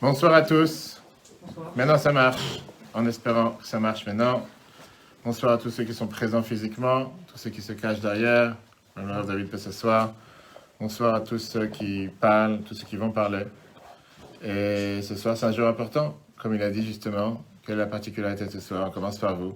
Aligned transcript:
Bonsoir 0.00 0.32
à 0.32 0.40
tous. 0.40 1.00
Bonsoir. 1.42 1.72
Maintenant 1.76 1.98
ça 1.98 2.10
marche, 2.10 2.62
en 2.94 3.04
espérant 3.04 3.50
que 3.50 3.66
ça 3.66 3.78
marche 3.78 4.06
maintenant. 4.06 4.46
Bonsoir 5.24 5.52
à 5.52 5.58
tous 5.58 5.68
ceux 5.68 5.84
qui 5.84 5.92
sont 5.92 6.06
présents 6.06 6.42
physiquement, 6.42 7.12
tous 7.26 7.36
ceux 7.36 7.50
qui 7.50 7.60
se 7.60 7.74
cachent 7.74 8.00
derrière. 8.00 8.56
Alors 8.96 9.26
David 9.26 9.50
peut 9.50 9.58
s'asseoir. 9.58 10.14
Bonsoir 10.80 11.14
à 11.14 11.20
tous 11.20 11.38
ceux 11.38 11.66
qui 11.66 12.08
parlent, 12.18 12.62
tous 12.62 12.72
ceux 12.72 12.86
qui 12.86 12.96
vont 12.96 13.10
parler. 13.10 13.44
Et 14.42 15.02
ce 15.02 15.14
soir 15.16 15.36
c'est 15.36 15.44
un 15.44 15.52
jour 15.52 15.68
important, 15.68 16.16
comme 16.38 16.54
il 16.54 16.62
a 16.62 16.70
dit 16.70 16.84
justement. 16.86 17.44
Quelle 17.66 17.74
est 17.74 17.78
la 17.82 17.86
particularité 17.86 18.46
de 18.46 18.50
ce 18.50 18.60
soir? 18.60 18.86
On 18.88 18.90
commence 18.90 19.18
par 19.18 19.36
vous. 19.36 19.54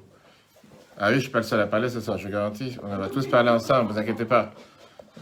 Ah 0.98 1.08
oui, 1.08 1.14
je 1.14 1.20
suis 1.20 1.30
pas 1.30 1.38
le 1.38 1.44
seul 1.44 1.60
à 1.60 1.66
parler 1.66 1.88
ce 1.88 2.00
soir, 2.02 2.18
je 2.18 2.26
vous 2.26 2.32
garantis. 2.32 2.76
On 2.82 2.94
va 2.94 3.08
tous 3.08 3.26
parler 3.26 3.48
ensemble, 3.48 3.90
vous 3.90 3.98
inquiétez 3.98 4.26
pas. 4.26 4.52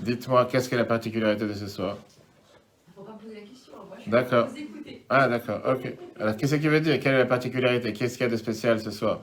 Dites-moi, 0.01 0.47
qu'est-ce 0.47 0.69
qui 0.69 0.75
est 0.75 0.79
la 0.79 0.85
particularité 0.85 1.47
de 1.47 1.55
ce 1.55 1.69
soir 1.69 1.97
Faut 2.97 3.03
pas 3.03 3.13
poser 3.13 3.37
la 3.37 3.41
question, 3.43 3.73
moi 3.77 3.85
je 3.85 3.91
D'accord. 4.07 4.49
Ah, 5.09 5.29
d'accord, 5.29 5.61
ok. 5.67 5.95
Alors, 6.19 6.37
qu'est-ce 6.37 6.57
qui 6.57 6.69
veut 6.69 6.81
dire? 6.81 6.99
Quelle 7.01 7.15
est 7.15 7.19
la 7.19 7.27
particularité? 7.27 7.93
Qu'est-ce 7.93 8.15
qu'il 8.15 8.25
y 8.25 8.29
a 8.29 8.33
de 8.33 8.37
spécial 8.37 8.81
ce 8.81 8.91
soir? 8.91 9.21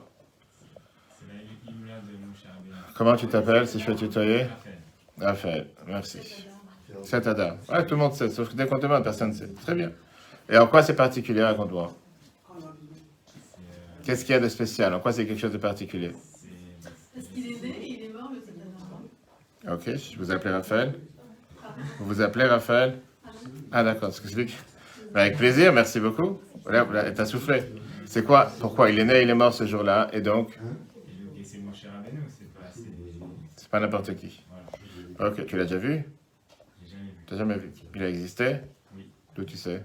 Comment 2.96 3.16
tu 3.16 3.26
t'appelles, 3.26 3.66
si 3.66 3.80
je 3.80 3.86
peux 3.86 3.94
tutoyer? 3.94 4.46
Raphaël. 5.18 5.66
Merci. 5.86 6.46
C'est 7.02 7.26
Adam. 7.26 7.56
Ouais, 7.68 7.84
tout 7.86 7.94
le 7.94 8.00
monde 8.00 8.12
sait, 8.12 8.28
sauf 8.30 8.50
que 8.50 8.54
dès 8.54 8.66
qu'on 8.66 8.78
demande, 8.78 9.02
personne 9.02 9.30
ne 9.30 9.34
sait. 9.34 9.48
Très 9.48 9.74
bien. 9.74 9.90
Et 10.48 10.58
en 10.58 10.66
quoi 10.66 10.82
c'est 10.82 10.96
particulier, 10.96 11.42
raconte-moi 11.42 11.92
Qu'est-ce 14.04 14.24
qu'il 14.24 14.34
y 14.34 14.36
a 14.38 14.40
de 14.40 14.48
spécial? 14.48 14.92
En 14.94 15.00
quoi 15.00 15.12
c'est 15.12 15.26
quelque 15.26 15.40
chose 15.40 15.52
de 15.52 15.58
particulier? 15.58 16.12
Parce 17.14 17.26
qu'il 17.28 17.46
est 17.46 17.62
né 17.62 17.68
et 17.68 17.88
il 17.88 18.04
est 18.06 18.12
mort 18.12 18.30
le 18.32 18.40
7 18.40 18.54
novembre. 18.56 19.78
Ok, 19.86 19.96
je 19.96 20.18
vous 20.18 20.30
appelle 20.30 20.52
Raphaël. 20.52 20.94
Vous 21.98 22.06
vous 22.06 22.20
appelez 22.20 22.44
Raphaël? 22.44 22.98
Ah, 23.72 23.82
d'accord, 23.84 24.08
parce 24.08 24.20
que 24.20 24.28
c'est 24.28 24.36
lui 24.36 24.46
qui- 24.46 24.56
Ben, 25.14 25.22
Avec 25.22 25.36
plaisir, 25.36 25.72
merci 25.72 25.98
beaucoup. 26.00 26.40
Voilà, 26.64 26.84
voilà, 26.84 27.10
t'as 27.12 27.24
soufflé. 27.26 27.62
C'est 28.04 28.24
quoi 28.24 28.46
Pourquoi 28.60 28.90
Il 28.90 28.98
est 28.98 29.04
né, 29.04 29.22
il 29.22 29.30
est 29.30 29.34
mort 29.34 29.52
ce 29.54 29.66
jour-là, 29.66 30.08
et 30.12 30.20
donc 30.20 30.48
et 31.38 31.42
c'est 31.44 31.88
Rabbeinu, 31.88 32.22
c'est 32.38 32.52
pas. 32.52 32.60
C'est. 33.56 33.68
Pas 33.68 33.80
n'importe 33.80 34.16
qui. 34.16 34.40
Ok, 35.18 35.46
tu 35.46 35.56
l'as 35.56 35.64
déjà 35.64 35.76
vu? 35.78 36.04
J'ai 37.30 37.36
jamais 37.36 37.56
vu. 37.56 37.70
Tu 37.70 37.76
jamais 37.76 37.88
vu 37.88 37.90
Il 37.94 38.02
a 38.02 38.08
existé? 38.08 38.56
Oui. 38.96 39.04
D'où 39.36 39.44
tu 39.44 39.56
sais? 39.56 39.82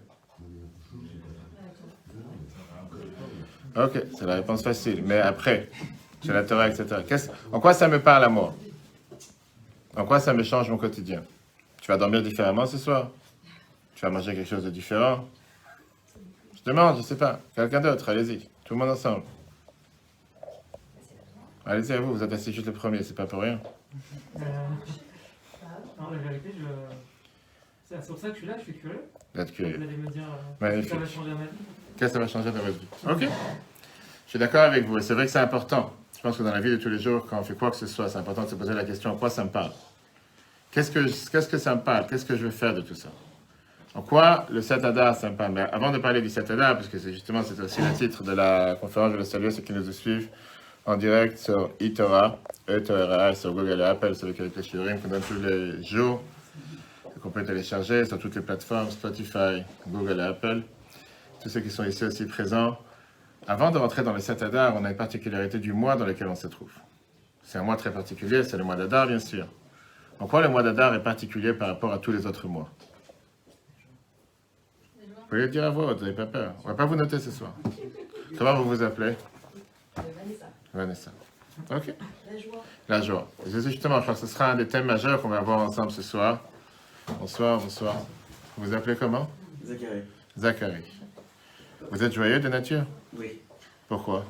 Ok, 3.75 4.03
c'est 4.17 4.25
la 4.25 4.35
réponse 4.35 4.63
facile. 4.63 5.03
Mais 5.03 5.19
après, 5.19 5.69
c'est 6.23 6.33
la 6.33 6.43
Torah, 6.43 6.69
etc. 6.69 7.01
En 7.51 7.59
quoi 7.59 7.73
ça 7.73 7.87
me 7.87 7.99
parle 7.99 8.23
à 8.23 8.29
moi 8.29 8.55
En 9.95 10.05
quoi 10.05 10.19
ça 10.19 10.33
me 10.33 10.43
change 10.43 10.69
mon 10.69 10.77
quotidien? 10.77 11.21
Tu 11.81 11.87
vas 11.91 11.97
dormir 11.97 12.21
différemment 12.23 12.65
ce 12.65 12.77
soir? 12.77 13.11
Tu 13.95 14.01
vas 14.01 14.09
manger 14.11 14.35
quelque 14.35 14.47
chose 14.49 14.63
de 14.63 14.69
différent 14.69 15.25
Je 16.55 16.63
demande, 16.63 16.97
je 16.97 17.01
sais 17.01 17.17
pas. 17.17 17.39
Quelqu'un 17.55 17.79
d'autre, 17.81 18.09
allez-y. 18.09 18.39
Tout 18.65 18.73
le 18.73 18.79
monde 18.79 18.89
ensemble. 18.89 19.23
Allez-y 21.65 21.93
à 21.93 21.99
vous, 22.01 22.13
vous 22.13 22.23
êtes 22.23 22.31
assis 22.33 22.53
juste 22.53 22.67
le 22.67 22.73
premier, 22.73 23.01
c'est 23.03 23.15
pas 23.15 23.25
pour 23.25 23.41
rien. 23.41 23.59
Euh, 24.37 24.39
Non, 25.99 26.11
la 26.11 26.17
vérité, 26.17 26.51
je. 26.57 26.65
C'est 27.87 28.05
pour 28.07 28.17
ça 28.17 28.27
que 28.29 28.33
je 28.33 28.39
suis 28.39 28.47
là, 28.47 28.55
je 28.57 28.63
suis 28.63 28.73
curieux. 28.73 29.03
Vous 29.33 29.41
allez 29.41 29.97
me 29.97 30.09
dire 30.09 30.23
euh, 30.23 30.53
Magnifique. 30.59 30.89
ça 30.91 30.97
va 30.97 31.05
changer 31.05 31.29
ma 31.31 31.43
vie? 31.43 31.49
Qu'est-ce 31.97 32.13
que 32.13 32.13
ça 32.13 32.19
va 32.19 32.27
changer 32.27 32.51
dans 32.51 32.59
votre 32.59 32.77
vie? 32.79 32.87
Ok. 33.09 33.29
Je 34.25 34.29
suis 34.29 34.39
d'accord 34.39 34.61
avec 34.63 34.85
vous. 34.85 34.97
Et 34.97 35.01
c'est 35.01 35.13
vrai 35.13 35.25
que 35.25 35.31
c'est 35.31 35.39
important. 35.39 35.93
Je 36.17 36.21
pense 36.21 36.37
que 36.37 36.43
dans 36.43 36.51
la 36.51 36.59
vie 36.61 36.71
de 36.71 36.77
tous 36.77 36.89
les 36.89 36.99
jours, 36.99 37.25
quand 37.29 37.39
on 37.39 37.43
fait 37.43 37.55
quoi 37.55 37.69
que 37.71 37.77
ce 37.77 37.87
soit, 37.87 38.09
c'est 38.09 38.17
important 38.17 38.43
de 38.43 38.49
se 38.49 38.55
poser 38.55 38.73
la 38.73 38.83
question 38.83 39.11
en 39.11 39.15
quoi 39.17 39.29
ça 39.29 39.43
me 39.43 39.49
parle? 39.49 39.71
Qu'est-ce 40.71 40.91
que, 40.91 40.99
qu'est-ce 41.31 41.47
que 41.47 41.57
ça 41.57 41.75
me 41.75 41.81
parle? 41.81 42.07
Qu'est-ce 42.07 42.25
que 42.25 42.35
je 42.35 42.43
veux 42.45 42.51
faire 42.51 42.73
de 42.73 42.81
tout 42.81 42.95
ça? 42.95 43.09
En 43.95 44.01
quoi 44.01 44.45
le 44.49 44.61
7 44.61 44.83
Adar, 44.83 45.15
ça 45.15 45.29
me 45.29 45.37
parle? 45.37 45.53
Mais 45.53 45.61
avant 45.61 45.91
de 45.91 45.97
parler 45.97 46.21
du 46.21 46.29
7 46.29 46.51
Adar, 46.51 46.75
parce 46.75 46.87
que 46.87 46.99
c'est 46.99 47.13
justement 47.13 47.41
c'est 47.43 47.59
aussi 47.59 47.81
le 47.81 47.93
titre 47.93 48.23
de 48.23 48.33
la 48.33 48.75
conférence, 48.75 49.13
je 49.13 49.17
veux 49.17 49.23
saluer 49.23 49.51
ceux 49.51 49.61
qui 49.61 49.73
nous 49.73 49.89
suivent 49.91 50.29
en 50.85 50.97
direct 50.97 51.37
sur 51.37 51.71
eTorah, 51.79 52.37
e 52.69 53.33
sur 53.33 53.53
Google 53.53 53.79
et 53.79 53.83
Apple, 53.85 54.13
sur 54.13 54.27
lesquels 54.27 54.51
les 54.55 54.63
shiurim 54.63 54.99
qu'on 54.99 55.07
donne 55.07 55.21
tous 55.21 55.41
les 55.41 55.81
jours, 55.81 56.21
qu'on 57.23 57.29
peut 57.29 57.43
télécharger 57.43 58.05
sur 58.05 58.19
toutes 58.19 58.35
les 58.35 58.41
plateformes, 58.41 58.91
Spotify, 58.91 59.63
Google 59.87 60.19
et 60.19 60.23
Apple 60.23 60.61
tous 61.45 61.49
ceux 61.49 61.59
qui 61.59 61.69
sont 61.69 61.83
ici 61.83 62.03
aussi 62.03 62.25
présents. 62.25 62.75
Avant 63.45 63.69
de 63.69 63.77
rentrer 63.77 64.01
dans 64.01 64.13
le 64.13 64.19
7 64.19 64.41
Adar, 64.41 64.75
on 64.75 64.83
a 64.83 64.89
une 64.89 64.97
particularité 64.97 65.59
du 65.59 65.73
mois 65.73 65.95
dans 65.95 66.05
lequel 66.07 66.27
on 66.27 66.33
se 66.33 66.47
trouve. 66.47 66.71
C'est 67.43 67.59
un 67.59 67.63
mois 67.63 67.75
très 67.75 67.93
particulier, 67.93 68.41
c'est 68.41 68.57
le 68.57 68.63
mois 68.63 68.75
d'Adar, 68.75 69.05
bien 69.05 69.19
sûr. 69.19 69.45
En 70.17 70.25
quoi 70.25 70.41
le 70.41 70.49
mois 70.49 70.63
d'Adar 70.63 70.95
est 70.95 71.03
particulier 71.03 71.53
par 71.53 71.67
rapport 71.67 71.93
à 71.93 71.99
tous 71.99 72.11
les 72.11 72.25
autres 72.25 72.47
mois? 72.47 72.67
Vous 75.35 75.41
pouvez 75.41 75.47
le 75.47 75.51
dire 75.51 75.65
à 75.65 75.69
voix 75.69 75.87
haute, 75.87 75.97
vous 75.97 76.05
n'avez 76.05 76.15
pas 76.15 76.25
peur. 76.27 76.53
On 76.63 76.69
ne 76.69 76.71
va 76.71 76.75
pas 76.75 76.85
vous 76.85 76.95
noter 76.95 77.19
ce 77.19 77.29
soir. 77.29 77.51
Comment 78.37 78.55
vous 78.55 78.69
vous 78.69 78.81
appelez 78.81 79.17
Vanessa, 79.93 80.45
Vanessa. 80.73 81.11
Ok. 81.71 81.93
la 82.31 82.37
joie. 82.37 82.63
La 82.87 83.01
joie. 83.01 83.31
Justement, 83.45 83.97
je 83.97 84.03
crois 84.03 84.13
que 84.13 84.21
ce 84.21 84.27
sera 84.27 84.51
un 84.51 84.55
des 84.55 84.65
thèmes 84.65 84.85
majeurs 84.85 85.21
qu'on 85.21 85.27
va 85.27 85.41
voir 85.41 85.59
ensemble 85.59 85.91
ce 85.91 86.01
soir. 86.01 86.39
Bonsoir, 87.19 87.59
bonsoir. 87.59 87.95
Vous 88.55 88.69
vous 88.69 88.73
appelez 88.73 88.95
comment? 88.95 89.29
Zachary. 89.65 90.03
Zachary. 90.37 90.83
Vous 91.91 92.01
êtes 92.01 92.13
joyeux 92.13 92.39
de 92.39 92.47
nature? 92.47 92.85
Oui. 93.17 93.41
Pourquoi? 93.89 94.25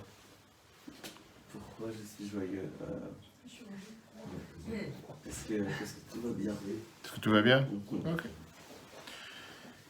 Pourquoi 1.52 1.94
je 1.94 2.24
suis 2.24 2.32
joyeux 2.32 2.68
euh, 2.82 4.76
Parce 5.24 5.44
que, 5.48 5.62
parce 5.62 5.92
que 5.92 6.14
tout 6.14 6.22
va 6.24 6.34
bien. 6.34 6.52
Est-ce 6.52 7.14
que 7.14 7.20
tout 7.20 7.32
va 7.32 7.44
bien? 7.44 7.68
Ok. 7.92 8.24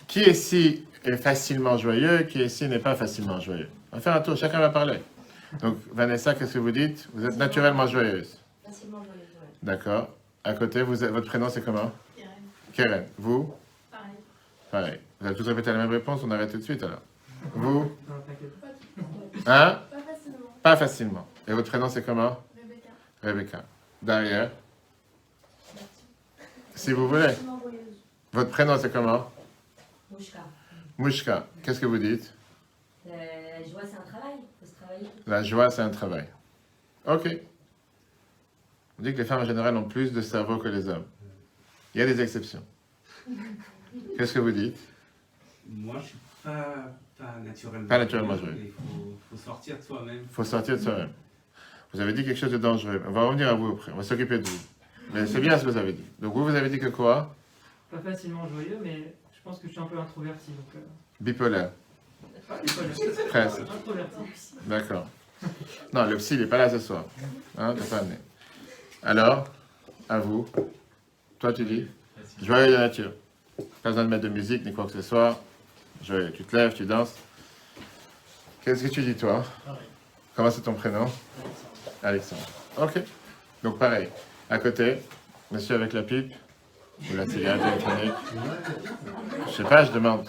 Qui 0.08 0.22
ici 0.30 0.86
est 1.10 1.18
facilement 1.18 1.78
joyeux, 1.78 2.24
qui 2.24 2.42
ici 2.44 2.68
n'est 2.68 2.80
pas 2.80 2.96
facilement 2.96 3.40
joyeux 3.40 3.70
On 3.92 3.98
va 3.98 4.02
faire 4.02 4.16
un 4.16 4.22
tour, 4.22 4.36
chacun 4.36 4.60
va 4.60 4.70
parler. 4.70 5.00
Donc, 5.62 5.78
Vanessa, 5.94 6.34
qu'est-ce 6.34 6.54
que 6.56 6.60
vous 6.60 6.72
dites? 6.72 7.08
Vous 7.14 7.26
êtes 7.26 7.38
naturellement 7.38 7.88
joyeuse. 7.88 8.40
Facilement 8.66 9.04
joyeuse. 9.04 9.30
D'accord. 9.64 10.10
À 10.44 10.54
côté, 10.54 10.82
vous 10.82 11.04
êtes- 11.04 11.12
votre 11.12 11.28
prénom, 11.28 11.50
c'est 11.50 11.62
comment? 11.62 11.92
Karen, 12.18 12.30
Keren. 12.74 13.06
Vous? 13.18 13.54
Pareil. 13.92 14.12
Pareil. 14.72 15.00
Vous 15.20 15.28
avez 15.28 15.36
tous 15.36 15.48
répété 15.48 15.72
la 15.72 15.78
même 15.78 15.90
réponse, 15.92 16.22
on 16.24 16.32
arrête 16.32 16.52
tout 16.52 16.58
de 16.58 16.64
suite 16.64 16.84
alors. 16.84 17.02
Vous? 17.54 17.80
Non, 17.80 17.90
t'inquiète. 18.28 19.48
Hein? 19.48 19.80
Pas 19.92 19.98
facilement. 20.02 20.38
Pas 20.64 20.76
facilement. 20.78 21.28
Et 21.48 21.54
votre 21.54 21.70
prénom, 21.70 21.90
c'est 21.90 22.04
comment? 22.04 22.38
Rebecca. 22.56 22.90
Rebecca. 23.24 23.64
Derrière? 24.02 24.50
Si 26.76 26.92
vous 26.92 27.08
voulez. 27.08 27.30
Facilement 27.30 27.60
joyeuse. 27.64 27.80
Votre 28.34 28.50
prénom, 28.50 28.78
c'est 28.80 28.92
comment? 28.92 29.32
Mouchka. 30.12 30.40
Mouchka. 30.98 31.48
Qu'est-ce 31.64 31.80
que 31.80 31.86
vous 31.86 31.98
dites? 31.98 32.34
La 33.06 33.14
joie, 33.68 33.82
c'est 33.86 33.98
un 33.98 34.02
travail. 34.02 34.34
Il 34.40 34.60
faut 34.60 34.72
se 34.74 34.76
travailler. 34.80 35.10
La 35.28 35.44
joie, 35.44 35.70
c'est 35.70 35.82
un 35.82 35.90
travail. 35.90 36.28
Ok. 37.06 37.28
On 38.98 39.04
dit 39.04 39.14
que 39.14 39.18
les 39.18 39.26
femmes 39.26 39.42
en 39.42 39.46
général 39.46 39.76
ont 39.76 39.84
plus 39.84 40.12
de 40.14 40.22
cerveau 40.22 40.58
que 40.58 40.70
les 40.70 40.88
hommes. 40.88 41.06
Il 41.94 42.00
y 42.00 42.02
a 42.02 42.06
des 42.06 42.22
exceptions. 42.22 42.64
Qu'est-ce 44.18 44.34
que 44.34 44.40
vous 44.40 44.52
dites? 44.52 44.78
Moi, 45.68 45.96
je 46.02 46.08
suis 46.08 46.18
pas, 46.44 46.94
pas 47.18 47.36
naturellement. 47.44 47.88
Pas 47.88 47.98
naturellement 47.98 48.38
joyeux. 48.38 48.56
Il 48.66 48.72
faut, 48.72 49.18
faut 49.32 49.38
sortir 49.38 49.78
de 49.78 49.82
soi-même. 49.82 50.20
Il 50.24 50.30
faut 50.34 50.44
sortir 50.44 50.78
de 50.78 50.82
soi-même. 50.82 51.12
Vous 51.94 52.00
avez 52.00 52.14
dit 52.14 52.24
quelque 52.24 52.38
chose 52.38 52.52
de 52.52 52.58
dangereux. 52.58 53.02
On 53.08 53.12
va 53.12 53.24
revenir 53.24 53.50
à 53.50 53.54
vous 53.54 53.68
après. 53.74 53.92
On 53.92 53.98
va 53.98 54.04
s'occuper 54.04 54.40
de 54.40 54.48
vous. 54.48 54.60
Mais 55.14 55.26
c'est 55.28 55.40
bien 55.40 55.58
ce 55.58 55.66
que 55.66 55.70
vous 55.70 55.78
avez 55.78 55.94
dit. 55.94 56.04
Donc 56.20 56.34
vous, 56.34 56.44
vous 56.44 56.56
avez 56.56 56.70
dit 56.70 56.80
que 56.80 56.88
quoi? 56.88 57.36
Pas 57.92 58.00
facilement 58.00 58.48
joyeux, 58.48 58.80
mais 58.84 59.14
je 59.46 59.52
pense 59.52 59.60
que 59.60 59.68
je 59.68 59.74
suis 59.74 59.82
un 59.82 59.86
peu 59.86 60.00
introverti. 60.00 60.52
Donc, 60.54 60.66
euh, 60.76 60.80
Bipolaire. 61.22 61.70
pas 62.48 62.58
bipolaire. 62.58 63.28
Presque. 63.30 63.60
Introverti. 63.62 64.18
D'accord. 64.64 65.08
Non, 65.94 66.06
le 66.06 66.18
psy, 66.18 66.34
il 66.34 66.40
n'est 66.40 66.48
pas 66.48 66.58
là 66.58 66.70
ce 66.70 66.80
soir. 66.80 67.06
Hein, 67.56 67.76
pas 67.88 67.98
amené. 67.98 68.16
Alors, 69.04 69.48
à 70.10 70.18
vous. 70.18 70.48
Toi, 71.38 71.54
tu 71.54 71.64
dis? 71.64 71.86
Joyeux 72.42 72.72
de 72.72 72.78
nature. 72.78 73.12
Pas 73.84 73.90
besoin 73.90 74.06
de 74.06 74.10
mettre 74.10 74.24
de 74.24 74.30
musique 74.30 74.66
ni 74.66 74.74
quoi 74.74 74.86
que 74.88 74.94
ce 74.94 75.04
soit. 75.04 75.40
Joyeux. 76.04 76.32
Tu 76.32 76.44
te 76.44 76.56
lèves, 76.56 76.74
tu 76.74 76.88
danses. 76.88 77.14
Qu'est-ce 78.64 78.84
que 78.84 78.88
tu 78.88 79.04
dis, 79.04 79.14
toi? 79.14 79.44
Comment 80.36 80.50
c'est 80.50 80.62
ton 80.62 80.74
prénom? 80.74 81.06
Alexandre. 82.02 82.42
Ok. 82.80 83.00
Donc, 83.62 83.78
pareil. 83.78 84.10
À 84.50 84.58
côté, 84.58 84.98
monsieur 85.52 85.76
avec 85.76 85.94
la 85.94 86.02
pipe 86.02 86.34
ou 87.02 87.16
la 87.16 87.26
cigarette 87.28 87.62
électronique. 87.62 88.14
Je 89.48 89.52
sais 89.52 89.64
pas, 89.64 89.86
je 89.86 89.92
demande. 89.92 90.28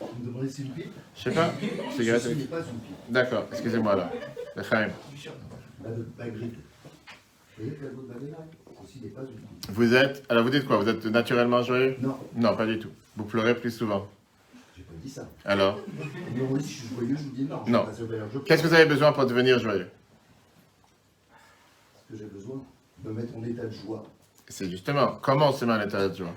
Vous 0.00 0.06
me 0.22 0.26
demandez 0.26 0.48
si 0.48 0.56
c'est 0.56 0.62
une 0.62 0.70
pipe 0.72 0.92
Je 1.16 1.22
sais 1.22 1.30
pas. 1.32 1.50
Cigarette 1.96 2.26
électronique. 2.26 2.70
D'accord, 3.08 3.46
excusez-moi 3.50 3.96
là. 3.96 4.12
Le 4.56 4.62
Chaim. 4.62 4.88
Vous 5.78 5.94
voyez 7.58 7.72
que 7.72 7.84
la 7.84 7.90
goutte 7.90 8.08
banane, 8.08 8.34
ceci 8.84 9.00
n'est 9.02 9.08
pas 9.08 9.22
une 9.22 9.28
pipe. 9.28 9.70
Vous 9.70 9.94
êtes. 9.94 10.24
Alors, 10.28 10.44
vous 10.44 10.50
dites 10.50 10.66
quoi? 10.66 10.76
Vous 10.78 10.88
êtes 10.88 11.04
naturellement 11.06 11.62
joyeux? 11.62 11.96
Non, 12.00 12.18
Non, 12.34 12.56
pas 12.56 12.66
du 12.66 12.78
tout. 12.78 12.90
Vous 13.16 13.24
pleurez 13.24 13.54
plus 13.54 13.70
souvent. 13.70 14.06
j'ai 14.76 14.82
pas 14.82 14.92
dit 15.02 15.08
ça. 15.08 15.26
Alors, 15.44 15.80
demandez 16.36 16.62
si 16.62 16.68
je 16.74 16.78
suis 16.80 16.94
joyeux, 16.94 17.16
je 17.16 17.22
vous 17.24 17.30
dis 17.34 17.44
non. 17.44 17.62
Non. 17.66 17.86
qu'est-ce 18.44 18.62
que 18.62 18.68
vous 18.68 18.74
avez 18.74 18.84
besoin 18.86 19.12
pour 19.12 19.24
devenir 19.26 19.58
joyeux? 19.58 19.88
Parce 21.94 22.04
que 22.10 22.16
j'ai 22.18 22.30
besoin 22.30 22.62
de 23.02 23.08
me 23.10 23.14
mettre 23.14 23.34
en 23.36 23.42
état 23.44 23.64
de 23.64 23.70
joie. 23.70 24.04
C'est 24.48 24.70
justement 24.70 25.18
comment 25.20 25.48
on 25.48 25.52
se 25.52 25.64
met 25.64 25.72
en 25.72 25.80
état 25.80 26.08
de 26.08 26.14
joie. 26.14 26.32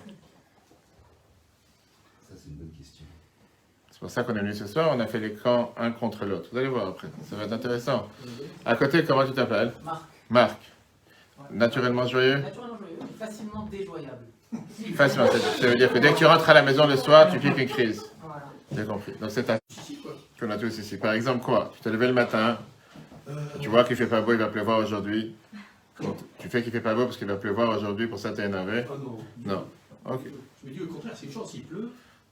Ça, 2.27 2.35
c'est 2.35 2.49
une 2.49 2.55
bonne 2.55 2.71
question. 2.71 3.05
C'est 3.91 3.99
pour 3.99 4.09
ça 4.09 4.23
qu'on 4.23 4.35
est 4.35 4.39
venu 4.39 4.53
ce 4.53 4.65
soir, 4.65 4.89
on 4.93 4.99
a 4.99 5.07
fait 5.07 5.19
les 5.19 5.33
camps 5.33 5.73
un 5.77 5.91
contre 5.91 6.25
l'autre. 6.25 6.49
Vous 6.51 6.57
allez 6.57 6.67
voir 6.67 6.87
après, 6.87 7.09
ça 7.29 7.35
va 7.35 7.43
être 7.43 7.53
intéressant. 7.53 8.07
À 8.65 8.75
côté, 8.75 9.03
comment 9.03 9.25
tu 9.25 9.33
t'appelles? 9.33 9.73
Marc, 9.83 10.03
Marc. 10.29 10.61
Naturellement 11.51 12.07
joyeux? 12.07 12.39
Naturellement 12.39 12.77
joyeux, 12.77 12.99
facilement 13.17 13.63
déjoyable. 13.65 14.25
Facilement, 14.95 15.27
ça 15.27 15.67
veut 15.67 15.75
dire 15.75 15.93
que 15.93 15.99
dès 15.99 16.13
que 16.13 16.17
tu 16.17 16.25
rentres 16.25 16.49
à 16.49 16.53
la 16.53 16.63
maison 16.63 16.87
le 16.87 16.97
soir, 16.97 17.31
tu 17.31 17.39
piques 17.39 17.57
une 17.57 17.67
crise. 17.67 18.03
Voilà. 18.21 18.45
J'ai 18.75 18.85
compris. 18.85 19.13
Donc 19.19 19.31
c'est 19.31 19.49
un 19.49 19.59
qu'on 20.39 20.49
a 20.49 20.57
tous 20.57 20.77
ici. 20.77 20.97
Par 20.97 21.13
exemple, 21.13 21.43
quoi? 21.43 21.71
Tu 21.75 21.81
t'es 21.81 21.91
levé 21.91 22.07
le 22.07 22.13
matin, 22.13 22.57
tu 23.59 23.67
vois 23.67 23.83
qu'il 23.83 23.95
fait 23.95 24.07
pas 24.07 24.21
beau, 24.21 24.31
il 24.31 24.39
va 24.39 24.47
pleuvoir 24.47 24.79
aujourd'hui. 24.79 25.35
Bon, 26.01 26.15
Tu 26.39 26.49
fais 26.49 26.63
qu'il 26.63 26.71
fait 26.71 26.79
pas 26.81 26.95
beau 26.95 27.05
parce 27.05 27.17
qu'il 27.17 27.27
va 27.27 27.35
pleuvoir 27.35 27.77
aujourd'hui, 27.77 28.07
pour 28.07 28.19
ça 28.19 28.31
t'es 28.31 28.45
énervé 28.45 28.85
Ah 28.89 28.93
non. 29.03 29.17
Non. 29.45 29.65
Ok. 30.05 30.21
Je 30.63 30.69
me 30.69 30.73
dis 30.73 30.81
au 30.81 30.87
contraire, 30.87 31.13
c'est 31.15 31.25
une 31.25 31.31
chance, 31.31 31.53
il 31.53 31.63
pleut. 31.63 31.89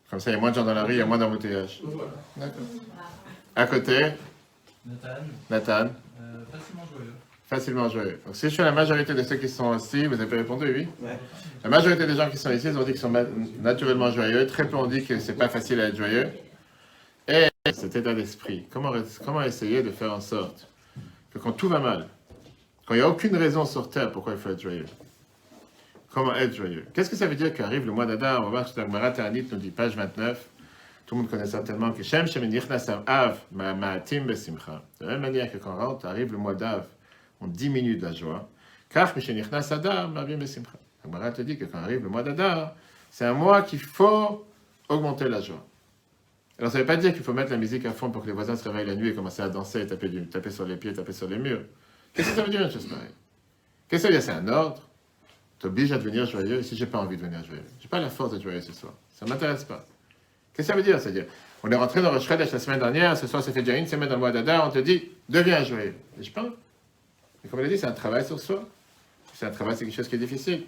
Comme 0.09 0.19
ça, 0.21 0.31
il 0.31 0.33
y 0.35 0.37
a 0.37 0.39
moins 0.39 0.51
de 0.51 0.55
gens 0.55 0.63
dans 0.63 0.73
la 0.73 0.83
rue, 0.83 0.93
il 0.93 0.99
y 0.99 1.01
a 1.01 1.05
moins 1.05 1.17
d'embouteillage. 1.17 1.81
Voilà. 1.83 2.11
D'accord. 2.37 2.61
À 3.55 3.65
côté, 3.67 4.11
Nathan, 4.85 5.09
Nathan, 5.49 5.73
euh, 6.21 6.43
facilement 6.51 6.83
joyeux. 6.93 7.13
facilement 7.49 7.89
joyeux. 7.89 8.19
Donc 8.25 8.35
si 8.35 8.43
je 8.47 8.53
suis 8.53 8.63
la 8.63 8.71
majorité 8.71 9.13
de 9.13 9.23
ceux 9.23 9.35
qui 9.35 9.49
sont 9.49 9.75
ici, 9.77 10.05
vous 10.05 10.21
avez 10.21 10.37
répondu 10.37 10.65
oui? 10.73 10.87
Ouais. 11.01 11.17
La 11.63 11.69
majorité 11.69 12.05
des 12.07 12.15
gens 12.15 12.29
qui 12.29 12.37
sont 12.37 12.51
ici, 12.51 12.67
ils 12.67 12.77
ont 12.77 12.83
dit 12.83 12.91
qu'ils 12.91 13.01
sont 13.01 13.09
ma- 13.09 13.23
naturellement 13.61 14.11
joyeux. 14.11 14.47
Très 14.47 14.67
peu 14.69 14.77
ont 14.77 14.85
dit 14.87 15.03
que 15.03 15.19
c'est 15.19 15.33
pas 15.33 15.49
facile 15.49 15.81
à 15.81 15.87
être 15.89 15.97
joyeux. 15.97 16.29
Et 17.27 17.47
cet 17.73 17.95
état 17.97 18.13
d'esprit, 18.13 18.65
comment, 18.71 18.93
comment 19.25 19.41
essayer 19.41 19.83
de 19.83 19.91
faire 19.91 20.13
en 20.13 20.21
sorte 20.21 20.67
que 21.33 21.39
quand 21.39 21.51
tout 21.51 21.67
va 21.67 21.79
mal, 21.79 22.07
quand 22.87 22.93
il 22.93 22.97
n'y 22.97 23.03
a 23.03 23.09
aucune 23.09 23.35
raison 23.35 23.65
sur 23.65 23.89
Terre 23.89 24.11
pourquoi 24.11 24.33
il 24.33 24.39
faut 24.39 24.49
être 24.49 24.61
joyeux, 24.61 24.85
comment 26.13 26.33
être 26.33 26.55
joyeux? 26.55 26.85
Qu'est-ce 26.93 27.09
que 27.09 27.17
ça 27.17 27.27
veut 27.27 27.35
dire 27.35 27.53
qu'arrive 27.53 27.85
le 27.85 27.91
mois 27.91 28.05
d'Adar 28.05 28.39
On 28.41 28.45
va 28.45 28.49
voir 28.61 28.73
que 28.73 28.79
la 28.79 29.11
Ta'anit 29.11 29.45
nous 29.51 29.57
dit, 29.57 29.71
page 29.71 29.95
29. 29.95 30.47
Tout 31.05 31.15
le 31.15 31.21
monde 31.21 31.29
connaît 31.29 31.45
certainement 31.45 31.91
que 31.91 32.03
Shem 32.03 32.27
Shem 32.27 32.49
Av 33.05 33.39
Ma- 33.51 33.73
Ma'atim 33.73 34.25
Besimcha. 34.25 34.83
De 34.99 35.05
la 35.05 35.13
même 35.13 35.21
manière 35.21 35.51
que 35.51 35.57
quand 35.57 35.75
rentre, 35.75 36.05
arrive 36.05 36.31
le 36.31 36.37
mois 36.37 36.53
d'Av, 36.55 36.85
on 37.39 37.47
diminue 37.47 37.97
la 37.97 38.11
joie. 38.13 38.49
Car 38.89 39.13
Nichnas 39.15 39.69
Adar 39.71 40.09
Ma'avim 40.09 40.37
Besimcha. 40.37 40.71
La 41.03 41.09
Gemara 41.11 41.31
te 41.31 41.41
dit 41.41 41.57
que 41.57 41.65
quand 41.65 41.79
arrive 41.79 42.03
le 42.03 42.09
mois 42.09 42.23
d'Adar, 42.23 42.73
c'est 43.09 43.25
un 43.25 43.33
mois 43.33 43.61
qu'il 43.61 43.79
faut 43.79 44.45
augmenter 44.89 45.29
la 45.29 45.41
joie. 45.41 45.65
Alors 46.59 46.71
ça 46.71 46.77
ne 46.79 46.83
veut 46.83 46.87
pas 46.87 46.97
dire 46.97 47.13
qu'il 47.13 47.23
faut 47.23 47.33
mettre 47.33 47.51
la 47.51 47.57
musique 47.57 47.85
à 47.85 47.91
fond 47.91 48.09
pour 48.09 48.23
que 48.23 48.27
les 48.27 48.33
voisins 48.33 48.55
se 48.55 48.67
réveillent 48.67 48.87
la 48.87 48.95
nuit 48.95 49.09
et 49.09 49.13
commencer 49.13 49.41
à 49.41 49.49
danser, 49.49 49.85
taper 49.85 50.49
sur 50.49 50.65
les 50.65 50.75
pieds, 50.75 50.91
taper 50.93 51.13
sur 51.13 51.27
les 51.29 51.37
murs. 51.37 51.61
Qu'est-ce 52.17 52.29
que 52.29 52.35
ça 52.35 52.41
veut 52.41 52.49
dire 52.49 52.63
une 52.63 52.71
chose 52.71 52.87
pareille 52.87 53.11
Qu'est-ce 53.87 54.01
que 54.01 54.07
ça 54.07 54.07
veut 54.07 54.19
dire 54.19 54.23
C'est 54.23 54.31
un 54.31 54.51
ordre? 54.51 54.81
T'obliges 55.59 55.91
à 55.91 55.99
devenir 55.99 56.25
joyeux 56.25 56.63
si 56.63 56.75
j'ai 56.75 56.87
pas 56.87 56.97
envie 56.97 57.15
de 57.15 57.21
devenir 57.21 57.45
joyeux. 57.45 57.63
J'ai 57.79 57.87
pas 57.87 57.99
la 57.99 58.09
force 58.09 58.31
d'être 58.31 58.41
joyeux 58.41 58.61
ce 58.61 58.73
soir. 58.73 58.93
Ça 59.13 59.27
m'intéresse 59.27 59.63
pas. 59.63 59.85
Qu'est-ce 60.53 60.67
que 60.67 60.73
ça 60.73 60.75
veut 60.75 60.83
dire 60.83 60.99
C'est-à-dire, 60.99 61.25
on 61.63 61.71
est 61.71 61.75
rentré 61.75 62.01
dans 62.01 62.11
le 62.11 62.19
Shredesh 62.19 62.51
la 62.51 62.57
semaine 62.57 62.79
dernière, 62.79 63.15
ce 63.15 63.27
soir 63.27 63.43
ça 63.43 63.51
fait 63.51 63.61
déjà 63.61 63.77
une 63.77 63.85
semaine 63.85 64.09
dans 64.09 64.15
le 64.15 64.19
mois 64.19 64.31
d'Adar, 64.31 64.67
on 64.67 64.71
te 64.71 64.79
dit, 64.79 65.03
deviens 65.29 65.63
joyeux. 65.63 65.93
Et 66.19 66.23
je 66.23 66.31
pense. 66.31 66.47
Et 67.45 67.49
comme 67.49 67.59
on 67.59 67.63
l'a 67.63 67.69
dit, 67.69 67.77
c'est 67.77 67.85
un 67.85 67.91
travail 67.91 68.25
sur 68.25 68.39
soi. 68.39 68.67
C'est 69.35 69.45
un 69.45 69.51
travail, 69.51 69.75
c'est 69.77 69.85
quelque 69.85 69.95
chose 69.95 70.07
qui 70.07 70.15
est 70.15 70.19
difficile. 70.19 70.63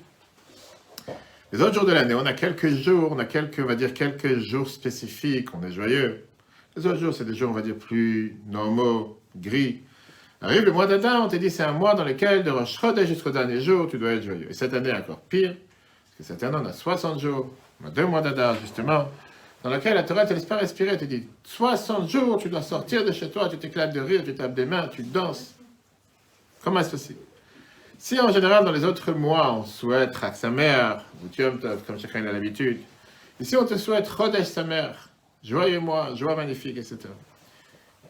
Les 1.52 1.62
autres 1.62 1.74
jours 1.74 1.86
de 1.86 1.94
l'année, 1.94 2.14
on 2.14 2.28
a 2.28 2.34
quelques 2.34 2.70
jours, 2.70 3.12
on 3.12 3.18
a 3.18 3.26
quelques, 3.26 3.58
on 3.58 3.66
va 3.66 3.74
dire, 3.74 3.96
quelques 3.96 4.38
jours 4.38 4.70
spécifiques, 4.70 5.50
on 5.56 5.64
est 5.64 5.72
joyeux. 5.72 6.26
Les 6.78 6.86
autres 6.86 7.00
jours, 7.00 7.16
c'est 7.16 7.26
des 7.26 7.34
jours, 7.34 7.50
on 7.50 7.54
va 7.54 7.64
dire, 7.64 7.76
plus 7.76 8.38
normaux, 8.46 9.20
gris. 9.36 9.82
Arrive 10.42 10.64
le 10.64 10.72
mois 10.72 10.88
d'Adar, 10.88 11.22
on 11.22 11.28
te 11.28 11.36
dit, 11.36 11.50
c'est 11.50 11.64
un 11.64 11.74
mois 11.74 11.96
dans 11.96 12.06
lequel, 12.06 12.44
de 12.44 12.50
Rosh 12.50 12.80
jusqu'au 13.06 13.32
dernier 13.32 13.60
jour, 13.60 13.88
tu 13.90 13.98
dois 13.98 14.14
être 14.14 14.24
joyeux. 14.24 14.48
Et 14.50 14.54
cette 14.54 14.74
année, 14.74 14.94
encore 14.94 15.20
pire, 15.20 15.54
parce 15.54 16.18
que 16.18 16.24
cette 16.24 16.42
année, 16.44 16.58
on 16.62 16.66
a 16.66 16.72
60 16.72 17.20
jours, 17.20 17.54
on 17.84 17.88
a 17.88 17.90
deux 17.90 18.06
mois 18.06 18.22
d'Adar, 18.22 18.56
justement, 18.62 19.10
dans 19.64 19.70
lequel 19.70 19.96
la 19.96 20.04
Torah 20.04 20.26
te 20.26 20.34
laisse 20.34 20.46
pas 20.46 20.56
respirer, 20.56 20.92
elle 20.92 20.98
te 20.98 21.06
dit, 21.06 21.28
60 21.44 22.08
jours, 22.10 22.38
tu 22.38 22.48
dois 22.48 22.62
sortir 22.62 23.04
de 23.04 23.12
chez 23.12 23.30
toi, 23.30 23.50
tu 23.50 23.58
t'éclates 23.58 23.94
de 23.94 24.00
rire, 24.00 24.24
tu 24.24 24.34
tapes 24.34 24.54
des 24.54 24.66
mains, 24.66 24.88
tu 24.88 25.04
danses. 25.04 25.56
Comment 26.64 26.80
est-ce 26.80 26.92
possible? 26.92 27.20
Si 27.98 28.18
en 28.18 28.32
général 28.32 28.64
dans 28.64 28.72
les 28.72 28.86
autres 28.86 29.12
mois 29.12 29.54
on 29.54 29.66
souhaite 29.66 30.18
Chag 30.18 30.34
Samer, 30.34 30.96
ou 31.22 31.28
Yom 31.38 31.60
Tov, 31.60 31.84
comme 31.86 32.00
chacun 32.00 32.26
a 32.26 32.32
l'habitude, 32.32 32.80
ici 33.42 33.58
on 33.58 33.66
te 33.66 33.76
souhaite 33.76 34.08
Chodesh 34.10 34.48
Samer, 34.48 34.92
joyeux 35.44 35.82
mois, 35.82 36.16
joie 36.16 36.34
magnifique, 36.34 36.78
etc. 36.78 36.98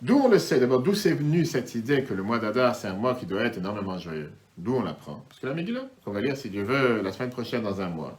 D'où 0.02 0.18
on 0.18 0.30
le 0.30 0.40
sait, 0.40 0.60
d'abord 0.60 0.82
d'où 0.82 0.94
c'est 0.94 1.12
venu 1.14 1.46
cette 1.46 1.76
idée 1.76 2.04
que 2.04 2.14
le 2.14 2.24
mois 2.24 2.40
d'Adar 2.40 2.76
c'est 2.76 2.88
un 2.88 2.94
mois 2.94 3.16
qui 3.16 3.26
doit 3.26 3.44
être 3.44 3.58
énormément 3.58 3.98
joyeux? 3.98 4.32
D'où 4.58 4.76
on 4.76 4.84
l'apprend? 4.84 5.26
Parce 5.28 5.40
que 5.42 5.48
la 5.48 5.54
Megillah, 5.54 5.88
qu'on 6.06 6.12
va 6.12 6.22
lire 6.22 6.38
si 6.38 6.50
Dieu 6.50 6.64
veut 6.64 7.02
la 7.02 7.12
semaine 7.12 7.30
prochaine 7.32 7.64
dans 7.64 7.82
un 7.82 7.90
mois, 7.90 8.18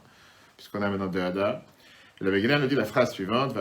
puisqu'on 0.57 0.81
a 0.81 0.89
maintenant 0.89 1.07
deux 1.07 1.21
Adar, 1.21 1.61
et 2.19 2.23
la 2.23 2.31
Megillah 2.31 2.59
nous 2.59 2.67
dit 2.67 2.75
la 2.75 2.85
phrase 2.85 3.11
suivante. 3.11 3.55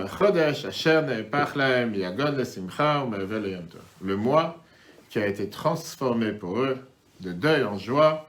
Le 4.02 4.16
mois 4.16 4.62
qui 5.08 5.18
a 5.18 5.26
été 5.26 5.48
transformé 5.48 6.32
pour 6.32 6.58
eux 6.60 6.76
de 7.20 7.32
deuil 7.32 7.64
en 7.64 7.78
joie 7.78 8.28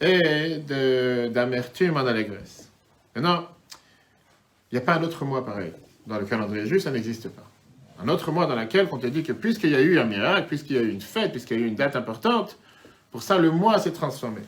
et 0.00 0.58
de- 0.58 1.28
d'amertume 1.28 1.96
en 1.96 2.06
allégresse. 2.06 2.70
Maintenant, 3.14 3.48
il 4.70 4.76
n'y 4.76 4.78
a 4.78 4.84
pas 4.84 4.94
un 4.96 5.02
autre 5.02 5.24
mois 5.24 5.44
pareil. 5.44 5.72
Dans 6.06 6.18
le 6.18 6.24
calendrier 6.26 6.66
juif, 6.66 6.82
ça 6.82 6.90
n'existe 6.90 7.28
pas. 7.30 7.48
Un 8.02 8.08
autre 8.08 8.32
mois 8.32 8.46
dans 8.46 8.56
lequel 8.56 8.88
on 8.90 8.98
te 8.98 9.06
dit 9.06 9.22
que 9.22 9.32
puisqu'il 9.32 9.70
y 9.70 9.76
a 9.76 9.80
eu 9.80 9.98
un 9.98 10.04
miracle, 10.04 10.48
puisqu'il 10.48 10.76
y 10.76 10.78
a 10.78 10.82
eu 10.82 10.90
une 10.90 11.00
fête, 11.00 11.30
puisqu'il 11.30 11.60
y 11.60 11.62
a 11.62 11.64
eu 11.64 11.68
une 11.68 11.76
date 11.76 11.94
importante, 11.94 12.58
pour 13.12 13.22
ça, 13.22 13.38
le 13.38 13.50
mois 13.50 13.78
s'est 13.78 13.92
transformé. 13.92 14.40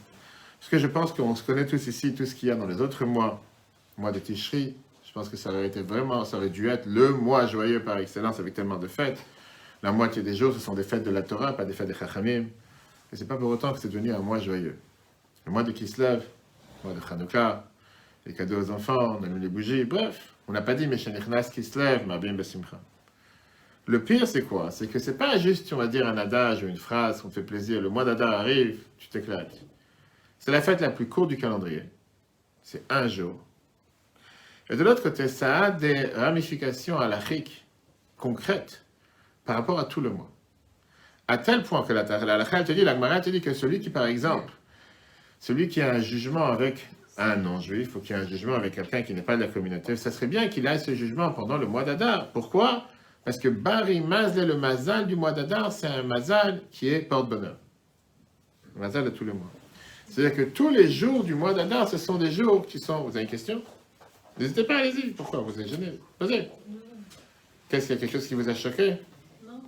Parce 0.59 0.71
que 0.71 0.79
je 0.79 0.87
pense 0.89 1.13
qu'on 1.13 1.37
se 1.37 1.43
connaît 1.45 1.67
tous 1.67 1.87
ici, 1.87 2.15
tout 2.15 2.27
ce 2.27 2.35
qu'il 2.35 2.49
y 2.49 2.51
a 2.51 2.57
dans 2.57 2.67
les 2.67 2.81
autres 2.81 3.05
mois. 3.05 3.41
Le 3.97 4.03
mois 4.03 4.11
de 4.11 4.19
Tishri, 4.19 4.75
je 5.07 5.13
pense 5.13 5.29
que 5.29 5.37
ça 5.37 5.51
aurait 5.51 5.69
été 5.69 5.83
vraiment, 5.83 6.25
ça 6.25 6.39
aurait 6.39 6.51
dû 6.51 6.69
être 6.69 6.87
le 6.87 7.11
mois 7.11 7.47
joyeux 7.47 7.81
par 7.81 7.99
excellence 7.99 8.41
avec 8.41 8.55
tellement 8.55 8.79
de 8.79 8.89
fêtes. 8.89 9.23
La 9.85 9.93
moitié 9.93 10.23
des 10.23 10.35
jours, 10.35 10.53
ce 10.53 10.59
sont 10.59 10.75
des 10.75 10.83
fêtes 10.83 11.05
de 11.05 11.11
la 11.11 11.23
Torah, 11.23 11.53
pas 11.57 11.65
des 11.65 11.75
fêtes 11.75 11.87
des 11.87 11.95
Chachamim. 11.95 12.47
Et 13.13 13.17
c'est 13.17 13.29
pas 13.29 13.37
pour 13.37 13.51
autant 13.51 13.73
que 13.73 13.79
c'est 13.79 13.89
devenu 13.89 14.13
un 14.13 14.19
mois 14.19 14.41
joyeux. 14.41 14.77
Le 15.47 15.53
mois 15.53 15.63
de 15.63 15.71
Kislev, 15.71 16.25
le 16.83 16.91
mois 16.91 16.99
de 16.99 17.13
Hanouka, 17.13 17.69
les 18.27 18.33
cadeaux 18.33 18.63
aux 18.63 18.71
enfants, 18.71 19.19
on 19.21 19.23
allume 19.23 19.43
les 19.43 19.49
bougies, 19.49 19.85
bref, 19.85 20.35
on 20.49 20.53
n'a 20.53 20.63
pas 20.63 20.75
dit 20.75 20.89
Meshanichnas 20.89 21.51
Kislev, 21.53 22.05
Mabim 22.07 22.33
Besimcha. 22.33 22.81
Le 23.87 24.03
pire, 24.03 24.27
c'est 24.27 24.43
quoi? 24.43 24.71
C'est 24.71 24.87
que 24.87 24.99
c'est 24.99 25.19
pas 25.19 25.37
juste, 25.37 25.71
on 25.73 25.77
va 25.77 25.89
dire, 25.89 26.07
un 26.07 26.17
adage 26.17 26.63
ou 26.63 26.69
une 26.69 26.79
phrase 26.79 27.21
qu'on 27.21 27.31
fait 27.31 27.43
plaisir. 27.43 27.83
Le 27.83 27.91
mois 27.91 28.05
d'Adar 28.05 28.33
arrive, 28.33 28.79
tu 28.97 29.09
t'éclates. 29.09 29.61
C'est 30.39 30.53
la 30.53 30.63
fête 30.63 30.81
la 30.81 30.91
plus 30.91 31.07
courte 31.07 31.29
du 31.29 31.37
calendrier. 31.37 31.83
C'est 32.63 32.83
un 32.91 33.09
jour. 33.09 33.39
Et 34.71 34.77
de 34.77 34.83
l'autre 34.83 35.03
côté, 35.03 35.29
ça 35.29 35.65
a 35.65 35.71
des 35.71 36.07
ramifications 36.07 36.99
halachiques 36.99 37.67
concrètes 38.17 38.85
par 39.45 39.57
rapport 39.57 39.79
à 39.79 39.85
tout 39.85 40.01
le 40.01 40.09
mois. 40.09 40.31
À 41.29 41.37
tel 41.37 41.63
point 41.63 41.83
que 41.83 41.93
la 41.93 42.05
te 42.05 42.73
dit, 42.73 42.85
la 42.85 43.21
te 43.21 43.31
dit 43.31 43.41
que 43.43 43.53
celui 43.53 43.81
qui, 43.81 43.91
par 43.91 44.07
exemple, 44.07 44.53
celui 45.41 45.69
qui 45.69 45.83
a 45.83 45.93
un 45.93 46.01
jugement 46.01 46.47
avec 46.47 46.89
un 47.19 47.37
non-juif, 47.37 47.95
ou 47.97 48.01
qui 48.01 48.15
a 48.15 48.19
un 48.19 48.27
jugement 48.27 48.55
avec 48.55 48.75
quelqu'un 48.75 49.03
qui 49.03 49.15
n'est 49.15 49.23
pas 49.23 49.37
de 49.37 49.43
la 49.43 49.49
communauté, 49.49 49.97
ça 49.97 50.11
serait 50.11 50.27
bien 50.27 50.49
qu'il 50.49 50.67
ait 50.67 50.79
ce 50.79 50.95
jugement 50.95 51.31
pendant 51.33 51.59
le 51.59 51.67
mois 51.67 51.85
d'Adar. 51.85 52.33
Pourquoi? 52.33 52.89
Parce 53.25 53.39
que 53.39 53.49
Bari 53.49 54.01
Mazle, 54.01 54.47
le 54.47 54.57
mazal 54.57 55.07
du 55.07 55.17
mois 55.17 55.33
d'Adar, 55.33 55.73
c'est 55.73 55.87
un 55.87 56.03
mazal 56.03 56.63
qui 56.71 56.89
est 56.89 57.01
porte-bonheur. 57.01 57.57
Mazal 58.77 59.05
de 59.05 59.11
tous 59.11 59.25
les 59.25 59.33
mois. 59.33 59.51
C'est-à-dire 60.09 60.37
que 60.37 60.51
tous 60.51 60.69
les 60.69 60.91
jours 60.91 61.25
du 61.25 61.35
mois 61.35 61.55
d'Adar, 61.55 61.89
ce 61.89 61.97
sont 61.97 62.19
des 62.19 62.31
jours 62.31 62.67
qui 62.67 62.79
sont. 62.79 63.03
Vous 63.03 63.17
avez 63.17 63.23
une 63.23 63.31
question? 63.31 63.63
N'hésitez 64.39 64.65
pas, 64.65 64.79
allez-y. 64.79 65.11
Pourquoi? 65.13 65.41
Vous 65.41 65.59
êtes 65.59 65.69
gêné 65.69 65.99
Posez. 66.19 66.49
Qu'est-ce 67.69 67.87
qu'il 67.87 67.95
y 67.95 67.99
a 67.99 68.01
quelque 68.01 68.13
chose 68.13 68.27
qui 68.27 68.35
vous 68.35 68.49
a 68.49 68.55
choqué? 68.55 68.97
Non 69.45 69.61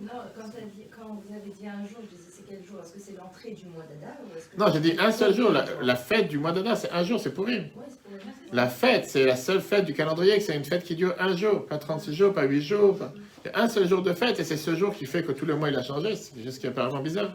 Non, 0.00 0.08
quand, 0.34 0.97
quand 1.08 1.14
vous 1.26 1.34
avez 1.34 1.50
dit 1.50 1.66
un 1.66 1.86
jour, 1.86 1.98
je 2.02 2.16
disais 2.16 2.28
c'est 2.30 2.44
quel 2.46 2.62
jour? 2.64 2.78
Est-ce 2.82 2.92
que 2.92 3.00
c'est 3.00 3.16
l'entrée 3.16 3.52
du 3.52 3.64
mois 3.66 3.82
que 3.82 4.58
Non, 4.58 4.66
j'ai 4.72 4.80
dit 4.80 4.94
un 4.98 5.10
seul 5.10 5.34
jour. 5.34 5.50
La, 5.50 5.64
Ouais, 5.64 5.70
la 5.82 5.96
fête 5.96 6.28
du 6.28 6.38
mois 6.38 6.52
d'Adar, 6.52 6.76
c'est 6.76 6.90
un 6.92 7.02
jour, 7.02 7.18
c'est 7.18 7.32
pour 7.32 7.46
rire. 7.46 7.64
le 7.76 8.56
La 8.56 8.66
fête, 8.68 9.06
c'est 9.08 9.24
la 9.24 9.36
seule 9.36 9.60
fête 9.60 9.86
du 9.86 9.94
calendrier, 9.94 10.38
c'est 10.40 10.54
une 10.56 10.64
fête 10.64 10.84
qui 10.84 10.94
dure 10.96 11.14
un 11.18 11.34
jour, 11.34 11.66
pas 11.66 11.78
36 11.78 12.14
jours, 12.14 12.32
pas 12.34 12.44
8 12.44 12.60
jours. 12.62 12.98
pas- 12.98 13.12
Il 13.44 13.50
y 13.50 13.54
a 13.54 13.60
un 13.62 13.68
seul 13.68 13.88
jour 13.88 14.02
de 14.02 14.12
fête, 14.12 14.38
et 14.38 14.44
c'est 14.44 14.56
ce 14.58 14.74
jour 14.74 14.92
qui 14.94 15.06
fait 15.06 15.22
que 15.22 15.32
tout 15.32 15.46
le 15.46 15.56
mois 15.56 15.70
il 15.70 15.76
a 15.76 15.82
changé. 15.82 16.14
C'est 16.14 16.42
juste 16.42 16.58
qui 16.60 16.66
est 16.66 16.70
apparemment 16.70 17.00
bizarre. 17.00 17.34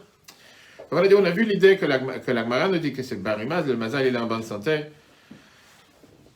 On 0.92 0.98
a 1.24 1.30
vu 1.30 1.44
l'idée 1.44 1.76
que 1.76 1.86
la, 1.86 1.98
que 1.98 2.30
la 2.30 2.44
Gemara 2.44 2.68
nous 2.68 2.78
dit 2.78 2.92
que 2.92 3.02
c'est 3.02 3.16
Barimaz, 3.16 3.66
le 3.66 3.76
Mazal 3.76 4.06
il 4.06 4.14
est 4.14 4.18
en 4.18 4.26
bonne 4.26 4.42
santé. 4.44 4.84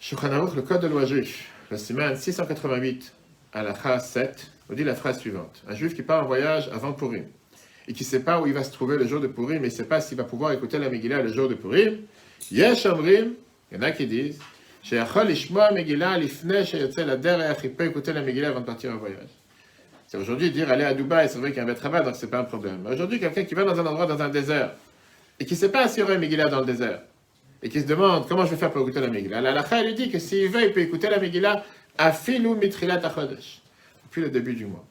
Shulchan 0.00 0.52
le 0.54 0.62
code 0.62 0.80
de 0.80 0.88
loi 0.88 1.04
juif, 1.04 1.50
la 1.70 1.78
semaine 1.78 2.16
688, 2.16 3.12
à 3.52 3.62
la 3.62 3.98
7, 4.00 4.50
on 4.70 4.74
dit 4.74 4.84
la 4.84 4.94
phrase 4.94 5.18
suivante. 5.18 5.62
Un 5.68 5.74
juif 5.74 5.94
qui 5.94 6.02
part 6.02 6.24
en 6.24 6.26
voyage 6.26 6.68
avant 6.72 6.92
Purim, 6.92 7.24
et 7.86 7.92
qui 7.92 8.04
ne 8.04 8.08
sait 8.08 8.20
pas 8.20 8.40
où 8.40 8.46
il 8.46 8.52
va 8.52 8.64
se 8.64 8.72
trouver 8.72 8.96
le 8.96 9.06
jour 9.06 9.20
de 9.20 9.26
Purim, 9.26 9.56
il 9.56 9.62
ne 9.62 9.70
sait 9.70 9.84
pas 9.84 10.00
s'il 10.00 10.18
va 10.18 10.24
pouvoir 10.24 10.52
écouter 10.52 10.78
la 10.78 10.90
Megillah 10.90 11.22
le 11.22 11.32
jour 11.32 11.48
de 11.48 11.54
Purim, 11.54 11.98
Yesh 12.50 12.86
Omrim, 12.86 13.34
il 13.70 13.76
y 13.76 13.80
en 13.80 13.82
a 13.82 13.90
qui 13.90 14.06
disent, 14.06 14.38
il 14.90 15.04
peut 17.76 17.84
écouter 17.84 18.12
la 18.12 18.22
Megillah 18.22 18.48
avant 18.48 18.60
de 18.60 18.64
partir 18.64 18.92
en 18.92 18.96
voyage. 18.96 19.28
C'est 20.06 20.16
aujourd'hui 20.16 20.50
dire 20.50 20.70
aller 20.70 20.84
à 20.84 20.94
Dubaï, 20.94 21.28
c'est 21.28 21.38
vrai 21.38 21.50
qu'il 21.50 21.58
y 21.58 21.60
a 21.60 21.64
un 21.64 21.66
bête 21.66 21.80
rabat, 21.80 22.00
donc 22.00 22.16
c'est 22.16 22.30
pas 22.30 22.38
un 22.38 22.44
problème. 22.44 22.80
Mais 22.82 22.94
Aujourd'hui, 22.94 23.20
quelqu'un 23.20 23.44
qui 23.44 23.54
va 23.54 23.64
dans 23.64 23.78
un 23.78 23.84
endroit, 23.84 24.06
dans 24.06 24.22
un 24.22 24.30
désert, 24.30 24.72
et 25.38 25.44
qui 25.44 25.52
ne 25.54 25.58
sait 25.58 25.70
pas 25.70 25.86
s'il 25.88 26.00
y 26.00 26.02
aura 26.02 26.14
une 26.14 26.20
Megillah 26.20 26.48
dans 26.48 26.60
le 26.60 26.66
désert, 26.66 27.02
et 27.62 27.68
qui 27.68 27.80
se 27.80 27.86
demande 27.86 28.26
comment 28.26 28.46
je 28.46 28.52
vais 28.52 28.56
faire 28.56 28.70
pour 28.70 28.82
écouter 28.82 29.00
la 29.00 29.08
Megillah. 29.08 29.40
La 29.40 29.64
elle 29.72 29.86
lui 29.86 29.94
dit 29.94 30.10
que 30.10 30.18
s'il 30.18 30.48
veut, 30.48 30.64
il 30.64 30.72
peut 30.72 30.80
écouter 30.80 31.10
la 31.10 31.18
Megillah 31.18 31.62
Afilu 31.98 32.54
mitrilat 32.54 33.04
achodesh. 33.04 33.60
Le 34.20 34.30
début 34.30 34.54
du 34.54 34.66
mois. 34.66 34.84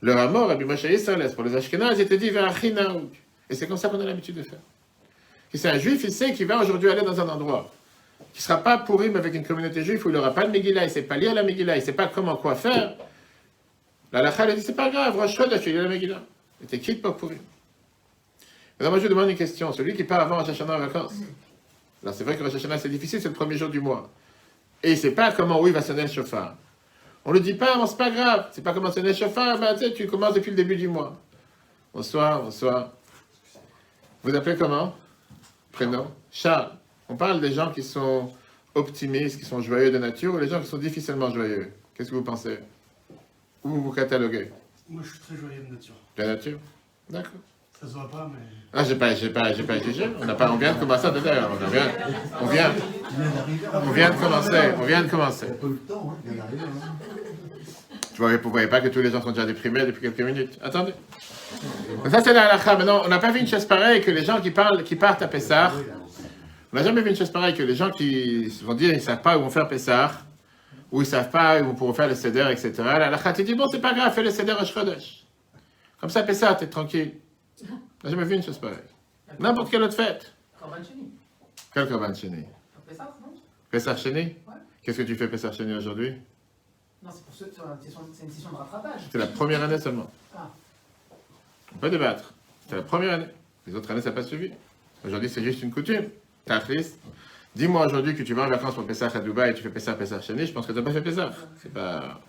Le 0.00 0.14
Ramor, 0.14 0.48
Rabbi 0.48 0.64
Moshe 0.64 0.84
Yisraeles, 0.84 1.34
pour 1.34 1.44
les 1.44 1.54
Ashkenaz, 1.54 2.00
était 2.00 2.18
dit 2.18 2.32
naouk. 2.32 3.12
Et 3.48 3.54
c'est 3.54 3.66
comme 3.66 3.76
ça 3.76 3.88
qu'on 3.88 4.00
a 4.00 4.04
l'habitude 4.04 4.36
de 4.36 4.42
faire. 4.42 4.58
Que 5.50 5.58
c'est 5.58 5.68
un 5.68 5.78
juif, 5.78 6.02
il 6.04 6.12
sait 6.12 6.32
qu'il 6.32 6.46
va 6.46 6.60
aujourd'hui 6.60 6.90
aller 6.90 7.02
dans 7.02 7.20
un 7.20 7.28
endroit 7.28 7.70
qui 8.32 8.38
ne 8.38 8.42
sera 8.42 8.58
pas 8.58 8.78
pourri 8.78 9.08
avec 9.14 9.34
une 9.34 9.44
communauté 9.44 9.84
juive 9.84 10.04
où 10.06 10.08
il 10.08 10.12
n'aura 10.14 10.32
pas 10.32 10.44
de 10.44 10.50
Megillah, 10.50 10.82
il 10.82 10.86
ne 10.86 10.92
sait 10.92 11.02
pas 11.02 11.16
lire 11.16 11.34
la 11.34 11.42
Megillah, 11.42 11.76
il 11.76 11.80
ne 11.80 11.84
sait 11.84 11.92
pas 11.92 12.06
comment 12.06 12.36
quoi 12.36 12.54
faire. 12.54 12.94
La 14.12 14.22
Lacha 14.22 14.46
lui 14.46 14.54
dit 14.54 14.62
c'est 14.62 14.76
pas 14.76 14.90
grave, 14.90 15.16
Rosh 15.16 15.38
il 15.66 15.72
lit 15.72 15.78
la 15.78 15.88
Megillah. 15.88 16.22
Il 16.60 16.64
était 16.64 16.78
quitte 16.78 17.02
pas 17.02 17.12
pourri. 17.12 17.36
Maintenant, 18.78 18.90
moi 18.90 19.00
je 19.00 19.08
demande 19.08 19.30
une 19.30 19.36
question. 19.36 19.72
Celui 19.72 19.94
qui 19.94 20.04
part 20.04 20.20
avant 20.20 20.38
Rosh 20.38 20.48
Hashanah 20.48 20.76
en 20.76 20.78
vacances, 20.78 21.14
alors 22.02 22.14
c'est 22.14 22.24
vrai 22.24 22.36
que 22.36 22.42
Rosh 22.42 22.54
Hashanah 22.54 22.78
c'est 22.78 22.88
difficile, 22.88 23.20
c'est 23.20 23.28
le 23.28 23.34
premier 23.34 23.56
jour 23.56 23.68
du 23.68 23.80
mois. 23.80 24.10
Et 24.82 24.90
il 24.90 24.94
ne 24.94 24.98
sait 24.98 25.12
pas 25.12 25.32
comment 25.32 25.60
où 25.60 25.66
il 25.66 25.72
va 25.72 25.82
sonner 25.82 26.02
le 26.02 26.08
chauffard. 26.08 26.56
On 27.24 27.30
ne 27.30 27.34
le 27.34 27.40
dit 27.40 27.54
pas, 27.54 27.86
c'est 27.86 27.96
pas 27.96 28.10
grave, 28.10 28.48
c'est 28.52 28.62
pas 28.62 28.72
comment 28.72 28.90
sonner 28.90 29.10
le 29.10 29.14
chauffard, 29.14 29.58
ben, 29.58 29.74
tu 29.74 29.84
sais, 29.84 29.92
tu 29.92 30.06
commences 30.08 30.34
depuis 30.34 30.50
le 30.50 30.56
début 30.56 30.76
du 30.76 30.88
mois. 30.88 31.16
Bonsoir, 31.94 32.42
bonsoir. 32.42 32.90
Vous 34.24 34.34
appelez 34.34 34.56
comment? 34.56 34.94
Prénom? 35.70 36.10
Charles. 36.30 36.72
On 37.08 37.14
parle 37.14 37.40
des 37.40 37.52
gens 37.52 37.70
qui 37.70 37.82
sont 37.82 38.32
optimistes, 38.74 39.38
qui 39.38 39.44
sont 39.44 39.60
joyeux 39.60 39.92
de 39.92 39.98
nature, 39.98 40.34
ou 40.34 40.38
les 40.38 40.48
gens 40.48 40.60
qui 40.60 40.66
sont 40.66 40.78
difficilement 40.78 41.30
joyeux. 41.30 41.72
Qu'est-ce 41.94 42.10
que 42.10 42.16
vous 42.16 42.24
pensez? 42.24 42.58
Où 43.62 43.68
vous 43.68 43.82
vous 43.82 43.92
cataloguez? 43.92 44.50
Moi, 44.88 45.02
je 45.04 45.10
suis 45.10 45.20
très 45.20 45.36
joyeux 45.36 45.62
de 45.68 45.74
nature. 45.74 45.94
De 46.16 46.22
la 46.22 46.28
nature? 46.28 46.58
D'accord. 47.08 47.40
Ça 47.82 47.88
se 47.88 47.94
voit 47.94 48.08
pas, 48.08 48.30
mais. 48.32 48.38
Ah, 48.72 48.84
j'ai 48.84 48.94
pas, 48.94 49.12
j'ai 49.12 49.28
pas, 49.28 49.52
j'ai 49.52 49.64
pas 49.64 49.80
jugé. 49.80 50.08
On 50.20 50.24
n'a 50.24 50.34
pas, 50.34 50.52
on 50.52 50.56
vient 50.56 50.72
de 50.72 50.78
commencer 50.78 51.08
d'ailleurs. 51.10 51.50
On 51.50 51.66
vient, 51.66 51.90
on 52.40 52.46
vient, 52.46 52.70
on 53.74 53.90
vient 53.90 54.10
de 54.10 54.14
commencer. 54.14 54.72
On 54.80 54.84
vient 54.84 55.02
de 55.02 55.08
commencer. 55.08 55.46
Il 55.46 55.50
n'y 55.50 55.56
a 55.56 55.58
pas 55.58 55.66
eu 55.66 55.70
le 55.70 55.76
temps, 55.78 56.16
hein. 56.16 56.30
Hein. 56.30 57.06
Tu 58.14 58.20
voyez, 58.20 58.36
vous 58.36 58.50
voyez 58.50 58.68
pas 58.68 58.80
que 58.80 58.86
tous 58.86 59.00
les 59.00 59.10
gens 59.10 59.20
sont 59.20 59.32
déjà 59.32 59.46
déprimés 59.46 59.84
depuis 59.84 60.00
quelques 60.00 60.20
minutes. 60.20 60.60
Attendez. 60.62 60.94
Ça, 62.08 62.22
c'est 62.22 62.32
la 62.32 62.44
halakha. 62.44 62.76
Maintenant, 62.76 63.02
on 63.04 63.08
n'a 63.08 63.18
pas 63.18 63.32
vu 63.32 63.40
une 63.40 63.48
chose 63.48 63.64
pareille 63.64 64.00
que 64.00 64.12
les 64.12 64.24
gens 64.24 64.40
qui 64.40 64.52
parlent, 64.52 64.84
qui 64.84 64.94
partent 64.94 65.22
à 65.22 65.26
Pessah. 65.26 65.72
On 66.72 66.76
n'a 66.76 66.84
jamais 66.84 67.02
vu 67.02 67.10
une 67.10 67.16
chose 67.16 67.30
pareille 67.30 67.54
que 67.54 67.64
les 67.64 67.74
gens 67.74 67.90
qui 67.90 68.44
vont 68.62 68.74
dire 68.74 68.90
ils 68.90 68.98
ne 68.98 69.00
savent 69.00 69.22
pas 69.22 69.36
où 69.36 69.40
vont 69.40 69.50
faire 69.50 69.66
Pessah, 69.66 70.12
ou 70.92 70.98
ils 70.98 71.04
ne 71.04 71.10
savent 71.10 71.30
pas 71.30 71.60
où 71.60 71.74
vont 71.74 71.92
faire 71.92 72.06
le 72.06 72.14
Seder, 72.14 72.46
etc. 72.52 72.72
La 72.76 73.06
halakha 73.08 73.32
te 73.32 73.42
dit 73.42 73.54
bon, 73.54 73.66
c'est 73.72 73.80
pas 73.80 73.92
grave, 73.92 74.14
fais 74.14 74.22
le 74.22 74.30
Seder 74.30 74.54
à 74.56 74.64
Shchodesh. 74.64 75.24
Comme 76.00 76.10
ça, 76.10 76.22
Pessah, 76.22 76.54
t'es 76.54 76.68
tranquille. 76.68 77.14
N'a 78.04 78.10
jamais 78.10 78.24
vu 78.24 78.34
une 78.36 78.42
chose 78.42 78.58
pareille. 78.58 78.78
N'importe 79.38 79.70
quelle 79.70 79.82
autre 79.82 79.94
fête. 79.94 80.32
Corban 80.58 80.76
Sheni. 80.82 81.10
Quel 81.72 81.88
Korban 81.88 82.14
Sheni 82.14 82.44
Après 82.76 82.94
ça, 82.94 83.16
non? 83.22 83.32
Pessah 83.70 83.94
Ouais. 84.04 84.36
Qu'est-ce 84.82 84.98
que 84.98 85.02
tu 85.02 85.14
fais 85.16 85.28
Pessah 85.28 85.52
Sheni 85.52 85.72
aujourd'hui? 85.74 86.14
Non, 87.02 87.10
c'est 87.12 87.24
pour 87.24 87.34
ceux, 87.34 87.50
c'est 87.54 87.62
une 87.62 87.82
session- 87.82 88.08
c'est 88.12 88.24
une 88.24 88.30
session 88.30 88.50
de 88.50 88.56
rattrapage. 88.56 89.00
C'est 89.10 89.18
la 89.18 89.26
première 89.26 89.62
année 89.62 89.78
seulement. 89.78 90.10
Ah. 90.36 90.50
On 91.74 91.78
peut 91.78 91.90
débattre. 91.90 92.32
C'est 92.68 92.76
la 92.76 92.82
première 92.82 93.14
année. 93.14 93.28
Les 93.66 93.74
autres 93.74 93.90
années, 93.90 94.02
ça 94.02 94.10
n'a 94.10 94.16
pas 94.16 94.22
suivi. 94.22 94.50
Aujourd'hui, 95.04 95.28
c'est 95.28 95.42
juste 95.42 95.62
une 95.62 95.72
coutume. 95.72 96.08
T'as 96.44 96.60
triste. 96.60 96.98
Dis-moi 97.54 97.86
aujourd'hui 97.86 98.14
que 98.14 98.22
tu 98.22 98.34
vas 98.34 98.44
en 98.44 98.48
vacances 98.48 98.74
pour 98.74 98.86
Pessah 98.86 99.06
à 99.14 99.20
Dubaï 99.20 99.50
et 99.50 99.54
tu 99.54 99.62
fais 99.62 99.70
Pessah, 99.70 99.94
Pessah 99.94 100.20
Sheni, 100.20 100.46
je 100.46 100.52
pense 100.52 100.66
que 100.66 100.72
tu 100.72 100.78
n'as 100.78 100.84
pas 100.84 100.92
fait 100.92 101.02
Pessah. 101.02 101.30
C'est 101.60 101.72
pas... 101.72 102.20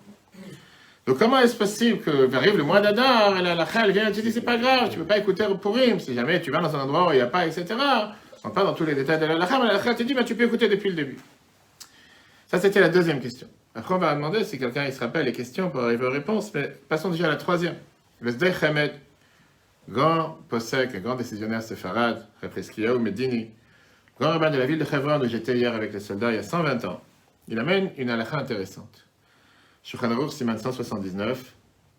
Donc 1.06 1.20
comment 1.20 1.40
est-ce 1.40 1.56
possible 1.56 2.00
que 2.00 2.34
arrive 2.34 2.58
le 2.58 2.64
mois 2.64 2.80
d'Adar, 2.80 3.38
et 3.38 3.42
la 3.42 3.56
lacha, 3.56 3.86
elle 3.86 3.92
vient 3.92 4.08
et 4.08 4.12
tu 4.12 4.22
dis 4.22 4.32
c'est 4.32 4.42
pas 4.42 4.58
grave, 4.58 4.90
tu 4.90 4.98
peux 4.98 5.06
pas 5.06 5.18
écouter 5.18 5.46
Purim, 5.62 6.00
si 6.00 6.14
jamais 6.14 6.42
tu 6.42 6.50
vas 6.50 6.62
dans 6.62 6.74
un 6.76 6.82
endroit 6.82 7.10
où 7.10 7.12
il 7.12 7.16
n'y 7.16 7.22
a 7.22 7.28
pas, 7.28 7.46
etc. 7.46 7.66
On 8.46 8.50
parle 8.50 8.68
dans 8.68 8.74
tous 8.74 8.86
les 8.86 8.96
détails 8.96 9.20
de 9.20 9.26
la 9.26 9.36
lacha, 9.36 9.60
mais 9.60 9.68
la 9.68 9.74
lacha 9.74 9.94
te 9.96 10.04
dit, 10.04 10.14
bah, 10.14 10.24
tu 10.24 10.36
peux 10.36 10.44
écouter 10.44 10.70
depuis 10.70 10.90
le 10.90 10.96
début. 10.96 11.18
Ça, 12.48 12.60
c'était 12.60 12.80
la 12.80 12.90
deuxième 12.90 13.20
question. 13.20 13.48
Après, 13.76 13.96
on 13.96 13.98
va 13.98 14.14
demander 14.14 14.44
si 14.44 14.60
quelqu'un 14.60 14.86
il 14.86 14.94
se 14.94 15.00
rappelle 15.00 15.26
les 15.26 15.32
questions 15.32 15.70
pour 15.70 15.82
arriver 15.82 16.06
aux 16.06 16.12
réponses, 16.12 16.54
mais 16.54 16.68
passons 16.88 17.10
déjà 17.10 17.26
à 17.26 17.30
la 17.30 17.38
troisième. 17.38 17.76
Le 18.22 18.32
Zdei 18.32 18.54
grand 19.90 20.38
posek, 20.48 20.96
un 20.96 21.00
grand 21.00 21.16
décisionnaire 21.16 21.62
séfarade, 21.62 22.26
Represkiyahu 22.42 23.00
Medini, 23.00 23.52
grand 24.20 24.30
rabbin 24.30 24.52
de 24.52 24.58
la 24.58 24.66
ville 24.66 24.80
de 24.80 24.86
Hebron 24.86 25.20
où 25.20 25.28
j'étais 25.28 25.58
hier 25.58 25.74
avec 25.74 25.92
les 25.92 26.00
soldats 26.00 26.32
il 26.32 26.36
y 26.36 26.40
a 26.40 26.44
120 26.44 26.86
ans. 26.86 27.02
Il 27.48 27.60
amène 27.60 27.92
une 27.98 28.10
halakha 28.10 28.38
intéressante. 28.38 29.03
Shulchan 29.84 30.30
Siman 30.30 30.58
179, 30.58 31.54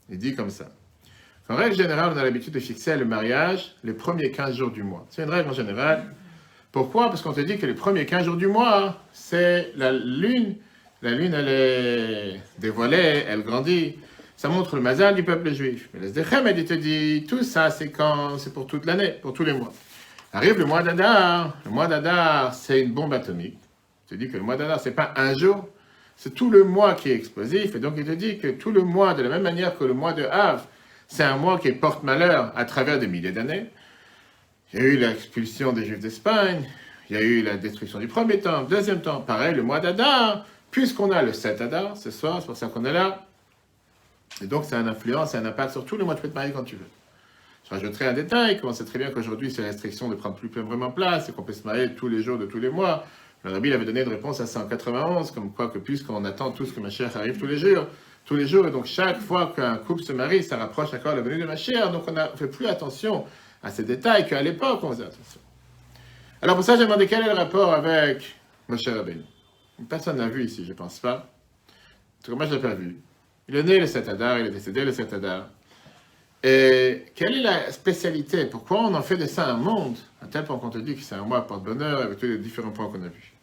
il 0.08 0.18
dit 0.18 0.34
comme 0.34 0.50
ça. 0.50 0.70
En 1.50 1.56
règle 1.56 1.76
générale, 1.76 2.12
on 2.14 2.16
a 2.16 2.24
l'habitude 2.24 2.54
de 2.54 2.58
fixer 2.58 2.96
le 2.96 3.04
mariage 3.04 3.76
les 3.84 3.92
premiers 3.92 4.30
15 4.30 4.56
jours 4.56 4.70
du 4.70 4.82
mois. 4.82 5.06
C'est 5.10 5.22
une 5.22 5.30
règle 5.30 5.50
en 5.50 5.52
général. 5.52 6.14
Pourquoi? 6.72 7.08
Parce 7.08 7.20
qu'on 7.20 7.34
te 7.34 7.42
dit 7.42 7.58
que 7.58 7.66
les 7.66 7.74
premiers 7.74 8.06
15 8.06 8.24
jours 8.24 8.36
du 8.36 8.46
mois, 8.46 9.02
c'est 9.12 9.72
la 9.76 9.92
lune. 9.92 10.56
La 11.02 11.10
lune, 11.10 11.34
elle 11.34 11.48
est 11.48 12.40
dévoilée, 12.58 13.24
elle 13.28 13.42
grandit. 13.42 13.96
Ça 14.36 14.48
montre 14.48 14.76
le 14.76 14.82
mazal 14.82 15.14
du 15.14 15.22
peuple 15.22 15.52
juif. 15.52 15.90
Mais 15.92 16.00
le 16.00 16.08
Zdechem, 16.08 16.46
il 16.56 16.64
te 16.64 16.72
dit, 16.72 17.26
tout 17.28 17.42
ça, 17.42 17.68
c'est 17.68 17.90
quand, 17.90 18.38
c'est 18.38 18.54
pour 18.54 18.66
toute 18.66 18.86
l'année, 18.86 19.10
pour 19.20 19.34
tous 19.34 19.44
les 19.44 19.52
mois. 19.52 19.72
Arrive 20.32 20.58
le 20.58 20.64
mois 20.64 20.82
d'Adar. 20.82 21.58
Le 21.66 21.70
mois 21.70 21.86
d'Adar, 21.86 22.54
c'est 22.54 22.80
une 22.80 22.92
bombe 22.92 23.12
atomique. 23.12 23.58
Te 24.08 24.14
dit 24.14 24.28
que 24.28 24.38
le 24.38 24.42
mois 24.42 24.56
d'Adar, 24.56 24.80
c'est 24.80 24.92
pas 24.92 25.12
un 25.16 25.34
jour, 25.34 25.68
c'est 26.16 26.35
tout 26.35 26.50
le 26.50 26.64
mois 26.64 26.94
qui 26.94 27.11
est 27.11 27.14
explosif. 27.14 27.75
Et 27.75 27.78
donc, 27.78 27.94
il 27.97 28.04
te 28.04 28.12
dit 28.12 28.38
que 28.38 28.49
tout 28.49 28.71
le 28.71 28.83
mois, 28.83 29.14
de 29.14 29.23
la 29.23 29.28
même 29.28 29.42
manière 29.42 29.76
que 29.76 29.85
le 29.85 29.94
mois 29.94 30.12
de 30.12 30.25
Havre, 30.25 30.66
c'est 31.09 31.25
un 31.25 31.37
mois 31.37 31.59
qui 31.59 31.71
porte 31.73 32.02
malheur 32.02 32.52
à 32.56 32.64
travers 32.64 32.99
des 32.99 33.06
milliers 33.06 33.33
d'années. 33.33 33.66
Il 34.73 34.80
y 34.80 34.83
a 34.83 34.87
eu 34.87 34.97
l'expulsion 34.97 35.73
des 35.73 35.85
Juifs 35.85 36.00
d'Espagne, 36.00 36.68
il 37.11 37.16
y 37.16 37.18
a 37.18 37.23
eu 37.23 37.42
la 37.42 37.56
destruction 37.56 37.99
du 37.99 38.09
premier 38.09 38.40
temple, 38.40 38.71
deuxième 38.71 39.02
temple, 39.02 39.26
pareil, 39.26 39.54
le 39.54 39.62
mois 39.62 39.78
d'Adar, 39.80 40.47
puisqu'on 40.71 41.11
a 41.11 41.23
le 41.23 41.33
7 41.33 41.61
Adar 41.61 41.97
ce 41.97 42.11
soir, 42.11 42.38
c'est 42.40 42.47
pour 42.47 42.56
ça 42.56 42.68
qu'on 42.68 42.85
est 42.85 42.92
là. 42.92 43.26
Et 44.42 44.47
donc, 44.47 44.64
c'est 44.64 44.75
un 44.75 44.87
influence, 44.87 45.33
c'est 45.33 45.38
un 45.38 45.44
impact 45.44 45.73
sur 45.73 45.85
tout 45.85 45.97
le 45.97 46.04
mois, 46.04 46.14
tu 46.14 46.23
peux 46.23 46.28
te 46.28 46.35
marier 46.35 46.52
quand 46.52 46.64
tu 46.64 46.76
veux. 46.76 46.88
Je 47.64 47.71
rajouterai 47.71 48.06
un 48.09 48.12
détail, 48.12 48.61
comme 48.61 48.71
on 48.71 48.73
sait 48.73 48.85
très 48.85 48.99
bien 48.99 49.11
qu'aujourd'hui, 49.11 49.50
ces 49.50 49.62
restrictions 49.62 50.09
ne 50.09 50.14
prennent 50.14 50.35
plus 50.35 50.49
vraiment 50.49 50.90
place 50.90 51.28
et 51.28 51.33
qu'on 51.33 51.42
peut 51.42 51.52
se 51.52 51.66
marier 51.66 51.94
tous 51.94 52.09
les 52.09 52.23
jours 52.23 52.38
de 52.38 52.47
tous 52.47 52.59
les 52.59 52.68
mois. 52.68 53.06
Le 53.44 53.52
rabbi 53.52 53.72
avait 53.72 53.84
donné 53.84 54.02
une 54.02 54.08
réponse 54.08 54.40
à 54.40 54.46
191, 54.46 55.30
comme 55.30 55.52
quoi 55.52 55.68
que 55.68 55.78
puisqu'on 55.78 56.24
attend 56.24 56.50
tous 56.50 56.72
que 56.72 56.80
ma 56.80 56.88
chère 56.88 57.14
arrive 57.14 57.38
tous 57.38 57.46
les 57.46 57.58
jours, 57.58 57.86
tous 58.24 58.36
les 58.36 58.46
jours, 58.46 58.66
et 58.66 58.70
donc 58.70 58.86
chaque 58.86 59.20
fois 59.20 59.52
qu'un 59.54 59.76
couple 59.76 60.02
se 60.02 60.12
marie, 60.12 60.42
ça 60.42 60.56
rapproche 60.56 60.94
encore 60.94 61.14
la 61.14 61.20
venue 61.20 61.42
de 61.42 61.46
ma 61.46 61.56
chère, 61.56 61.92
donc 61.92 62.04
on 62.08 62.12
ne 62.12 62.20
fait 62.36 62.48
plus 62.48 62.66
attention 62.66 63.26
à 63.62 63.70
ces 63.70 63.84
détails 63.84 64.26
qu'à 64.26 64.40
l'époque 64.40 64.80
on 64.82 64.92
faisait 64.92 65.04
attention. 65.04 65.40
Alors 66.40 66.56
pour 66.56 66.64
ça, 66.64 66.76
j'ai 66.76 66.84
demandé 66.84 67.06
quel 67.06 67.22
est 67.22 67.26
le 67.26 67.34
rapport 67.34 67.74
avec 67.74 68.34
Moshe 68.66 68.88
Rabbeinu. 68.88 69.24
Personne 69.90 70.16
n'a 70.16 70.28
vu 70.28 70.44
ici, 70.44 70.64
je 70.64 70.72
pense 70.72 70.98
pas. 70.98 71.30
En 71.66 72.24
tout 72.24 72.30
cas, 72.30 72.36
moi 72.38 72.46
je 72.46 72.54
l'ai 72.54 72.60
pas 72.62 72.74
vu. 72.74 72.96
Il 73.46 73.56
est 73.56 73.62
né 73.62 73.78
le 73.78 73.86
7 73.86 74.08
Adar, 74.08 74.38
il 74.38 74.46
est 74.46 74.50
décédé 74.50 74.86
le 74.86 74.92
7 74.92 75.12
Adar. 75.12 75.50
Et 76.42 77.06
quelle 77.14 77.36
est 77.36 77.42
la 77.42 77.70
spécialité? 77.72 78.46
Pourquoi 78.46 78.80
on 78.80 78.94
en 78.94 79.02
fait 79.02 79.18
de 79.18 79.26
ça 79.26 79.50
un 79.50 79.58
monde? 79.58 79.96
À 80.22 80.26
tel 80.26 80.44
point 80.44 80.58
qu'on 80.58 80.70
te 80.70 80.78
dit 80.78 80.94
que 80.94 81.02
c'est 81.02 81.14
un 81.14 81.24
mois 81.24 81.46
porte-bonheur 81.46 82.00
avec 82.00 82.18
tous 82.18 82.26
les 82.26 82.38
différents 82.38 82.70
points 82.70 82.86
qu'on 82.86 83.02
a 83.02 83.08
vus. 83.08 83.33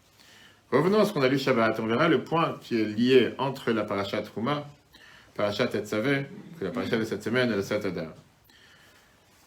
Revenons 0.72 1.01
à 1.01 1.06
ce 1.06 1.12
qu'on 1.12 1.22
a 1.22 1.28
lu 1.28 1.38
Shabbat. 1.38 1.78
On 1.82 1.86
verra 1.86 2.08
le 2.08 2.24
point 2.24 2.58
qui 2.62 2.80
est 2.80 2.86
lié 2.86 3.34
entre 3.38 3.72
la 3.72 3.84
parashat 3.84 4.22
Trouma, 4.22 4.66
parashat 5.36 5.70
Etzavé, 5.74 6.28
que 6.58 6.63
la 6.63 6.72
parashat 6.72 6.98
de 6.98 7.04
cette 7.04 7.24
semaine 7.24 7.51
et 7.51 7.56
le 7.56 7.62
7 7.62 7.86
Adar. 7.88 8.13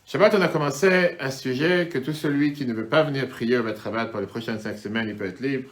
Shabbat, 0.04 0.34
on 0.34 0.42
a 0.42 0.48
commencé 0.48 1.16
un 1.18 1.30
sujet 1.30 1.88
que 1.90 1.96
tout 1.96 2.12
celui 2.12 2.52
qui 2.52 2.66
ne 2.66 2.74
veut 2.74 2.88
pas 2.88 3.04
venir 3.04 3.26
prier 3.26 3.56
au 3.56 3.62
Bet 3.62 3.74
Shabbat 3.82 4.10
pour 4.10 4.20
les 4.20 4.26
prochaines 4.26 4.60
cinq 4.60 4.76
semaines, 4.76 5.08
il 5.08 5.16
peut 5.16 5.24
être 5.24 5.40
libre, 5.40 5.70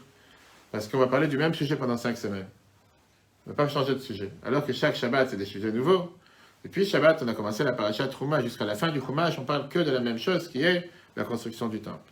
parce 0.70 0.88
qu'on 0.88 0.96
va 0.96 1.06
parler 1.06 1.28
du 1.28 1.36
même 1.36 1.52
sujet 1.52 1.76
pendant 1.76 1.98
cinq 1.98 2.16
semaines. 2.16 2.48
On 3.46 3.50
ne 3.50 3.54
va 3.54 3.64
pas 3.64 3.68
changer 3.68 3.92
de 3.92 3.98
sujet. 3.98 4.30
Alors 4.46 4.64
que 4.64 4.72
chaque 4.72 4.96
Shabbat, 4.96 5.28
c'est 5.28 5.36
des 5.36 5.44
sujets 5.44 5.70
nouveaux. 5.70 6.16
Depuis 6.64 6.86
Shabbat, 6.86 7.22
on 7.22 7.28
a 7.28 7.34
commencé 7.34 7.62
la 7.62 7.72
parashat 7.72 8.08
Trouma 8.08 8.40
jusqu'à 8.40 8.64
la 8.64 8.74
fin 8.74 8.88
du 8.88 9.00
Chumash, 9.02 9.38
on 9.38 9.44
parle 9.44 9.68
que 9.68 9.80
de 9.80 9.90
la 9.90 10.00
même 10.00 10.18
chose 10.18 10.48
qui 10.48 10.62
est 10.62 10.88
la 11.14 11.24
construction 11.24 11.68
du 11.68 11.82
temple. 11.82 12.11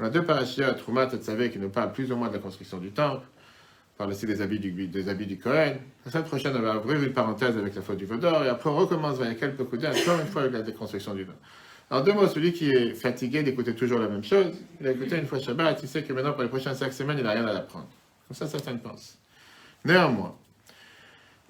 On 0.00 0.04
a 0.04 0.08
deux 0.08 0.22
parachiotes, 0.22 0.78
Trouma 0.78 1.04
et 1.12 1.16
Tzavé, 1.18 1.50
qui 1.50 1.58
nous 1.58 1.68
parlent 1.68 1.92
plus 1.92 2.10
ou 2.10 2.16
moins 2.16 2.28
de 2.28 2.32
la 2.32 2.38
construction 2.38 2.78
du 2.78 2.90
temple. 2.90 3.26
Parle 3.98 4.12
aussi 4.12 4.24
des 4.24 4.40
habits 4.40 4.58
du, 4.58 4.86
des 4.86 5.08
habits 5.10 5.26
du 5.26 5.38
Kohen. 5.38 5.76
La 6.06 6.10
semaine 6.10 6.24
prochaine, 6.24 6.56
on 6.56 6.62
va 6.62 6.78
ouvrir 6.78 7.02
une 7.02 7.12
parenthèse 7.12 7.54
avec 7.58 7.74
la 7.74 7.82
faute 7.82 7.98
du 7.98 8.06
Vaudor, 8.06 8.42
et 8.44 8.48
après 8.48 8.70
on 8.70 8.76
recommence 8.76 9.18
vers 9.18 9.36
quelques 9.36 9.62
coups 9.64 9.84
encore 9.84 10.20
une 10.20 10.26
fois 10.26 10.42
avec 10.42 10.54
la 10.54 10.62
déconstruction 10.62 11.12
du 11.12 11.26
temple. 11.26 11.36
En 11.90 12.00
deux 12.00 12.14
mots, 12.14 12.26
celui 12.28 12.54
qui 12.54 12.70
est 12.70 12.94
fatigué 12.94 13.42
d'écouter 13.42 13.74
toujours 13.74 13.98
la 13.98 14.08
même 14.08 14.24
chose, 14.24 14.54
il 14.80 14.86
a 14.86 14.92
écouté 14.92 15.18
une 15.18 15.26
fois 15.26 15.38
Shabbat, 15.38 15.82
il 15.82 15.88
sait 15.88 16.02
que 16.02 16.14
maintenant 16.14 16.32
pour 16.32 16.44
les 16.44 16.48
prochaines 16.48 16.74
cinq 16.74 16.94
semaines, 16.94 17.18
il 17.18 17.24
n'a 17.24 17.32
rien 17.32 17.46
à 17.46 17.56
apprendre. 17.56 17.88
Comme 18.26 18.36
ça, 18.36 18.46
certains 18.46 18.76
pensent. 18.76 19.18
Néanmoins, 19.84 20.34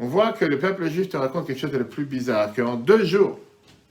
on 0.00 0.08
voit 0.08 0.32
que 0.32 0.44
le 0.44 0.58
peuple 0.58 0.90
juif 0.90 1.08
te 1.08 1.16
raconte 1.16 1.46
quelque 1.46 1.60
chose 1.60 1.70
de 1.70 1.78
le 1.78 1.86
plus 1.86 2.04
bizarre, 2.04 2.52
qu'en 2.52 2.74
deux 2.74 3.04
jours, 3.04 3.38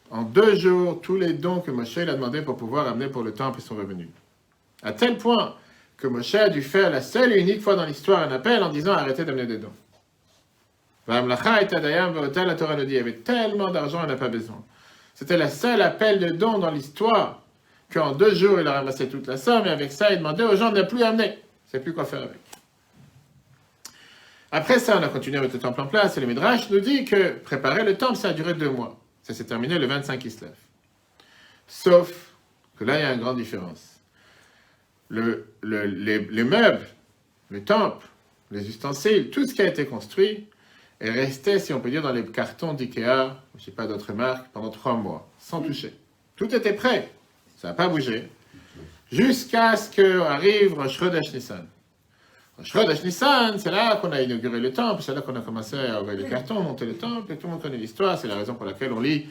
en 0.10 0.24
deux 0.24 0.56
jours, 0.56 1.00
tous 1.00 1.16
les 1.16 1.32
dons 1.32 1.62
que 1.62 1.72
Moshe 1.72 2.00
a 2.00 2.06
demandé 2.06 2.42
pour 2.42 2.58
pouvoir 2.58 2.90
amener 2.90 3.08
pour 3.08 3.24
le 3.24 3.32
temple 3.32 3.62
sont 3.62 3.76
revenus. 3.76 4.10
À 4.84 4.94
tel 4.94 5.18
point 5.18 5.56
que 5.98 6.08
Moshe 6.08 6.36
a 6.36 6.50
dû 6.50 6.62
faire 6.62 6.90
la 6.90 7.02
seule 7.02 7.34
et 7.34 7.40
unique 7.40 7.62
fois 7.62 7.76
dans 7.76 7.86
l'histoire 7.86 8.22
un 8.22 8.32
appel 8.32 8.64
en 8.64 8.70
disant 8.70 8.94
arrêtez 8.94 9.26
d'amener 9.26 9.46
des 9.46 9.58
dons. 9.58 9.74
La 11.08 11.22
Torah 11.26 12.76
nous 12.76 12.86
dit, 12.86 12.94
il 12.94 12.98
y 12.98 13.00
avait 13.00 13.14
tellement 13.14 13.72
d'argent, 13.72 14.02
on 14.04 14.08
n'a 14.08 14.16
pas 14.16 14.28
besoin. 14.28 14.64
C'était 15.16 15.38
la 15.38 15.50
seule 15.50 15.82
appel 15.82 16.20
de 16.20 16.30
dons 16.30 16.60
dans 16.60 16.70
l'histoire 16.70 17.42
qu'en 17.92 18.12
deux 18.12 18.36
jours, 18.36 18.60
il 18.62 18.68
a 18.68 18.74
ramassé 18.74 19.10
toute 19.10 19.26
la 19.28 19.36
somme 19.36 19.66
et 19.66 19.70
avec 19.70 19.92
ça, 19.92 20.12
il 20.12 20.20
demandait 20.20 20.44
aux 20.44 20.56
gens 20.56 20.72
de 20.72 20.78
ne 20.78 20.84
plus 20.84 21.02
amener. 21.02 21.40
Sait 21.66 21.80
plus 21.80 21.94
quoi 21.94 22.06
faire 22.06 22.22
avec. 22.22 22.40
Après 24.52 24.80
ça, 24.80 24.98
on 25.00 25.04
a 25.04 25.10
continué 25.10 25.38
avec 25.38 25.52
le 25.52 25.60
temple 25.60 25.82
en 25.82 25.88
place 25.88 26.16
et 26.18 26.22
le 26.22 26.28
Midrash 26.28 26.70
nous 26.70 26.80
dit 26.80 27.06
que 27.06 27.34
préparer 27.40 27.84
le 27.84 27.98
temple, 27.98 28.16
ça 28.16 28.30
a 28.30 28.34
duré 28.34 28.54
deux 28.54 28.70
mois. 28.70 29.00
Ça 29.24 29.34
s'est 29.34 29.46
terminé 29.46 29.78
le 29.78 29.88
25 29.88 30.20
Kislev. 30.20 30.54
Sauf 31.68 32.34
que 32.78 32.84
là, 32.84 32.98
il 32.98 33.02
y 33.02 33.06
a 33.06 33.14
une 33.14 33.20
grande 33.20 33.38
différence. 33.38 33.99
Le, 35.10 35.48
le- 35.62 35.86
les, 35.86 36.20
les 36.20 36.44
meubles, 36.44 36.86
le 37.50 37.64
temple, 37.64 38.06
les 38.52 38.68
ustensiles, 38.68 39.30
tout 39.32 39.46
ce 39.48 39.54
qui 39.54 39.62
a 39.62 39.68
été 39.68 39.86
construit 39.86 40.48
est 41.00 41.10
resté, 41.10 41.60
si 41.60 41.74
on 41.74 41.80
peut 41.80 41.90
dire, 41.90 42.02
dans 42.02 42.12
les 42.12 42.26
cartons 42.26 42.74
d'IKEA, 42.74 43.36
je 43.56 43.60
ne 43.60 43.66
sais 43.66 43.72
pas 43.72 43.88
d'autres 43.88 44.14
marques, 44.14 44.48
pendant 44.54 44.70
trois 44.70 44.94
mois, 44.96 45.28
sans 45.40 45.62
toucher. 45.62 45.94
Tout 46.36 46.54
était 46.54 46.74
prêt. 46.74 47.10
Ça 47.58 47.70
n'a 47.70 47.74
pas 47.74 47.88
bougé. 47.88 48.28
Jusqu'à 49.12 49.76
ce 49.76 49.90
qu'arrive 49.90 50.74
Rosh 50.76 50.98
Chodesh 51.00 51.34
Nissan. 51.34 51.66
Rosh 52.58 52.72
Chodesh 52.72 53.04
Nissan, 53.04 53.58
c'est 53.58 53.72
là 53.72 53.96
qu'on 53.96 54.12
a 54.12 54.22
inauguré 54.22 54.60
le 54.60 54.72
temple, 54.72 55.02
c'est 55.02 55.16
là 55.16 55.22
qu'on 55.22 55.36
a 55.36 55.42
commencé 55.42 55.76
à 55.78 56.02
ouvrir 56.02 56.18
les 56.20 56.30
cartons, 56.30 56.62
monter 56.62 56.86
le 56.86 56.94
temple, 56.96 57.32
et 57.34 57.38
tout 57.38 57.48
le 57.48 57.54
monde 57.54 57.62
connaît 57.62 57.78
l'histoire, 57.78 58.18
c'est 58.20 58.28
la 58.28 58.36
raison 58.36 58.54
pour 58.54 58.66
laquelle 58.66 58.92
on 58.94 59.00
lit 59.00 59.26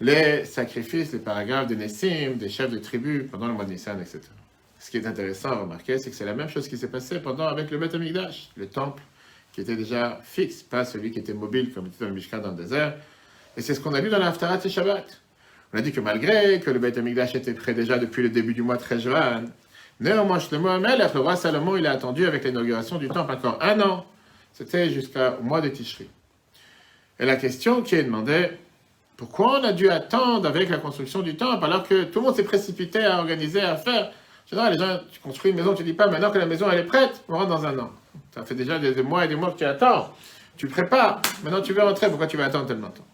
les 0.00 0.44
sacrifices, 0.44 1.12
les 1.12 1.18
paragraphes 1.18 1.66
de 1.66 1.74
Nessim, 1.74 2.34
des 2.36 2.48
chefs 2.48 2.70
de 2.70 2.78
tribus 2.78 3.24
pendant 3.30 3.48
le 3.48 3.54
mois 3.54 3.64
de 3.64 3.70
Nissan, 3.72 4.00
etc. 4.00 4.20
Ce 4.80 4.90
qui 4.90 4.96
est 4.96 5.06
intéressant 5.06 5.50
à 5.50 5.56
remarquer, 5.56 5.98
c'est 5.98 6.08
que 6.08 6.16
c'est 6.16 6.24
la 6.24 6.32
même 6.32 6.48
chose 6.48 6.66
qui 6.66 6.78
s'est 6.78 6.88
passé 6.88 7.20
pendant 7.20 7.46
avec 7.46 7.70
le 7.70 7.76
Beth 7.76 7.94
Amikdash, 7.94 8.48
le 8.56 8.66
temple 8.66 9.02
qui 9.52 9.60
était 9.60 9.76
déjà 9.76 10.20
fixe, 10.22 10.62
pas 10.62 10.86
celui 10.86 11.10
qui 11.10 11.18
était 11.18 11.34
mobile 11.34 11.74
comme 11.74 11.86
était 11.86 11.98
dans 12.00 12.08
le 12.08 12.14
Mishkan 12.14 12.38
dans 12.38 12.52
le 12.52 12.56
désert. 12.56 12.94
Et 13.58 13.60
c'est 13.60 13.74
ce 13.74 13.80
qu'on 13.80 13.92
a 13.92 14.00
vu 14.00 14.08
dans 14.08 14.18
l'Aftarat 14.18 14.58
et 14.64 14.68
Shabbat. 14.70 15.20
On 15.74 15.78
a 15.78 15.82
dit 15.82 15.92
que 15.92 16.00
malgré 16.00 16.60
que 16.60 16.70
le 16.70 16.78
Beth 16.78 16.96
Amikdash 16.96 17.34
était 17.34 17.52
prêt 17.52 17.74
déjà 17.74 17.98
depuis 17.98 18.22
le 18.22 18.30
début 18.30 18.54
du 18.54 18.62
mois 18.62 18.76
de 18.76 18.80
Tréjoan, 18.80 19.50
néanmoins, 20.00 20.38
Shlomo 20.38 20.68
Amelech, 20.68 21.12
le 21.12 21.20
roi 21.20 21.36
Salomon, 21.36 21.76
il 21.76 21.86
a 21.86 21.90
attendu 21.90 22.24
avec 22.24 22.44
l'inauguration 22.44 22.96
du 22.96 23.08
temple 23.08 23.32
encore 23.32 23.58
un 23.60 23.78
an. 23.80 24.06
C'était 24.54 24.88
jusqu'au 24.88 25.42
mois 25.42 25.60
de 25.60 25.68
Tishri. 25.68 26.08
Et 27.18 27.26
la 27.26 27.36
question 27.36 27.82
qui 27.82 27.96
est 27.96 28.04
demandée, 28.04 28.48
pourquoi 29.18 29.60
on 29.60 29.64
a 29.64 29.72
dû 29.74 29.90
attendre 29.90 30.48
avec 30.48 30.70
la 30.70 30.78
construction 30.78 31.20
du 31.20 31.36
temple 31.36 31.66
alors 31.66 31.86
que 31.86 32.04
tout 32.04 32.20
le 32.20 32.26
monde 32.26 32.36
s'est 32.36 32.44
précipité 32.44 33.04
à 33.04 33.18
organiser, 33.18 33.60
à 33.60 33.76
faire 33.76 34.10
Les 34.52 34.78
gens, 34.78 35.00
tu 35.10 35.20
construis 35.20 35.52
une 35.52 35.56
maison, 35.56 35.74
tu 35.74 35.84
dis 35.84 35.92
pas 35.92 36.08
maintenant 36.08 36.30
que 36.30 36.38
la 36.38 36.46
maison 36.46 36.68
elle 36.70 36.80
est 36.80 36.84
prête, 36.84 37.22
on 37.28 37.34
rentre 37.34 37.48
dans 37.48 37.66
un 37.66 37.78
an. 37.78 37.90
Ça 38.34 38.44
fait 38.44 38.56
déjà 38.56 38.78
des, 38.78 38.92
des 38.92 39.02
mois 39.02 39.24
et 39.24 39.28
des 39.28 39.36
mois 39.36 39.52
que 39.52 39.58
tu 39.58 39.64
attends. 39.64 40.12
Tu 40.56 40.66
prépares. 40.66 41.22
Maintenant 41.44 41.62
tu 41.62 41.72
veux 41.72 41.82
rentrer, 41.82 42.08
pourquoi 42.08 42.26
tu 42.26 42.36
vas 42.36 42.46
attendre 42.46 42.66
tellement 42.66 42.88
de 42.88 42.94
temps? 42.94 43.06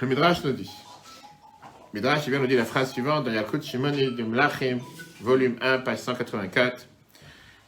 Le 0.00 0.06
Midrash 0.06 0.44
nous 0.44 0.52
dit. 0.52 0.70
Le 1.92 2.00
Midrash, 2.00 2.22
il 2.26 2.30
vient 2.30 2.38
nous 2.38 2.46
dire 2.46 2.58
la 2.58 2.64
phrase 2.64 2.92
suivante 2.92 3.24
dans 3.24 3.32
Yakut 3.32 3.62
Shimoni 3.62 4.12
de 4.12 4.22
Mlachim, 4.22 4.78
volume 5.20 5.56
1, 5.60 5.78
page 5.78 5.98
184. 5.98 6.86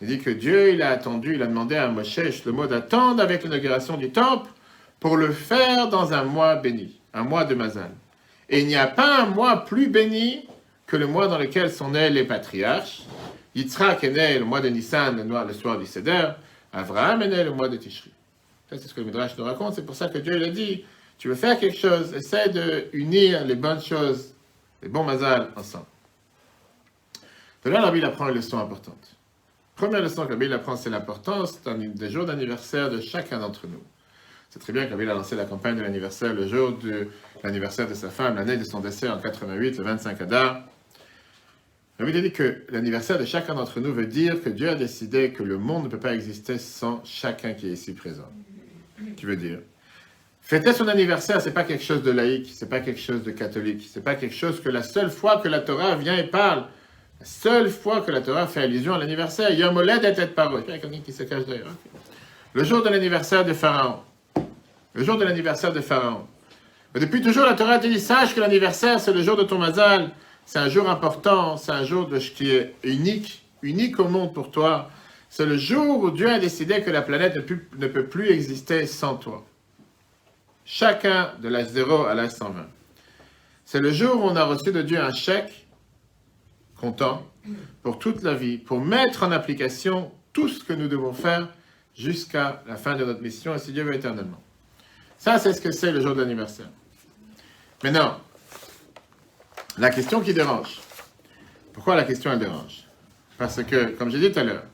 Il 0.00 0.08
dit 0.08 0.18
que 0.18 0.30
Dieu, 0.30 0.72
il 0.72 0.82
a 0.82 0.90
attendu, 0.90 1.34
il 1.34 1.42
a 1.42 1.46
demandé 1.46 1.76
à 1.76 1.88
Moshe 1.88 2.44
le 2.44 2.52
mot 2.52 2.66
d'attendre 2.66 3.22
avec 3.22 3.42
l'inauguration 3.42 3.96
du 3.96 4.10
temple 4.10 4.50
pour 5.00 5.16
le 5.16 5.32
faire 5.32 5.88
dans 5.88 6.12
un 6.12 6.24
mois 6.24 6.56
béni, 6.56 7.00
un 7.14 7.22
mois 7.22 7.44
de 7.44 7.54
Mazal. 7.54 7.90
Et 8.48 8.60
il 8.60 8.66
n'y 8.66 8.76
a 8.76 8.86
pas 8.86 9.22
un 9.22 9.26
mois 9.26 9.64
plus 9.64 9.88
béni 9.88 10.46
que 10.86 10.96
le 10.96 11.06
mois 11.06 11.28
dans 11.28 11.38
lequel 11.38 11.70
sont 11.70 11.90
nés 11.90 12.10
les 12.10 12.24
patriarches. 12.24 13.02
Yitzhak 13.54 14.04
est 14.04 14.10
né 14.10 14.38
le 14.38 14.44
mois 14.44 14.60
de 14.60 14.68
Nissan, 14.68 15.16
le, 15.16 15.52
soir 15.52 15.78
du 15.78 15.86
Seder. 15.86 16.30
Abraham 16.72 17.22
est 17.22 17.28
né 17.28 17.44
le 17.44 17.52
mois 17.52 17.68
de 17.68 17.76
Tishri. 17.76 18.12
C'est 18.68 18.78
ce 18.78 18.94
que 18.94 19.00
le 19.00 19.06
Midrash 19.06 19.36
nous 19.38 19.44
raconte. 19.44 19.74
C'est 19.74 19.86
pour 19.86 19.94
ça 19.94 20.08
que 20.08 20.18
Dieu 20.18 20.36
il 20.36 20.44
a 20.44 20.50
dit 20.50 20.84
tu 21.18 21.28
veux 21.28 21.34
faire 21.34 21.58
quelque 21.58 21.78
chose, 21.78 22.12
essaie 22.12 22.50
de 22.50 22.88
unir 22.92 23.44
les 23.44 23.54
bonnes 23.54 23.80
choses, 23.80 24.34
les 24.82 24.88
bons 24.88 25.04
mazal 25.04 25.50
ensemble. 25.56 25.86
De 27.64 27.70
là, 27.70 27.80
la 27.80 27.90
Bible 27.90 28.04
apprend 28.04 28.28
une 28.28 28.34
leçon 28.34 28.58
importante. 28.58 29.16
Première 29.76 30.02
leçon 30.02 30.24
que 30.26 30.30
la 30.30 30.36
Bible 30.36 30.52
apprend, 30.52 30.76
c'est 30.76 30.90
l'importance 30.90 31.60
des 31.62 32.10
jours 32.10 32.26
d'anniversaire 32.26 32.90
de 32.90 33.00
chacun 33.00 33.38
d'entre 33.38 33.66
nous. 33.66 33.82
C'est 34.50 34.58
très 34.58 34.72
bien 34.72 34.86
que 34.86 34.90
la 34.90 34.96
Bible 34.96 35.10
a 35.10 35.14
lancé 35.14 35.36
la 35.36 35.44
campagne 35.44 35.76
de 35.76 35.82
l'anniversaire 35.82 36.32
le 36.32 36.46
jour 36.46 36.78
de 36.78 37.08
l'anniversaire 37.42 37.88
de 37.88 37.94
sa 37.94 38.10
femme, 38.10 38.36
l'année 38.36 38.56
de 38.56 38.64
son 38.64 38.80
décès 38.80 39.08
en 39.08 39.18
88, 39.18 39.78
le 39.78 39.84
25 39.84 40.20
Adar. 40.20 40.64
Bible 41.98 42.20
dit 42.20 42.32
que 42.32 42.62
l'anniversaire 42.70 43.18
de 43.18 43.24
chacun 43.24 43.54
d'entre 43.54 43.80
nous 43.80 43.92
veut 43.92 44.06
dire 44.06 44.42
que 44.42 44.50
Dieu 44.50 44.68
a 44.68 44.74
décidé 44.74 45.32
que 45.32 45.42
le 45.42 45.56
monde 45.56 45.84
ne 45.84 45.88
peut 45.88 45.98
pas 45.98 46.14
exister 46.14 46.58
sans 46.58 47.02
chacun 47.04 47.54
qui 47.54 47.68
est 47.68 47.72
ici 47.72 47.94
présent. 47.94 48.30
Tu 49.16 49.26
veux 49.26 49.36
dire 49.36 49.60
Fêter 50.42 50.72
son 50.72 50.86
anniversaire, 50.88 51.40
c'est 51.40 51.52
pas 51.52 51.64
quelque 51.64 51.82
chose 51.82 52.02
de 52.02 52.10
laïque, 52.10 52.50
c'est 52.54 52.68
pas 52.68 52.80
quelque 52.80 53.00
chose 53.00 53.24
de 53.24 53.32
catholique, 53.32 53.88
c'est 53.90 54.04
pas 54.04 54.14
quelque 54.14 54.34
chose 54.34 54.60
que 54.60 54.68
la 54.68 54.82
seule 54.82 55.10
fois 55.10 55.38
que 55.38 55.48
la 55.48 55.58
Torah 55.58 55.96
vient 55.96 56.16
et 56.16 56.24
parle, 56.24 56.66
la 57.18 57.26
seule 57.26 57.70
fois 57.70 58.02
que 58.02 58.12
la 58.12 58.20
Torah 58.20 58.46
fait 58.46 58.60
allusion 58.60 58.94
à 58.94 58.98
l'anniversaire, 58.98 59.50
Yom 59.52 59.76
Oled 59.76 60.04
et 60.04 60.12
tête 60.12 60.34
parole. 60.34 60.62
Il 60.68 60.70
y 60.70 60.76
a 60.76 60.78
quelqu'un 60.78 61.00
qui 61.00 61.12
se 61.12 61.22
cache 61.24 61.46
d'ailleurs. 61.46 61.74
Le 62.52 62.62
jour 62.62 62.82
de 62.82 62.90
l'anniversaire 62.90 63.44
de 63.44 63.54
Pharaon. 63.54 64.00
Le 64.92 65.02
jour 65.02 65.16
de 65.16 65.24
l'anniversaire 65.24 65.72
de 65.72 65.80
Pharaon. 65.80 66.26
Depuis 66.94 67.22
toujours, 67.22 67.44
la 67.44 67.54
Torah 67.54 67.78
te 67.78 67.86
dit 67.86 68.00
sache 68.00 68.34
que 68.34 68.40
l'anniversaire, 68.40 69.00
c'est 69.00 69.12
le 69.12 69.22
jour 69.22 69.36
de 69.36 69.42
ton 69.42 69.58
mazal. 69.58 70.10
C'est 70.46 70.60
un 70.60 70.68
jour 70.68 70.88
important, 70.88 71.56
c'est 71.56 71.72
un 71.72 71.84
jour 71.84 72.06
de, 72.06 72.18
qui 72.18 72.50
est 72.52 72.74
unique, 72.84 73.44
unique 73.62 73.98
au 73.98 74.08
monde 74.08 74.32
pour 74.32 74.52
toi. 74.52 74.90
C'est 75.28 75.44
le 75.44 75.56
jour 75.56 76.04
où 76.04 76.10
Dieu 76.12 76.30
a 76.30 76.38
décidé 76.38 76.82
que 76.82 76.90
la 76.90 77.02
planète 77.02 77.36
ne 77.36 77.86
peut 77.88 78.06
plus 78.06 78.30
exister 78.30 78.86
sans 78.86 79.16
toi. 79.16 79.44
Chacun 80.64 81.32
de 81.42 81.48
l'âge 81.48 81.66
0 81.68 82.06
à 82.06 82.14
l'âge 82.14 82.30
120. 82.30 82.64
C'est 83.64 83.80
le 83.80 83.90
jour 83.90 84.22
où 84.22 84.28
on 84.28 84.36
a 84.36 84.44
reçu 84.44 84.70
de 84.70 84.82
Dieu 84.82 85.00
un 85.00 85.12
chèque 85.12 85.66
comptant 86.76 87.26
pour 87.82 87.98
toute 87.98 88.22
la 88.22 88.34
vie, 88.34 88.58
pour 88.58 88.80
mettre 88.80 89.24
en 89.24 89.32
application 89.32 90.12
tout 90.32 90.48
ce 90.48 90.62
que 90.62 90.72
nous 90.72 90.86
devons 90.86 91.12
faire 91.12 91.48
jusqu'à 91.96 92.62
la 92.68 92.76
fin 92.76 92.94
de 92.94 93.04
notre 93.04 93.20
mission, 93.20 93.54
et 93.54 93.58
si 93.58 93.72
Dieu 93.72 93.82
veut 93.82 93.94
éternellement. 93.94 94.40
Ça, 95.18 95.38
c'est 95.40 95.54
ce 95.54 95.60
que 95.60 95.72
c'est 95.72 95.90
le 95.90 96.00
jour 96.00 96.14
de 96.14 96.20
l'anniversaire. 96.20 96.68
Maintenant, 97.82 98.18
la 99.78 99.90
question 99.90 100.20
qui 100.20 100.32
dérange. 100.32 100.78
Pourquoi 101.72 101.94
la 101.96 102.04
question 102.04 102.32
elle 102.32 102.38
dérange? 102.38 102.84
Parce 103.38 103.62
que, 103.62 103.90
comme 103.90 104.10
j'ai 104.10 104.18
dit 104.18 104.32
tout 104.32 104.38
à 104.38 104.44
l'heure, 104.44 104.64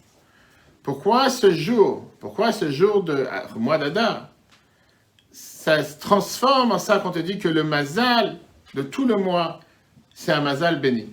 pourquoi 0.83 1.31
ce 1.31 1.51
jour, 1.51 2.11
pourquoi 2.21 2.53
ce 2.53 2.71
jour 2.71 3.03
de 3.03 3.27
ah, 3.31 3.47
mois 3.57 3.79
d'Adar, 3.79 4.29
ça 5.31 5.83
se 5.83 5.99
transforme 5.99 6.73
en 6.73 6.79
ça 6.79 6.99
qu'on 6.99 7.11
te 7.11 7.19
dit 7.19 7.39
que 7.39 7.49
le 7.49 7.65
mazal 7.65 8.39
de 8.75 8.83
tout 8.83 9.07
le 9.07 9.17
mois, 9.17 9.61
c'est 10.15 10.33
un 10.33 10.41
mazal 10.41 10.81
béni? 10.81 11.13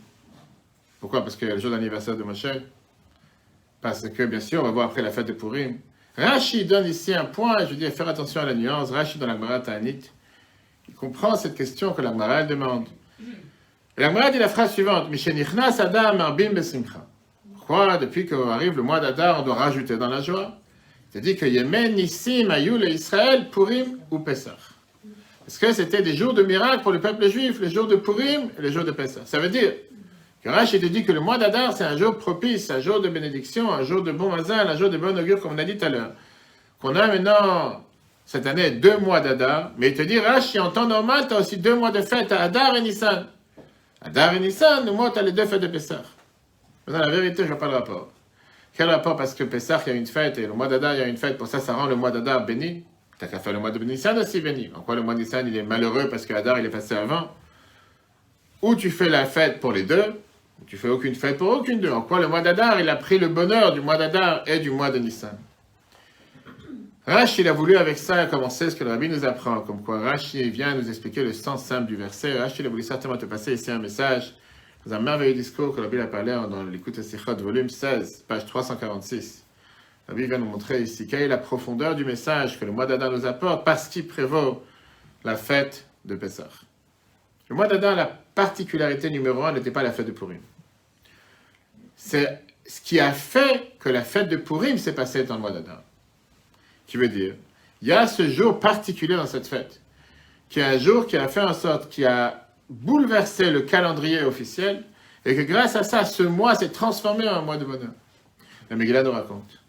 Pourquoi? 0.99 1.21
Parce 1.21 1.35
que 1.35 1.45
le 1.45 1.57
jour 1.57 1.71
d'anniversaire 1.71 2.17
de 2.17 2.23
Moshe. 2.23 2.45
Parce 3.81 4.09
que, 4.09 4.23
bien 4.23 4.41
sûr, 4.41 4.61
on 4.61 4.65
va 4.65 4.71
voir 4.71 4.87
après 4.87 5.01
la 5.01 5.11
fête 5.11 5.27
de 5.27 5.33
Purim. 5.33 5.79
Rashi 6.17 6.65
donne 6.65 6.85
ici 6.85 7.13
un 7.13 7.25
point, 7.25 7.65
je 7.65 7.73
dis 7.75 7.89
faire 7.91 8.09
attention 8.09 8.41
à 8.41 8.45
la 8.45 8.53
nuance. 8.53 8.91
Rashi 8.91 9.17
dans 9.17 9.27
la 9.27 9.33
Gemara 9.33 9.61
Ta'anit, 9.61 10.01
il 10.89 10.93
comprend 10.93 11.35
cette 11.35 11.55
question 11.55 11.93
que 11.93 12.01
la 12.01 12.11
Gemara 12.11 12.43
demande. 12.43 12.87
Et 13.99 14.01
la 14.01 14.07
Gemara 14.07 14.31
dit 14.31 14.39
la 14.39 14.47
phrase 14.47 14.71
suivante 14.71 15.09
Mishenichnas 15.09 15.75
Adam 15.77 16.21
Arbim 16.21 16.53
Besimcha. 16.53 17.05
Pourquoi, 17.53 17.97
depuis 17.97 18.25
qu'arrive 18.25 18.77
le 18.77 18.81
mois 18.81 19.01
d'Adar, 19.01 19.41
on 19.41 19.43
doit 19.43 19.55
rajouter 19.55 19.97
dans 19.97 20.07
la 20.07 20.21
joie 20.21 20.53
Il 21.13 21.19
dit 21.19 21.35
que 21.35 21.45
Yemen, 21.45 21.95
Nissim, 21.95 22.49
Ayoul 22.49 22.85
et 22.85 22.93
Israël, 22.93 23.49
Purim 23.51 23.97
ou 24.09 24.19
Pessah. 24.19 24.55
Est-ce 25.45 25.59
que 25.59 25.73
c'était 25.73 26.01
des 26.01 26.15
jours 26.15 26.33
de 26.33 26.43
miracle 26.43 26.81
pour 26.81 26.93
le 26.93 27.01
peuple 27.01 27.27
juif, 27.27 27.59
les 27.59 27.69
jours 27.69 27.87
de 27.87 27.97
Purim 27.97 28.49
et 28.57 28.61
les 28.61 28.71
jours 28.71 28.85
de 28.85 28.91
Pessah 28.91 29.25
Ça 29.25 29.37
veut 29.37 29.49
dire 29.49 29.73
que 30.41 30.47
Rachid 30.47 30.79
te 30.81 30.85
dit 30.85 31.03
que 31.03 31.11
le 31.11 31.19
mois 31.19 31.37
d'Adar, 31.37 31.75
c'est 31.75 31.83
un 31.83 31.97
jour 31.97 32.17
propice, 32.17 32.71
un 32.71 32.79
jour 32.79 33.01
de 33.01 33.09
bénédiction, 33.09 33.69
un 33.69 33.83
jour 33.83 34.01
de 34.01 34.13
bon 34.13 34.33
mazal, 34.33 34.65
un 34.65 34.77
jour 34.77 34.89
de 34.89 34.97
bon 34.97 35.19
augure, 35.19 35.41
comme 35.41 35.55
on 35.55 35.57
a 35.57 35.65
dit 35.65 35.75
tout 35.75 35.83
à 35.83 35.89
l'heure. 35.89 36.11
Qu'on 36.79 36.95
a 36.95 37.05
maintenant, 37.05 37.83
cette 38.25 38.47
année, 38.47 38.71
deux 38.71 38.97
mois 38.97 39.19
d'Adar, 39.19 39.73
mais 39.77 39.89
il 39.89 39.93
te 39.93 40.03
dit, 40.03 40.19
Rachid, 40.19 40.61
en 40.61 40.71
temps 40.71 40.87
normal, 40.87 41.25
tu 41.27 41.33
as 41.33 41.39
aussi 41.39 41.57
deux 41.57 41.75
mois 41.75 41.91
de 41.91 42.01
fête 42.01 42.31
à 42.31 42.43
Adar 42.43 42.77
et 42.77 42.81
Nissan. 42.81 43.25
Adar 44.01 44.33
et 44.33 44.39
Nissan, 44.39 44.85
nous, 44.85 45.03
as 45.03 45.21
les 45.21 45.33
deux 45.33 45.45
fêtes 45.45 45.61
de 45.61 45.67
Pessah. 45.67 46.03
Maintenant, 46.87 47.05
la 47.05 47.11
vérité, 47.11 47.43
je 47.43 47.49
vois 47.49 47.57
pas 47.57 47.67
le 47.67 47.75
rapport. 47.75 48.09
Quel 48.73 48.89
rapport? 48.89 49.17
Parce 49.17 49.35
que 49.35 49.43
Pessah, 49.43 49.81
il 49.85 49.89
y 49.89 49.95
a 49.95 49.99
une 49.99 50.07
fête, 50.07 50.37
et 50.37 50.47
le 50.47 50.53
mois 50.53 50.67
d'Adar, 50.67 50.93
il 50.93 50.99
y 50.99 51.03
a 51.03 51.07
une 51.07 51.17
fête, 51.17 51.37
pour 51.37 51.47
ça, 51.47 51.59
ça 51.59 51.73
rend 51.73 51.85
le 51.85 51.95
mois 51.95 52.11
d'Adar 52.11 52.45
béni. 52.45 52.85
T'as 53.17 53.27
qu'à 53.27 53.39
faire 53.39 53.51
le 53.51 53.59
mois 53.59 53.71
de 53.71 53.79
Nissan 53.79 54.17
aussi 54.17 54.39
béni. 54.39 54.71
En 54.73 54.79
quoi 54.79 54.95
le 54.95 55.01
mois 55.01 55.13
de 55.13 55.19
Nissan, 55.19 55.45
il 55.45 55.57
est 55.57 55.63
malheureux 55.63 56.07
parce 56.09 56.25
que 56.25 56.33
Adar, 56.33 56.57
il 56.59 56.65
est 56.65 56.69
passé 56.69 56.95
avant? 56.95 57.29
Ou 58.61 58.75
tu 58.75 58.89
fais 58.89 59.09
la 59.09 59.25
fête 59.25 59.59
pour 59.59 59.73
les 59.73 59.83
deux, 59.83 60.21
ou 60.61 60.65
tu 60.65 60.77
fais 60.77 60.87
aucune 60.87 61.15
fête 61.15 61.37
pour 61.37 61.49
aucune 61.49 61.81
d'eux. 61.81 61.91
En 61.91 62.01
quoi 62.01 62.21
le 62.21 62.29
mois 62.29 62.39
d'Adar, 62.39 62.79
il 62.79 62.87
a 62.87 62.95
pris 62.95 63.19
le 63.19 63.27
bonheur 63.27 63.73
du 63.73 63.81
mois 63.81 63.97
d'Adar 63.97 64.43
et 64.47 64.59
du 64.59 64.71
mois 64.71 64.89
de 64.89 64.99
Nissan? 64.99 65.37
Rashi, 67.07 67.47
a 67.47 67.53
voulu 67.53 67.77
avec 67.77 67.97
ça 67.97 68.25
commencer 68.25 68.69
ce 68.69 68.75
que 68.75 68.83
le 68.83 68.91
rabbi 68.91 69.09
nous 69.09 69.25
apprend, 69.25 69.61
comme 69.61 69.81
quoi 69.81 69.99
Rashi 70.01 70.49
vient 70.49 70.75
nous 70.75 70.87
expliquer 70.89 71.23
le 71.23 71.33
sens 71.33 71.63
simple 71.63 71.87
du 71.87 71.95
verset. 71.95 72.37
Rashi, 72.37 72.65
a 72.65 72.69
voulu 72.69 72.83
certainement 72.83 73.17
te 73.17 73.25
passer 73.25 73.53
ici 73.53 73.71
un 73.71 73.79
message 73.79 74.35
dans 74.85 74.93
un 74.93 74.99
merveilleux 74.99 75.33
discours 75.33 75.71
que 75.73 75.77
le 75.77 75.87
rabbi 75.87 75.99
a 75.99 76.07
parlé 76.07 76.33
dans 76.33 76.63
l'écoute 76.63 77.01
Sichot, 77.01 77.35
volume 77.37 77.69
16, 77.69 78.25
page 78.27 78.45
346. 78.45 79.45
Le 80.07 80.13
rabbi 80.13 80.27
vient 80.27 80.37
nous 80.37 80.45
montrer 80.45 80.81
ici 80.81 81.07
quelle 81.07 81.21
est 81.21 81.27
la 81.27 81.37
profondeur 81.37 81.95
du 81.95 82.05
message 82.05 82.59
que 82.59 82.65
le 82.65 82.71
mois 82.71 82.85
d'Adar 82.85 83.11
nous 83.11 83.25
apporte 83.25 83.65
parce 83.65 83.87
qu'il 83.87 84.05
prévaut 84.05 84.61
la 85.23 85.35
fête 85.35 85.87
de 86.05 86.15
Pessah. 86.15 86.49
Le 87.49 87.55
mois 87.55 87.67
d'Adar, 87.67 87.95
la 87.95 88.05
particularité 88.35 89.09
numéro 89.09 89.43
un 89.43 89.53
n'était 89.53 89.71
pas 89.71 89.83
la 89.83 89.91
fête 89.91 90.05
de 90.05 90.11
Purim. 90.11 90.41
C'est 91.95 92.43
ce 92.67 92.81
qui 92.81 92.99
a 92.99 93.13
fait 93.13 93.73
que 93.79 93.89
la 93.89 94.03
fête 94.03 94.29
de 94.29 94.35
Purim 94.37 94.77
s'est 94.77 94.93
passée 94.93 95.23
dans 95.23 95.35
le 95.35 95.41
mois 95.41 95.51
d'Adar. 95.51 95.81
Qui 96.89 96.97
veut 96.97 97.07
dire, 97.07 97.35
il 97.83 97.87
y 97.87 97.91
a 97.91 98.07
ce 98.07 98.27
jour 98.27 98.59
particulier 98.59 99.15
dans 99.15 99.27
cette 99.27 99.45
fête, 99.45 99.79
qui 100.49 100.59
est 100.59 100.63
un 100.63 100.79
jour 100.79 101.05
qui 101.05 101.17
a 101.17 101.27
fait 101.27 101.39
en 101.39 101.53
sorte, 101.53 101.87
qui 101.87 102.03
a 102.03 102.47
bouleversé 102.67 103.51
le 103.51 103.61
calendrier 103.61 104.23
officiel, 104.23 104.83
et 105.23 105.35
que 105.35 105.41
grâce 105.41 105.75
à 105.75 105.83
ça, 105.83 106.03
ce 106.03 106.23
mois 106.23 106.55
s'est 106.55 106.69
transformé 106.69 107.29
en 107.29 107.35
un 107.35 107.41
mois 107.43 107.57
de 107.57 107.65
bonheur. 107.65 107.91
La 108.71 108.75
Megillah 108.75 109.03
nous 109.03 109.11
raconte. 109.11 109.59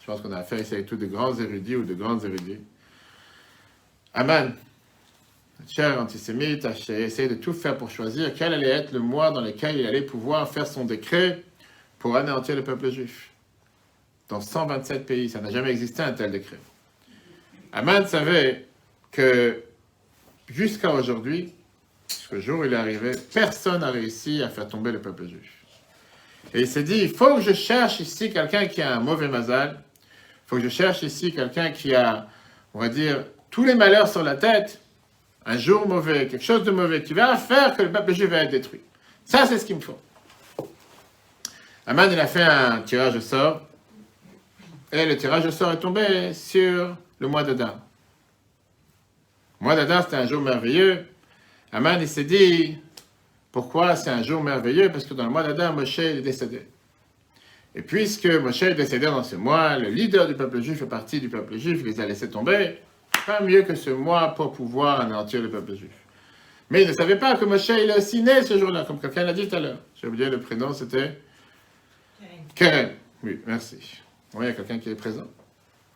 Je 0.00 0.06
pense 0.06 0.22
qu'on 0.22 0.32
a 0.32 0.38
affaire 0.38 0.58
ici 0.58 0.72
avec 0.72 0.86
tous 0.86 0.96
de 0.96 1.04
grands 1.04 1.38
érudits 1.38 1.76
ou 1.76 1.84
de 1.84 1.92
grandes 1.92 2.24
érudits. 2.24 2.60
Aman, 4.14 4.54
cher 5.68 6.00
antisémite, 6.00 6.64
a 6.64 6.70
essayé 6.70 7.28
de 7.28 7.34
tout 7.34 7.52
faire 7.52 7.76
pour 7.76 7.90
choisir 7.90 8.32
quel 8.32 8.54
allait 8.54 8.70
être 8.70 8.92
le 8.92 9.00
mois 9.00 9.32
dans 9.32 9.42
lequel 9.42 9.76
il 9.76 9.86
allait 9.86 10.00
pouvoir 10.00 10.48
faire 10.48 10.66
son 10.66 10.86
décret 10.86 11.44
pour 11.98 12.16
anéantir 12.16 12.56
le 12.56 12.64
peuple 12.64 12.90
juif. 12.90 13.30
Dans 14.30 14.40
127 14.40 15.06
pays, 15.06 15.28
ça 15.28 15.40
n'a 15.40 15.50
jamais 15.50 15.70
existé 15.70 16.02
un 16.02 16.12
tel 16.12 16.30
décret. 16.30 16.56
Aman 17.72 18.06
savait 18.06 18.66
que 19.12 19.62
jusqu'à 20.48 20.90
aujourd'hui, 20.90 21.54
jusqu'au 22.08 22.40
jour 22.40 22.60
où 22.60 22.64
il 22.64 22.72
est 22.72 22.76
arrivé, 22.76 23.12
personne 23.32 23.80
n'a 23.80 23.90
réussi 23.90 24.42
à 24.42 24.48
faire 24.48 24.66
tomber 24.66 24.90
le 24.90 25.00
peuple 25.00 25.26
juif. 25.28 25.64
Et 26.52 26.62
il 26.62 26.66
s'est 26.66 26.82
dit, 26.82 26.98
il 26.98 27.14
faut 27.14 27.36
que 27.36 27.42
je 27.42 27.52
cherche 27.52 28.00
ici 28.00 28.32
quelqu'un 28.32 28.66
qui 28.66 28.82
a 28.82 28.96
un 28.96 29.00
mauvais 29.00 29.28
mazal, 29.28 29.78
il 29.78 30.48
faut 30.48 30.56
que 30.56 30.62
je 30.62 30.68
cherche 30.68 31.02
ici 31.02 31.32
quelqu'un 31.32 31.70
qui 31.70 31.94
a, 31.94 32.26
on 32.74 32.80
va 32.80 32.88
dire, 32.88 33.24
tous 33.50 33.64
les 33.64 33.74
malheurs 33.74 34.08
sur 34.08 34.24
la 34.24 34.34
tête, 34.34 34.80
un 35.46 35.56
jour 35.56 35.86
mauvais, 35.86 36.26
quelque 36.26 36.44
chose 36.44 36.64
de 36.64 36.72
mauvais, 36.72 37.02
qui 37.02 37.14
va 37.14 37.36
faire 37.36 37.76
que 37.76 37.82
le 37.82 37.92
peuple 37.92 38.14
juif 38.14 38.30
va 38.30 38.42
être 38.44 38.50
détruit. 38.50 38.80
Ça, 39.24 39.46
c'est 39.46 39.58
ce 39.58 39.64
qu'il 39.64 39.76
me 39.76 39.80
faut. 39.80 39.98
Aman, 41.86 42.10
il 42.10 42.18
a 42.18 42.26
fait 42.26 42.42
un 42.42 42.80
tirage 42.82 43.14
au 43.16 43.20
sort, 43.20 43.62
et 44.90 45.06
le 45.06 45.16
tirage 45.16 45.46
au 45.46 45.52
sort 45.52 45.70
est 45.70 45.78
tombé 45.78 46.34
sur 46.34 46.96
le 47.20 47.28
mois 47.28 47.44
d'Adar. 47.44 47.78
Le 49.60 49.66
mois 49.66 49.76
d'Adar, 49.76 50.02
c'était 50.02 50.16
un 50.16 50.26
jour 50.26 50.42
merveilleux. 50.42 51.06
Aman, 51.70 51.98
il 52.00 52.08
s'est 52.08 52.24
dit, 52.24 52.78
pourquoi 53.52 53.94
c'est 53.94 54.10
un 54.10 54.22
jour 54.22 54.42
merveilleux? 54.42 54.90
Parce 54.90 55.04
que 55.04 55.14
dans 55.14 55.24
le 55.24 55.30
mois 55.30 55.44
d'Adar, 55.44 55.72
Moshe 55.74 55.98
est 56.00 56.22
décédé. 56.22 56.66
Et 57.74 57.82
puisque 57.82 58.26
Moshe 58.26 58.62
est 58.64 58.74
décédé 58.74 59.06
dans 59.06 59.22
ce 59.22 59.36
mois, 59.36 59.78
le 59.78 59.90
leader 59.90 60.26
du 60.26 60.34
peuple 60.34 60.60
juif 60.60 60.78
fait 60.78 60.86
partie 60.86 61.20
du 61.20 61.28
peuple 61.28 61.56
juif, 61.56 61.78
il 61.80 61.86
les 61.86 62.00
a 62.00 62.06
laissés 62.06 62.28
tomber. 62.28 62.78
Pas 63.26 63.40
mieux 63.42 63.62
que 63.62 63.74
ce 63.74 63.90
mois 63.90 64.34
pour 64.34 64.52
pouvoir 64.52 65.00
anéantir 65.00 65.42
le 65.42 65.50
peuple 65.50 65.76
juif. 65.76 65.92
Mais 66.70 66.82
il 66.82 66.88
ne 66.88 66.94
savait 66.94 67.18
pas 67.18 67.36
que 67.36 67.44
Moshe 67.44 67.68
il 67.68 67.90
est 67.90 67.96
aussi 67.96 68.22
né 68.22 68.42
ce 68.42 68.58
jour-là, 68.58 68.84
comme 68.84 68.98
quelqu'un 68.98 69.24
l'a 69.24 69.32
dit 69.32 69.46
tout 69.46 69.56
à 69.56 69.60
l'heure. 69.60 69.78
J'ai 69.94 70.06
oublié 70.06 70.30
le 70.30 70.40
prénom, 70.40 70.72
c'était 70.72 71.20
Keren. 72.54 72.92
Oui, 73.22 73.40
merci. 73.46 74.00
Oui, 74.34 74.46
il 74.46 74.48
y 74.48 74.50
a 74.50 74.54
quelqu'un 74.54 74.78
qui 74.78 74.90
est 74.90 74.94
présent. 74.94 75.26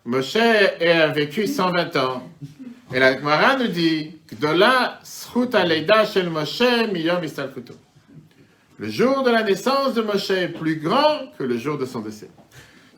Moshe 0.05 0.37
a 0.37 1.07
vécu 1.09 1.47
120 1.47 1.97
ans. 1.97 2.23
Et 2.93 2.99
la 2.99 3.17
Gemara 3.17 3.57
nous 3.57 3.69
dit. 3.69 4.19
Le 8.79 8.89
jour 8.89 9.23
de 9.23 9.31
la 9.31 9.43
naissance 9.43 9.95
de 9.95 10.03
Moshe 10.03 10.31
est 10.31 10.49
plus 10.49 10.77
grand 10.77 11.33
que 11.39 11.45
le 11.45 11.57
jour 11.57 11.79
de 11.79 11.87
son 11.87 12.01
décès. 12.01 12.31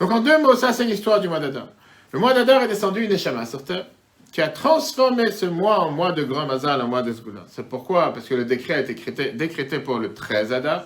Donc 0.00 0.10
en 0.10 0.20
deux 0.20 0.40
mots, 0.42 0.56
ça 0.56 0.72
c'est 0.72 0.84
l'histoire 0.84 1.20
du 1.20 1.28
mois 1.28 1.38
d'Adar. 1.40 1.68
Le 2.12 2.18
mois 2.18 2.34
d'Adar 2.34 2.62
est 2.62 2.68
descendu 2.68 3.04
une 3.04 3.10
Neshama 3.10 3.46
sur 3.46 3.64
terre 3.64 3.86
qui 4.32 4.42
a 4.42 4.48
transformé 4.48 5.30
ce 5.30 5.46
mois 5.46 5.80
en 5.80 5.90
mois 5.90 6.12
de 6.12 6.22
grand 6.24 6.46
Mazal, 6.46 6.82
en 6.82 6.88
mois 6.88 7.02
de 7.02 7.12
Sgoula. 7.12 7.44
C'est 7.48 7.68
pourquoi 7.68 8.12
Parce 8.12 8.26
que 8.26 8.34
le 8.34 8.44
décret 8.44 8.74
a 8.74 8.80
été 8.80 9.32
décrété, 9.32 9.78
pour 9.78 9.98
le 9.98 10.12
13 10.12 10.52
Adar. 10.52 10.84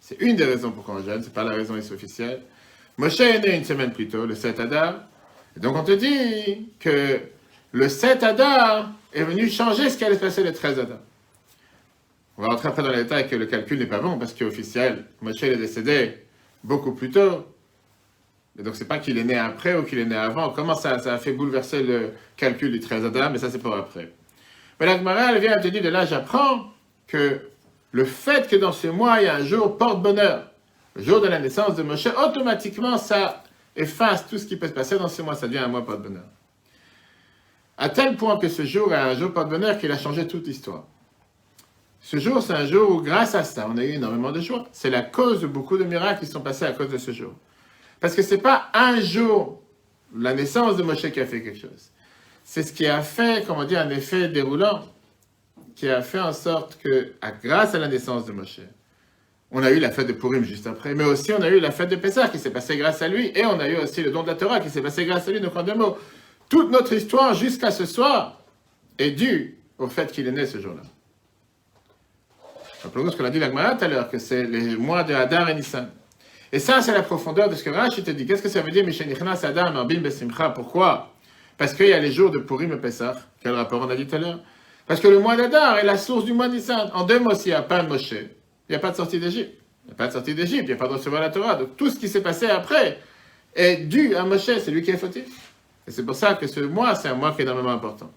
C'est 0.00 0.20
une 0.20 0.36
des 0.36 0.44
raisons 0.44 0.70
pourquoi 0.70 0.96
on 0.96 1.02
jeûne, 1.02 1.22
c'est 1.22 1.32
pas 1.32 1.44
la 1.44 1.52
raison 1.52 1.76
ici 1.76 1.92
officielle. 1.92 2.42
Moshe 2.98 3.20
est 3.20 3.40
né 3.40 3.56
une 3.56 3.64
semaine 3.64 3.92
plus 3.92 4.08
tôt, 4.08 4.26
le 4.26 4.34
7 4.34 4.60
Adar. 4.60 5.07
Donc 5.58 5.76
on 5.76 5.82
te 5.82 5.92
dit 5.92 6.68
que 6.78 7.20
le 7.72 7.88
7 7.88 8.22
Adar 8.22 8.92
est 9.12 9.24
venu 9.24 9.48
changer 9.48 9.90
ce 9.90 9.98
qui 9.98 10.04
allait 10.04 10.14
se 10.14 10.20
passer 10.20 10.42
le 10.42 10.52
13 10.52 10.78
Adar. 10.78 10.98
On 12.36 12.42
va 12.42 12.48
rentrer 12.48 12.68
après 12.68 12.82
dans 12.82 12.90
les 12.90 13.02
détails 13.02 13.28
que 13.28 13.34
le 13.34 13.46
calcul 13.46 13.78
n'est 13.78 13.86
pas 13.86 13.98
bon 13.98 14.18
parce 14.18 14.32
qu'officiel, 14.32 15.04
Moshe 15.20 15.42
est 15.42 15.56
décédé 15.56 16.18
beaucoup 16.62 16.92
plus 16.92 17.10
tôt. 17.10 17.46
Et 18.58 18.62
donc 18.62 18.76
c'est 18.76 18.86
pas 18.86 18.98
qu'il 18.98 19.18
est 19.18 19.24
né 19.24 19.36
après 19.36 19.76
ou 19.76 19.82
qu'il 19.82 19.98
est 19.98 20.04
né 20.04 20.16
avant. 20.16 20.50
Comment 20.50 20.74
ça, 20.74 20.92
a 20.94 21.18
fait 21.18 21.32
bouleverser 21.32 21.82
le 21.82 22.12
calcul 22.36 22.70
du 22.70 22.80
13 22.80 23.04
Adar, 23.04 23.30
mais 23.30 23.38
ça 23.38 23.50
c'est 23.50 23.58
pour 23.58 23.74
après. 23.74 24.12
Mais 24.78 24.86
la 24.86 24.98
Gemara, 24.98 25.36
vient 25.38 25.58
te 25.58 25.68
dire 25.68 25.82
de 25.82 25.88
là, 25.88 26.06
j'apprends 26.06 26.72
que 27.08 27.40
le 27.90 28.04
fait 28.04 28.48
que 28.48 28.54
dans 28.54 28.72
ce 28.72 28.86
mois, 28.86 29.20
il 29.20 29.24
y 29.24 29.28
a 29.28 29.34
un 29.34 29.44
jour 29.44 29.76
porte-bonheur, 29.76 30.50
le 30.94 31.02
jour 31.02 31.20
de 31.20 31.26
la 31.26 31.40
naissance 31.40 31.74
de 31.74 31.82
Moshe, 31.82 32.06
automatiquement 32.06 32.96
ça 32.98 33.42
efface 33.78 34.26
tout 34.26 34.38
ce 34.38 34.46
qui 34.46 34.56
peut 34.56 34.68
se 34.68 34.72
passer 34.72 34.98
dans 34.98 35.08
ce 35.08 35.22
mois, 35.22 35.34
ça 35.34 35.46
devient 35.46 35.58
un 35.58 35.68
mois 35.68 35.84
porte-bonheur. 35.84 36.26
À 37.76 37.88
tel 37.88 38.16
point 38.16 38.38
que 38.38 38.48
ce 38.48 38.64
jour 38.64 38.92
est 38.92 38.96
un 38.96 39.14
jour 39.14 39.32
porte-bonheur 39.32 39.78
qu'il 39.78 39.92
a 39.92 39.98
changé 39.98 40.26
toute 40.26 40.46
l'histoire. 40.46 40.84
Ce 42.00 42.16
jour, 42.18 42.42
c'est 42.42 42.54
un 42.54 42.66
jour 42.66 42.90
où, 42.90 43.02
grâce 43.02 43.34
à 43.34 43.44
ça, 43.44 43.68
on 43.68 43.76
a 43.76 43.84
eu 43.84 43.92
énormément 43.92 44.32
de 44.32 44.40
joie. 44.40 44.66
C'est 44.72 44.90
la 44.90 45.02
cause 45.02 45.40
de 45.40 45.46
beaucoup 45.46 45.78
de 45.78 45.84
miracles 45.84 46.20
qui 46.20 46.30
sont 46.30 46.40
passés 46.40 46.64
à 46.64 46.72
cause 46.72 46.88
de 46.88 46.98
ce 46.98 47.12
jour. 47.12 47.32
Parce 48.00 48.14
que 48.14 48.22
c'est 48.22 48.38
pas 48.38 48.68
un 48.74 49.00
jour, 49.00 49.62
la 50.16 50.34
naissance 50.34 50.76
de 50.76 50.82
Moshe 50.82 51.10
qui 51.10 51.20
a 51.20 51.26
fait 51.26 51.42
quelque 51.42 51.58
chose. 51.58 51.90
C'est 52.44 52.62
ce 52.62 52.72
qui 52.72 52.86
a 52.86 53.02
fait, 53.02 53.44
comment 53.46 53.64
dire, 53.64 53.80
un 53.80 53.90
effet 53.90 54.28
déroulant, 54.28 54.84
qui 55.76 55.88
a 55.88 56.02
fait 56.02 56.20
en 56.20 56.32
sorte 56.32 56.78
que, 56.82 57.12
grâce 57.42 57.74
à 57.74 57.78
la 57.78 57.88
naissance 57.88 58.24
de 58.24 58.32
Moshe, 58.32 58.60
on 59.50 59.62
a 59.62 59.70
eu 59.70 59.78
la 59.78 59.90
fête 59.90 60.06
de 60.06 60.12
Purim 60.12 60.44
juste 60.44 60.66
après, 60.66 60.94
mais 60.94 61.04
aussi 61.04 61.32
on 61.32 61.40
a 61.40 61.48
eu 61.48 61.60
la 61.60 61.70
fête 61.70 61.88
de 61.88 61.96
Pessah 61.96 62.28
qui 62.28 62.38
s'est 62.38 62.50
passée 62.50 62.76
grâce 62.76 63.00
à 63.02 63.08
lui, 63.08 63.32
et 63.34 63.44
on 63.44 63.58
a 63.58 63.68
eu 63.68 63.76
aussi 63.76 64.02
le 64.02 64.10
don 64.10 64.22
de 64.22 64.28
la 64.28 64.34
Torah 64.34 64.60
qui 64.60 64.70
s'est 64.70 64.82
passé 64.82 65.04
grâce 65.04 65.26
à 65.28 65.30
lui. 65.30 65.40
Donc 65.40 65.56
en 65.56 65.62
deux 65.62 65.74
mots, 65.74 65.96
toute 66.48 66.70
notre 66.70 66.92
histoire 66.92 67.34
jusqu'à 67.34 67.70
ce 67.70 67.86
soir 67.86 68.42
est 68.98 69.12
due 69.12 69.58
au 69.78 69.88
fait 69.88 70.10
qu'il 70.12 70.26
est 70.26 70.32
né 70.32 70.46
ce 70.46 70.58
jour-là. 70.58 70.82
Rappelons-nous 72.82 73.10
ce 73.10 73.16
qu'on 73.16 73.24
a 73.24 73.30
dit 73.30 73.38
la 73.38 73.48
Gemara 73.48 73.74
tout 73.74 73.84
à 73.84 73.88
l'heure, 73.88 74.10
que 74.10 74.18
c'est 74.18 74.44
les 74.44 74.76
mois 74.76 75.02
de 75.02 75.14
Hadar 75.14 75.48
et 75.48 75.54
Nissan. 75.54 75.90
Et 76.52 76.58
ça, 76.58 76.80
c'est 76.80 76.92
la 76.92 77.02
profondeur 77.02 77.48
de 77.48 77.54
ce 77.54 77.62
que 77.62 77.70
Rashi 77.70 78.02
te 78.02 78.10
dit. 78.10 78.24
Qu'est-ce 78.24 78.42
que 78.42 78.48
ça 78.48 78.62
veut 78.62 78.70
dire, 78.70 78.86
Mishenichnas 78.86 79.40
Adam 79.44 79.74
Arbim 79.76 80.00
Besimcha? 80.00 80.50
Pourquoi? 80.50 81.12
Parce 81.58 81.74
qu'il 81.74 81.88
y 81.88 81.92
a 81.92 81.98
les 81.98 82.12
jours 82.12 82.30
de 82.30 82.38
Purim 82.38 82.72
et 82.72 82.76
Pessah. 82.76 83.16
Quel 83.42 83.52
rapport 83.52 83.82
on 83.82 83.90
a 83.90 83.96
dit 83.96 84.06
tout 84.06 84.16
à 84.16 84.18
l'heure? 84.18 84.40
Parce 84.86 85.00
que 85.00 85.08
le 85.08 85.18
mois 85.18 85.36
d'Adar 85.36 85.78
est 85.78 85.84
la 85.84 85.98
source 85.98 86.24
du 86.24 86.32
mois 86.32 86.48
Nissan. 86.48 86.90
En 86.94 87.04
deux 87.04 87.18
mots, 87.18 87.34
s'il 87.34 87.50
n'y 87.52 87.56
a 87.56 87.62
pas 87.62 87.82
de 87.82 87.88
Moshe, 87.88 88.14
il 88.68 88.72
n'y 88.72 88.76
a 88.76 88.78
pas 88.80 88.90
de 88.90 88.96
sortie 88.96 89.18
d'Égypte. 89.18 89.58
Il 89.84 89.88
n'y 89.88 89.92
a 89.92 89.96
pas 89.96 90.06
de 90.08 90.12
sortie 90.12 90.34
d'Égypte, 90.34 90.64
il 90.64 90.66
n'y 90.66 90.72
a 90.72 90.76
pas 90.76 90.88
de 90.88 90.94
recevoir 90.94 91.22
la 91.22 91.30
Torah. 91.30 91.54
Donc 91.54 91.76
tout 91.76 91.88
ce 91.90 91.96
qui 91.96 92.08
s'est 92.08 92.20
passé 92.20 92.46
après 92.46 92.98
est 93.54 93.76
dû 93.76 94.14
à 94.14 94.24
Moshe, 94.24 94.44
c'est 94.44 94.70
lui 94.70 94.82
qui 94.82 94.90
est 94.90 94.98
fautif. 94.98 95.24
Et 95.86 95.90
c'est 95.90 96.04
pour 96.04 96.14
ça 96.14 96.34
que 96.34 96.46
ce 96.46 96.60
mois, 96.60 96.94
c'est 96.94 97.08
un 97.08 97.14
mois 97.14 97.32
qui 97.32 97.40
est 97.40 97.44
énormément 97.44 97.70
important. 97.70 98.10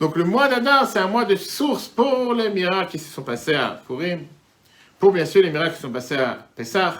Donc 0.00 0.16
le 0.16 0.24
mois 0.24 0.48
d'Adar, 0.48 0.86
c'est 0.86 0.98
un 0.98 1.06
mois 1.06 1.24
de 1.24 1.36
source 1.36 1.88
pour 1.88 2.32
les 2.34 2.48
miracles 2.48 2.92
qui 2.92 2.98
se 2.98 3.12
sont 3.12 3.22
passés 3.22 3.54
à 3.54 3.80
Purim, 3.86 4.20
pour 4.98 5.12
bien 5.12 5.26
sûr 5.26 5.42
les 5.42 5.50
miracles 5.50 5.74
qui 5.74 5.82
sont 5.82 5.90
passés 5.90 6.16
à 6.16 6.38
Pessah. 6.54 6.94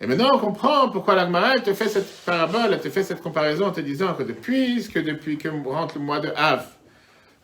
Et 0.00 0.06
maintenant, 0.06 0.30
on 0.34 0.38
comprend 0.38 0.90
pourquoi 0.90 1.14
l'Agmara, 1.14 1.54
te 1.60 1.72
fait 1.72 1.88
cette 1.88 2.24
parabole, 2.24 2.72
elle 2.72 2.80
te 2.80 2.90
fait 2.90 3.02
cette 3.02 3.22
comparaison 3.22 3.66
en 3.66 3.72
te 3.72 3.80
disant 3.80 4.12
que 4.14 4.22
depuis 4.22 4.86
que, 4.88 4.98
depuis 4.98 5.38
que 5.38 5.48
rentre 5.48 5.98
le 5.98 6.04
mois 6.04 6.20
de 6.20 6.30
Av, 6.36 6.66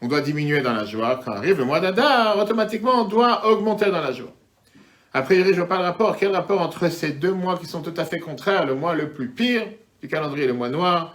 on 0.03 0.09
doit 0.09 0.21
diminuer 0.21 0.61
dans 0.61 0.73
la 0.73 0.85
joie. 0.85 1.21
Quand 1.25 1.33
arrive 1.33 1.59
le 1.59 1.65
mois 1.65 1.81
d'Adar, 1.81 2.39
automatiquement, 2.39 3.03
on 3.03 3.05
doit 3.05 3.47
augmenter 3.47 3.87
dans 3.87 4.01
la 4.01 4.13
joie. 4.13 4.33
A 5.13 5.23
priori, 5.23 5.51
je 5.51 5.57
vois 5.57 5.69
pas 5.69 5.79
le 5.79 5.85
rapport. 5.85 6.17
Quel 6.17 6.33
rapport 6.33 6.61
entre 6.61 6.89
ces 6.89 7.11
deux 7.11 7.33
mois 7.33 7.59
qui 7.59 7.67
sont 7.67 7.83
tout 7.83 7.95
à 7.97 8.05
fait 8.05 8.21
contraires, 8.21 8.65
le 8.65 8.75
mois 8.75 8.95
le 8.95 9.09
plus 9.11 9.29
pire 9.29 9.65
du 10.01 10.09
calendrier, 10.09 10.47
le 10.47 10.53
mois 10.53 10.69
noir? 10.69 11.15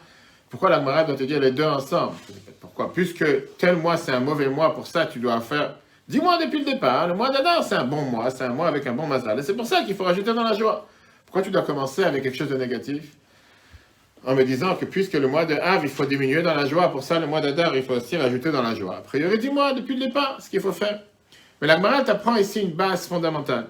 Pourquoi 0.50 0.70
l'Agmara 0.70 1.06
doit 1.06 1.16
te 1.16 1.24
dire 1.24 1.40
les 1.40 1.52
deux 1.52 1.64
ensemble? 1.64 2.14
Pourquoi? 2.60 2.92
Puisque 2.92 3.26
tel 3.58 3.78
mois 3.78 3.96
c'est 3.98 4.12
un 4.12 4.20
mauvais 4.20 4.50
mois, 4.50 4.74
pour 4.74 4.86
ça 4.86 5.06
tu 5.06 5.20
dois 5.20 5.40
faire. 5.40 5.76
Dis-moi 6.08 6.38
depuis 6.38 6.60
le 6.60 6.66
départ, 6.66 7.08
le 7.08 7.14
mois 7.14 7.30
d'Adar 7.30 7.64
c'est 7.64 7.76
un 7.76 7.86
bon 7.86 8.02
mois, 8.02 8.30
c'est 8.30 8.44
un 8.44 8.50
mois 8.50 8.68
avec 8.68 8.86
un 8.86 8.92
bon 8.94 9.08
mazal. 9.08 9.40
Et 9.40 9.44
c'est 9.44 9.56
pour 9.56 9.66
ça 9.66 9.84
qu'il 9.84 9.96
faut 9.96 10.04
rajouter 10.04 10.34
dans 10.34 10.44
la 10.44 10.54
joie. 10.54 10.88
Pourquoi 11.26 11.42
tu 11.42 11.50
dois 11.50 11.64
commencer 11.64 12.04
avec 12.04 12.24
quelque 12.24 12.38
chose 12.38 12.50
de 12.50 12.58
négatif? 12.58 13.04
En 14.26 14.36
me 14.36 14.44
disant 14.44 14.76
que 14.76 14.86
puisque 14.86 15.14
le 15.14 15.28
mois 15.28 15.46
de 15.46 15.56
Av, 15.56 15.84
il 15.84 15.90
faut 15.90 16.06
diminuer 16.06 16.42
dans 16.42 16.54
la 16.54 16.66
joie, 16.66 16.92
pour 16.92 17.04
ça 17.04 17.20
le 17.20 17.28
mois 17.28 17.42
d'Adar, 17.42 17.76
il 17.76 17.84
faut 17.84 17.94
aussi 17.94 18.18
rajouter 18.18 18.52
dans 18.52 18.62
la 18.62 18.76
joie. 18.76 18.98
A 18.98 19.02
priori, 19.02 19.38
dis-moi 19.40 19.74
depuis 19.74 19.96
le 19.96 20.08
départ 20.08 20.38
ce 20.42 20.50
qu'il 20.50 20.60
faut 20.60 20.74
faire. 20.74 21.00
Mais 21.62 21.68
l'Agmara 21.68 22.02
t'apprend 22.02 22.36
ici 22.36 22.62
une 22.62 22.72
base 22.72 23.08
fondamentale. 23.08 23.68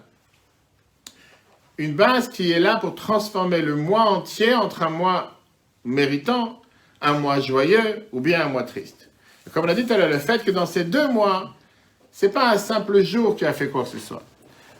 Une 1.77 1.93
base 1.93 2.29
qui 2.29 2.51
est 2.51 2.59
là 2.59 2.77
pour 2.77 2.95
transformer 2.95 3.61
le 3.61 3.75
mois 3.75 4.03
entier 4.03 4.53
entre 4.55 4.83
un 4.83 4.89
mois 4.89 5.39
méritant, 5.83 6.61
un 7.01 7.19
mois 7.19 7.39
joyeux 7.39 8.07
ou 8.11 8.21
bien 8.21 8.45
un 8.45 8.49
mois 8.49 8.63
triste. 8.63 9.09
Comme 9.53 9.65
on 9.65 9.67
l'a 9.67 9.75
dit 9.75 9.85
tout 9.85 9.93
le 9.93 10.19
fait 10.19 10.43
que 10.43 10.51
dans 10.51 10.65
ces 10.65 10.85
deux 10.85 11.07
mois, 11.07 11.53
c'est 12.11 12.29
pas 12.29 12.51
un 12.51 12.57
simple 12.57 13.03
jour 13.03 13.35
qui 13.35 13.45
a 13.45 13.53
fait 13.53 13.69
quoi 13.69 13.83
que 13.83 13.89
ce 13.89 13.99
soit. 13.99 14.23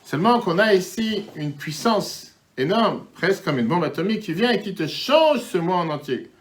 Seulement 0.05 0.39
qu'on 0.39 0.57
a 0.57 0.73
ici 0.73 1.25
une 1.35 1.51
puissance 1.51 2.31
énorme, 2.57 3.05
presque 3.13 3.43
comme 3.43 3.59
une 3.59 3.67
bombe 3.67 3.83
atomique, 3.83 4.21
qui 4.21 4.33
vient 4.33 4.51
et 4.51 4.61
qui 4.61 4.73
te 4.73 4.87
change 4.87 5.41
ce 5.41 5.57
mois 5.57 5.77
en 5.77 5.89
entier. 5.89 6.31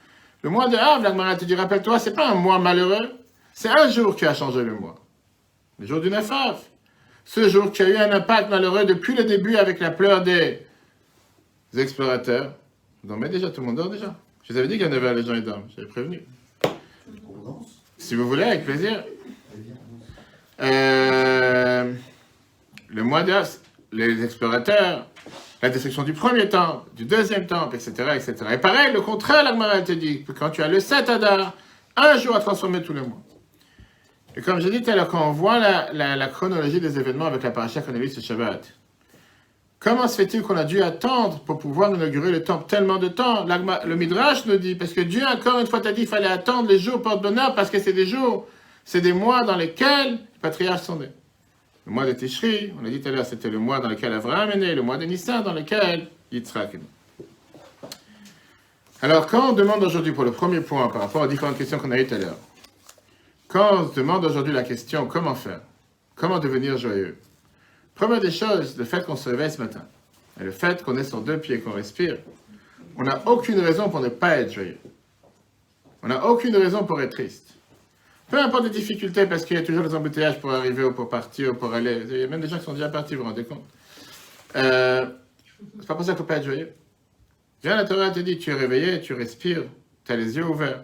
Le 0.42 0.50
mois 0.50 0.68
de 0.68 0.76
Havre, 0.76 1.02
l'Agmara 1.02 1.36
te 1.36 1.44
dit, 1.44 1.54
rappelle-toi, 1.54 1.98
c'est 1.98 2.14
pas 2.14 2.28
un 2.28 2.34
mois 2.34 2.58
malheureux, 2.58 3.10
c'est 3.52 3.70
un 3.70 3.90
jour 3.90 4.14
qui 4.14 4.26
a 4.26 4.34
changé 4.34 4.62
le 4.62 4.74
mois. 4.74 4.96
Le 5.78 5.86
jour 5.86 6.00
du 6.00 6.10
9 6.10 6.30
Av. 6.30 6.60
Ce 7.24 7.48
jour 7.48 7.72
qui 7.72 7.82
a 7.82 7.88
eu 7.88 7.96
un 7.96 8.12
impact 8.12 8.50
malheureux 8.50 8.84
depuis 8.84 9.14
le 9.14 9.24
début 9.24 9.56
avec 9.56 9.80
la 9.80 9.90
pleure 9.90 10.22
des 10.22 10.60
explorateurs, 11.76 12.54
vous 13.02 13.08
dormez 13.08 13.28
déjà, 13.28 13.50
tout 13.50 13.60
le 13.60 13.66
monde 13.66 13.76
dort 13.76 13.90
déjà. 13.90 14.14
Je 14.44 14.52
vous 14.52 14.58
avais 14.58 14.68
dit 14.68 14.78
qu'à 14.78 14.88
9h, 14.88 15.14
les 15.14 15.22
gens 15.22 15.34
ils 15.34 15.44
dorment, 15.44 15.68
j'avais 15.74 15.88
prévenu. 15.88 16.22
Si 17.98 18.14
vous 18.14 18.28
voulez, 18.28 18.44
avec 18.44 18.64
plaisir. 18.64 19.02
Euh, 20.60 21.92
le 22.88 23.02
mois 23.02 23.22
de 23.22 23.32
les 23.92 24.22
explorateurs, 24.22 25.06
la 25.62 25.70
destruction 25.70 26.02
du 26.02 26.12
premier 26.12 26.48
temple, 26.48 26.90
du 26.94 27.06
deuxième 27.06 27.46
temple, 27.46 27.76
etc., 27.76 27.92
etc. 28.14 28.34
Et 28.52 28.58
pareil, 28.58 28.92
le 28.92 29.00
contraire, 29.00 29.42
la 29.42 29.82
te 29.82 29.92
dit 29.92 30.24
que 30.24 30.32
quand 30.32 30.50
tu 30.50 30.62
as 30.62 30.68
le 30.68 30.80
7 30.80 31.08
Adar, 31.08 31.54
un 31.96 32.18
jour 32.18 32.36
à 32.36 32.40
transformer 32.40 32.82
tous 32.82 32.92
les 32.92 33.00
mois. 33.00 33.22
Et 34.36 34.40
comme 34.40 34.60
j'ai 34.60 34.70
dit 34.70 34.82
tout 34.82 34.90
à 34.90 34.96
l'heure, 34.96 35.08
quand 35.08 35.28
on 35.28 35.32
voit 35.32 35.58
la, 35.58 36.26
chronologie 36.28 36.80
des 36.80 36.98
événements 36.98 37.26
avec 37.26 37.42
la 37.42 37.50
paracha 37.50 37.80
qu'on 37.82 37.94
a 37.94 37.98
vue 37.98 38.08
ce 38.08 38.20
Shabbat, 38.20 38.74
comment 39.78 40.08
se 40.08 40.16
fait-il 40.16 40.42
qu'on 40.42 40.56
a 40.56 40.64
dû 40.64 40.82
attendre 40.82 41.40
pour 41.40 41.58
pouvoir 41.58 41.94
inaugurer 41.94 42.32
le 42.32 42.42
temple 42.42 42.64
tellement 42.66 42.98
de 42.98 43.08
temps? 43.08 43.44
Le 43.44 43.94
Midrash 43.94 44.44
nous 44.46 44.56
dit, 44.56 44.74
parce 44.74 44.92
que 44.92 45.02
Dieu, 45.02 45.22
encore 45.24 45.60
une 45.60 45.66
fois, 45.66 45.80
t'a 45.80 45.92
dit 45.92 46.02
qu'il 46.02 46.08
fallait 46.08 46.26
attendre 46.26 46.68
les 46.68 46.78
jours 46.78 47.00
porte-bonheur, 47.00 47.54
parce 47.54 47.70
que 47.70 47.78
c'est 47.78 47.92
des 47.92 48.06
jours, 48.06 48.48
c'est 48.84 49.00
des 49.00 49.12
mois 49.12 49.44
dans 49.44 49.56
lesquels 49.56 50.12
les 50.12 50.40
patriarches 50.40 50.82
sont 50.82 50.96
nés. 50.96 51.10
Le 51.86 51.92
mois 51.92 52.06
de 52.06 52.12
Tishri, 52.12 52.72
on 52.80 52.86
a 52.86 52.90
dit 52.90 53.00
tout 53.00 53.08
à 53.08 53.12
l'heure, 53.12 53.26
c'était 53.26 53.50
le 53.50 53.58
mois 53.58 53.78
dans 53.78 53.88
lequel 53.88 54.12
Abraham 54.12 54.50
est 54.50 54.56
né, 54.56 54.74
le 54.74 54.82
mois 54.82 54.96
de 54.96 55.04
Nissan 55.04 55.42
dans 55.42 55.52
lequel 55.52 56.08
Yitzhak 56.32 56.74
est 56.74 56.78
né. 56.78 56.84
Alors, 59.02 59.26
quand 59.26 59.50
on 59.50 59.52
demande 59.52 59.84
aujourd'hui, 59.84 60.12
pour 60.12 60.24
le 60.24 60.32
premier 60.32 60.60
point, 60.60 60.88
par 60.88 61.02
rapport 61.02 61.22
aux 61.22 61.26
différentes 61.26 61.58
questions 61.58 61.78
qu'on 61.78 61.90
a 61.90 62.00
eues 62.00 62.06
tout 62.06 62.14
à 62.14 62.18
l'heure, 62.18 62.38
quand 63.54 63.72
on 63.72 63.88
se 63.88 63.94
demande 63.94 64.24
aujourd'hui 64.24 64.52
la 64.52 64.64
question 64.64 65.06
comment 65.06 65.36
faire, 65.36 65.60
comment 66.16 66.40
devenir 66.40 66.76
joyeux, 66.76 67.16
première 67.94 68.20
des 68.20 68.32
choses, 68.32 68.76
le 68.76 68.84
fait 68.84 69.06
qu'on 69.06 69.14
se 69.14 69.28
réveille 69.28 69.52
ce 69.52 69.62
matin, 69.62 69.86
et 70.40 70.42
le 70.42 70.50
fait 70.50 70.82
qu'on 70.82 70.96
est 70.96 71.04
sur 71.04 71.20
deux 71.20 71.38
pieds, 71.38 71.60
qu'on 71.60 71.70
respire, 71.70 72.18
on 72.96 73.04
n'a 73.04 73.22
aucune 73.28 73.60
raison 73.60 73.88
pour 73.88 74.00
ne 74.00 74.08
pas 74.08 74.38
être 74.38 74.52
joyeux. 74.52 74.78
On 76.02 76.08
n'a 76.08 76.26
aucune 76.26 76.56
raison 76.56 76.82
pour 76.82 77.00
être 77.00 77.12
triste. 77.12 77.54
Peu 78.28 78.40
importe 78.40 78.64
les 78.64 78.70
difficultés, 78.70 79.24
parce 79.26 79.44
qu'il 79.44 79.56
y 79.56 79.60
a 79.60 79.62
toujours 79.62 79.84
des 79.84 79.94
embouteillages 79.94 80.40
pour 80.40 80.52
arriver 80.52 80.82
ou 80.82 80.92
pour 80.92 81.08
partir 81.08 81.52
ou 81.52 81.54
pour 81.54 81.72
aller. 81.74 82.02
Il 82.10 82.16
y 82.16 82.22
a 82.24 82.26
même 82.26 82.40
des 82.40 82.48
gens 82.48 82.58
qui 82.58 82.64
sont 82.64 82.72
déjà 82.72 82.88
partis, 82.88 83.14
vous 83.14 83.22
vous 83.22 83.28
rendez 83.28 83.44
compte. 83.44 83.62
Euh, 84.56 85.06
c'est 85.78 85.86
pas 85.86 85.94
pour 85.94 86.04
ça 86.04 86.12
qu'il 86.12 86.14
ne 86.14 86.18
faut 86.18 86.24
pas 86.24 86.38
être 86.38 86.44
joyeux. 86.44 86.72
Viens, 87.62 87.76
la 87.76 87.84
Torah 87.84 88.10
te 88.10 88.18
dit, 88.18 88.36
tu 88.36 88.50
es 88.50 88.54
réveillé, 88.54 89.00
tu 89.00 89.14
respires, 89.14 89.62
tu 90.04 90.10
as 90.10 90.16
les 90.16 90.36
yeux 90.36 90.44
ouverts. 90.44 90.82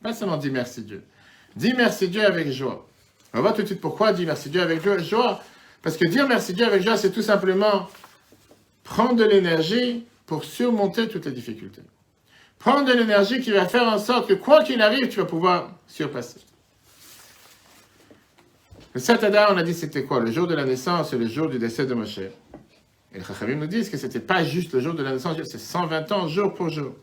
Pas 0.00 0.12
seulement 0.12 0.36
dis 0.36 0.50
merci 0.50 0.82
Dieu. 0.82 1.02
Dis 1.56 1.74
merci 1.74 2.08
Dieu 2.08 2.24
avec 2.24 2.50
joie. 2.50 2.86
On 3.32 3.38
va 3.38 3.42
voir 3.42 3.54
tout 3.54 3.62
de 3.62 3.66
suite 3.66 3.80
pourquoi 3.80 4.12
dis 4.12 4.26
merci 4.26 4.50
Dieu 4.50 4.60
avec 4.60 4.82
joie-. 5.00 5.42
Parce 5.82 5.96
que 5.96 6.06
dire 6.06 6.28
merci 6.28 6.52
Dieu 6.52 6.64
avec 6.64 6.82
joie, 6.82 6.96
c'est 6.96 7.10
tout 7.10 7.22
simplement 7.22 7.88
prendre 8.84 9.16
de 9.16 9.24
l'énergie 9.24 10.06
pour 10.26 10.44
surmonter 10.44 11.08
toutes 11.08 11.26
les 11.26 11.32
difficultés. 11.32 11.82
Prendre 12.58 12.84
de 12.84 12.92
l'énergie 12.92 13.40
qui 13.40 13.50
va 13.50 13.66
faire 13.66 13.84
en 13.84 13.98
sorte 13.98 14.28
que 14.28 14.34
quoi 14.34 14.62
qu'il 14.62 14.80
arrive, 14.80 15.08
tu 15.08 15.18
vas 15.18 15.26
pouvoir 15.26 15.72
surpasser. 15.88 16.40
Le 18.94 19.00
7 19.00 19.24
Adar, 19.24 19.52
on 19.52 19.56
a 19.56 19.62
dit 19.62 19.74
c'était 19.74 20.04
quoi? 20.04 20.20
Le 20.20 20.30
jour 20.30 20.46
de 20.46 20.54
la 20.54 20.64
naissance 20.64 21.12
et 21.12 21.18
le 21.18 21.26
jour 21.26 21.48
du 21.48 21.58
décès 21.58 21.86
de 21.86 21.94
Moshe. 21.94 22.18
Et 22.18 22.30
les 23.18 23.24
Chachamim 23.24 23.56
nous 23.56 23.66
disent 23.66 23.90
que 23.90 23.96
c'était 23.96 24.20
pas 24.20 24.44
juste 24.44 24.72
le 24.74 24.80
jour 24.80 24.94
de 24.94 25.02
la 25.02 25.12
naissance, 25.12 25.36
c'est 25.44 25.58
120 25.58 26.12
ans 26.12 26.28
jour 26.28 26.54
pour 26.54 26.68
jour. 26.68 26.94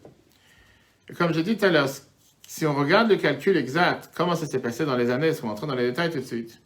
Et 1.09 1.13
comme 1.13 1.33
j'ai 1.33 1.43
dit 1.43 1.57
tout 1.57 1.65
à 1.65 1.69
l'heure, 1.69 1.89
si 2.51 2.65
on 2.65 2.73
regarde 2.73 3.12
le 3.12 3.15
calcul 3.17 3.55
exact, 3.57 4.09
comment 4.17 4.33
ça 4.33 4.47
s'est 4.47 4.57
passé 4.57 4.83
dans 4.83 4.97
les 4.97 5.12
années, 5.12 5.31
on 5.43 5.45
va 5.45 5.51
entrer 5.51 5.67
dans 5.67 5.75
les 5.75 5.85
détails 5.85 6.09
tout 6.09 6.17
de 6.17 6.23
suite, 6.23 6.59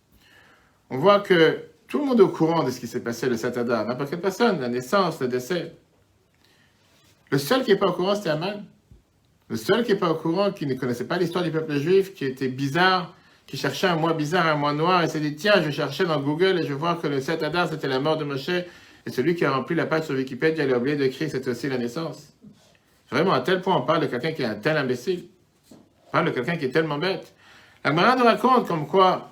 on 0.90 0.98
voit 0.98 1.20
que 1.20 1.60
tout 1.90 2.00
le 2.00 2.06
monde 2.06 2.22
est 2.22 2.24
au 2.24 2.30
courant 2.30 2.64
de 2.64 2.72
ce 2.72 2.80
qui 2.80 2.88
s'est 2.88 3.02
passé 3.02 3.28
le 3.28 3.36
7 3.36 3.58
Adar, 3.58 3.86
n'importe 3.86 4.12
quelle 4.12 4.22
personne, 4.22 4.62
la 4.62 4.70
naissance, 4.70 5.20
le 5.20 5.28
décès. 5.28 5.74
Le 7.32 7.38
seul 7.38 7.66
qui 7.66 7.72
n'est 7.72 7.78
pas 7.78 7.88
au 7.88 7.92
courant, 7.92 8.16
c'était 8.16 8.30
Aman. 8.30 8.64
Le 9.50 9.58
seul 9.58 9.84
qui 9.84 9.92
n'est 9.92 10.00
pas 10.00 10.10
au 10.10 10.16
courant, 10.16 10.54
qui 10.54 10.66
ne 10.66 10.74
connaissait 10.76 11.06
pas 11.06 11.18
l'histoire 11.18 11.44
du 11.44 11.52
peuple 11.52 11.76
juif, 11.76 12.14
qui 12.14 12.24
était 12.24 12.48
bizarre, 12.48 13.14
qui 13.46 13.58
cherchait 13.58 13.88
un 13.88 13.98
mois 13.98 14.14
bizarre, 14.14 14.48
un 14.48 14.56
mois 14.56 14.72
noir, 14.72 15.04
et 15.04 15.10
s'est 15.10 15.20
dit, 15.20 15.36
tiens, 15.36 15.62
je 15.62 15.70
chercher 15.70 16.06
dans 16.06 16.22
Google 16.22 16.62
et 16.62 16.66
je 16.66 16.74
voir 16.74 17.02
que 17.02 17.08
le 17.08 17.20
7 17.20 17.44
Adar, 17.44 17.68
c'était 17.68 17.90
la 17.90 18.00
mort 18.00 18.16
de 18.16 18.24
Moshe, 18.24 18.48
et 18.48 19.10
celui 19.10 19.36
qui 19.36 19.44
a 19.44 19.52
rempli 19.52 19.76
la 19.76 19.86
page 19.86 20.06
sur 20.06 20.16
Wikipédia, 20.16 20.64
il 20.64 20.74
a 20.74 20.78
oublié 20.78 20.96
d'écrire, 20.96 21.30
c'était 21.30 21.50
aussi 21.50 21.68
la 21.68 21.78
naissance. 21.78 22.30
Vraiment, 23.12 23.34
à 23.34 23.42
tel 23.42 23.60
point, 23.60 23.76
on 23.76 23.82
parle 23.82 24.04
de 24.04 24.06
quelqu'un 24.06 24.32
qui 24.32 24.44
est 24.44 24.46
un 24.46 24.56
tel 24.56 24.78
imbécile. 24.78 25.26
Parle 26.14 26.28
de 26.28 26.30
quelqu'un 26.30 26.58
qui 26.58 26.66
est 26.66 26.70
tellement 26.70 27.00
bête. 27.00 27.34
La 27.84 27.90
Gemara 27.90 28.16
nous 28.16 28.24
raconte 28.24 28.68
comme 28.68 28.86
quoi, 28.86 29.32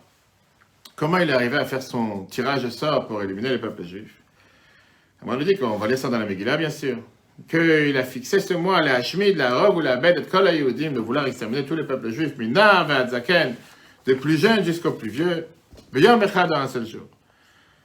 comment 0.95 1.19
il 1.19 1.29
est 1.29 1.33
arrivé 1.33 1.57
à 1.57 1.63
faire 1.63 1.83
son 1.83 2.25
tirage 2.25 2.63
de 2.63 2.71
sort 2.71 3.05
pour 3.05 3.21
éliminer 3.21 3.49
le 3.49 3.61
peuple 3.61 3.83
juif. 3.83 4.15
La 5.19 5.27
Gemara 5.27 5.37
nous 5.37 5.43
dit 5.43 5.57
qu'on 5.57 5.77
va 5.77 5.87
lire 5.87 5.99
ça 5.99 6.09
dans 6.09 6.17
la 6.17 6.25
Megillah, 6.25 6.57
bien 6.57 6.71
sûr. 6.71 6.97
Qu'il 7.47 7.95
a 7.95 8.03
fixé 8.03 8.39
ce 8.39 8.55
mois, 8.55 8.81
la 8.81 8.95
Hashmid, 8.95 9.37
la 9.37 9.59
Rogue 9.59 9.77
ou 9.77 9.81
la 9.81 9.97
Bête 9.97 10.15
de 10.15 10.89
de 10.89 10.99
vouloir 10.99 11.27
exterminer 11.27 11.67
tous 11.67 11.75
les 11.75 11.83
peuples 11.83 12.09
juifs, 12.09 12.35
Minar, 12.39 12.87
Zaken, 13.09 13.53
de 14.07 14.13
plus 14.15 14.37
jeunes 14.37 14.65
jusqu'aux 14.65 14.93
plus 14.93 15.09
vieux, 15.11 15.45
dans 15.93 16.55
un 16.55 16.67
seul 16.67 16.87
jour. 16.87 17.07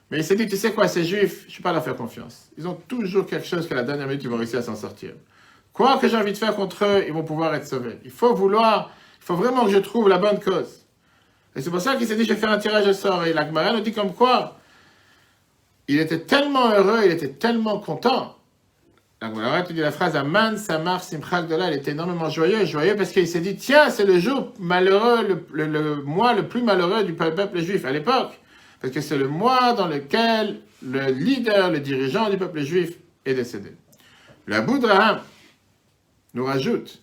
Mais 0.09 0.17
il 0.17 0.23
s'est 0.23 0.35
dit, 0.35 0.47
tu 0.47 0.57
sais 0.57 0.71
quoi, 0.73 0.87
ces 0.87 1.03
juifs, 1.03 1.45
je 1.47 1.53
ne 1.53 1.57
peux 1.57 1.63
pas 1.63 1.73
leur 1.73 1.83
faire 1.83 1.95
confiance. 1.95 2.49
Ils 2.57 2.67
ont 2.67 2.79
toujours 2.87 3.27
quelque 3.27 3.45
chose 3.45 3.69
qu'à 3.69 3.75
la 3.75 3.83
dernière 3.83 4.07
minute, 4.07 4.23
ils 4.23 4.29
vont 4.29 4.37
réussir 4.37 4.57
à 4.57 4.63
s'en 4.63 4.75
sortir. 4.75 5.11
Quoi 5.77 5.99
que 5.99 6.07
j'ai 6.07 6.17
envie 6.17 6.31
de 6.33 6.37
faire 6.37 6.55
contre 6.55 6.85
eux, 6.85 7.03
ils 7.05 7.13
vont 7.13 7.23
pouvoir 7.23 7.53
être 7.53 7.67
sauvés. 7.67 7.99
Il 8.03 8.09
faut 8.09 8.33
vouloir, 8.33 8.89
il 9.21 9.23
faut 9.23 9.35
vraiment 9.35 9.63
que 9.63 9.69
je 9.71 9.77
trouve 9.77 10.09
la 10.09 10.17
bonne 10.17 10.39
cause. 10.39 10.83
Et 11.55 11.61
c'est 11.61 11.69
pour 11.69 11.81
ça 11.81 11.95
qu'il 11.95 12.07
s'est 12.07 12.15
dit, 12.15 12.23
je 12.23 12.33
vais 12.33 12.39
faire 12.39 12.49
un 12.49 12.57
tirage 12.57 12.87
au 12.87 12.93
sort. 12.93 13.25
Et 13.25 13.31
l'Agmara 13.33 13.73
nous 13.73 13.81
dit 13.81 13.93
comme 13.93 14.11
quoi, 14.11 14.57
il 15.87 15.99
était 15.99 16.21
tellement 16.21 16.71
heureux, 16.71 17.01
il 17.05 17.11
était 17.11 17.29
tellement 17.29 17.77
content. 17.77 18.35
L'Agmara 19.21 19.61
te 19.61 19.71
dit 19.71 19.81
la 19.81 19.91
phrase, 19.91 20.15
Aman 20.15 20.57
Samar 20.57 21.03
Simchak 21.03 21.47
Dola, 21.47 21.69
il 21.69 21.77
était 21.77 21.91
énormément 21.91 22.31
joyeux, 22.31 22.65
joyeux 22.65 22.95
parce 22.95 23.11
qu'il 23.11 23.27
s'est 23.27 23.39
dit, 23.39 23.55
tiens, 23.55 23.91
c'est 23.91 24.05
le 24.05 24.17
jour 24.19 24.53
malheureux, 24.57 25.45
le, 25.51 25.65
le- 25.67 26.01
mois 26.01 26.33
le 26.33 26.47
plus 26.47 26.63
malheureux 26.63 27.03
du 27.03 27.13
peuple 27.13 27.59
juif 27.59 27.85
à 27.85 27.91
l'époque. 27.91 28.31
Parce 28.81 28.91
que 28.91 29.01
c'est 29.01 29.17
le 29.17 29.27
mois 29.27 29.73
dans 29.73 29.87
lequel 29.87 30.59
le 30.83 31.11
leader, 31.11 31.69
le 31.69 31.79
dirigeant 31.81 32.31
du 32.31 32.37
peuple 32.37 32.61
juif 32.61 32.93
est 33.27 33.35
décédé. 33.35 33.73
Le 34.47 34.61
Boudraham 34.61 35.19
nous 36.37 36.45
rajoute 36.45 37.01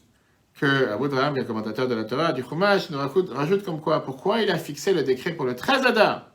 que 0.58 0.88
Abu 0.92 1.08
Draham, 1.08 1.34
le 1.34 1.44
commentateur 1.44 1.88
de 1.88 1.94
la 1.94 2.04
Torah, 2.04 2.32
du 2.32 2.42
Chumash, 2.42 2.88
nous 2.90 2.98
rajoute, 2.98 3.30
rajoute 3.30 3.64
comme 3.64 3.80
quoi, 3.80 4.04
pourquoi 4.04 4.40
il 4.40 4.50
a 4.50 4.56
fixé 4.56 4.94
le 4.94 5.02
décret 5.02 5.32
pour 5.32 5.44
le 5.44 5.56
13 5.56 5.84
Adar? 5.84 6.30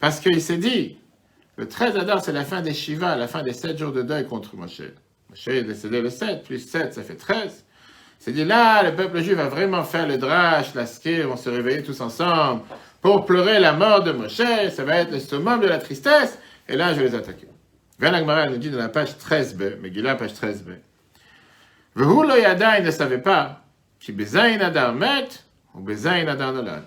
Parce 0.00 0.18
qu'il 0.18 0.42
s'est 0.42 0.56
dit, 0.56 0.98
le 1.56 1.68
13 1.68 1.96
Adar, 1.96 2.22
c'est 2.22 2.32
la 2.32 2.44
fin 2.44 2.60
des 2.60 2.74
Shiva, 2.74 3.14
la 3.14 3.28
fin 3.28 3.42
des 3.42 3.52
7 3.52 3.78
jours 3.78 3.92
de 3.92 4.02
deuil 4.02 4.26
contre 4.26 4.56
Moshe. 4.56 4.82
Moshe 5.30 5.48
est 5.48 5.62
décédé 5.62 6.02
le 6.02 6.10
7, 6.10 6.42
plus 6.42 6.58
7, 6.58 6.94
ça 6.94 7.02
fait 7.02 7.14
13. 7.14 7.64
Il 8.20 8.24
s'est 8.24 8.32
dit, 8.32 8.44
là, 8.44 8.82
le 8.82 8.94
peuple 8.96 9.20
juif 9.22 9.36
va 9.36 9.48
vraiment 9.48 9.84
faire 9.84 10.08
le 10.08 10.18
drash, 10.18 10.74
la 10.74 10.86
skir, 10.86 11.30
on 11.30 11.36
se 11.36 11.48
réveiller 11.48 11.84
tous 11.84 12.00
ensemble 12.00 12.62
pour 13.00 13.24
pleurer 13.24 13.60
la 13.60 13.72
mort 13.72 14.02
de 14.02 14.10
Moshe, 14.10 14.42
ça 14.74 14.84
va 14.84 14.96
être 14.96 15.12
le 15.12 15.20
summum 15.20 15.60
de 15.60 15.68
la 15.68 15.78
tristesse, 15.78 16.38
et 16.68 16.76
là, 16.76 16.92
je 16.92 16.98
vais 16.98 17.08
les 17.08 17.14
attaquer. 17.14 17.46
Vers 18.00 18.50
nous 18.50 18.56
dit 18.56 18.70
dans 18.70 18.78
la 18.78 18.88
page 18.88 19.10
13b, 19.10 19.78
Megillah, 19.80 20.16
page 20.16 20.32
13b. 20.32 20.78
Vehu 21.94 22.26
lo 22.26 22.36
yada, 22.36 22.78
il 22.78 22.84
ne 22.84 22.90
savait 22.90 23.22
pas, 23.22 23.64
qui 24.00 24.12
bezayin 24.12 24.60
adar 24.60 24.94
met, 24.94 25.44
ou 25.74 25.80
bezayin 25.80 26.28
adar 26.28 26.52
nolad. 26.52 26.84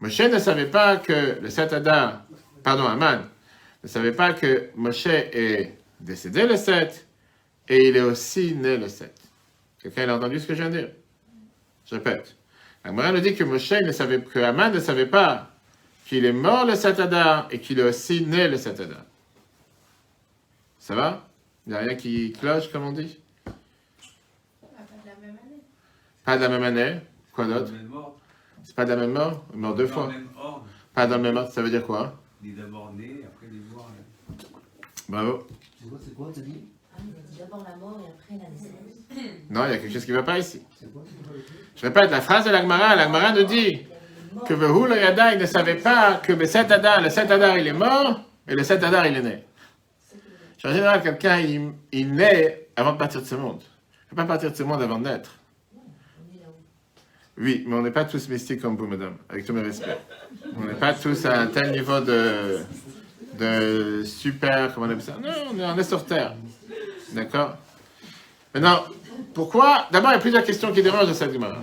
Moshe 0.00 0.20
ne 0.20 0.38
savait 0.38 0.66
pas 0.66 0.98
que 0.98 1.38
le 1.40 1.48
7 1.48 1.72
Adar, 1.72 2.22
pardon, 2.62 2.84
Aman, 2.84 3.22
ne 3.82 3.88
savait 3.88 4.12
pas 4.12 4.34
que 4.34 4.68
Moshe 4.76 5.06
est 5.06 5.74
décédé 6.00 6.46
le 6.46 6.56
7, 6.56 7.06
et 7.68 7.88
il 7.88 7.96
est 7.96 8.02
aussi 8.02 8.54
né 8.54 8.76
le 8.76 8.88
7. 8.88 9.12
Quelqu'un 9.82 10.08
a 10.10 10.16
entendu 10.16 10.38
ce 10.38 10.46
que 10.46 10.54
je 10.54 10.62
viens 10.62 10.70
de 10.70 10.78
dire 10.78 10.90
Je 11.86 11.94
répète. 11.94 12.36
La 12.84 12.92
nous 12.92 13.20
dit 13.20 13.34
que 13.34 13.42
Moshe 13.42 13.72
ne 13.72 13.90
savait, 13.90 14.20
que 14.20 14.38
Aman 14.38 14.72
ne 14.72 14.80
savait 14.80 15.06
pas 15.06 15.50
qu'il 16.06 16.24
est 16.24 16.32
mort 16.32 16.66
le 16.66 16.74
7 16.74 17.00
Adar 17.00 17.48
et 17.50 17.58
qu'il 17.58 17.80
est 17.80 17.82
aussi 17.82 18.24
né 18.24 18.48
le 18.48 18.58
7 18.58 18.78
Adar. 18.80 19.04
Ça 20.78 20.94
va 20.94 21.26
Il 21.66 21.70
n'y 21.70 21.76
a 21.76 21.80
rien 21.80 21.94
qui 21.94 22.32
cloche, 22.32 22.70
comme 22.70 22.84
on 22.84 22.92
dit 22.92 23.18
Pas 26.26 26.36
de 26.36 26.42
la 26.42 26.48
même 26.48 26.64
année. 26.64 27.00
Quoi 27.32 27.44
d'autre? 27.44 27.72
C'est 28.64 28.74
pas 28.74 28.84
de 28.84 28.90
la 28.90 28.96
même 28.96 29.12
mort? 29.12 29.44
Il 29.52 29.54
est 29.54 29.60
mort 29.60 29.74
deux 29.76 29.86
fois. 29.86 30.08
le 30.08 30.12
même 30.12 30.28
ordre. 30.36 30.64
Pas 30.92 31.06
dans 31.06 31.16
le 31.18 31.22
même 31.22 31.36
ordre, 31.36 31.52
ça 31.52 31.62
veut 31.62 31.70
dire 31.70 31.86
quoi? 31.86 32.14
Il 32.42 32.50
est 32.50 32.52
d'abord 32.54 32.92
né, 32.94 33.20
après 33.24 33.46
les 33.52 33.60
voir. 33.72 33.86
Bravo. 35.08 35.46
C'est 35.78 35.88
quoi, 35.88 35.98
c'est 36.02 36.14
quoi, 36.14 36.28
t'as 36.34 36.40
dit? 36.40 36.64
Ah, 36.92 36.98
il 36.98 37.10
a 37.10 37.30
dit 37.30 37.38
d'abord 37.38 37.64
la 37.68 37.76
mort 37.76 38.00
et 38.02 38.10
après 38.10 38.44
la 38.44 38.50
naissance. 38.50 39.30
Non, 39.50 39.66
il 39.66 39.70
y 39.70 39.74
a 39.74 39.78
quelque 39.78 39.92
chose 39.92 40.04
qui 40.04 40.10
ne 40.10 40.16
va 40.16 40.24
pas 40.24 40.38
ici. 40.38 40.62
Je 41.76 41.82
répète, 41.82 42.10
la 42.10 42.20
phrase 42.20 42.44
de 42.44 42.50
l'Agmara, 42.50 42.96
l'Agmara 42.96 43.32
nous 43.32 43.44
dit 43.44 43.86
que 44.48 44.54
Vehu 44.54 44.88
le 44.88 44.96
Yada, 44.96 45.32
il 45.34 45.38
ne 45.38 45.46
savait 45.46 45.76
pas 45.76 46.14
que 46.16 46.32
le 46.32 46.44
7 46.44 46.72
Adar, 46.72 47.02
le 47.02 47.08
7 47.08 47.30
Adar, 47.30 47.56
il 47.56 47.68
est 47.68 47.72
mort, 47.72 48.20
et 48.48 48.54
le 48.54 48.64
7 48.64 48.82
Adar, 48.82 49.06
il 49.06 49.16
est 49.16 49.22
né. 49.22 49.44
En 50.64 50.72
général, 50.72 51.00
quelqu'un, 51.00 51.38
il, 51.38 51.72
il 51.92 52.12
naît 52.12 52.66
avant 52.74 52.94
de 52.94 52.98
partir 52.98 53.20
de 53.20 53.26
ce 53.26 53.36
monde. 53.36 53.60
Il 53.62 54.04
ne 54.06 54.10
peut 54.10 54.16
pas 54.16 54.24
partir 54.24 54.50
de 54.50 54.56
ce 54.56 54.64
monde 54.64 54.82
avant 54.82 54.98
de 54.98 55.04
naître. 55.04 55.38
Oui, 57.38 57.64
mais 57.66 57.74
on 57.74 57.82
n'est 57.82 57.90
pas 57.90 58.04
tous 58.04 58.28
mystiques 58.28 58.62
comme 58.62 58.76
vous, 58.76 58.86
madame, 58.86 59.16
avec 59.28 59.44
tous 59.44 59.52
mes 59.52 59.60
respects. 59.60 59.98
On 60.56 60.64
n'est 60.64 60.74
pas 60.74 60.94
tous 60.94 61.26
à 61.26 61.40
un 61.40 61.46
tel 61.48 61.70
niveau 61.70 62.00
de, 62.00 62.60
de 63.38 64.02
super, 64.04 64.72
comment 64.72 64.86
on 64.86 64.90
appelle 64.90 65.02
ça? 65.02 65.16
Non, 65.22 65.54
on 65.54 65.78
est, 65.78 65.84
sur 65.84 66.04
Terre. 66.06 66.34
D'accord? 67.12 67.56
Maintenant, 68.54 68.84
pourquoi? 69.34 69.86
D'abord, 69.92 70.12
il 70.12 70.14
y 70.14 70.16
a 70.16 70.20
plusieurs 70.20 70.44
questions 70.44 70.72
qui 70.72 70.82
dérangent 70.82 71.12
cette 71.12 71.32
Gemara. 71.32 71.62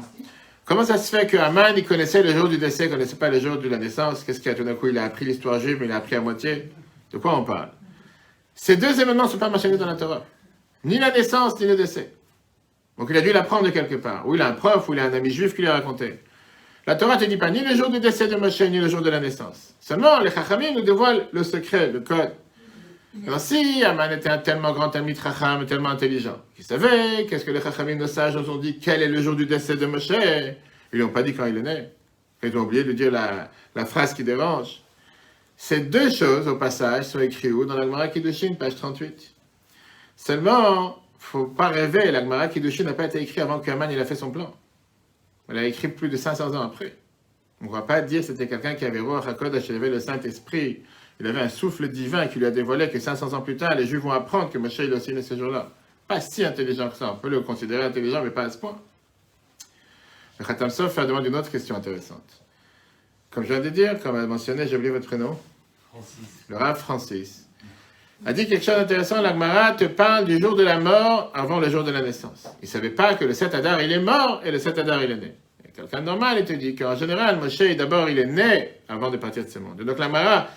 Comment 0.66 0.86
ça 0.86 0.98
se 0.98 1.10
fait 1.10 1.26
que 1.26 1.38
Haman, 1.38 1.74
il 1.76 1.86
connaissait 1.86 2.22
le 2.22 2.32
jour 2.34 2.48
du 2.48 2.58
décès, 2.58 2.86
il 2.86 2.90
ne 2.90 2.94
connaissait 2.94 3.16
pas 3.16 3.30
le 3.30 3.40
jour 3.40 3.58
de 3.58 3.68
la 3.68 3.78
naissance? 3.78 4.24
Qu'est-ce 4.24 4.40
qu'il 4.40 4.52
a 4.52 4.56
tout 4.56 4.64
d'un 4.64 4.76
coup 4.76 4.88
Il 4.88 4.98
a 4.98 5.06
appris 5.06 5.26
l'histoire 5.26 5.60
juive, 5.60 5.78
mais 5.80 5.88
il 5.88 5.92
a 5.92 5.98
appris 5.98 6.16
à 6.16 6.22
moitié? 6.22 6.72
De 7.12 7.18
quoi 7.18 7.38
on 7.38 7.44
parle? 7.44 7.70
Ces 8.54 8.78
deux 8.78 9.02
événements 9.02 9.26
ne 9.26 9.30
sont 9.30 9.40
pas 9.40 9.50
mentionnés 9.50 9.78
dans 9.78 9.88
la 9.88 9.96
Torah. 9.96 10.24
Ni 10.84 11.00
la 11.00 11.12
naissance, 11.12 11.60
ni 11.60 11.66
le 11.66 11.76
décès. 11.76 12.14
Donc 12.98 13.08
il 13.10 13.18
a 13.18 13.22
dû 13.22 13.32
l'apprendre 13.32 13.64
de 13.64 13.70
quelque 13.70 13.96
part. 13.96 14.28
Ou 14.28 14.36
il 14.36 14.42
a 14.42 14.48
un 14.48 14.54
prof, 14.54 14.88
ou 14.88 14.94
il 14.94 15.00
a 15.00 15.06
un 15.06 15.14
ami 15.14 15.30
juif 15.32 15.56
qui 15.56 15.62
lui 15.62 15.68
a 15.68 15.74
raconté. 15.74 16.20
La 16.86 16.96
Torah 16.96 17.16
ne 17.16 17.22
te 17.22 17.26
dit 17.26 17.38
pas 17.38 17.50
ni 17.50 17.62
le 17.62 17.76
jour 17.76 17.90
du 17.90 18.00
décès 18.00 18.28
de 18.28 18.36
Moshe, 18.36 18.62
ni 18.62 18.80
le 18.80 18.90
jour 18.90 19.02
de 19.02 19.10
la 19.10 19.20
naissance. 19.20 19.74
Seulement, 19.80 20.20
les 20.20 20.32
Chachamim 20.32 20.74
nous 20.74 20.82
dévoilent 20.82 21.28
le 21.32 21.44
secret, 21.44 21.92
le 21.92 22.02
code. 22.02 22.34
Alors 23.26 23.40
si 23.40 23.84
Aman 23.84 24.12
était 24.12 24.30
un 24.30 24.40
tellement 24.40 24.74
grand 24.74 24.96
ami 24.96 25.14
de 25.14 25.20
Chacham, 25.20 25.66
tellement 25.66 25.90
intelligent, 25.90 26.42
qu'il 26.56 26.66
savait 26.66 27.26
qu'est-ce 27.30 27.46
que 27.46 27.52
les 27.52 27.62
Chachamim 27.62 27.96
nos 27.96 28.08
sages 28.08 28.36
nous 28.36 28.50
ont 28.50 28.58
dit, 28.58 28.80
quel 28.80 29.02
est 29.02 29.08
le 29.08 29.22
jour 29.22 29.36
du 29.36 29.46
décès 29.46 29.76
de 29.76 29.86
Moshe, 29.86 30.10
ils 30.10 30.56
lui 30.92 31.04
ont 31.04 31.10
pas 31.10 31.24
dit 31.24 31.34
quand 31.34 31.46
il 31.46 31.58
est 31.58 31.62
né. 31.62 31.90
Ils 32.42 32.58
ont 32.58 32.62
oublié 32.62 32.84
de 32.84 32.92
dire 32.92 33.12
la, 33.12 33.50
la 33.76 33.86
phrase 33.86 34.14
qui 34.14 34.24
dérange. 34.24 34.82
Ces 35.56 35.80
deux 35.80 36.10
choses, 36.10 36.48
au 36.48 36.56
passage, 36.56 37.06
sont 37.06 37.20
écrites 37.20 37.52
où? 37.52 37.64
Dans 37.66 37.76
la 37.76 37.84
Gemara 37.84 38.08
Kiddushin, 38.10 38.56
page 38.56 38.76
38. 38.76 39.34
Seulement, 40.18 41.03
faut 41.24 41.46
pas 41.46 41.70
rêver, 41.70 42.12
la 42.12 42.22
Gemara 42.22 42.48
Kiddushin 42.48 42.84
n'a 42.84 42.94
pas 42.94 43.06
été 43.06 43.20
écrite 43.22 43.40
avant 43.40 43.60
qu'Aman 43.60 43.90
il 43.90 44.00
a 44.00 44.06
fait 44.06 44.16
son 44.16 44.30
plan. 44.30 44.54
Elle 45.50 45.58
a 45.58 45.66
écrit 45.66 45.88
plus 45.88 46.10
de 46.10 46.18
500 46.18 46.54
ans 46.54 46.62
après. 46.62 46.96
On 47.62 47.66
ne 47.66 47.72
va 47.72 47.82
pas 47.82 48.02
dire 48.02 48.22
que 48.22 48.28
c'était 48.28 48.48
quelqu'un 48.48 48.76
qui 48.76 48.86
avait 48.86 49.00
Ruach 49.00 49.26
HaKodesh, 49.28 49.70
il 49.70 49.76
avait 49.76 49.90
le 49.90 50.00
Saint-Esprit, 50.00 50.84
il 51.20 51.28
avait 51.28 51.40
un 51.40 51.50
souffle 51.50 51.88
divin 51.90 52.28
qui 52.28 52.40
lui 52.40 52.46
a 52.46 52.52
dévoilé 52.52 52.90
que 52.90 53.00
500 53.00 53.34
ans 53.34 53.42
plus 53.42 53.56
tard, 53.56 53.74
les 53.76 53.88
Juifs 53.88 54.02
vont 54.02 54.12
apprendre 54.12 54.50
que 54.50 54.58
Moshe 54.58 54.80
il 54.80 54.94
a 54.94 54.98
aussi 54.98 55.14
né 55.14 55.22
ce 55.22 55.36
jour-là. 55.36 55.72
Pas 56.08 56.20
si 56.20 56.44
intelligent 56.44 56.90
que 56.90 56.98
ça, 56.98 57.14
on 57.14 57.16
peut 57.16 57.30
le 57.30 57.40
considérer 57.40 57.84
intelligent, 57.84 58.22
mais 58.22 58.30
pas 58.32 58.44
à 58.44 58.50
ce 58.50 58.58
point. 58.58 58.78
Le 60.40 60.46
Khatam 60.46 60.70
Sof 60.70 60.94
fait 60.94 61.08
demande 61.08 61.26
une 61.26 61.36
autre 61.36 61.50
question 61.50 61.76
intéressante. 61.76 62.44
Comme 63.32 63.44
je 63.44 63.54
viens 63.54 63.62
de 63.62 63.70
dire, 63.70 64.00
comme 64.02 64.18
a 64.18 64.28
mentionné, 64.28 64.68
j'ai 64.68 64.76
oublié 64.76 64.92
votre 64.92 65.08
prénom, 65.08 65.38
Francis. 65.90 66.18
le 66.50 66.58
Rav 66.58 66.78
Francis, 66.78 67.43
a 68.26 68.34
dit 68.34 68.48
quelque 68.48 68.64
chose 68.64 68.76
d'intéressant. 68.76 69.22
L'Agmara 69.22 69.74
te 69.74 69.86
parle 69.86 70.26
du 70.26 70.40
jour 70.40 70.56
de 70.56 70.64
la 70.64 70.80
mort 70.80 71.32
avant 71.34 71.60
le 71.60 71.70
jour 71.70 71.84
de 71.84 71.92
la 71.92 72.02
naissance. 72.02 72.48
Il 72.62 72.66
ne 72.66 72.70
savait 72.70 72.90
pas 72.90 73.16
que 73.16 73.26
le 73.26 73.34
7 73.34 73.54
Adar, 73.56 73.82
il 73.82 73.92
est 73.92 74.00
mort 74.00 74.42
et 74.44 74.52
le 74.52 74.60
7 74.60 74.80
Adar, 74.80 75.04
il 75.04 75.12
est 75.12 75.18
né. 75.18 75.36
Quelqu'un 75.76 76.02
de 76.02 76.06
normal, 76.06 76.38
il 76.40 76.46
te 76.46 76.54
dit 76.54 76.76
qu'en 76.76 76.96
général, 76.96 77.40
Moshe, 77.40 77.76
d'abord, 77.76 78.08
il 78.08 78.20
est 78.20 78.28
né 78.28 78.70
avant 78.88 79.10
de 79.10 79.18
partir 79.18 79.44
de 79.44 79.50
ce 79.50 79.58
monde. 79.58 79.82
Donc 79.82 79.98
l'Agmara, 79.98 80.48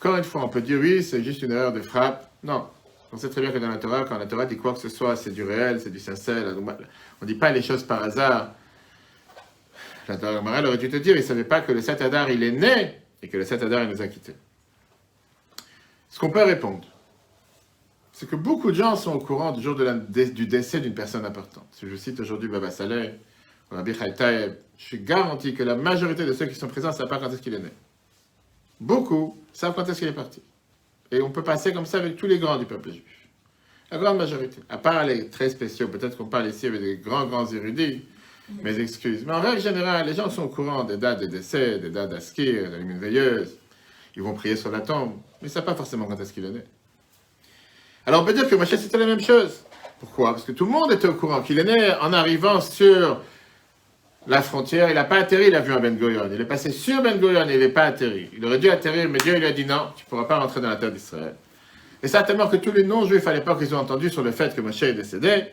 encore 0.00 0.16
une 0.16 0.24
fois, 0.24 0.44
on 0.44 0.48
peut 0.48 0.60
dire 0.60 0.78
oui, 0.80 1.02
c'est 1.02 1.22
juste 1.22 1.42
une 1.42 1.52
erreur 1.52 1.72
de 1.72 1.80
frappe. 1.80 2.28
Non. 2.42 2.66
On 3.12 3.16
sait 3.16 3.28
très 3.30 3.40
bien 3.40 3.52
que 3.52 3.58
dans 3.58 3.68
la 3.68 3.76
Torah, 3.76 4.04
quand 4.04 4.18
la 4.18 4.26
Torah 4.26 4.44
dit 4.44 4.56
quoi 4.56 4.72
que 4.72 4.80
ce 4.80 4.88
soit, 4.88 5.14
c'est 5.14 5.30
du 5.30 5.44
réel, 5.44 5.80
c'est 5.80 5.90
du 5.90 6.00
sincère. 6.00 6.42
On 6.58 6.64
ne 7.22 7.26
dit 7.26 7.36
pas 7.36 7.52
les 7.52 7.62
choses 7.62 7.84
par 7.84 8.02
hasard. 8.02 8.50
La 10.08 10.16
Torah 10.16 10.40
aurait 10.40 10.76
dû 10.76 10.88
te 10.88 10.96
dire, 10.96 11.14
il 11.14 11.20
ne 11.20 11.26
savait 11.26 11.44
pas 11.44 11.60
que 11.60 11.70
le 11.70 11.80
7 11.80 12.02
Adar, 12.02 12.28
il 12.30 12.42
est 12.42 12.50
né 12.50 12.98
et 13.22 13.28
que 13.28 13.36
le 13.36 13.44
7 13.44 13.62
Adar, 13.62 13.84
il 13.84 13.90
nous 13.90 14.02
a 14.02 14.08
quittés. 14.08 14.34
Ce 16.10 16.18
qu'on 16.18 16.30
peut 16.30 16.42
répondre, 16.42 16.86
c'est 18.14 18.30
que 18.30 18.36
beaucoup 18.36 18.70
de 18.70 18.76
gens 18.76 18.94
sont 18.94 19.12
au 19.12 19.18
courant 19.18 19.50
du 19.50 19.60
jour 19.60 19.74
du 19.74 20.46
décès 20.46 20.80
d'une 20.80 20.94
personne 20.94 21.26
importante. 21.26 21.66
Si 21.72 21.88
je 21.90 21.96
cite 21.96 22.20
aujourd'hui 22.20 22.48
Baba 22.48 22.70
Saleh, 22.70 23.18
Rabbi 23.72 23.92
Chai 23.92 24.14
Taeb, 24.14 24.56
je 24.78 24.84
suis 24.84 25.00
garanti 25.00 25.52
que 25.52 25.64
la 25.64 25.74
majorité 25.74 26.24
de 26.24 26.32
ceux 26.32 26.46
qui 26.46 26.54
sont 26.54 26.68
présents 26.68 26.90
ne 26.90 26.94
savent 26.94 27.08
pas 27.08 27.18
quand 27.18 27.28
est-ce 27.32 27.42
qu'il 27.42 27.54
est 27.54 27.58
né. 27.58 27.72
Beaucoup 28.78 29.36
savent 29.52 29.74
quand 29.74 29.88
est-ce 29.88 29.98
qu'il 29.98 30.06
est 30.06 30.12
parti. 30.12 30.40
Et 31.10 31.20
on 31.22 31.30
peut 31.30 31.42
passer 31.42 31.72
comme 31.72 31.86
ça 31.86 31.98
avec 31.98 32.14
tous 32.16 32.28
les 32.28 32.38
grands 32.38 32.56
du 32.56 32.66
peuple 32.66 32.92
juif. 32.92 33.28
La 33.90 33.98
grande 33.98 34.18
majorité. 34.18 34.62
À 34.68 34.78
part 34.78 35.04
les 35.04 35.28
très 35.28 35.50
spéciaux, 35.50 35.88
peut-être 35.88 36.16
qu'on 36.16 36.26
parle 36.26 36.46
ici 36.46 36.68
avec 36.68 36.82
des 36.82 36.98
grands, 36.98 37.26
grands 37.26 37.46
érudits, 37.52 38.04
mes 38.62 38.78
excuses. 38.78 39.24
Mais 39.26 39.32
en 39.32 39.40
règle 39.40 39.60
générale, 39.60 40.06
les 40.06 40.14
gens 40.14 40.30
sont 40.30 40.44
au 40.44 40.48
courant 40.48 40.84
des 40.84 40.98
dates 40.98 41.20
de 41.20 41.26
décès, 41.26 41.80
des 41.80 41.90
dates 41.90 42.10
d'Askir, 42.10 42.70
de 42.70 42.76
la 42.76 42.98
veilleuse. 42.98 43.56
Ils 44.14 44.22
vont 44.22 44.34
prier 44.34 44.54
sur 44.54 44.70
la 44.70 44.82
tombe, 44.82 45.14
mais 45.42 45.42
ils 45.42 45.44
ne 45.46 45.50
savent 45.50 45.64
pas 45.64 45.74
forcément 45.74 46.06
quand 46.06 46.20
est-ce 46.20 46.32
qu'il 46.32 46.44
est 46.44 46.50
né. 46.50 46.62
Alors 48.06 48.22
on 48.22 48.24
peut 48.24 48.34
dire 48.34 48.48
que 48.48 48.54
Moshe 48.54 48.76
c'était 48.76 48.98
la 48.98 49.06
même 49.06 49.20
chose. 49.20 49.60
Pourquoi? 50.00 50.32
Parce 50.32 50.44
que 50.44 50.52
tout 50.52 50.66
le 50.66 50.72
monde 50.72 50.92
était 50.92 51.08
au 51.08 51.14
courant 51.14 51.40
qu'il 51.40 51.58
est 51.58 51.64
né 51.64 51.94
en 52.00 52.12
arrivant 52.12 52.60
sur 52.60 53.20
la 54.26 54.42
frontière. 54.42 54.88
Il 54.90 54.94
n'a 54.94 55.04
pas 55.04 55.16
atterri 55.16 55.50
l'avion 55.50 55.76
à 55.76 55.78
Ben 55.78 55.96
Gurion. 55.96 56.28
Il 56.30 56.40
est 56.40 56.44
passé 56.44 56.70
sur 56.70 57.00
Ben 57.02 57.18
Gurion 57.18 57.48
et 57.48 57.54
il 57.54 57.60
n'est 57.60 57.68
pas 57.68 57.84
atterri. 57.84 58.30
Il 58.36 58.44
aurait 58.44 58.58
dû 58.58 58.68
atterrir, 58.68 59.08
mais 59.08 59.18
Dieu 59.18 59.36
lui 59.36 59.46
a 59.46 59.52
dit 59.52 59.64
non, 59.64 59.88
tu 59.96 60.04
ne 60.04 60.08
pourras 60.10 60.24
pas 60.24 60.38
rentrer 60.38 60.60
dans 60.60 60.68
la 60.68 60.76
terre 60.76 60.92
d'Israël. 60.92 61.34
Et 62.02 62.08
certainement 62.08 62.48
que 62.48 62.56
tous 62.56 62.72
les 62.72 62.84
non-juifs 62.84 63.26
à 63.26 63.32
l'époque, 63.32 63.58
ils 63.62 63.74
ont 63.74 63.78
entendu 63.78 64.10
sur 64.10 64.22
le 64.22 64.30
fait 64.30 64.54
que 64.54 64.60
Moshe 64.60 64.82
est 64.82 64.92
décédé. 64.92 65.44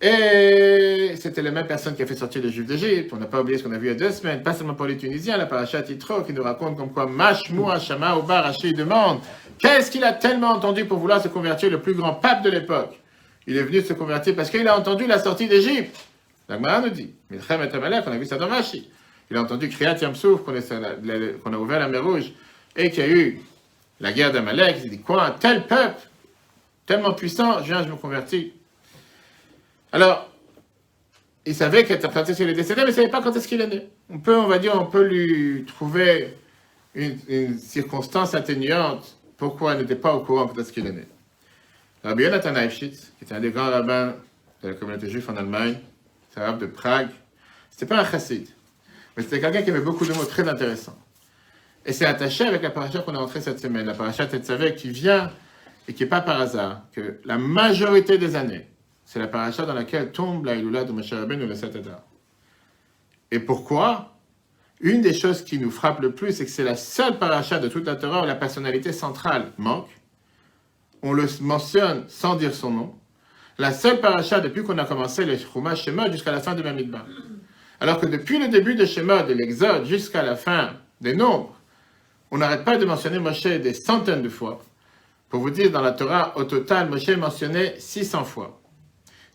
Et 0.00 1.14
c'était 1.16 1.40
la 1.40 1.50
même 1.50 1.66
personne 1.66 1.94
qui 1.94 2.02
a 2.02 2.06
fait 2.06 2.16
sortir 2.16 2.42
les 2.42 2.50
Juifs 2.50 2.66
d'Égypte. 2.66 3.10
On 3.14 3.16
n'a 3.16 3.26
pas 3.26 3.40
oublié 3.40 3.58
ce 3.58 3.64
qu'on 3.64 3.72
a 3.72 3.78
vu 3.78 3.86
il 3.86 3.92
y 3.92 3.94
a 3.94 3.98
deux 3.98 4.10
semaines, 4.10 4.42
pas 4.42 4.52
seulement 4.52 4.74
pour 4.74 4.86
les 4.86 4.98
Tunisiens, 4.98 5.38
la 5.38 5.46
paracha 5.46 5.80
Titro 5.82 6.22
qui 6.22 6.34
nous 6.34 6.42
raconte 6.42 6.76
comme 6.76 6.92
quoi 6.92 7.06
Mashmou 7.06 7.70
Hashama 7.70 8.16
Obar 8.16 8.44
Rashi 8.44 8.74
demande 8.74 9.20
qu'est-ce 9.58 9.90
qu'il 9.90 10.04
a 10.04 10.12
tellement 10.12 10.50
entendu 10.50 10.84
pour 10.84 10.98
vouloir 10.98 11.22
se 11.22 11.28
convertir, 11.28 11.70
le 11.70 11.80
plus 11.80 11.94
grand 11.94 12.14
pape 12.14 12.42
de 12.42 12.50
l'époque? 12.50 13.00
Il 13.46 13.56
est 13.56 13.62
venu 13.62 13.80
se 13.80 13.94
convertir 13.94 14.34
parce 14.34 14.50
qu'il 14.50 14.68
a 14.68 14.78
entendu 14.78 15.06
la 15.06 15.18
sortie 15.18 15.48
d'Égypte. 15.48 15.96
La 16.48 16.56
Gemara 16.56 16.80
nous 16.82 16.90
dit, 16.90 17.14
Milchem 17.30 17.62
et 17.62 17.68
on 17.74 18.12
a 18.12 18.18
vu 18.18 18.26
ça 18.26 18.36
dans 18.36 18.48
Rashi. 18.48 18.90
Il 19.30 19.36
a 19.36 19.42
entendu 19.42 19.68
Kriyat 19.68 19.96
Yamsouf, 19.96 20.42
qu'on 20.44 20.52
a 20.54 21.58
ouvert 21.58 21.80
la 21.80 21.88
mer 21.88 22.04
Rouge, 22.04 22.32
et 22.76 22.90
qu'il 22.90 23.04
y 23.04 23.06
a 23.06 23.10
eu 23.10 23.40
la 24.00 24.12
guerre 24.12 24.30
d'Amalek. 24.30 24.76
Il 24.84 24.90
dit 24.90 25.00
quoi 25.00 25.24
Un 25.24 25.30
tel 25.30 25.66
peuple, 25.66 26.00
tellement 26.84 27.12
puissant, 27.12 27.60
je 27.60 27.64
viens, 27.64 27.82
je 27.82 27.88
me 27.88 27.96
convertis. 27.96 28.52
Alors, 29.92 30.30
il 31.46 31.54
savait 31.54 31.84
qu'il 31.84 31.94
est 31.94 31.98
décédé, 31.98 32.44
mais 32.44 32.52
il 32.52 32.86
ne 32.86 32.92
savait 32.92 33.08
pas 33.08 33.22
quand 33.22 33.34
est-ce 33.34 33.46
qu'il 33.46 33.60
est 33.60 33.66
né. 33.66 33.88
On 34.10 34.18
peut, 34.18 34.36
on 34.36 34.48
va 34.48 34.58
dire, 34.58 34.74
on 34.74 34.86
peut 34.86 35.04
lui 35.04 35.64
trouver 35.64 36.36
une, 36.94 37.58
circonstance 37.58 38.34
atténuante 38.34 39.16
pourquoi 39.36 39.74
il 39.74 39.80
n'était 39.80 39.96
pas 39.96 40.14
au 40.14 40.20
courant 40.20 40.48
quand 40.48 40.58
est-ce 40.58 40.72
qu'il 40.72 40.86
est 40.86 40.92
né. 40.92 41.06
Rabbi 42.02 42.24
Yonatan 42.24 42.56
Eifschitz, 42.56 43.12
qui 43.18 43.24
était 43.24 43.34
un 43.34 43.40
des 43.40 43.50
grands 43.50 43.70
rabbins 43.70 44.14
de 44.62 44.68
la 44.68 44.74
communauté 44.74 45.08
juive 45.08 45.28
en 45.30 45.36
Allemagne, 45.36 45.78
c'est 46.30 46.40
un 46.40 46.46
rabbin 46.46 46.58
de 46.58 46.66
Prague, 46.66 47.10
c'était 47.70 47.86
pas 47.86 48.00
un 48.00 48.04
chassid, 48.04 48.48
mais 49.16 49.22
c'était 49.22 49.40
quelqu'un 49.40 49.62
qui 49.62 49.70
avait 49.70 49.80
beaucoup 49.80 50.06
de 50.06 50.12
mots 50.14 50.24
très 50.24 50.48
intéressants. 50.48 50.98
Et 51.84 51.92
c'est 51.92 52.06
attaché 52.06 52.44
avec 52.44 52.62
la 52.62 52.70
paracha 52.70 53.00
qu'on 53.00 53.14
a 53.14 53.18
entrée 53.18 53.40
cette 53.40 53.60
semaine, 53.60 53.86
la 53.86 53.94
paracha 53.94 54.26
Tetzavé, 54.26 54.74
qui 54.74 54.90
vient, 54.90 55.30
et 55.86 55.92
qui 55.94 56.02
n'est 56.02 56.08
pas 56.08 56.20
par 56.20 56.40
hasard, 56.40 56.82
que 56.92 57.20
la 57.24 57.38
majorité 57.38 58.18
des 58.18 58.34
années, 58.34 58.66
c'est 59.06 59.20
la 59.20 59.28
paracha 59.28 59.64
dans 59.64 59.72
laquelle 59.72 60.10
tombe 60.10 60.44
la 60.44 60.56
Iloula 60.56 60.84
de 60.84 60.92
Moshe 60.92 61.12
Rabbeinu 61.12 61.46
le 61.46 61.54
7 61.54 61.76
Adar. 61.76 62.02
Et 63.30 63.38
pourquoi? 63.38 64.12
Une 64.80 65.00
des 65.00 65.14
choses 65.14 65.42
qui 65.42 65.58
nous 65.58 65.70
frappe 65.70 66.00
le 66.00 66.12
plus, 66.12 66.32
c'est 66.32 66.44
que 66.44 66.50
c'est 66.50 66.64
la 66.64 66.76
seule 66.76 67.18
paracha 67.18 67.58
de 67.58 67.68
toute 67.68 67.86
la 67.86 67.96
Torah 67.96 68.24
où 68.24 68.26
la 68.26 68.34
personnalité 68.34 68.92
centrale 68.92 69.52
manque. 69.56 69.88
On 71.02 71.12
le 71.12 71.26
mentionne 71.40 72.04
sans 72.08 72.34
dire 72.34 72.52
son 72.52 72.70
nom. 72.70 72.94
La 73.58 73.72
seule 73.72 74.00
paracha 74.00 74.40
depuis 74.40 74.64
qu'on 74.64 74.76
a 74.76 74.84
commencé 74.84 75.24
les 75.24 75.38
Chumash 75.38 75.84
Shemot 75.84 76.10
jusqu'à 76.10 76.32
la 76.32 76.40
fin 76.40 76.54
de 76.54 76.62
Bamidbar. 76.62 77.06
Alors 77.80 78.00
que 78.00 78.06
depuis 78.06 78.38
le 78.38 78.48
début 78.48 78.74
de 78.74 78.84
Shemot, 78.84 79.22
de 79.22 79.32
l'Exode, 79.32 79.86
jusqu'à 79.86 80.22
la 80.22 80.34
fin 80.34 80.72
des 81.00 81.14
nombres, 81.14 81.54
on 82.32 82.38
n'arrête 82.38 82.64
pas 82.64 82.76
de 82.76 82.84
mentionner 82.84 83.20
Moshe 83.20 83.44
des 83.44 83.72
centaines 83.72 84.22
de 84.22 84.28
fois. 84.28 84.62
Pour 85.28 85.40
vous 85.40 85.50
dire, 85.50 85.70
dans 85.70 85.80
la 85.80 85.92
Torah, 85.92 86.36
au 86.36 86.44
total, 86.44 86.90
Moshe 86.90 87.08
est 87.08 87.16
mentionné 87.16 87.74
600 87.78 88.24
fois. 88.24 88.60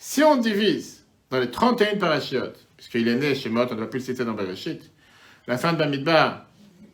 Si 0.04 0.24
on 0.24 0.36
divise 0.36 1.06
dans 1.30 1.40
les 1.40 1.52
31 1.52 1.98
parachiotes, 1.98 2.66
puisqu'il 2.76 3.08
est 3.08 3.14
né 3.14 3.36
chez 3.36 3.50
Mot, 3.50 3.68
on 3.70 3.70
ne 3.70 3.76
doit 3.76 3.88
plus 3.88 4.00
le 4.00 4.06
citer 4.06 4.26
dans 4.26 4.34
Bereshit, 4.34 4.92
la 5.46 5.60
fin 5.60 5.74
de 5.74 5.78
Bamidbar, 5.78 6.48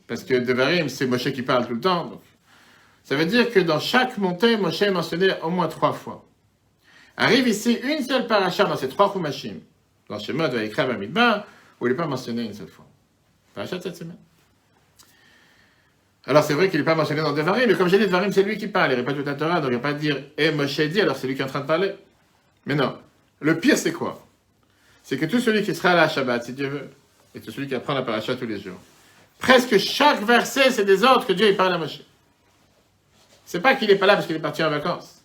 parce 0.08 0.26
que 0.26 0.34
Devarim, 0.34 0.90
c'est 0.90 1.08
Moshe 1.08 1.32
qui 1.32 1.42
parle 1.42 1.66
tout 1.66 1.76
le 1.76 1.80
temps, 1.80 2.04
donc, 2.08 2.22
ça 3.06 3.16
veut 3.16 3.26
dire 3.26 3.50
que 3.50 3.62
dans 3.62 3.80
chaque 3.80 4.18
montée, 4.18 4.58
Moshe 4.58 4.82
est 4.82 4.92
mentionné 4.92 5.30
au 5.42 5.50
moins 5.50 5.70
trois 5.70 5.94
fois. 5.94 6.26
Arrive 7.16 7.48
ici 7.48 7.80
une 7.82 8.04
seule 8.04 8.28
paracha 8.28 8.66
dans 8.66 8.76
ces 8.76 8.90
trois 8.90 9.10
Chumashim, 9.14 9.62
dans 10.10 10.20
Shemot, 10.20 10.50
Vaikra, 10.50 10.86
Bamidbar, 10.86 11.48
où 11.80 11.88
il 11.88 11.92
n'est 11.92 11.96
pas 11.96 12.08
mentionné 12.08 12.44
une 12.44 12.54
seule 12.54 12.68
fois. 12.68 12.86
Paracha 13.56 13.78
de 13.78 13.84
cette 13.84 13.96
semaine. 13.96 14.18
Alors 16.26 16.44
c'est 16.44 16.56
vrai 16.56 16.70
qu'il 16.70 16.82
n'est 16.82 16.86
pas 16.86 16.96
mentionné 16.96 17.22
dans 17.22 17.32
Devarim, 17.32 17.70
mais 17.70 17.76
comme 17.76 17.88
j'ai 17.88 18.00
dit, 18.00 18.08
Devarim, 18.08 18.34
c'est 18.34 18.44
lui 18.44 18.58
qui 18.58 18.68
parle, 18.68 18.92
il 18.92 18.96
répète 18.96 19.16
toute 19.16 19.28
la 19.28 19.36
Torah, 19.36 19.62
donc 19.62 19.72
il 19.72 19.78
ne 19.78 19.82
va 19.82 19.94
pas 19.94 19.94
dire 19.94 20.22
«Eh, 20.38 20.52
Moshe 20.52 20.82
dit», 20.82 21.00
alors 21.02 21.16
c'est 21.16 21.28
lui 21.28 21.36
qui 21.36 21.42
est 21.42 21.46
en 21.46 21.48
train 21.48 21.62
de 21.62 21.68
parler. 21.68 21.94
Mais 22.68 22.76
non. 22.76 22.98
Le 23.40 23.58
pire, 23.58 23.78
c'est 23.78 23.94
quoi? 23.94 24.24
C'est 25.02 25.18
que 25.18 25.26
tout 25.26 25.40
celui 25.40 25.64
qui 25.64 25.74
sera 25.74 25.96
là 25.96 26.04
à 26.04 26.10
Shabbat, 26.10 26.44
si 26.44 26.54
Dieu 26.54 26.68
veut, 26.68 26.90
et 27.34 27.40
tout 27.40 27.50
celui 27.50 27.68
qui 27.68 27.74
apprend 27.74 27.94
la 27.94 28.02
paracha 28.02 28.36
tous 28.36 28.46
les 28.46 28.60
jours, 28.60 28.78
presque 29.40 29.78
chaque 29.78 30.22
verset, 30.24 30.70
c'est 30.72 30.84
des 30.84 31.04
ordres 31.04 31.26
que 31.26 31.34
Dieu 31.34 31.48
il 31.48 31.56
parle 31.56 31.74
à 31.74 31.78
Moshe. 31.78 32.02
C'est 33.46 33.62
pas 33.62 33.76
qu'il 33.76 33.88
n'est 33.88 33.96
pas 33.96 34.06
là 34.06 34.16
parce 34.16 34.28
qu'il 34.28 34.36
est 34.36 34.40
parti 34.40 34.62
en 34.64 34.70
vacances. 34.70 35.22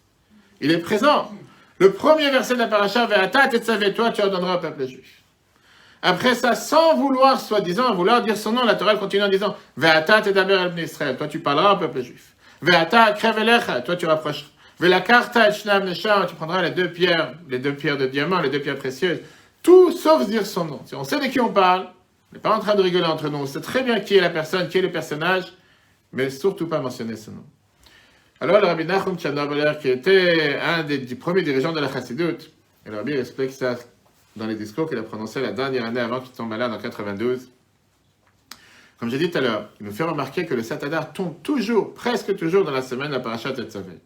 Il 0.60 0.70
est 0.70 0.78
présent. 0.78 1.32
Le 1.78 1.92
premier 1.92 2.30
verset 2.30 2.54
de 2.54 2.60
la 2.60 2.68
paracha, 2.68 3.06
Ve'ata 3.06 3.48
tetzavé, 3.48 3.92
toi, 3.92 4.12
tu 4.12 4.22
ordonneras 4.22 4.58
au 4.58 4.60
peuple 4.60 4.86
juif. 4.86 5.20
Après 6.00 6.36
ça, 6.36 6.54
sans 6.54 6.94
vouloir, 6.94 7.40
soi-disant, 7.40 7.92
vouloir 7.94 8.22
dire 8.22 8.36
son 8.36 8.52
nom, 8.52 8.64
la 8.64 8.76
Torah 8.76 8.94
continue 8.94 9.24
en 9.24 9.28
disant 9.28 9.56
Ve'ata 9.76 10.20
bnei 10.20 10.84
Israël, 10.84 11.16
toi 11.16 11.26
tu 11.26 11.40
parleras 11.40 11.74
au 11.74 11.78
peuple 11.78 12.02
juif. 12.02 12.34
Ve'ata 12.60 13.12
krevelecha, 13.12 13.80
toi 13.80 13.96
tu 13.96 14.06
rapprocheras. 14.06 14.51
La 14.88 15.00
carte 15.00 15.38
tu 16.28 16.34
prendras 16.34 16.62
les 16.62 16.70
deux 16.70 16.90
pierres, 16.90 17.34
les 17.48 17.58
deux 17.58 17.74
pierres 17.74 17.98
de 17.98 18.06
diamant, 18.06 18.40
les 18.40 18.50
deux 18.50 18.60
pierres 18.60 18.78
précieuses, 18.78 19.20
tout 19.62 19.92
sauf 19.92 20.26
dire 20.26 20.46
son 20.46 20.64
nom. 20.64 20.80
Si 20.84 20.94
on 20.94 21.04
sait 21.04 21.20
de 21.20 21.26
qui 21.26 21.40
on 21.40 21.52
parle, 21.52 21.88
on 22.30 22.34
n'est 22.34 22.40
pas 22.40 22.56
en 22.56 22.60
train 22.60 22.74
de 22.74 22.82
rigoler 22.82 23.04
entre 23.04 23.28
nous, 23.28 23.38
on 23.38 23.46
sait 23.46 23.60
très 23.60 23.82
bien 23.82 24.00
qui 24.00 24.16
est 24.16 24.20
la 24.20 24.30
personne, 24.30 24.68
qui 24.68 24.78
est 24.78 24.82
le 24.82 24.90
personnage, 24.90 25.52
mais 26.12 26.30
surtout 26.30 26.66
pas 26.66 26.80
mentionner 26.80 27.16
son 27.16 27.32
nom. 27.32 27.44
Alors 28.40 28.60
le 28.60 28.66
rabbi 28.66 28.84
Nachum 28.84 29.16
Tchernobyler, 29.16 29.74
qui 29.80 29.88
était 29.88 30.58
un 30.60 30.82
des, 30.82 30.98
premiers 31.14 31.42
dirigeants 31.42 31.72
de 31.72 31.78
la 31.78 31.92
Chassidut, 31.92 32.38
et 32.84 32.90
le 32.90 32.96
rabbi 32.96 33.12
explique 33.12 33.52
ça 33.52 33.76
dans 34.34 34.46
les 34.46 34.56
discours 34.56 34.88
qu'il 34.88 34.98
a 34.98 35.02
prononcés 35.02 35.40
la 35.40 35.52
dernière 35.52 35.84
année 35.84 36.00
avant 36.00 36.20
qu'il 36.20 36.32
tombe 36.32 36.48
malade 36.48 36.72
en 36.72 36.78
92. 36.78 37.48
Comme 38.98 39.10
j'ai 39.10 39.18
dit 39.18 39.30
tout 39.30 39.38
à 39.38 39.40
l'heure, 39.40 39.68
il 39.80 39.86
nous 39.86 39.92
fait 39.92 40.04
remarquer 40.04 40.46
que 40.46 40.54
le 40.54 40.62
Satadar 40.62 41.12
tombe 41.12 41.40
toujours, 41.42 41.94
presque 41.94 42.34
toujours 42.36 42.64
dans 42.64 42.70
la 42.70 42.82
semaine 42.82 43.08
de 43.08 43.14
la 43.14 43.20
Parashat 43.20 43.52
Tetzavé. 43.52 43.98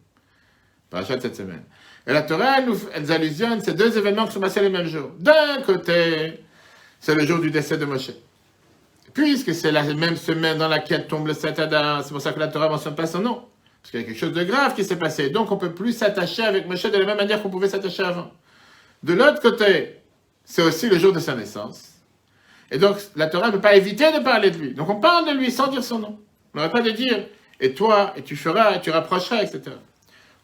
Parashat 0.89 1.19
cette 1.19 1.35
semaine. 1.35 1.63
Et 2.05 2.13
la 2.13 2.21
Torah, 2.21 2.59
elle, 2.59 2.65
nous, 2.65 2.77
elle 2.93 3.11
allusionne 3.11 3.61
ces 3.61 3.73
deux 3.73 3.97
événements 3.97 4.25
qui 4.25 4.33
sont 4.33 4.39
passés 4.39 4.61
les 4.61 4.69
mêmes 4.69 4.87
jours. 4.87 5.11
D'un 5.19 5.61
côté, 5.65 6.41
c'est 6.99 7.15
le 7.15 7.25
jour 7.25 7.39
du 7.39 7.51
décès 7.51 7.77
de 7.77 7.85
Moshe. 7.85 8.11
Puisque 9.13 9.53
c'est 9.53 9.71
la 9.71 9.83
même 9.83 10.15
semaine 10.15 10.57
dans 10.57 10.67
laquelle 10.67 11.07
tombe 11.07 11.27
le 11.27 11.33
Satadar, 11.33 12.03
c'est 12.03 12.11
pour 12.11 12.21
ça 12.21 12.31
que 12.31 12.39
la 12.39 12.47
Torah 12.47 12.67
ne 12.67 12.71
mentionne 12.71 12.95
pas 12.95 13.07
son 13.07 13.19
nom. 13.19 13.45
Parce 13.81 13.91
qu'il 13.91 13.99
y 13.99 14.03
a 14.03 14.05
quelque 14.05 14.19
chose 14.19 14.33
de 14.33 14.43
grave 14.43 14.75
qui 14.75 14.83
s'est 14.83 14.97
passé. 14.97 15.29
Donc 15.29 15.51
on 15.51 15.55
ne 15.55 15.59
peut 15.59 15.73
plus 15.73 15.93
s'attacher 15.93 16.43
avec 16.43 16.67
Moshe 16.67 16.83
de 16.83 16.97
la 16.97 17.05
même 17.05 17.17
manière 17.17 17.41
qu'on 17.41 17.49
pouvait 17.49 17.69
s'attacher 17.69 18.03
avant. 18.03 18.31
De 19.03 19.13
l'autre 19.13 19.41
côté, 19.41 19.97
c'est 20.45 20.61
aussi 20.61 20.87
le 20.89 20.97
jour 20.97 21.11
de 21.11 21.19
sa 21.19 21.35
naissance. 21.35 21.93
Et 22.71 22.77
donc, 22.77 22.97
la 23.15 23.27
Torah 23.27 23.47
ne 23.47 23.53
peut 23.53 23.61
pas 23.61 23.75
éviter 23.75 24.11
de 24.11 24.19
parler 24.19 24.51
de 24.51 24.57
lui. 24.57 24.73
Donc, 24.73 24.89
on 24.89 24.99
parle 24.99 25.27
de 25.27 25.37
lui 25.37 25.51
sans 25.51 25.67
dire 25.67 25.83
son 25.83 25.99
nom. 25.99 26.19
On 26.53 26.57
n'aurait 26.57 26.71
pas 26.71 26.81
de 26.81 26.89
dire, 26.91 27.25
et 27.59 27.73
toi, 27.73 28.13
et 28.15 28.23
tu 28.23 28.35
feras, 28.35 28.75
et 28.75 28.81
tu 28.81 28.89
rapprocheras, 28.91 29.41
etc. 29.41 29.75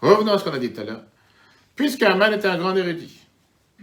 Revenons 0.03 0.33
à 0.33 0.37
ce 0.37 0.43
qu'on 0.43 0.51
a 0.51 0.59
dit 0.59 0.73
tout 0.73 0.81
à 0.81 0.83
l'heure. 0.83 1.03
Puisque 1.77 2.03
Aman 2.03 2.33
était 2.33 2.49
un 2.49 2.57
grand 2.57 2.75
érudit, 2.75 3.21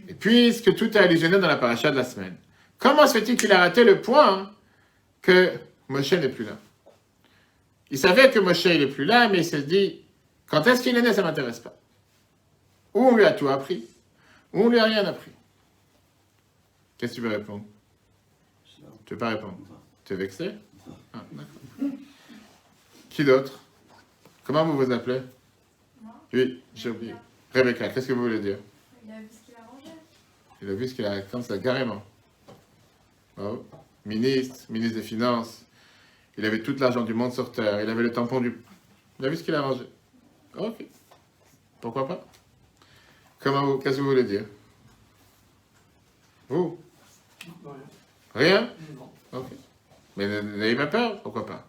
et 0.06 0.12
puisque 0.12 0.74
tout 0.74 0.84
est 0.84 1.00
allusionné 1.00 1.38
dans 1.38 1.48
la 1.48 1.56
paracha 1.56 1.90
de 1.90 1.96
la 1.96 2.04
semaine, 2.04 2.36
comment 2.78 3.06
se 3.06 3.14
fait-il 3.14 3.38
qu'il 3.38 3.50
a 3.52 3.58
raté 3.58 3.84
le 3.84 4.02
point 4.02 4.50
que 5.22 5.52
Moshe 5.88 6.12
n'est 6.12 6.28
plus 6.28 6.44
là? 6.44 6.58
Il 7.90 7.98
savait 7.98 8.30
que 8.30 8.38
Moshe 8.38 8.66
n'est 8.66 8.86
plus 8.86 9.06
là, 9.06 9.28
mais 9.30 9.38
il 9.38 9.44
s'est 9.46 9.62
dit, 9.62 10.02
quand 10.46 10.66
est-ce 10.66 10.82
qu'il 10.82 10.94
est 10.94 11.00
né, 11.00 11.14
ça 11.14 11.22
ne 11.22 11.26
m'intéresse 11.26 11.58
pas. 11.58 11.74
Ou 12.92 13.00
on 13.00 13.16
lui 13.16 13.24
a 13.24 13.32
tout 13.32 13.48
appris, 13.48 13.86
ou 14.52 14.64
on 14.64 14.68
lui 14.68 14.78
a 14.78 14.84
rien 14.84 15.04
appris. 15.06 15.32
Qu'est-ce 16.98 17.12
que 17.12 17.16
tu 17.16 17.22
veux 17.22 17.30
répondre? 17.30 17.64
Tu 19.06 19.14
veux 19.14 19.18
pas 19.18 19.30
répondre? 19.30 19.56
Tu 20.04 20.12
es 20.12 20.16
vexé? 20.16 20.50
Ah. 21.14 21.24
Qui 23.08 23.24
d'autre? 23.24 23.58
Comment 24.44 24.66
vous 24.66 24.76
vous 24.76 24.92
appelez? 24.92 25.22
Oui, 26.32 26.62
j'ai 26.74 26.90
oublié. 26.90 27.14
Rebecca, 27.54 27.88
qu'est-ce 27.88 28.08
que 28.08 28.12
vous 28.12 28.22
voulez 28.22 28.40
dire? 28.40 28.58
Il 29.04 29.10
a 29.12 29.18
vu 29.20 29.28
ce 29.30 29.44
qu'il 29.46 29.54
a 29.56 29.66
rangé. 29.66 29.94
Il 30.62 30.68
a 30.70 30.74
vu 30.74 30.88
ce 30.88 30.94
qu'il 30.94 31.04
a 31.06 31.20
comme 31.22 31.42
ça, 31.42 31.58
carrément. 31.58 32.02
Oh. 33.38 33.64
Ministre, 34.04 34.66
ministre 34.70 34.96
des 34.96 35.02
Finances. 35.02 35.64
Il 36.38 36.44
avait 36.44 36.60
tout 36.62 36.74
l'argent 36.78 37.02
du 37.02 37.12
monde 37.14 37.32
sur 37.32 37.50
terre. 37.52 37.80
Il 37.82 37.90
avait 37.90 38.02
le 38.02 38.12
tampon 38.12 38.40
du. 38.40 38.60
Il 39.18 39.26
a 39.26 39.28
vu 39.28 39.36
ce 39.36 39.42
qu'il 39.42 39.54
a 39.54 39.62
rangé. 39.62 39.84
Ok. 40.56 40.84
Pourquoi 41.80 42.06
pas? 42.06 42.24
Comment 43.40 43.64
vous. 43.66 43.78
Qu'est-ce 43.78 43.96
que 43.96 44.02
vous 44.02 44.10
voulez 44.10 44.24
dire? 44.24 44.44
Vous? 46.48 46.78
Non, 47.64 47.70
Rien? 48.34 48.70
Non. 48.96 49.10
Ok. 49.32 49.46
Mais 50.16 50.42
n'ayez 50.42 50.76
pas 50.76 50.86
peur, 50.86 51.22
pourquoi 51.22 51.46
pas? 51.46 51.66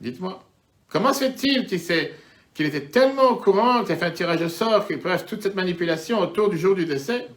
Dites-moi. 0.00 0.42
Comment 0.88 1.12
se 1.12 1.20
fait-il 1.24 1.66
qu'il 1.66 1.80
s'est- 1.80 2.14
qu'il 2.58 2.66
était 2.66 2.86
tellement 2.86 3.30
au 3.30 3.36
courant, 3.36 3.84
qu'il 3.84 3.92
a 3.92 3.96
fait 3.96 4.06
un 4.06 4.10
tirage 4.10 4.42
au 4.42 4.48
sort, 4.48 4.84
qu'il 4.84 4.98
bref, 4.98 5.24
toute 5.24 5.44
cette 5.44 5.54
manipulation 5.54 6.18
autour 6.18 6.50
du 6.50 6.58
jour 6.58 6.74
du 6.74 6.86
décès, 6.86 7.28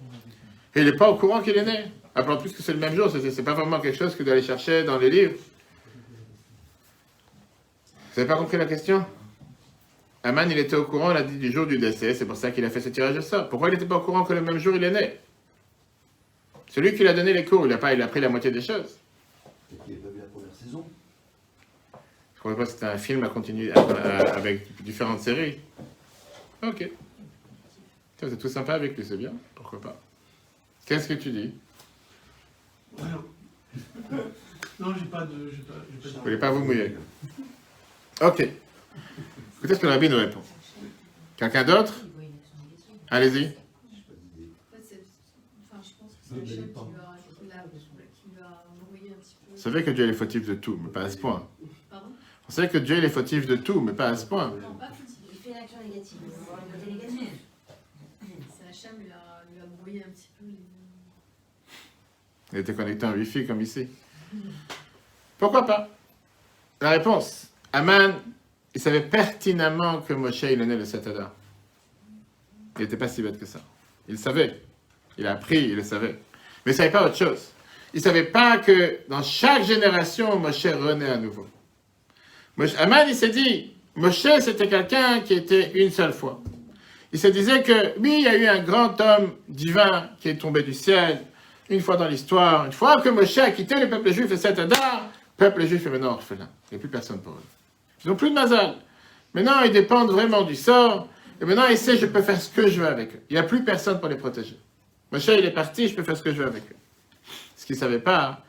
et 0.73 0.79
il 0.79 0.85
n'est 0.85 0.95
pas 0.95 1.11
au 1.11 1.15
courant 1.15 1.41
qu'il 1.41 1.55
est 1.55 1.63
né 1.63 1.91
Après, 2.15 2.33
en 2.33 2.37
plus 2.37 2.51
que 2.51 2.63
c'est 2.63 2.73
le 2.73 2.79
même 2.79 2.95
jour, 2.95 3.07
c'est 3.11 3.43
pas 3.43 3.53
vraiment 3.53 3.79
quelque 3.79 3.99
chose 3.99 4.15
que 4.15 4.23
d'aller 4.23 4.41
chercher 4.41 4.83
dans 4.83 4.97
les 4.97 5.11
livres. 5.11 5.35
Vous 7.93 8.17
n'avez 8.17 8.27
pas 8.27 8.35
compris 8.35 8.57
la 8.57 8.65
question? 8.65 9.05
Aman, 10.23 10.49
il 10.49 10.57
était 10.57 10.75
au 10.75 10.85
courant, 10.85 11.11
il 11.11 11.17
a 11.17 11.21
dit 11.21 11.37
du 11.37 11.51
jour 11.51 11.67
du 11.67 11.77
décès, 11.77 12.15
c'est 12.15 12.25
pour 12.25 12.35
ça 12.35 12.49
qu'il 12.49 12.65
a 12.65 12.71
fait 12.71 12.81
ce 12.81 12.89
tirage 12.89 13.15
au 13.15 13.21
sort. 13.21 13.47
Pourquoi 13.47 13.69
il 13.69 13.73
n'était 13.73 13.85
pas 13.85 13.97
au 13.97 14.01
courant 14.01 14.23
que 14.23 14.33
le 14.33 14.41
même 14.41 14.57
jour 14.57 14.75
il 14.75 14.83
est 14.83 14.89
né? 14.89 15.19
Celui 16.67 16.95
qui 16.95 17.03
lui 17.03 17.09
a 17.09 17.13
donné 17.13 17.31
les 17.33 17.45
cours, 17.45 17.67
il 17.67 17.73
a, 17.73 17.77
pas, 17.77 17.93
il 17.93 18.01
a 18.01 18.07
pris 18.07 18.21
la 18.21 18.29
moitié 18.29 18.49
des 18.49 18.61
choses. 18.61 18.97
Peut-être 19.69 19.85
qu'il 19.85 19.93
n'a 19.97 20.01
pas 20.01 20.09
vu 20.09 20.17
la 20.17 20.25
première 20.25 20.55
saison. 20.55 20.83
Je 22.41 22.49
crois 22.49 22.55
pas 22.57 22.65
que 22.65 22.71
c'était 22.71 22.87
un 22.87 22.97
film 22.97 23.23
à 23.23 23.29
continuer 23.29 23.71
avec 23.71 24.83
différentes 24.83 25.19
séries. 25.19 25.59
Ok. 26.63 26.81
Êtes 28.23 28.39
tout 28.39 28.49
sympa 28.49 28.73
avec 28.73 28.97
lui, 28.97 29.05
c'est 29.05 29.15
bien. 29.17 29.31
Pourquoi 29.53 29.79
pas 29.79 29.99
Qu'est-ce 30.87 31.07
que 31.07 31.13
tu 31.13 31.29
dis? 31.31 31.53
Rien. 32.97 33.23
Non, 34.79 34.93
j'ai 34.97 35.05
pas 35.05 35.25
de. 35.25 35.51
J'ai 35.51 35.61
pas, 35.61 35.73
j'ai 36.03 36.09
Vous 36.09 36.15
pas 36.15 36.21
voulez 36.23 36.37
pas 36.39 36.49
vous 36.51 36.63
mouiller 36.65 36.95
Ok. 38.21 38.39
Écoutez 38.39 39.75
ce 39.75 39.79
que 39.79 39.85
le 39.85 39.91
rabbi 39.91 40.09
nous 40.09 40.17
répond. 40.17 40.41
Quelqu'un 41.37 41.63
d'autre? 41.63 41.93
Allez-y. 43.11 43.45
En 43.45 43.49
fait, 43.49 43.53
c'est- 44.83 45.05
enfin, 45.71 45.83
je 45.83 45.89
pense 45.99 46.11
que 46.11 46.17
c'est 46.27 46.35
Hachem 46.41 46.67
qui 46.69 46.73
va, 46.73 46.81
qui 47.39 47.45
va, 47.47 47.61
qui 47.61 48.29
va 48.35 48.63
envoyer 48.83 49.11
un 49.11 49.19
petit 49.21 49.35
peu. 49.45 49.51
Vous 49.55 49.61
savez 49.61 49.83
que 49.83 49.91
Dieu 49.91 50.09
est 50.09 50.13
fautif 50.13 50.47
de 50.47 50.55
tout, 50.55 50.79
mais 50.83 50.89
pas 50.89 51.03
à 51.03 51.09
ce 51.11 51.17
point. 51.17 51.47
On 52.51 52.53
sait 52.53 52.67
que 52.67 52.79
Dieu 52.79 53.01
est 53.01 53.07
fautif 53.07 53.47
de 53.47 53.55
tout, 53.55 53.79
mais 53.79 53.93
pas 53.93 54.09
à 54.09 54.17
ce 54.17 54.25
point. 54.25 54.49
Non, 54.49 54.73
pas 54.73 54.87
fautif. 54.87 55.15
Il 55.31 55.37
fait 55.39 55.51
une 55.51 55.55
action 55.55 55.77
négative. 55.81 56.17
C'est 58.19 58.89
lui 58.89 59.09
a, 59.09 59.43
lui 59.49 59.61
a 59.61 59.65
brouillé 59.65 60.03
un 60.05 60.09
petit 60.09 60.27
peu 60.37 60.43
les. 60.45 60.57
Il 62.51 62.59
était 62.59 62.73
connecté 62.73 63.05
en 63.05 63.13
Wi-Fi 63.13 63.47
comme 63.47 63.61
ici. 63.61 63.87
Pourquoi 65.37 65.65
pas? 65.65 65.87
La 66.81 66.89
réponse. 66.89 67.47
Aman, 67.71 68.15
il 68.75 68.81
savait 68.81 69.07
pertinemment 69.07 70.01
que 70.01 70.11
Moshe, 70.11 70.43
il 70.43 70.61
est 70.61 70.65
né 70.65 70.75
le 70.75 70.83
Satadar. 70.83 71.31
Il 72.75 72.81
n'était 72.81 72.97
pas 72.97 73.07
si 73.07 73.21
bête 73.21 73.39
que 73.39 73.45
ça. 73.45 73.61
Il 74.09 74.19
savait. 74.19 74.61
Il 75.17 75.25
a 75.25 75.31
appris, 75.31 75.69
il 75.69 75.77
le 75.77 75.83
savait. 75.83 76.19
Mais 76.65 76.73
il 76.73 76.75
ne 76.75 76.77
savait 76.77 76.91
pas 76.91 77.05
autre 77.05 77.15
chose. 77.15 77.51
Il 77.93 77.99
ne 77.99 78.03
savait 78.03 78.25
pas 78.25 78.57
que 78.57 79.07
dans 79.07 79.23
chaque 79.23 79.63
génération, 79.63 80.37
Moshe 80.37 80.65
renaît 80.65 81.11
à 81.11 81.17
nouveau. 81.17 81.47
Aman, 82.77 83.05
il 83.07 83.15
s'est 83.15 83.29
dit, 83.29 83.73
Moshe, 83.95 84.27
c'était 84.39 84.67
quelqu'un 84.67 85.21
qui 85.21 85.33
était 85.33 85.71
une 85.73 85.91
seule 85.91 86.13
fois. 86.13 86.41
Il 87.13 87.19
se 87.19 87.27
disait 87.27 87.61
que, 87.61 87.99
oui, 87.99 88.17
il 88.19 88.23
y 88.23 88.27
a 88.27 88.37
eu 88.37 88.47
un 88.47 88.59
grand 88.59 88.99
homme 89.01 89.31
divin 89.49 90.09
qui 90.19 90.29
est 90.29 90.37
tombé 90.37 90.63
du 90.63 90.73
ciel, 90.73 91.21
une 91.69 91.81
fois 91.81 91.97
dans 91.97 92.07
l'histoire, 92.07 92.65
une 92.65 92.71
fois 92.71 93.01
que 93.01 93.09
Moshe 93.09 93.37
a 93.37 93.51
quitté 93.51 93.79
le 93.79 93.89
peuple 93.89 94.11
juif 94.11 94.31
et 94.31 94.37
cet 94.37 94.59
Adar, 94.59 95.09
le 95.39 95.45
peuple 95.45 95.65
juif 95.65 95.85
est 95.85 95.89
maintenant 95.89 96.13
orphelin. 96.13 96.47
Il 96.69 96.75
n'y 96.75 96.77
a 96.77 96.79
plus 96.79 96.89
personne 96.89 97.19
pour 97.19 97.33
eux. 97.33 97.43
Ils 98.03 98.09
n'ont 98.09 98.15
plus 98.15 98.29
de 98.29 98.35
mazal. 98.35 98.75
Maintenant, 99.33 99.61
ils 99.61 99.71
dépendent 99.71 100.11
vraiment 100.11 100.43
du 100.43 100.55
sort. 100.55 101.07
Et 101.41 101.45
maintenant, 101.45 101.67
ils 101.69 101.77
savent, 101.77 101.97
je 101.97 102.05
peux 102.05 102.21
faire 102.21 102.39
ce 102.39 102.49
que 102.49 102.67
je 102.67 102.79
veux 102.79 102.87
avec 102.87 103.15
eux. 103.15 103.21
Il 103.29 103.33
n'y 103.33 103.39
a 103.39 103.43
plus 103.43 103.63
personne 103.63 103.99
pour 103.99 104.09
les 104.09 104.15
protéger. 104.15 104.57
Moshe, 105.11 105.27
il 105.27 105.45
est 105.45 105.51
parti, 105.51 105.87
je 105.87 105.95
peux 105.95 106.03
faire 106.03 106.17
ce 106.17 106.23
que 106.23 106.31
je 106.31 106.37
veux 106.37 106.47
avec 106.47 106.63
eux. 106.63 106.75
Ce 107.55 107.65
qu'ils 107.65 107.75
ne 107.75 107.79
savaient 107.79 107.99
pas, 107.99 108.43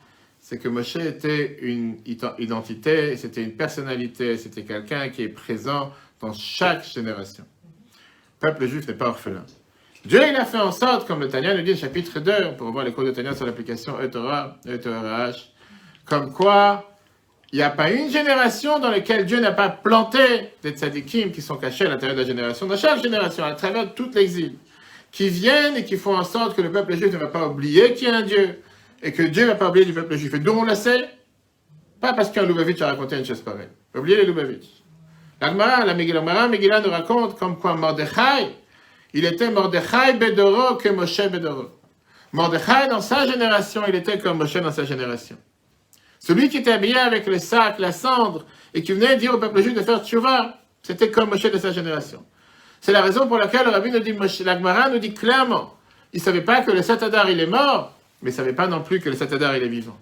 c'est 0.53 0.59
que 0.59 0.69
Moshe 0.69 0.97
était 0.97 1.57
une 1.63 1.97
identité, 2.05 3.17
c'était 3.17 3.41
une 3.41 3.53
personnalité, 3.53 4.37
c'était 4.37 4.61
quelqu'un 4.61 5.09
qui 5.09 5.23
est 5.23 5.29
présent 5.29 5.91
dans 6.21 6.31
chaque 6.31 6.85
génération. 6.87 7.43
Le 8.39 8.49
peuple 8.49 8.67
juif 8.67 8.87
n'est 8.87 8.93
pas 8.93 9.07
orphelin. 9.07 9.43
Dieu, 10.05 10.21
il 10.29 10.35
a 10.35 10.45
fait 10.45 10.59
en 10.59 10.71
sorte, 10.71 11.07
comme 11.07 11.21
le 11.21 11.27
Tanya 11.27 11.55
nous 11.55 11.63
dit, 11.63 11.75
chapitre 11.75 12.19
2, 12.19 12.31
on 12.51 12.53
peut 12.53 12.65
revoir 12.65 12.85
les 12.85 12.91
cours 12.91 13.03
de 13.03 13.09
Tanya 13.09 13.33
sur 13.33 13.47
l'application 13.47 13.97
E-Torah-H, 13.99 15.45
comme 16.05 16.31
quoi 16.31 16.87
il 17.51 17.55
n'y 17.55 17.63
a 17.63 17.71
pas 17.71 17.89
une 17.89 18.11
génération 18.11 18.77
dans 18.77 18.91
laquelle 18.91 19.25
Dieu 19.25 19.39
n'a 19.39 19.53
pas 19.53 19.69
planté 19.69 20.51
des 20.61 20.69
tzadikim 20.69 21.31
qui 21.31 21.41
sont 21.41 21.55
cachés 21.55 21.87
à 21.87 21.89
l'intérieur 21.89 22.15
de 22.15 22.21
la 22.21 22.27
génération, 22.27 22.67
dans 22.67 22.77
chaque 22.77 23.01
génération, 23.01 23.43
à 23.43 23.53
travers 23.53 23.95
tout 23.95 24.11
l'exil, 24.13 24.53
qui 25.11 25.29
viennent 25.29 25.77
et 25.77 25.83
qui 25.83 25.97
font 25.97 26.15
en 26.15 26.23
sorte 26.23 26.55
que 26.55 26.61
le 26.61 26.71
peuple 26.71 26.95
juif 26.95 27.11
ne 27.11 27.17
va 27.17 27.25
pas 27.25 27.47
oublier 27.47 27.95
qu'il 27.95 28.07
y 28.07 28.11
a 28.11 28.17
un 28.17 28.21
Dieu, 28.21 28.59
et 29.03 29.11
que 29.11 29.21
Dieu 29.21 29.43
ne 29.43 29.49
va 29.49 29.55
pas 29.55 29.69
oublier 29.69 29.85
du 29.85 29.93
peuple 29.93 30.15
juif. 30.15 30.33
Et 30.33 30.39
d'où 30.39 30.53
on 30.53 30.63
le 30.63 30.75
sait 30.75 31.09
Pas 31.99 32.13
parce 32.13 32.31
qu'un 32.31 32.43
Lubavitch 32.43 32.81
a 32.81 32.87
raconté 32.87 33.17
une 33.17 33.25
chose 33.25 33.41
pareille. 33.41 33.67
Oubliez 33.93 34.15
les 34.15 34.25
Lubavitch. 34.25 34.65
L'Agmara, 35.41 35.85
la 35.85 35.93
Megillah, 35.93 36.47
Megillah 36.47 36.79
nous 36.79 36.89
raconte 36.89 37.37
comme 37.37 37.59
quoi 37.59 37.75
Mordechai, 37.75 38.55
il 39.13 39.25
était 39.25 39.51
Mordechai 39.51 40.13
Bedoro 40.13 40.75
que 40.75 40.87
Moshe 40.87 41.29
Bedoro. 41.29 41.71
Mordechai, 42.31 42.87
dans 42.89 43.01
sa 43.01 43.27
génération, 43.27 43.83
il 43.87 43.95
était 43.95 44.17
comme 44.17 44.37
Moshe 44.37 44.55
dans 44.55 44.71
sa 44.71 44.85
génération. 44.85 45.35
Celui 46.17 46.47
qui 46.47 46.57
était 46.59 46.71
habillé 46.71 46.97
avec 46.97 47.27
le 47.27 47.37
sac, 47.39 47.79
la 47.79 47.91
cendre, 47.91 48.45
et 48.73 48.81
qui 48.81 48.93
venait 48.93 49.17
dire 49.17 49.35
au 49.35 49.37
peuple 49.37 49.61
juif 49.61 49.75
de 49.75 49.81
faire 49.81 50.03
tchouva, 50.03 50.61
c'était 50.81 51.11
comme 51.11 51.29
Moshe 51.29 51.51
de 51.51 51.57
sa 51.57 51.73
génération. 51.73 52.25
C'est 52.79 52.93
la 52.93 53.01
raison 53.01 53.27
pour 53.27 53.37
laquelle 53.37 53.65
le 53.65 53.71
rabbi 53.71 53.91
nous 53.91 53.99
dit, 53.99 54.15
l'Agmara 54.45 54.89
nous 54.89 54.99
dit 54.99 55.13
clairement, 55.13 55.77
il 56.13 56.19
ne 56.19 56.23
savait 56.23 56.41
pas 56.41 56.61
que 56.61 56.71
le 56.71 56.81
Satadar 56.81 57.29
il 57.29 57.39
est 57.41 57.47
mort, 57.47 57.93
mais 58.23 58.31
ne 58.31 58.35
savait 58.35 58.53
pas 58.53 58.67
non 58.67 58.81
plus 58.81 58.99
que 59.01 59.09
le 59.09 59.15
Satadar 59.15 59.55
il 59.55 59.63
est 59.63 59.67
vivant. 59.67 59.99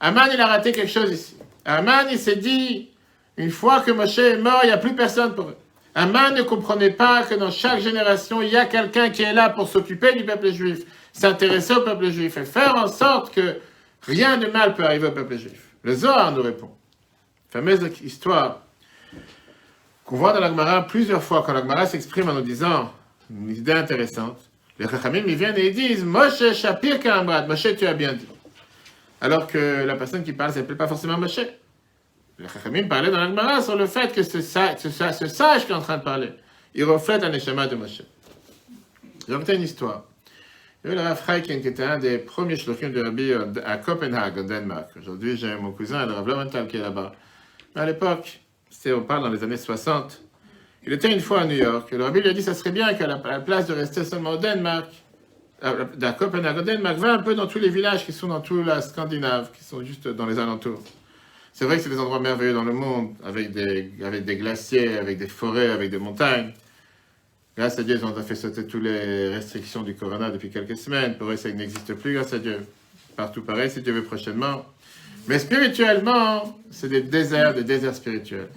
Aman, 0.00 0.28
il 0.32 0.40
a 0.40 0.46
raté 0.46 0.72
quelque 0.72 0.90
chose 0.90 1.12
ici. 1.12 1.36
Aman, 1.66 2.06
il 2.10 2.18
s'est 2.18 2.36
dit, 2.36 2.88
une 3.36 3.50
fois 3.50 3.80
que 3.80 3.90
Moshe 3.90 4.18
est 4.18 4.38
mort, 4.38 4.60
il 4.62 4.68
n'y 4.68 4.72
a 4.72 4.78
plus 4.78 4.94
personne 4.94 5.34
pour. 5.34 5.52
Aman 5.94 6.34
ne 6.34 6.42
comprenait 6.42 6.90
pas 6.90 7.22
que 7.22 7.34
dans 7.34 7.50
chaque 7.50 7.80
génération, 7.80 8.40
il 8.40 8.48
y 8.48 8.56
a 8.56 8.64
quelqu'un 8.64 9.10
qui 9.10 9.22
est 9.22 9.34
là 9.34 9.50
pour 9.50 9.68
s'occuper 9.68 10.14
du 10.14 10.24
peuple 10.24 10.50
juif, 10.52 10.80
s'intéresser 11.12 11.74
au 11.74 11.82
peuple 11.82 12.10
juif 12.10 12.38
et 12.38 12.46
faire 12.46 12.74
en 12.76 12.86
sorte 12.86 13.34
que 13.34 13.58
rien 14.02 14.38
de 14.38 14.46
mal 14.46 14.74
peut 14.74 14.84
arriver 14.84 15.08
au 15.08 15.12
peuple 15.12 15.36
juif. 15.36 15.74
Le 15.82 15.94
Zohar 15.94 16.32
nous 16.32 16.42
répond. 16.42 16.70
Fameuse 17.50 17.80
histoire 18.02 18.60
qu'on 20.06 20.16
voit 20.16 20.32
dans 20.32 20.40
la 20.40 20.48
Gemara 20.48 20.86
plusieurs 20.86 21.22
fois, 21.22 21.42
quand 21.44 21.52
la 21.52 21.60
Gemara 21.60 21.84
s'exprime 21.84 22.30
en 22.30 22.34
nous 22.34 22.40
disant 22.40 22.90
une 23.30 23.50
idée 23.50 23.72
intéressante. 23.72 24.49
Les 24.80 24.88
Chachamim, 24.88 25.22
ils 25.26 25.36
viennent 25.36 25.56
et 25.58 25.68
ils 25.68 25.74
disent 25.74 26.02
Moshe 26.04 26.52
Shapir 26.54 26.98
Kamrad, 27.00 27.46
Moshe, 27.46 27.76
tu 27.76 27.86
as 27.86 27.92
bien 27.94 28.14
dit. 28.14 28.26
Alors 29.20 29.46
que 29.46 29.84
la 29.84 29.94
personne 29.94 30.24
qui 30.24 30.32
parle 30.32 30.52
s'appelle 30.54 30.76
pas 30.78 30.88
forcément 30.88 31.18
Moshe. 31.18 31.40
Les 32.38 32.48
Chachamim 32.48 32.88
parlaient 32.88 33.10
dans 33.10 33.20
la 33.20 33.28
Gemara 33.28 33.60
sur 33.60 33.76
le 33.76 33.86
fait 33.86 34.10
que 34.12 34.22
ce, 34.22 34.40
sa- 34.40 34.76
ce 34.78 34.88
sa- 34.88 35.12
ce 35.12 35.26
sage 35.28 35.66
qui 35.66 35.72
est 35.72 35.74
en 35.74 35.82
train 35.82 35.98
de 35.98 36.02
parler, 36.02 36.30
il 36.74 36.84
reflète 36.84 37.22
un 37.22 37.32
échama 37.32 37.66
de 37.66 37.76
Moshe. 37.76 38.00
J'ai 39.28 39.34
raconté 39.34 39.54
une 39.54 39.62
histoire. 39.62 40.04
Il 40.82 40.88
y 40.88 40.92
avait 40.94 41.02
le 41.02 41.06
Rav 41.06 41.22
Chaikin 41.26 41.60
qui 41.60 41.68
était 41.68 41.82
un 41.84 41.98
des 41.98 42.16
premiers 42.16 42.56
shlochim 42.56 42.88
de 42.88 43.02
Rabbi 43.02 43.32
euh, 43.32 43.44
à 43.66 43.76
Copenhague, 43.76 44.38
au 44.38 44.42
Danemark. 44.44 44.88
Aujourd'hui, 44.98 45.36
j'ai 45.36 45.54
mon 45.56 45.72
cousin, 45.72 46.06
le 46.06 46.14
Rav 46.14 46.26
Lowenthal, 46.26 46.66
qui 46.68 46.78
est 46.78 46.80
là-bas. 46.80 47.12
À 47.74 47.84
l'époque, 47.84 48.40
on 48.86 49.00
parle 49.02 49.24
dans 49.24 49.28
les 49.28 49.44
années 49.44 49.58
60, 49.58 50.22
il 50.86 50.92
était 50.92 51.12
une 51.12 51.20
fois 51.20 51.42
à 51.42 51.44
New 51.44 51.56
York, 51.56 51.92
et 51.92 51.96
le 51.96 52.04
Rabbi 52.04 52.20
lui 52.20 52.30
a 52.30 52.32
dit 52.32 52.42
ça 52.42 52.54
serait 52.54 52.72
bien 52.72 52.92
qu'à 52.94 53.06
la, 53.06 53.18
place 53.18 53.66
de 53.66 53.74
rester 53.74 54.04
seulement 54.04 54.30
au 54.30 54.36
Danemark, 54.36 54.90
à 55.62 56.12
Copenhague, 56.12 56.58
au 56.58 56.62
Danemark, 56.62 56.96
va 56.96 57.14
un 57.14 57.18
peu 57.18 57.34
dans 57.34 57.46
tous 57.46 57.58
les 57.58 57.68
villages 57.68 58.06
qui 58.06 58.12
sont 58.12 58.28
dans 58.28 58.40
toute 58.40 58.64
la 58.64 58.80
Scandinave, 58.80 59.50
qui 59.52 59.62
sont 59.62 59.84
juste 59.84 60.08
dans 60.08 60.26
les 60.26 60.38
alentours. 60.38 60.82
C'est 61.52 61.66
vrai 61.66 61.76
que 61.76 61.82
c'est 61.82 61.90
des 61.90 61.98
endroits 61.98 62.20
merveilleux 62.20 62.54
dans 62.54 62.64
le 62.64 62.72
monde, 62.72 63.14
avec 63.24 63.52
des, 63.52 63.92
avec 64.02 64.24
des 64.24 64.36
glaciers, 64.36 64.96
avec 64.96 65.18
des 65.18 65.26
forêts, 65.28 65.68
avec 65.68 65.90
des 65.90 65.98
montagnes. 65.98 66.52
Grâce 67.56 67.78
à 67.78 67.82
Dieu, 67.82 67.96
ils 67.96 68.04
ont 68.04 68.14
fait 68.22 68.34
sauter 68.34 68.66
toutes 68.66 68.84
les 68.84 69.28
restrictions 69.28 69.82
du 69.82 69.94
corona 69.94 70.30
depuis 70.30 70.48
quelques 70.48 70.78
semaines. 70.78 71.18
Pour 71.18 71.28
eux, 71.28 71.36
ça 71.36 71.50
n'existe 71.50 71.92
plus, 71.94 72.14
grâce 72.14 72.32
à 72.32 72.38
Dieu. 72.38 72.60
Partout 73.16 73.42
pareil, 73.42 73.68
si 73.68 73.82
Dieu 73.82 73.92
veut 73.92 74.04
prochainement. 74.04 74.64
Mais 75.28 75.38
spirituellement, 75.38 76.58
c'est 76.70 76.88
des 76.88 77.02
déserts, 77.02 77.52
des 77.52 77.64
déserts 77.64 77.94
spirituels. 77.94 78.48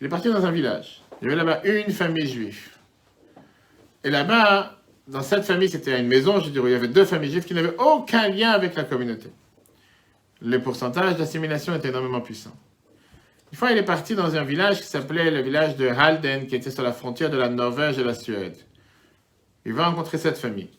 Il 0.00 0.06
est 0.06 0.10
parti 0.10 0.28
dans 0.28 0.44
un 0.44 0.50
village. 0.50 1.02
Il 1.20 1.24
y 1.24 1.32
avait 1.32 1.36
là-bas 1.36 1.60
une 1.64 1.90
famille 1.90 2.28
juive. 2.28 2.68
Et 4.04 4.10
là-bas, 4.10 4.78
dans 5.08 5.22
cette 5.22 5.44
famille, 5.44 5.68
c'était 5.68 5.98
une 5.98 6.06
maison, 6.06 6.40
je 6.40 6.50
dirais, 6.50 6.70
il 6.70 6.72
y 6.72 6.76
avait 6.76 6.88
deux 6.88 7.04
familles 7.04 7.32
juives 7.32 7.44
qui 7.44 7.54
n'avaient 7.54 7.76
aucun 7.78 8.28
lien 8.28 8.50
avec 8.50 8.74
la 8.74 8.84
communauté. 8.84 9.30
Le 10.40 10.60
pourcentage 10.60 11.16
d'assimilation 11.16 11.74
était 11.74 11.88
énormément 11.88 12.20
puissant. 12.20 12.54
Une 13.50 13.58
fois, 13.58 13.72
il 13.72 13.78
est 13.78 13.84
parti 13.84 14.14
dans 14.14 14.36
un 14.36 14.44
village 14.44 14.80
qui 14.80 14.86
s'appelait 14.86 15.30
le 15.30 15.40
village 15.40 15.76
de 15.76 15.88
Halden, 15.88 16.46
qui 16.46 16.54
était 16.54 16.70
sur 16.70 16.82
la 16.82 16.92
frontière 16.92 17.30
de 17.30 17.38
la 17.38 17.48
Norvège 17.48 17.98
et 17.98 18.04
la 18.04 18.14
Suède. 18.14 18.56
Il 19.64 19.72
va 19.72 19.88
rencontrer 19.88 20.18
cette 20.18 20.38
famille. 20.38 20.70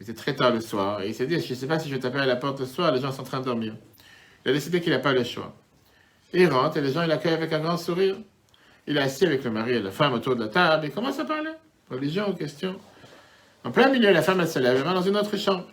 Il 0.00 0.04
était 0.04 0.14
très 0.14 0.34
tard 0.34 0.50
le 0.52 0.60
soir, 0.60 1.02
et 1.02 1.08
il 1.08 1.14
s'est 1.14 1.26
dit, 1.26 1.38
je 1.38 1.50
ne 1.50 1.54
sais 1.54 1.66
pas 1.66 1.78
si 1.78 1.88
je 1.88 1.94
vais 1.94 2.00
taper 2.00 2.18
à 2.18 2.26
la 2.26 2.36
porte 2.36 2.58
ce 2.58 2.64
soir, 2.64 2.90
les 2.92 3.00
gens 3.00 3.12
sont 3.12 3.20
en 3.20 3.24
train 3.24 3.40
de 3.40 3.44
dormir. 3.44 3.76
Il 4.44 4.50
a 4.50 4.54
décidé 4.54 4.80
qu'il 4.80 4.92
n'a 4.92 4.98
pas 4.98 5.12
le 5.12 5.22
choix. 5.22 5.54
Il 6.32 6.48
rentre, 6.48 6.78
et 6.78 6.80
les 6.80 6.92
gens, 6.92 7.02
il 7.02 7.12
accueille 7.12 7.34
avec 7.34 7.52
un 7.52 7.60
grand 7.60 7.76
sourire. 7.76 8.16
Il 8.86 8.96
est 8.96 9.00
assis 9.00 9.24
avec 9.24 9.44
le 9.44 9.50
mari 9.50 9.72
et 9.72 9.80
la 9.80 9.90
femme 9.90 10.12
autour 10.12 10.36
de 10.36 10.42
la 10.44 10.48
table, 10.48 10.86
et 10.86 10.90
commence 10.90 11.18
à 11.18 11.24
parler. 11.24 11.50
Religion, 11.90 12.32
questions. 12.34 12.76
En 13.64 13.70
plein 13.70 13.88
milieu, 13.88 14.12
la 14.12 14.22
femme, 14.22 14.40
elle 14.40 14.48
se 14.48 14.58
lève, 14.58 14.76
elle 14.76 14.82
va 14.82 14.92
dans 14.92 15.02
une 15.02 15.16
autre 15.16 15.36
chambre. 15.36 15.66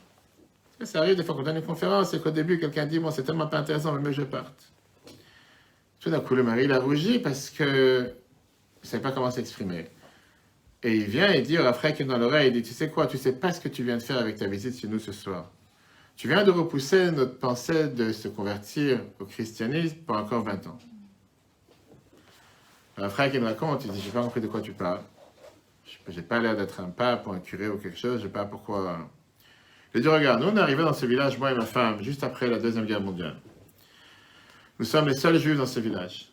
Ça, 0.84 1.00
arrive 1.00 1.16
des 1.16 1.24
fois 1.24 1.36
qu'on 1.36 1.44
donne 1.44 1.58
une 1.58 1.64
conférence, 1.64 2.14
et 2.14 2.20
qu'au 2.20 2.32
début, 2.32 2.58
quelqu'un 2.60 2.86
dit, 2.86 3.00
bon, 3.00 3.12
c'est 3.12 3.24
tellement 3.24 3.48
pas 3.48 3.60
intéressant, 3.60 3.94
mais 3.94 4.14
je 4.14 4.24
parte. 4.24 4.72
Tout 6.00 6.10
d'un 6.10 6.20
coup, 6.20 6.36
le 6.36 6.44
mari, 6.44 6.64
il 6.64 6.72
a 6.72 6.80
rougi 6.80 7.20
parce 7.20 7.50
que 7.50 8.14
il 8.82 8.88
ne 8.88 8.90
savait 8.90 9.04
pas 9.04 9.12
comment 9.12 9.30
s'exprimer. 9.30 9.90
Et 10.82 10.96
il 10.96 11.04
vient 11.04 11.32
et 11.32 11.42
dit 11.42 11.60
au 11.60 11.74
frère 11.74 11.94
qui 11.94 12.04
dans 12.04 12.18
l'oreille, 12.18 12.48
il 12.48 12.54
dit, 12.54 12.64
tu 12.64 12.74
sais 12.74 12.90
quoi, 12.90 13.06
tu 13.06 13.18
sais 13.18 13.34
pas 13.34 13.54
ce 13.54 13.62
que 13.62 13.70
tu 13.70 13.84
viens 13.84 13.98
de 13.98 14.02
faire 14.02 14.18
avec 14.18 14.38
ta 14.38 14.48
visite 14.48 14.80
chez 14.80 14.88
nous 14.88 14.98
ce 14.98 15.12
soir. 15.12 15.52
Tu 16.16 16.28
viens 16.28 16.44
de 16.44 16.50
repousser 16.50 17.12
notre 17.12 17.38
pensée 17.38 17.88
de 17.88 18.12
se 18.12 18.28
convertir 18.28 19.02
au 19.20 19.26
christianisme 19.26 19.98
pour 19.98 20.16
encore 20.16 20.44
20 20.44 20.68
ans. 20.68 20.80
Un 22.98 23.10
frère 23.10 23.32
qui 23.32 23.40
me 23.40 23.46
raconte, 23.46 23.86
il 23.86 23.92
dit, 23.92 24.02
j'ai 24.02 24.12
pas 24.12 24.22
compris 24.22 24.42
de 24.42 24.48
quoi 24.48 24.62
tu 24.62 24.74
parles. 24.74 25.02
Je 26.08 26.16
n'ai 26.16 26.22
pas 26.22 26.40
l'air 26.40 26.56
d'être 26.56 26.80
un 26.80 26.90
pape 26.90 27.28
ou 27.28 27.32
un 27.32 27.40
curé 27.40 27.68
ou 27.68 27.78
quelque 27.78 27.98
chose, 27.98 28.20
je 28.20 28.28
sais 28.28 28.32
pas 28.32 28.46
pourquoi. 28.46 29.10
Il 29.94 30.02
dit, 30.02 30.08
regarde, 30.08 30.42
nous 30.42 30.48
on 30.48 30.58
est 30.58 30.60
arrivés 30.60 30.84
dans 30.84 30.94
ce 30.94 31.06
village, 31.06 31.38
moi 31.38 31.52
et 31.52 31.56
ma 31.56 31.66
femme, 31.66 32.02
juste 32.02 32.24
après 32.24 32.48
la 32.48 32.60
Deuxième 32.60 32.86
Guerre 32.86 33.02
mondiale. 33.02 33.36
Nous 34.80 34.86
sommes 34.86 35.08
les 35.08 35.16
seuls 35.16 35.38
juifs 35.38 35.58
dans 35.58 35.66
ce 35.66 35.80
village. 35.80 36.32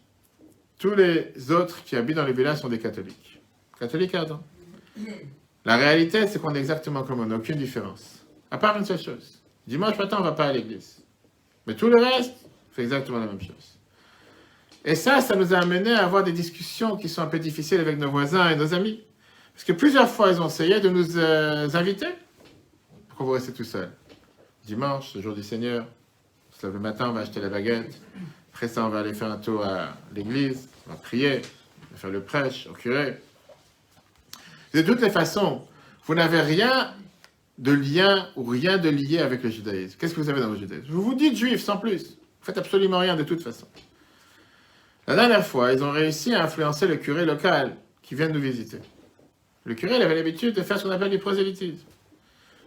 Tous 0.78 0.94
les 0.94 1.50
autres 1.50 1.82
qui 1.84 1.96
habitent 1.96 2.16
dans 2.16 2.24
le 2.24 2.32
village 2.32 2.59
sont 2.59 2.68
des 2.68 2.78
catholiques. 2.78 3.40
Catholiques 3.78 4.14
ardents. 4.14 4.42
La 5.64 5.76
réalité, 5.76 6.26
c'est 6.26 6.40
qu'on 6.40 6.54
est 6.54 6.59
exactement 6.59 7.02
comme 7.02 7.20
on, 7.20 7.26
n'a 7.26 7.36
aucune 7.36 7.56
différence. 7.56 8.24
À 8.50 8.59
part 8.59 8.76
une 8.78 8.84
seule 8.84 9.00
chose. 9.00 9.42
Dimanche 9.66 9.98
matin, 9.98 10.16
on 10.18 10.20
ne 10.20 10.26
va 10.26 10.32
pas 10.32 10.46
à 10.46 10.52
l'église. 10.52 11.02
Mais 11.66 11.74
tout 11.74 11.88
le 11.88 12.02
reste, 12.02 12.34
c'est 12.74 12.82
exactement 12.82 13.18
la 13.18 13.26
même 13.26 13.40
chose. 13.40 13.77
Et 14.89 14.95
ça, 14.95 15.20
ça 15.20 15.36
nous 15.36 15.53
a 15.53 15.59
amené 15.59 15.93
à 15.93 16.03
avoir 16.03 16.24
des 16.24 16.32
discussions 16.32 16.97
qui 16.97 17.11
sont 17.11 17.20
un 17.20 17.26
peu 17.26 17.39
difficiles 17.39 17.78
avec 17.78 17.99
nos 17.99 18.11
voisins 18.11 18.49
et 18.49 18.57
nos 18.57 18.72
amis. 18.72 19.03
Parce 19.53 19.64
que 19.64 19.74
plusieurs 19.74 20.09
fois, 20.09 20.30
ils 20.32 20.41
ont 20.41 20.47
essayé 20.47 20.80
de 20.80 20.89
nous 20.89 21.18
euh, 21.18 21.68
inviter. 21.74 22.07
Pourquoi 23.07 23.26
vous 23.26 23.32
restez 23.32 23.53
tout 23.53 23.64
seul 23.64 23.91
Dimanche, 24.64 25.14
le 25.14 25.20
jour 25.20 25.34
du 25.34 25.43
Seigneur, 25.43 25.84
le 26.62 26.78
matin, 26.78 27.11
on 27.11 27.12
va 27.12 27.20
acheter 27.20 27.39
la 27.39 27.51
baguette. 27.51 28.01
Après 28.55 28.66
ça, 28.66 28.82
on 28.82 28.89
va 28.89 29.01
aller 29.01 29.12
faire 29.12 29.30
un 29.30 29.36
tour 29.36 29.62
à 29.62 29.91
l'église, 30.14 30.70
on 30.86 30.93
va 30.93 30.97
prier, 30.97 31.43
on 31.91 31.95
va 31.95 31.99
faire 31.99 32.11
le 32.11 32.22
prêche 32.22 32.66
au 32.66 32.72
curé. 32.72 33.18
De 34.72 34.80
toutes 34.80 35.03
les 35.03 35.11
façons, 35.11 35.66
vous 36.07 36.14
n'avez 36.14 36.41
rien 36.41 36.95
de 37.59 37.72
lien 37.72 38.30
ou 38.36 38.45
rien 38.45 38.78
de 38.78 38.89
lié 38.89 39.18
avec 39.18 39.43
le 39.43 39.51
judaïsme. 39.51 39.99
Qu'est-ce 40.01 40.14
que 40.14 40.20
vous 40.22 40.30
avez 40.30 40.41
dans 40.41 40.49
le 40.49 40.57
judaïsme? 40.57 40.86
Vous 40.89 41.03
vous 41.03 41.14
dites 41.14 41.36
juif 41.36 41.62
sans 41.62 41.76
plus. 41.76 42.12
Vous 42.12 42.47
faites 42.47 42.57
absolument 42.57 43.01
rien 43.01 43.16
de 43.16 43.24
toute 43.24 43.43
façon. 43.43 43.66
La 45.09 45.14
dernière 45.14 45.46
fois, 45.46 45.72
ils 45.72 45.82
ont 45.82 45.90
réussi 45.90 46.34
à 46.34 46.44
influencer 46.44 46.86
le 46.86 46.96
curé 46.96 47.24
local 47.24 47.74
qui 48.02 48.14
vient 48.14 48.28
nous 48.28 48.42
visiter. 48.42 48.78
Le 49.64 49.74
curé 49.74 49.96
il 49.96 50.02
avait 50.02 50.14
l'habitude 50.14 50.54
de 50.54 50.61
faire 50.61 50.78
ce 50.78 50.84
qu'on 50.84 50.90
appelle 50.90 51.09
du 51.09 51.18
prosélytisme. 51.18 51.86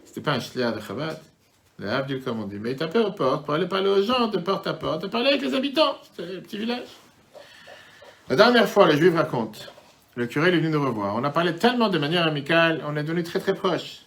C'était 0.04 0.22
pas 0.22 0.32
un 0.32 0.40
shliach 0.40 0.74
de 0.74 0.80
Chabad, 0.80 1.20
le 1.78 2.18
comme 2.18 2.40
on 2.40 2.46
dit, 2.48 2.58
mais 2.58 2.72
il 2.72 2.76
tapait 2.76 2.98
aux 2.98 3.12
portes 3.12 3.44
pour 3.44 3.54
aller 3.54 3.68
parler 3.68 3.88
aux 3.88 4.02
gens 4.02 4.26
de 4.26 4.38
porte 4.38 4.66
à 4.66 4.74
porte, 4.74 5.02
de 5.02 5.06
parler 5.06 5.28
avec 5.28 5.42
les 5.42 5.54
habitants. 5.54 5.98
C'était 6.02 6.36
un 6.36 6.40
petit 6.40 6.58
village. 6.58 6.88
La 8.28 8.34
dernière 8.34 8.68
fois, 8.68 8.88
le 8.88 8.96
juif 8.96 9.14
raconte, 9.14 9.72
le 10.16 10.26
curé 10.26 10.48
est 10.48 10.56
venu 10.56 10.68
nous 10.68 10.84
revoir. 10.84 11.14
On 11.14 11.22
a 11.22 11.30
parlé 11.30 11.54
tellement 11.54 11.90
de 11.90 11.98
manière 11.98 12.26
amicale, 12.26 12.82
on 12.84 12.96
est 12.96 13.04
devenus 13.04 13.24
très 13.24 13.38
très 13.38 13.54
proches. 13.54 14.00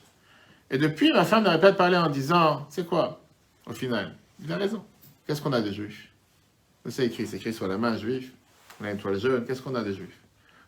Et 0.69 0.77
depuis, 0.77 1.13
ma 1.13 1.23
femme 1.23 1.43
n'arrête 1.43 1.61
pas 1.61 1.71
de 1.71 1.77
parler 1.77 1.95
en 1.95 2.09
disant, 2.09 2.67
c'est 2.69 2.85
quoi 2.85 3.21
Au 3.65 3.71
final, 3.71 4.13
il 4.43 4.51
a 4.51 4.57
raison. 4.57 4.83
Qu'est-ce 5.25 5.41
qu'on 5.41 5.53
a 5.53 5.61
des 5.61 5.71
juifs 5.71 6.09
C'est 6.87 7.05
écrit, 7.05 7.25
c'est 7.25 7.37
écrit 7.37 7.53
sur 7.53 7.67
la 7.67 7.77
main 7.77 7.97
juif. 7.97 8.31
On 8.79 8.85
a 8.85 8.91
une 8.91 8.97
toile 8.97 9.19
jaune. 9.19 9.45
Qu'est-ce 9.45 9.61
qu'on 9.61 9.75
a 9.75 9.83
des 9.83 9.93
juifs 9.93 10.19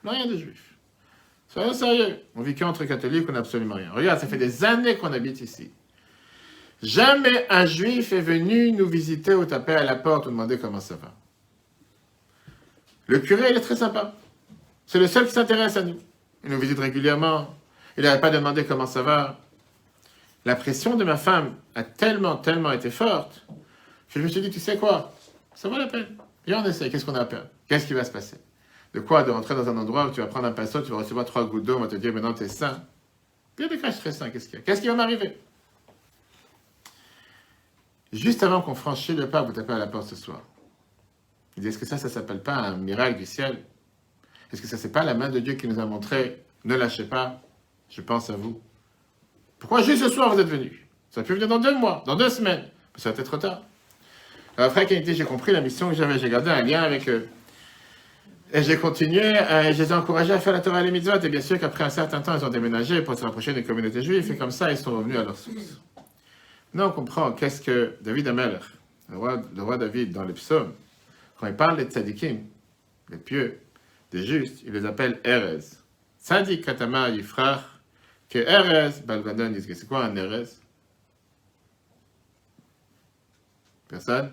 On 0.04 0.12
n'a 0.12 0.18
rien 0.18 0.28
de 0.28 0.38
juifs. 0.38 0.74
Soyons 1.50 1.74
sérieux. 1.74 2.20
On 2.36 2.42
vit 2.42 2.56
qu'entre 2.56 2.84
catholiques, 2.86 3.26
on 3.30 3.34
n'a 3.34 3.40
absolument 3.40 3.76
rien. 3.76 3.92
Regarde, 3.92 4.20
ça 4.20 4.28
fait 4.28 4.38
des 4.38 4.64
années 4.66 4.98
qu'on 4.98 5.14
habite 5.14 5.42
ici. 5.42 5.72
Jamais 6.82 7.46
un 7.50 7.66
juif 7.66 8.12
est 8.14 8.22
venu 8.22 8.72
nous 8.72 8.88
visiter 8.88 9.34
ou 9.34 9.46
taper 9.46 9.76
à 9.76 9.84
la 9.84 9.96
porte 9.96 10.28
ou 10.28 10.30
demander 10.30 10.58
comment 10.58 10.80
ça 10.80 10.96
va. 10.96 11.14
Le 13.08 13.20
curé, 13.20 13.52
il 13.52 13.58
est 13.58 13.62
très 13.62 13.76
sympa. 13.76 14.14
C'est 14.86 15.00
le 15.00 15.08
seul 15.08 15.26
qui 15.26 15.32
s'intéresse 15.32 15.78
à 15.78 15.84
nous. 15.84 15.98
Il 16.44 16.52
nous 16.52 16.60
visite 16.60 16.80
régulièrement. 16.80 17.56
Il 17.98 18.04
n'arrête 18.04 18.22
pas 18.22 18.30
de 18.30 18.38
demander 18.38 18.66
comment 18.66 18.86
ça 18.86 19.02
va. 19.02 19.40
La 20.46 20.56
pression 20.56 20.96
de 20.96 21.04
ma 21.04 21.18
femme 21.18 21.56
a 21.76 21.84
tellement, 21.84 22.38
tellement 22.38 22.72
été 22.72 22.90
forte 22.90 23.46
que 24.14 24.20
je 24.20 24.26
me 24.26 24.28
suis 24.30 24.42
dit, 24.42 24.50
tu 24.50 24.60
sais 24.60 24.78
quoi? 24.78 25.14
Ça 25.58 25.70
vaut 25.70 25.78
la 25.80 25.88
peine. 25.88 26.06
Viens, 26.46 26.62
on 26.62 26.66
essaie. 26.66 26.88
Qu'est-ce 26.92 27.04
qu'on 27.04 27.16
a 27.16 27.22
à 27.22 27.26
perdre? 27.26 27.48
Qu'est-ce 27.68 27.88
qui 27.88 27.94
va 27.94 28.04
se 28.04 28.12
passer? 28.12 28.38
De 28.94 29.00
quoi 29.00 29.24
De 29.24 29.32
rentrer 29.32 29.56
dans 29.56 29.68
un 29.68 29.76
endroit 29.76 30.06
où 30.06 30.12
tu 30.12 30.22
vas 30.22 30.28
prendre 30.28 30.46
un 30.46 30.52
pinceau, 30.52 30.84
tu 30.84 30.92
vas 30.92 30.98
recevoir 30.98 31.26
trois 31.26 31.46
gouttes 31.46 31.64
d'eau, 31.64 31.78
on 31.78 31.80
va 31.80 31.88
te 31.88 31.96
dire, 31.96 32.14
maintenant, 32.14 32.36
tu 32.36 32.44
es 32.44 32.48
sain. 32.48 32.84
Bien 33.58 33.68
des 33.68 33.80
cas, 33.80 33.90
je 33.90 33.98
serai 33.98 34.12
sain. 34.12 34.30
Qu'est-ce 34.30 34.50
qu'il 34.50 34.60
y 34.60 34.62
a? 34.62 34.64
Qu'est-ce 34.64 34.82
qui 34.82 34.88
va 34.88 34.94
m'arriver? 34.94 35.36
Juste 38.14 38.44
avant 38.44 38.62
qu'on 38.62 38.76
franchisse 38.76 39.18
le 39.18 39.32
pas, 39.32 39.42
vous 39.42 39.52
tapez 39.52 39.74
à 39.74 39.80
la 39.80 39.88
porte 39.88 40.08
ce 40.08 40.16
soir. 40.16 40.44
Il 41.56 41.64
dit, 41.64 41.70
est-ce 41.70 41.80
que 41.80 41.88
ça, 41.88 41.98
ça 41.98 42.08
s'appelle 42.08 42.44
pas 42.44 42.58
un 42.58 42.78
miracle 42.78 43.18
du 43.18 43.26
ciel? 43.26 43.58
Est-ce 44.54 44.62
que 44.62 44.68
ça, 44.68 44.78
c'est 44.78 44.92
pas 44.92 45.04
la 45.04 45.16
main 45.16 45.30
de 45.30 45.40
Dieu 45.40 45.56
qui 45.56 45.68
nous 45.68 45.80
a 45.80 45.86
montré, 45.88 46.46
ne 46.66 46.76
lâchez 46.76 47.06
pas, 47.06 47.42
je 47.90 48.02
pense 48.02 48.30
à 48.30 48.36
vous 48.36 48.62
Pourquoi 49.58 49.82
juste 49.82 50.04
ce 50.04 50.10
soir 50.10 50.32
vous 50.32 50.40
êtes 50.40 50.48
venu? 50.48 50.88
Ça 51.10 51.24
peut 51.24 51.34
venir 51.34 51.48
dans 51.48 51.58
deux 51.58 51.76
mois, 51.76 52.04
dans 52.06 52.16
deux 52.16 52.30
semaines, 52.30 52.70
ça 52.96 53.12
va 53.12 53.20
être 53.20 53.26
trop 53.26 53.38
tard. 53.38 53.64
Après, 54.58 54.88
il 54.90 55.04
dit, 55.04 55.14
j'ai 55.14 55.24
compris 55.24 55.52
la 55.52 55.62
mission 55.62 55.90
que 55.90 55.96
j'avais, 55.96 56.18
j'ai 56.18 56.30
gardé 56.30 56.50
un 56.50 56.64
lien 56.64 56.82
avec 56.82 57.08
eux. 57.08 57.28
Et 58.54 58.64
j'ai 58.64 58.78
continué, 58.78 59.22
euh, 59.22 59.72
je 59.72 59.84
les 59.84 59.90
ai 59.90 59.94
encouragés 59.94 60.34
à 60.34 60.40
faire 60.40 60.54
la 60.54 60.62
Torah 60.62 60.82
et 60.82 60.86
les 60.86 60.92
mitzvot, 60.92 61.20
et 61.22 61.30
bien 61.30 61.42
sûr 61.42 61.60
qu'après 61.60 61.84
un 61.84 61.90
certain 61.90 62.22
temps, 62.22 62.36
ils 62.36 62.44
ont 62.44 62.50
déménagé 62.50 63.02
pour 63.02 63.18
se 63.18 63.24
rapprocher 63.24 63.54
des 63.54 63.64
communautés 63.64 64.02
juives, 64.02 64.32
et 64.32 64.38
comme 64.38 64.52
ça, 64.52 64.72
ils 64.72 64.78
sont 64.78 64.98
revenus 64.98 65.18
à 65.18 65.24
leur 65.24 65.38
source. 65.38 65.80
Maintenant, 66.74 66.90
on 66.90 66.94
comprend 66.94 67.32
qu'est-ce 67.34 67.62
que 67.62 67.96
David 68.02 68.30
Amelech, 68.30 68.62
le 69.10 69.18
roi, 69.18 69.42
le 69.56 69.64
roi 69.64 69.78
David, 69.78 70.12
dans 70.12 70.24
les 70.24 70.34
psaumes, 70.34 70.74
quand 71.40 71.48
il 71.48 71.56
parle 71.56 71.78
des 71.78 71.84
tzadikim, 71.84 72.40
les 73.10 73.18
pieux, 73.18 73.60
des 74.12 74.26
justes, 74.26 74.64
il 74.66 74.74
les 74.74 74.86
appelle 74.86 75.20
Erez. 75.24 75.60
Sadi 76.18 76.62
Katama 76.62 77.10
Yifrach, 77.10 77.62
que 78.30 78.40
Erez, 78.40 79.02
Balvadon 79.06 79.54
c'est 79.60 79.88
quoi 79.88 80.06
un 80.06 80.16
Erez? 80.16 80.48
Personne? 83.88 84.32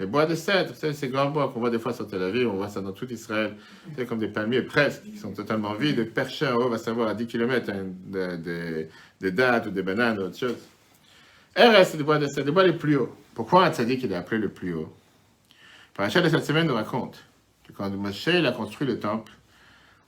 Les 0.00 0.06
bois 0.06 0.24
de 0.24 0.34
cèdre, 0.34 0.72
ces 0.74 1.08
grands 1.08 1.28
bois 1.28 1.50
qu'on 1.52 1.60
voit 1.60 1.68
des 1.68 1.78
fois 1.78 1.92
sur 1.92 2.06
Tel 2.06 2.22
Aviv, 2.22 2.48
on 2.48 2.56
voit 2.56 2.70
ça 2.70 2.80
dans 2.80 2.92
tout 2.92 3.06
Israël, 3.12 3.54
c'est 3.94 4.06
comme 4.06 4.18
des 4.18 4.28
palmiers 4.28 4.62
presque, 4.62 5.02
qui 5.02 5.18
sont 5.18 5.32
totalement 5.32 5.74
vides, 5.74 6.10
perchés 6.14 6.46
en 6.46 6.54
haut, 6.54 6.70
va 6.70 6.78
savoir 6.78 7.08
à 7.08 7.14
10 7.14 7.26
km, 7.26 7.70
des 9.20 9.30
dattes 9.30 9.66
ou 9.66 9.70
des 9.70 9.82
bananes 9.82 10.18
ou 10.18 10.22
autre 10.22 10.38
chose. 10.38 10.56
Erez, 11.54 11.84
c'est 11.84 11.98
des 11.98 12.02
bois 12.02 12.16
de 12.16 12.26
cèdre, 12.26 12.46
les 12.46 12.52
bois 12.52 12.64
les 12.64 12.72
plus 12.72 12.96
hauts. 12.96 13.14
Pourquoi 13.34 13.66
un 13.66 13.72
tzaddik 13.72 14.02
il 14.02 14.10
est 14.10 14.16
appelé 14.16 14.40
le 14.40 14.48
plus 14.48 14.72
haut? 14.72 14.90
Parachat 15.92 16.22
de 16.22 16.30
cette 16.30 16.46
semaine 16.46 16.66
nous 16.66 16.74
raconte 16.74 17.22
que 17.68 17.72
quand 17.72 17.90
Moshe 17.90 18.26
il 18.28 18.46
a 18.46 18.52
construit 18.52 18.86
le 18.86 18.98
temple, 18.98 19.32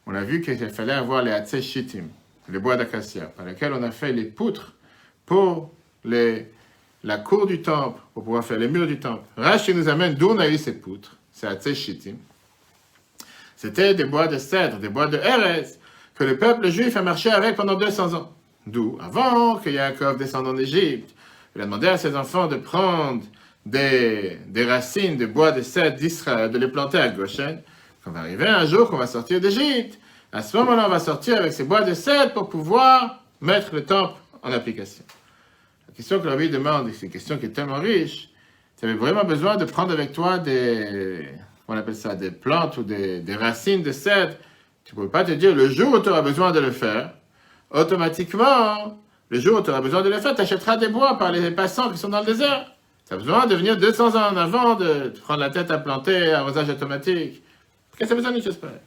on 0.07 0.15
a 0.15 0.23
vu 0.23 0.41
qu'il 0.41 0.57
fallait 0.71 0.95
avoir 0.95 1.23
les 1.23 1.33
Hatzeh 1.33 1.61
Shittim, 1.61 2.05
les 2.49 2.59
bois 2.59 2.77
d'acacia, 2.77 3.27
par 3.27 3.45
lesquels 3.45 3.75
on 3.75 3.83
a 3.83 3.91
fait 3.91 4.15
les 4.15 4.25
poutres 4.25 4.73
pour 5.27 5.71
les, 6.03 6.51
la 7.05 7.19
cour 7.19 7.47
du 7.47 7.63
temple, 7.63 8.01
pour 8.15 8.25
pouvoir 8.25 8.45
faire 8.45 8.59
les 8.59 8.69
murs 8.69 8.87
du 8.87 8.99
temple. 8.99 9.25
Rashi 9.37 9.75
nous 9.75 9.89
amène 9.89 10.15
d'où 10.15 10.31
on 10.31 10.39
a 10.39 10.49
eu 10.49 10.59
ces 10.59 10.73
poutres, 10.73 11.17
ces 11.33 11.47
Hatzeh 11.47 11.75
Shittim. 11.75 12.17
C'était 13.57 13.95
des 13.95 14.05
bois 14.05 14.29
de 14.29 14.39
cèdre, 14.39 14.79
des 14.79 14.89
bois 14.89 15.07
de 15.07 15.19
Erez, 15.19 15.67
que 16.15 16.25
le 16.25 16.37
peuple 16.37 16.69
juif 16.71 16.97
a 16.97 17.03
marché 17.03 17.31
avec 17.31 17.57
pendant 17.57 17.75
200 17.75 18.15
ans. 18.15 18.33
D'où, 18.67 18.99
avant 19.01 19.57
que 19.57 19.71
Yaakov 19.71 20.19
descende 20.19 20.47
en 20.47 20.57
Égypte, 20.57 21.15
il 21.55 21.63
a 21.63 21.65
demandé 21.65 21.89
à 21.89 21.97
ses 21.97 22.15
enfants 22.17 22.47
de 22.47 22.57
prendre 22.57 23.23
des, 23.67 24.39
des 24.47 24.65
racines 24.65 25.17
de 25.17 25.27
bois 25.27 25.53
de 25.53 25.63
cèdre 25.63 25.97
d'Israël, 25.97 26.51
de 26.51 26.59
les 26.59 26.69
planter 26.69 26.99
à 26.99 27.09
Goshen, 27.09 27.61
qu'on 28.05 28.11
va 28.11 28.21
arriver 28.21 28.47
un 28.47 28.67
jour 28.67 28.89
qu'on 28.89 28.97
va 28.97 29.07
sortir 29.07 29.41
d'Égypte. 29.41 29.99
À 30.33 30.43
ce 30.43 30.57
moment-là, 30.57 30.85
on 30.87 30.91
va 30.91 30.99
sortir 30.99 31.39
avec 31.39 31.53
ces 31.53 31.65
bois 31.65 31.83
de 31.83 31.95
cèdre 31.95 32.33
pour 32.33 32.49
pouvoir 32.49 33.23
mettre 33.41 33.75
le 33.75 33.85
temple 33.85 34.15
en 34.43 34.53
application. 34.53 35.05
Question 35.97 36.21
que 36.21 36.29
Rabbi 36.29 36.49
demande, 36.49 36.91
c'est 36.93 37.07
une 37.07 37.13
question 37.13 37.37
qui 37.37 37.47
est 37.47 37.51
tellement 37.51 37.79
riche, 37.79 38.31
tu 38.79 38.87
avais 38.87 38.95
vraiment 38.95 39.25
besoin 39.25 39.57
de 39.57 39.65
prendre 39.65 39.93
avec 39.93 40.13
toi 40.13 40.39
des, 40.39 41.29
on 41.69 41.77
appelle 41.77 41.95
ça, 41.95 42.15
des 42.15 42.31
plantes 42.31 42.79
ou 42.79 42.83
des, 42.83 43.23
racines 43.39 43.83
de 43.83 43.93
cèdre. 43.93 44.35
Tu 44.85 44.95
ne 44.95 44.97
pouvais 44.97 45.11
pas 45.11 45.25
te 45.25 45.33
dire, 45.33 45.55
le 45.55 45.69
jour 45.69 45.93
où 45.93 45.99
tu 46.01 46.09
auras 46.09 46.23
besoin 46.23 46.51
de 46.51 46.61
le 46.61 46.71
faire, 46.71 47.13
automatiquement, 47.71 48.99
le 49.29 49.41
jour 49.41 49.61
où 49.61 49.63
tu 49.63 49.71
auras 49.71 49.81
besoin 49.81 50.03
de 50.03 50.09
le 50.09 50.19
faire, 50.19 50.35
tu 50.35 50.41
achèteras 50.41 50.77
des 50.77 50.89
bois 50.89 51.19
par 51.19 51.31
les 51.31 51.51
passants 51.51 51.91
qui 51.91 51.99
sont 51.99 52.09
dans 52.09 52.21
le 52.21 52.27
désert. 52.27 52.73
Tu 53.07 53.15
as 53.15 53.17
besoin 53.17 53.47
de 53.47 53.55
venir 53.55 53.77
200 53.77 54.17
ans 54.17 54.33
en 54.33 54.37
avant, 54.37 54.75
de 54.75 55.13
prendre 55.23 55.41
la 55.41 55.51
tête 55.51 55.71
à 55.71 55.79
planter, 55.79 56.33
arrosage 56.33 56.69
automatique. 56.69 57.43
Qu'est-ce 57.97 58.01
que 58.01 58.07
ça 58.09 58.15
besoin 58.15 58.33
d'une 58.33 58.43
chose 58.43 58.57
pareille 58.57 58.79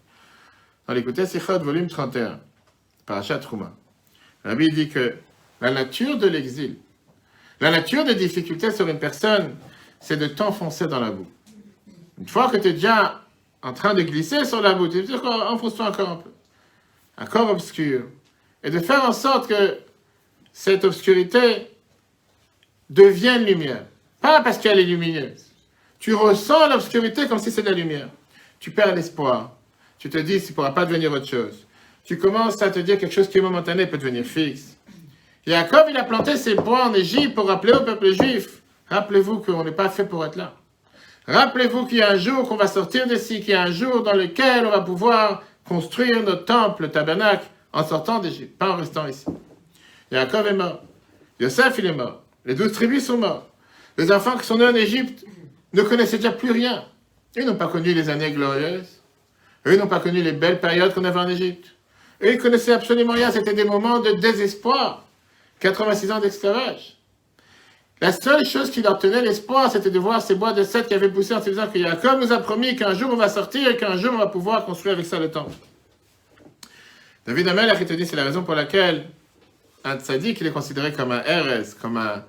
Dans 0.88 0.94
l'écouter 0.94 1.26
Sichot, 1.26 1.60
volume 1.60 1.88
31, 1.88 2.40
Parachat 3.06 3.38
Trouma. 3.40 3.72
Rabbi 4.44 4.70
dit 4.72 4.90
que 4.90 5.16
la 5.62 5.72
nature 5.72 6.18
de 6.18 6.28
l'exil, 6.28 6.78
la 7.60 7.72
nature 7.72 8.04
des 8.04 8.16
difficultés 8.16 8.72
sur 8.72 8.88
une 8.88 9.00
personne, 9.00 9.56
c'est 10.00 10.18
de 10.18 10.28
t'enfoncer 10.28 10.88
dans 10.88 11.00
la 11.00 11.12
boue. 11.12 11.28
Une 12.20 12.28
fois 12.28 12.50
que 12.50 12.58
tu 12.58 12.68
es 12.68 12.74
déjà 12.74 13.22
en 13.62 13.74
train 13.74 13.94
de 13.94 14.02
glisser 14.02 14.46
sur 14.46 14.62
la 14.62 14.74
boue, 14.74 14.88
tu 14.88 15.02
dis 15.02 15.14
enfonce-toi 15.14 15.88
encore 15.88 16.10
un 16.10 16.16
peu, 16.18 16.30
encore 17.18 17.50
obscur, 17.50 18.06
et 18.64 18.70
de 18.70 18.80
faire 18.80 19.04
en 19.04 19.14
sorte 19.14 19.48
que 19.48 19.78
cette 20.54 20.84
obscurité 20.84 21.68
devienne 22.90 23.46
lumière. 23.46 23.86
Pas 24.22 24.42
parce 24.42 24.58
qu'elle 24.58 24.80
est 24.80 24.86
lumineuse. 24.86 25.46
Tu 26.00 26.14
ressens 26.14 26.70
l'obscurité 26.70 27.28
comme 27.28 27.40
si 27.40 27.52
c'était 27.52 27.70
la 27.70 27.76
lumière. 27.76 28.10
Tu 28.60 28.72
perds 28.72 28.96
l'espoir. 28.96 29.56
Tu 29.98 30.10
te 30.10 30.18
dis, 30.18 30.40
ça 30.40 30.50
ne 30.50 30.54
pourra 30.54 30.74
pas 30.74 30.86
devenir 30.86 31.12
autre 31.12 31.28
chose. 31.28 31.66
Tu 32.04 32.18
commences 32.18 32.62
à 32.62 32.70
te 32.70 32.80
dire 32.80 32.98
quelque 32.98 33.14
chose 33.14 33.28
qui 33.28 33.40
est 33.40 33.42
momentané 33.42 33.88
peut 33.88 33.98
devenir 33.98 34.26
fixe. 34.26 34.75
Jacob, 35.48 35.86
il 35.90 35.98
a 35.98 36.04
planté 36.04 36.38
ses 36.38 36.56
bois 36.56 36.88
en 36.88 36.94
Égypte 36.94 37.36
pour 37.36 37.48
rappeler 37.48 37.74
au 37.74 37.82
peuple 37.82 38.12
juif. 38.12 38.62
Rappelez-vous 38.90 39.40
qu'on 39.40 39.64
n'est 39.64 39.72
pas 39.72 39.90
fait 39.90 40.06
pour 40.06 40.26
être 40.26 40.36
là. 40.36 40.56
Rappelez-vous 41.28 41.86
qu'il 41.86 42.00
y 42.00 42.02
a 42.02 42.12
un 42.12 42.18
jour 42.18 42.48
qu'on 42.48 42.56
va 42.56 42.68
sortir 42.68 43.08
d'ici, 43.08 43.42
qu'il 43.42 43.52
y 43.52 43.54
a 43.54 43.62
un 43.62 43.72
jour 43.72 44.04
dans 44.04 44.14
lequel 44.14 44.66
on 44.66 44.72
va 44.72 44.82
pouvoir 44.82 45.44
construire 45.68 46.24
notre 46.24 46.46
temple, 46.46 46.84
le 46.84 46.92
tabernacle, 46.92 47.46
en 47.74 47.84
sortant 47.84 48.20
d'Égypte, 48.20 48.58
pas 48.58 48.70
en 48.70 48.78
restant 48.78 49.08
ici. 49.08 49.26
Jacob 50.12 50.48
est 50.48 50.54
mort. 50.54 50.82
Yosef, 51.40 51.76
il 51.78 51.88
est 51.88 51.94
mort. 51.94 52.24
Les 52.46 52.56
douze 52.56 52.72
tribus 52.72 53.06
sont 53.06 53.18
morts. 53.18 53.48
Les 53.98 54.12
enfants 54.12 54.38
qui 54.38 54.46
sont 54.46 54.58
nés 54.58 54.68
en 54.68 54.76
Égypte 54.76 55.26
ne 55.74 55.82
connaissaient 55.82 56.18
déjà 56.18 56.32
plus 56.32 56.52
rien. 56.52 56.86
Ils 57.36 57.46
n'ont 57.46 57.56
pas 57.56 57.68
connu 57.68 57.94
les 57.94 58.10
années 58.10 58.32
glorieuses. 58.32 59.02
Eux 59.68 59.74
ils 59.74 59.80
n'ont 59.80 59.88
pas 59.88 60.00
connu 60.00 60.22
les 60.22 60.32
belles 60.32 60.60
périodes 60.60 60.94
qu'on 60.94 61.04
avait 61.04 61.20
en 61.20 61.28
Égypte. 61.28 61.76
Eux, 62.22 62.34
ils 62.34 62.38
connaissaient 62.38 62.74
absolument 62.74 63.14
rien. 63.14 63.32
C'était 63.32 63.54
des 63.54 63.66
moments 63.66 64.00
de 64.00 64.12
désespoir. 64.12 65.05
86 65.66 66.12
ans 66.12 66.20
d'esclavage. 66.20 66.96
La 68.00 68.12
seule 68.12 68.46
chose 68.46 68.70
qui 68.70 68.84
leur 68.84 69.00
tenait 69.00 69.22
l'espoir, 69.22 69.72
c'était 69.72 69.90
de 69.90 69.98
voir 69.98 70.22
ces 70.22 70.36
bois 70.36 70.54
de 70.54 70.64
cèdre 70.64 70.88
qui 70.88 70.94
avaient 70.94 71.10
poussé 71.10 71.34
en 71.34 71.42
se 71.42 71.50
disant 71.50 71.68
que 71.68 71.80
Jacob 71.80 72.22
nous 72.22 72.32
a 72.32 72.38
promis 72.38 72.76
qu'un 72.76 72.94
jour 72.94 73.10
on 73.12 73.16
va 73.16 73.30
sortir 73.30 73.70
et 73.70 73.78
qu'un 73.78 73.98
jour 73.98 74.14
on 74.14 74.20
va 74.20 74.28
pouvoir 74.28 74.66
construire 74.66 74.94
avec 74.94 75.08
ça 75.08 75.18
le 75.18 75.32
temple. 75.32 75.56
David 77.26 77.48
Amel 77.48 77.76
qui 77.80 77.86
te 77.86 77.94
dit 77.94 78.06
c'est 78.06 78.16
la 78.16 78.26
raison 78.26 78.44
pour 78.44 78.54
laquelle 78.54 79.06
un 79.84 79.98
tzaddik, 79.98 80.40
il 80.42 80.48
est 80.48 80.52
considéré 80.52 80.92
comme 80.94 81.12
un 81.12 81.24
Erez, 81.24 81.64
comme 81.82 81.98
un, 81.98 82.24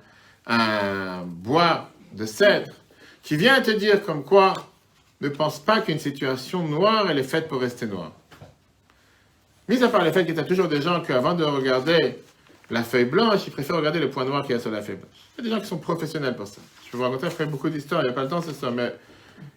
un 0.47 1.23
bois 1.23 1.91
de 2.13 2.25
cèdre, 2.25 2.71
qui 3.21 3.35
vient 3.35 3.61
te 3.61 3.71
dire 3.71 4.01
comme 4.03 4.23
quoi 4.23 4.53
ne 5.21 5.29
pense 5.29 5.59
pas 5.59 5.81
qu'une 5.81 5.99
situation 5.99 6.67
noire, 6.67 7.07
elle 7.09 7.19
est 7.19 7.23
faite 7.23 7.47
pour 7.47 7.61
rester 7.61 7.85
noire. 7.85 8.13
Mis 9.67 9.83
à 9.83 9.89
part 9.89 10.03
le 10.03 10.11
fait 10.11 10.25
qu'il 10.25 10.35
y 10.35 10.39
a 10.39 10.43
toujours 10.43 10.69
des 10.69 10.81
gens 10.81 11.01
qui, 11.01 11.11
avant 11.11 11.33
de 11.33 11.43
regarder 11.43 12.17
la 12.69 12.83
feuille 12.83 13.05
blanche, 13.05 13.41
ils 13.47 13.51
préfèrent 13.51 13.77
regarder 13.77 13.99
le 13.99 14.09
point 14.09 14.25
noir 14.25 14.43
qu'il 14.43 14.55
y 14.55 14.57
a 14.57 14.61
sur 14.61 14.71
la 14.71 14.81
feuille 14.81 14.97
blanche. 14.97 15.17
Il 15.37 15.43
y 15.43 15.47
a 15.47 15.49
des 15.49 15.55
gens 15.55 15.61
qui 15.61 15.67
sont 15.67 15.77
professionnels 15.77 16.35
pour 16.35 16.47
ça. 16.47 16.61
Je 16.85 16.91
peux 16.91 16.97
vous 16.97 17.03
raconter, 17.03 17.27
je 17.27 17.31
ferai 17.31 17.45
beaucoup 17.45 17.69
d'histoires, 17.69 18.01
il 18.01 18.05
n'y 18.05 18.11
a 18.11 18.13
pas 18.13 18.23
le 18.23 18.29
temps, 18.29 18.41
c'est 18.41 18.53
ça, 18.53 18.71
mais 18.71 18.93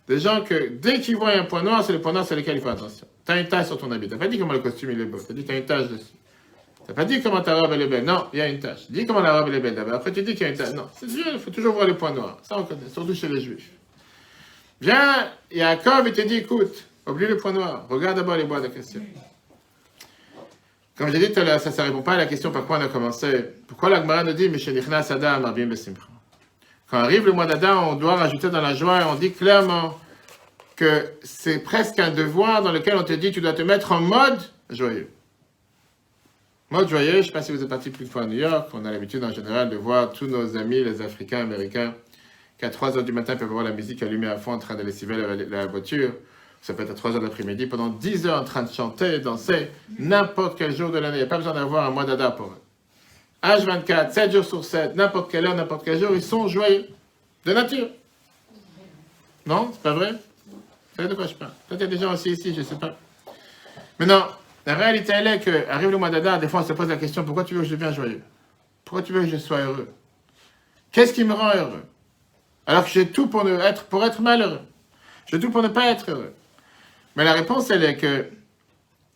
des 0.07 0.19
gens 0.19 0.43
que, 0.43 0.69
dès 0.69 1.01
qu'ils 1.01 1.17
voient 1.17 1.31
un 1.31 1.45
point 1.45 1.63
noir, 1.63 1.85
c'est 1.85 1.93
le 1.93 2.01
point 2.01 2.13
noir 2.13 2.27
sur 2.27 2.37
lequel 2.37 2.57
il 2.57 2.63
faut 2.63 2.69
attention. 2.69 3.07
Tu 3.25 3.33
as 3.33 3.41
une 3.41 3.49
tache 3.49 3.67
sur 3.67 3.79
ton 3.79 3.91
habit. 3.93 4.09
Tu 4.09 4.15
n'as 4.15 4.19
pas 4.19 4.29
dit 4.29 4.39
comment 4.39 4.53
le 4.53 4.59
costume 4.59 4.91
il 4.91 5.01
est 5.01 5.05
beau. 5.05 5.19
Tu 5.19 5.31
as 5.31 5.35
dit 5.35 5.43
que 5.43 5.49
tu 5.49 5.55
as 5.55 5.59
une 5.59 5.67
tache 5.67 5.89
dessus. 5.89 6.05
Tu 6.85 6.89
n'as 6.89 6.95
pas 6.95 7.05
dit 7.05 7.23
comment 7.23 7.41
ta 7.41 7.55
robe 7.55 7.71
elle 7.73 7.83
est 7.83 7.87
belle. 7.87 8.05
Non, 8.05 8.27
il 8.33 8.39
y 8.39 8.43
a 8.43 8.49
une 8.49 8.59
tache. 8.59 8.91
Dis 8.91 9.07
comment 9.07 9.21
la 9.21 9.39
robe 9.39 9.49
elle 9.49 9.57
est 9.57 9.61
belle 9.61 9.75
d'abord. 9.75 9.95
Après 9.95 10.13
tu 10.13 10.23
dis 10.23 10.35
qu'il 10.35 10.43
y 10.43 10.45
a 10.47 10.49
une 10.49 10.57
tache. 10.57 10.73
Non, 10.73 10.89
c'est 10.95 11.07
Dieu, 11.07 11.25
il 11.33 11.39
faut 11.39 11.51
toujours 11.51 11.75
voir 11.75 11.87
le 11.87 11.97
point 11.97 12.13
noir. 12.13 12.39
Ça 12.43 12.59
on 12.59 12.65
connaît, 12.65 12.89
surtout 12.93 13.15
chez 13.15 13.29
les 13.29 13.41
juifs. 13.41 13.71
Viens, 14.81 15.31
Jacob, 15.53 16.07
il 16.07 16.13
te 16.13 16.23
dit 16.23 16.37
écoute, 16.37 16.85
oublie 17.07 17.27
le 17.27 17.37
point 17.37 17.53
noir. 17.53 17.87
Regarde 17.89 18.17
d'abord 18.17 18.37
les 18.37 18.45
bois 18.45 18.61
de 18.61 18.69
question. 18.69 19.03
Comme 21.01 21.11
j'ai 21.11 21.19
dit 21.19 21.33
tout 21.33 21.41
à 21.41 21.45
l'heure, 21.45 21.59
ça 21.59 21.71
ne 21.71 21.89
répond 21.89 22.03
pas 22.03 22.13
à 22.13 22.19
la 22.19 22.27
question 22.27 22.51
par 22.51 22.67
quoi 22.67 22.77
on 22.77 22.83
a 22.83 22.89
commencé. 22.89 23.47
Pourquoi 23.67 23.89
l'Agmara 23.89 24.23
nous 24.23 24.35
dit 24.35 24.51
Meshenichna 24.51 25.03
Sadam 25.03 25.47
Abim 25.47 25.65
Besimcha 25.65 26.03
Quand 26.91 26.99
arrive 26.99 27.25
le 27.25 27.33
mois 27.33 27.47
d'Adam, 27.47 27.93
on 27.93 27.95
doit 27.95 28.17
rajouter 28.17 28.51
dans 28.51 28.61
la 28.61 28.75
joie 28.75 29.01
et 29.01 29.05
on 29.05 29.15
dit 29.15 29.33
clairement 29.33 29.99
que 30.77 31.07
c'est 31.23 31.61
presque 31.61 31.99
un 31.99 32.11
devoir 32.11 32.61
dans 32.61 32.71
lequel 32.71 32.97
on 32.99 33.03
te 33.03 33.15
dit 33.15 33.33
tu 33.33 33.41
dois 33.41 33.55
te 33.55 33.63
mettre 33.63 33.93
en 33.93 34.03
mode 34.03 34.41
joyeux. 34.69 35.09
Mode 36.69 36.91
joyeux, 36.91 37.13
je 37.13 37.17
ne 37.17 37.23
sais 37.23 37.33
pas 37.33 37.41
si 37.41 37.53
vous 37.53 37.63
êtes 37.63 37.71
parti 37.71 37.89
plus 37.89 38.05
de 38.05 38.11
fois 38.11 38.25
à 38.25 38.27
New 38.27 38.37
York, 38.37 38.69
on 38.75 38.85
a 38.85 38.91
l'habitude 38.91 39.25
en 39.25 39.33
général 39.33 39.71
de 39.71 39.77
voir 39.77 40.13
tous 40.13 40.27
nos 40.27 40.59
amis, 40.59 40.85
les 40.85 41.01
Africains, 41.01 41.41
Américains, 41.41 41.95
qu'à 42.59 42.69
3 42.69 42.99
h 42.99 43.05
du 43.07 43.13
matin, 43.13 43.37
peuvent 43.37 43.49
voir 43.49 43.65
la 43.65 43.73
musique 43.73 44.03
allumée 44.03 44.29
à 44.29 44.37
fond 44.37 44.53
en 44.53 44.59
train 44.59 44.75
de 44.75 44.83
lessiver 44.83 45.17
la, 45.17 45.35
la 45.35 45.65
voiture. 45.65 46.13
Ça 46.63 46.75
peut 46.75 46.83
être 46.83 46.91
à 46.91 46.95
3 46.95 47.13
h 47.13 47.23
l'après-midi, 47.23 47.67
pendant 47.67 47.89
10 47.89 48.27
heures 48.27 48.41
en 48.41 48.45
train 48.45 48.63
de 48.63 48.71
chanter, 48.71 49.19
danser, 49.19 49.71
n'importe 49.99 50.59
quel 50.59 50.75
jour 50.75 50.91
de 50.91 50.99
l'année. 50.99 51.17
Il 51.17 51.21
n'y 51.21 51.25
a 51.25 51.29
pas 51.29 51.39
besoin 51.39 51.55
d'avoir 51.55 51.87
un 51.87 51.91
mois 51.91 52.05
d'Ada 52.05 52.31
pour 52.31 52.47
eux. 52.49 52.61
H24, 53.43 54.13
7 54.13 54.33
jours 54.33 54.45
sur 54.45 54.65
7, 54.65 54.95
n'importe 54.95 55.31
quelle 55.31 55.47
heure, 55.47 55.55
n'importe 55.55 55.85
quel 55.85 55.99
jour, 55.99 56.11
ils 56.15 56.23
sont 56.23 56.49
joyeux. 56.49 56.89
De 57.47 57.55
nature. 57.55 57.89
Non, 59.47 59.71
c'est 59.73 59.83
pas 59.83 59.95
vrai? 59.95 60.13
Vous 60.13 60.59
savez 60.97 61.09
de 61.09 61.15
quoi 61.15 61.27
je 61.27 61.35
parle 61.35 61.53
Peut-être 61.67 61.81
il 61.81 61.85
y 61.85 61.87
a 61.87 61.97
des 61.97 61.99
gens 61.99 62.13
aussi 62.13 62.33
ici, 62.33 62.53
je 62.53 62.61
ne 62.61 62.65
sais 62.65 62.75
pas. 62.75 62.95
Maintenant, 63.99 64.27
la 64.67 64.75
réalité, 64.75 65.13
elle 65.15 65.27
est 65.27 65.41
que, 65.41 65.67
arrive 65.71 65.91
le 65.91 65.97
mois 65.97 66.11
d'Adar, 66.11 66.39
des 66.39 66.49
fois 66.49 66.61
on 66.61 66.67
se 66.67 66.75
pose 66.75 66.89
la 66.89 66.97
question 66.97 67.25
pourquoi 67.25 67.45
tu 67.45 67.55
veux 67.55 67.63
que 67.63 67.67
je 67.67 67.75
devienne 67.75 67.95
joyeux? 67.95 68.23
Pourquoi 68.85 69.03
tu 69.03 69.15
veux 69.15 69.23
que 69.23 69.29
je 69.29 69.39
sois 69.39 69.61
heureux? 69.61 69.89
Qu'est-ce 70.93 71.15
qui 71.15 71.25
me 71.25 71.33
rend 71.33 71.55
heureux? 71.55 71.85
Alors 72.67 72.85
que 72.85 72.91
j'ai 72.91 73.09
tout 73.09 73.29
pour, 73.29 73.45
ne 73.45 73.59
être, 73.59 73.85
pour 73.85 74.05
être 74.05 74.21
malheureux. 74.21 74.61
J'ai 75.27 75.41
tout 75.41 75.51
pour 75.51 75.63
ne 75.63 75.69
pas 75.69 75.87
être 75.87 76.11
heureux. 76.11 76.35
Mais 77.17 77.25
la 77.25 77.33
réponse, 77.33 77.71
elle 77.71 77.85
est 77.85 77.97
que 77.97 78.31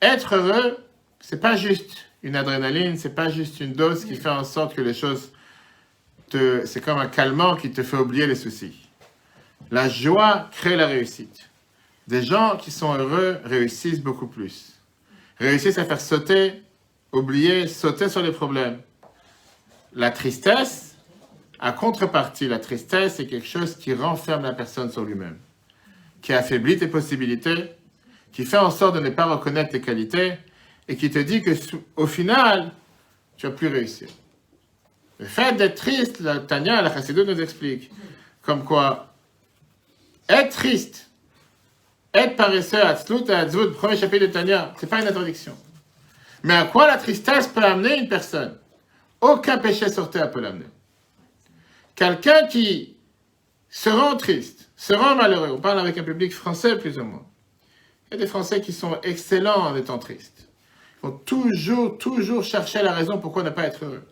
être 0.01 0.35
heureux, 0.35 0.79
c'est 1.21 1.41
pas 1.41 1.57
juste 1.57 2.07
une 2.23 2.37
adrénaline, 2.37 2.97
c'est 2.97 3.15
pas 3.15 3.29
juste 3.29 3.61
une 3.61 3.73
dose 3.73 4.05
qui 4.05 4.17
fait 4.17 4.29
en 4.29 4.45
sorte 4.45 4.75
que 4.75 4.83
les 4.83 4.95
choses 4.95 5.33
te. 6.31 6.67
C'est 6.67 6.81
comme 6.81 6.99
un 6.99 7.07
calmant 7.07 7.57
qui 7.57 7.71
te 7.71 7.83
fait 7.83 7.97
oublier 7.97 8.27
les 8.27 8.35
soucis. 8.35 8.89
La 9.71 9.89
joie 9.89 10.49
crée 10.53 10.77
la 10.77 10.87
réussite. 10.87 11.51
Des 12.07 12.23
gens 12.23 12.57
qui 12.57 12.71
sont 12.71 12.93
heureux 12.95 13.39
réussissent 13.45 14.01
beaucoup 14.01 14.27
plus. 14.27 14.79
Réussissent 15.39 15.79
à 15.79 15.85
faire 15.85 16.01
sauter, 16.01 16.63
oublier, 17.13 17.67
sauter 17.67 18.09
sur 18.09 18.23
les 18.23 18.33
problèmes. 18.33 18.81
La 19.95 20.11
tristesse, 20.11 20.97
à 21.59 21.73
contrepartie, 21.73 22.47
la 22.47 22.59
tristesse 22.59 23.21
est 23.21 23.27
quelque 23.27 23.47
chose 23.47 23.77
qui 23.77 23.95
renferme 23.95 24.43
la 24.43 24.53
personne 24.53 24.91
sur 24.91 25.05
lui-même, 25.05 25.39
qui 26.21 26.33
affaiblit 26.33 26.77
tes 26.77 26.89
possibilités, 26.89 27.73
qui 28.35 28.45
fait 28.45 28.59
en 28.59 28.71
sorte 28.71 28.97
de 28.97 29.01
ne 29.01 29.11
pas 29.11 29.27
reconnaître 29.27 29.71
tes 29.71 29.81
qualités 29.81 30.35
et 30.89 30.97
qui 30.97 31.09
te 31.09 31.21
dit 31.21 31.41
que 31.41 31.53
au 31.97 32.07
final, 32.07 32.73
tu 33.37 33.47
vas 33.47 33.53
plus 33.53 33.69
réussir. 33.69 34.09
Le 35.21 35.27
fait 35.27 35.57
d'être 35.57 35.77
triste, 35.77 36.21
Tania, 36.49 36.83
la 36.83 36.93
Chassidou 36.93 37.25
nous 37.25 37.41
explique, 37.41 37.93
comme 38.43 38.65
quoi 38.65 39.15
être 40.29 40.57
triste, 40.57 41.11
être 42.13 42.35
paresseux, 42.35 42.85
Atzlut 42.85 43.31
Atzvut, 43.31 43.71
premier 43.71 43.97
chapitre 43.97 44.27
de 44.27 44.33
Tania, 44.33 44.75
c'est 44.79 44.89
pas 44.89 45.01
une 45.01 45.07
interdiction. 45.07 45.57
Mais 46.43 46.55
à 46.55 46.65
quoi 46.65 46.89
la 46.89 46.97
tristesse 46.97 47.47
peut 47.47 47.65
amener 47.65 48.01
une 48.01 48.09
personne? 48.09 48.59
Aucun 49.21 49.59
péché 49.59 49.89
sur 49.89 50.11
terre 50.11 50.31
peut 50.33 50.41
l'amener. 50.41 50.67
Quelqu'un 51.95 52.49
qui 52.49 52.97
se 53.71 53.91
rend 53.91 54.17
triste, 54.17 54.71
se 54.77 54.93
rend 54.93 55.15
malheureux, 55.15 55.51
on 55.53 55.61
parle 55.61 55.79
avec 55.79 55.97
un 55.99 56.03
public 56.03 56.33
français 56.35 56.77
plus 56.77 56.99
ou 56.99 57.05
moins. 57.05 57.25
Des 58.17 58.27
Français 58.27 58.61
qui 58.61 58.73
sont 58.73 58.99
excellents 59.03 59.67
en 59.67 59.77
étant 59.77 59.99
tristes. 59.99 60.49
Ils 61.03 61.09
vont 61.09 61.17
toujours, 61.17 61.99
toujours 61.99 62.45
chercher 62.45 62.83
la 62.83 62.93
raison 62.93 63.19
pourquoi 63.19 63.43
ne 63.43 63.51
pas 63.51 63.65
être 63.65 63.85
heureux. 63.85 64.05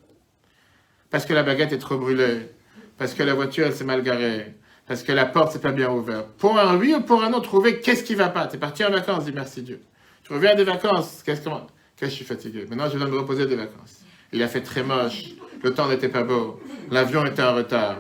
Parce 1.11 1.25
que 1.25 1.33
la 1.33 1.43
baguette 1.43 1.73
est 1.73 1.79
trop 1.79 1.97
brûlée, 1.97 2.51
parce 2.99 3.15
que 3.15 3.23
la 3.23 3.35
voiture 3.35 3.73
s'est 3.73 3.85
mal 3.85 4.03
garée, 4.03 4.55
parce 4.87 5.03
que 5.03 5.13
la 5.13 5.25
porte 5.25 5.53
s'est 5.53 5.61
pas 5.61 5.73
bien 5.73 5.91
ouverte. 5.91 6.27
Pour 6.39 6.59
un 6.59 6.77
oui 6.77 6.95
ou 6.95 7.01
pour 7.01 7.23
un 7.23 7.31
non, 7.31 7.41
trouver 7.41 7.81
qu'est-ce 7.81 8.03
qui 8.03 8.15
va 8.15 8.29
pas. 8.29 8.47
Tu 8.47 8.57
es 8.57 8.59
parti 8.59 8.85
en 8.85 8.91
vacances, 8.91 9.25
dis 9.25 9.33
merci 9.33 9.63
Dieu. 9.63 9.81
Tu 10.25 10.33
reviens 10.33 10.55
des 10.55 10.65
vacances, 10.65 11.23
qu'est-ce 11.25 11.43
que 11.43 11.51
qu'est-ce 11.51 12.01
que 12.01 12.07
je 12.07 12.15
suis 12.15 12.25
fatigué. 12.25 12.67
Maintenant 12.69 12.89
je 12.91 12.99
dois 12.99 13.07
me 13.07 13.19
reposer 13.19 13.47
des 13.47 13.57
vacances. 13.57 14.01
Il 14.33 14.43
a 14.43 14.49
fait 14.49 14.63
très 14.63 14.83
moche, 14.83 15.35
le 15.63 15.73
temps 15.73 15.89
n'était 15.89 16.09
pas 16.09 16.25
beau, 16.25 16.61
l'avion 16.91 17.25
était 17.25 17.43
en 17.43 17.55
retard. 17.55 17.99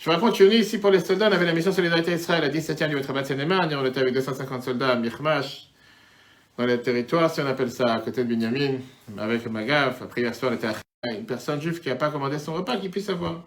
Je 0.00 0.08
raconte, 0.08 0.30
je 0.30 0.36
suis 0.36 0.44
venu 0.46 0.56
ici 0.56 0.78
pour 0.78 0.90
les 0.90 1.00
soldats, 1.00 1.28
on 1.28 1.32
avait 1.32 1.44
la 1.44 1.52
mission 1.52 1.72
Solidarité 1.72 2.12
Israël 2.12 2.42
à 2.42 2.48
17e 2.48 2.88
du 2.88 2.96
Rabat 2.96 3.22
Seine-et-Marne, 3.22 3.70
et 3.70 3.76
on 3.76 3.84
était 3.84 4.00
avec 4.00 4.14
250 4.14 4.62
soldats 4.62 4.92
à 4.92 4.96
Mirmash, 4.96 5.68
dans 6.56 6.64
les 6.64 6.80
territoires, 6.80 7.30
si 7.30 7.42
on 7.42 7.46
appelle 7.46 7.70
ça, 7.70 7.96
à 7.96 8.00
côté 8.00 8.24
de 8.24 8.28
Binyamin, 8.30 8.78
avec 9.18 9.46
Magaf. 9.50 10.00
Après, 10.00 10.22
hier 10.22 10.34
soir, 10.34 10.52
on 10.52 10.54
était 10.54 10.68
à 10.68 11.10
une 11.10 11.26
personne 11.26 11.60
juive 11.60 11.80
qui 11.80 11.90
n'a 11.90 11.96
pas 11.96 12.08
commandé 12.08 12.38
son 12.38 12.54
repas, 12.54 12.78
qui 12.78 12.88
puisse 12.88 13.10
avoir. 13.10 13.44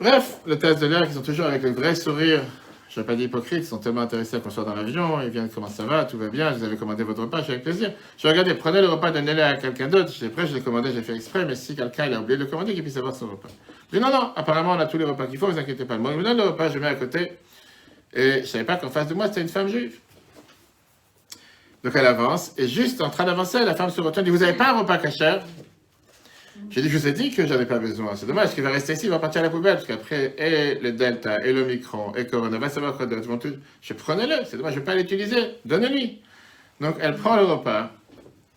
Bref, 0.00 0.40
le 0.44 0.58
test 0.58 0.80
de 0.80 0.86
l'air, 0.86 1.06
qui 1.06 1.14
sont 1.14 1.22
toujours 1.22 1.46
avec 1.46 1.62
le 1.62 1.70
vrai 1.70 1.94
sourire. 1.94 2.42
Je 2.88 3.00
n'ai 3.00 3.06
pas 3.06 3.14
dit 3.14 3.24
hypocrite, 3.24 3.58
ils 3.58 3.64
sont 3.66 3.78
tellement 3.78 4.00
intéressés 4.00 4.36
à 4.36 4.40
qu'on 4.40 4.48
soit 4.48 4.64
dans 4.64 4.74
l'avion, 4.74 5.20
ils 5.20 5.28
viennent, 5.28 5.50
comment 5.50 5.68
ça 5.68 5.84
va, 5.84 6.04
tout 6.04 6.16
va 6.16 6.28
bien, 6.28 6.52
je 6.52 6.58
vous 6.58 6.64
avais 6.64 6.76
commandé 6.76 7.02
votre 7.02 7.20
repas, 7.20 7.42
j'ai 7.42 7.52
avec 7.52 7.64
plaisir. 7.64 7.92
Je 8.16 8.26
regardais, 8.26 8.54
prenez 8.54 8.80
le 8.80 8.88
repas, 8.88 9.10
donnez-le 9.10 9.42
à 9.42 9.54
quelqu'un 9.54 9.88
d'autre, 9.88 10.10
j'étais 10.10 10.30
prêt, 10.30 10.46
je 10.46 10.54
l'ai 10.54 10.62
commandé, 10.62 10.90
j'ai 10.92 11.02
fait 11.02 11.14
exprès, 11.14 11.44
mais 11.44 11.54
si 11.54 11.76
quelqu'un 11.76 12.10
a 12.12 12.20
oublié 12.20 12.38
de 12.38 12.44
le 12.44 12.50
commander, 12.50 12.72
qu'il 12.72 12.82
puisse 12.82 12.96
avoir 12.96 13.14
son 13.14 13.26
repas. 13.26 13.48
Je 13.92 13.98
dis 13.98 14.02
non, 14.02 14.10
non, 14.10 14.32
apparemment 14.34 14.72
on 14.72 14.80
a 14.80 14.86
tous 14.86 14.96
les 14.96 15.04
repas 15.04 15.26
qu'il 15.26 15.38
faut, 15.38 15.48
vous 15.48 15.58
inquiétez 15.58 15.84
pas. 15.84 15.98
Moi, 15.98 16.12
il 16.12 16.18
me 16.18 16.24
donne 16.24 16.38
le 16.38 16.44
repas, 16.44 16.70
je 16.70 16.78
mets 16.78 16.86
à 16.86 16.94
côté, 16.94 17.32
et 18.14 18.32
je 18.32 18.38
ne 18.40 18.46
savais 18.46 18.64
pas 18.64 18.76
qu'en 18.76 18.88
face 18.88 19.08
de 19.08 19.14
moi, 19.14 19.26
c'était 19.26 19.42
une 19.42 19.48
femme 19.48 19.68
juive. 19.68 19.98
Donc 21.84 21.92
elle 21.94 22.06
avance, 22.06 22.52
et 22.56 22.66
juste 22.66 23.02
en 23.02 23.10
train 23.10 23.24
d'avancer, 23.24 23.64
la 23.64 23.74
femme 23.74 23.90
se 23.90 24.00
retourne 24.00 24.26
et 24.26 24.30
dit 24.30 24.36
Vous 24.36 24.42
n'avez 24.42 24.56
pas 24.56 24.72
un 24.72 24.78
repas 24.80 24.98
cachère 24.98 25.44
J'ai 26.70 26.82
dit 26.82 26.88
Je 26.88 26.98
vous 26.98 27.06
ai 27.08 27.12
dit 27.12 27.30
que 27.30 27.46
j'en 27.46 27.58
ai 27.60 27.66
pas 27.66 27.78
besoin. 27.78 28.14
C'est 28.16 28.26
dommage 28.26 28.50
qu'il 28.54 28.62
va 28.62 28.70
rester 28.70 28.92
ici, 28.92 29.06
il 29.06 29.10
va 29.10 29.18
partir 29.18 29.40
à 29.40 29.44
la 29.44 29.50
poubelle, 29.50 29.74
parce 29.74 29.86
qu'après, 29.86 30.34
et 30.38 30.78
le 30.80 30.92
Delta, 30.92 31.44
et 31.44 31.52
le 31.52 31.64
Micron, 31.64 32.12
et 32.14 32.26
Corona, 32.26 32.58
va 32.58 32.68
savoir 32.68 32.96
quoi 32.96 33.06
d'autre. 33.06 33.36
tout- 33.38 33.54
Je 33.80 33.92
prenez-le, 33.94 34.44
c'est 34.44 34.56
dommage, 34.56 34.74
je 34.74 34.78
vais 34.80 34.84
pas 34.84 34.94
l'utiliser, 34.94 35.56
donnez-lui. 35.64 36.20
Donc 36.80 36.96
elle 37.00 37.14
prend 37.16 37.36
le 37.36 37.44
repas, 37.44 37.90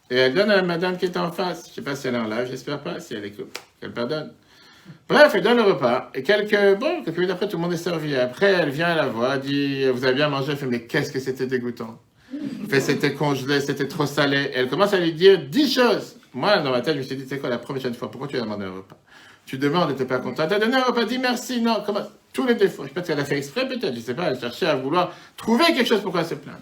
et 0.10 0.16
elle 0.18 0.34
donne 0.34 0.52
à 0.52 0.58
la 0.58 0.62
madame 0.64 0.98
qui 0.98 1.06
est 1.06 1.18
en 1.18 1.32
face. 1.32 1.66
Je 1.66 1.70
ne 1.70 1.76
sais 1.76 1.82
pas 1.82 1.96
si 1.96 2.08
elle 2.08 2.16
est 2.16 2.20
en 2.20 2.28
live, 2.28 2.48
j'espère 2.50 2.80
pas, 2.82 3.00
si 3.00 3.14
elle 3.14 3.26
écoute, 3.26 3.58
qu'elle 3.80 3.92
pardonne. 3.94 4.32
Bref, 5.08 5.32
elle 5.36 5.42
donne 5.44 5.58
le 5.58 5.64
repas, 5.64 6.12
et 6.14 6.24
quelques, 6.24 6.80
bon, 6.80 7.04
quelques 7.04 7.16
minutes 7.18 7.32
après, 7.32 7.48
tout 7.48 7.58
le 7.58 7.62
monde 7.62 7.74
est 7.74 7.78
servi. 7.78 8.16
Après, 8.16 8.52
elle 8.52 8.70
vient, 8.72 8.90
elle 8.90 8.98
la 8.98 9.34
elle 9.36 9.40
dit 9.42 9.86
Vous 9.90 10.04
avez 10.04 10.16
bien 10.16 10.28
mangé 10.28 10.52
Elle 10.52 10.58
fait 10.58 10.66
Mais 10.66 10.82
qu'est-ce 10.86 11.12
que 11.12 11.20
c'était 11.20 11.46
dégoûtant 11.46 12.00
fait 12.70 12.80
c'était 12.80 13.14
congelé, 13.14 13.60
c'était 13.62 13.88
trop 13.88 14.06
salé. 14.06 14.52
Elle 14.54 14.70
commence 14.70 14.94
à 14.94 15.00
lui 15.00 15.14
dire 15.14 15.40
dix 15.50 15.74
choses. 15.74 16.18
Moi, 16.34 16.58
dans 16.58 16.72
ma 16.72 16.82
tête, 16.82 16.94
je 16.94 17.00
me 17.00 17.04
suis 17.04 17.16
dit, 17.16 17.26
c'est 17.28 17.40
quoi 17.40 17.50
la 17.50 17.58
prochaine 17.58 17.94
fois 17.94 18.10
Pourquoi 18.10 18.28
tu 18.28 18.38
as 18.38 18.42
demandé 18.42 18.66
un 18.66 18.72
repas 18.72 18.98
Tu 19.46 19.58
demandes, 19.58 19.94
tu 19.96 20.02
n'es 20.02 20.08
pas 20.08 20.20
content. 20.20 20.48
Tu 20.48 20.54
as 20.54 20.60
donné 20.60 20.78
un 20.78 20.84
repas, 20.84 21.04
dis 21.04 21.18
merci. 21.18 21.62
Non, 21.62 21.84
comment? 21.86 22.08
Tous 22.34 22.48
les 22.48 22.56
défauts. 22.56 22.84
Je 22.84 22.88
sais 22.90 22.94
pas 22.94 23.04
si 23.04 23.12
elle 23.12 23.20
a 23.20 23.26
fait 23.26 23.38
exprès, 23.38 23.68
peut-être. 23.68 23.94
Je 23.94 24.00
sais 24.00 24.14
pas. 24.14 24.28
Elle 24.28 24.40
cherchait 24.40 24.68
à 24.68 24.76
vouloir 24.76 25.14
trouver 25.36 25.66
quelque 25.66 25.86
chose 25.88 26.02
pourquoi 26.02 26.24
se 26.24 26.36
plaindre. 26.36 26.60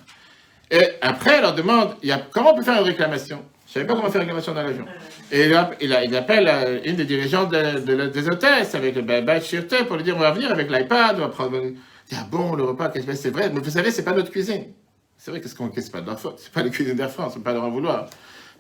Et 0.72 0.82
après, 1.02 1.36
elle 1.36 1.42
leur 1.42 1.54
demande, 1.56 1.96
y 2.04 2.12
a, 2.12 2.18
comment 2.18 2.54
on 2.54 2.58
peut 2.58 2.64
faire 2.64 2.80
une 2.80 2.88
réclamation? 2.88 3.44
Je 3.68 3.74
savais 3.74 3.86
pas 3.86 3.94
comment 3.94 4.10
faire 4.10 4.22
une 4.22 4.28
réclamation 4.28 4.54
dans 4.54 4.64
l'avion. 4.64 4.86
Et 5.32 5.52
il, 5.82 6.16
appelle 6.16 6.48
euh, 6.48 6.80
une 6.86 6.96
des 6.96 7.06
dirigeantes 7.06 7.52
des 7.52 8.28
hôtesses 8.28 8.74
avec 8.74 8.96
le 8.96 9.04
ba- 9.04 9.22
badge 9.22 9.44
sûreté 9.44 9.84
pour 9.84 9.96
lui 9.96 10.04
dire, 10.04 10.16
on 10.16 10.20
va 10.20 10.32
venir 10.32 10.52
avec 10.52 10.72
l'iPad, 10.72 11.18
on 11.18 11.22
va 11.22 11.28
prendre... 11.28 11.56
Il 11.64 11.74
dit, 11.74 12.16
ah 12.20 12.26
bon, 12.32 12.56
le 12.56 12.64
repas, 12.64 12.90
qu'est-ce 12.90 13.06
que 13.06 13.14
c'est 13.14 13.30
vrai, 13.30 13.52
mais 13.54 13.60
vous 13.60 13.70
savez, 13.70 13.92
c'est 13.92 14.04
pas 14.04 14.14
notre 14.14 14.32
cuisine. 14.32 14.66
C'est 15.20 15.32
vrai 15.32 15.42
qu'est-ce 15.42 15.54
qu'on 15.54 15.68
qu'est-ce 15.68 15.76
que 15.76 15.82
c'est 15.88 15.92
pas 15.92 16.02
de 16.02 16.08
leur 16.08 16.18
faute, 16.20 16.40
c'est 16.40 16.52
pas 16.52 16.64
les 16.64 16.70
cuisines 16.70 16.96
d'Air 16.96 17.12
France, 17.12 17.34
peut 17.36 17.42
pas 17.42 17.52
leur 17.52 17.66
en 17.66 17.70
vouloir. 17.70 18.10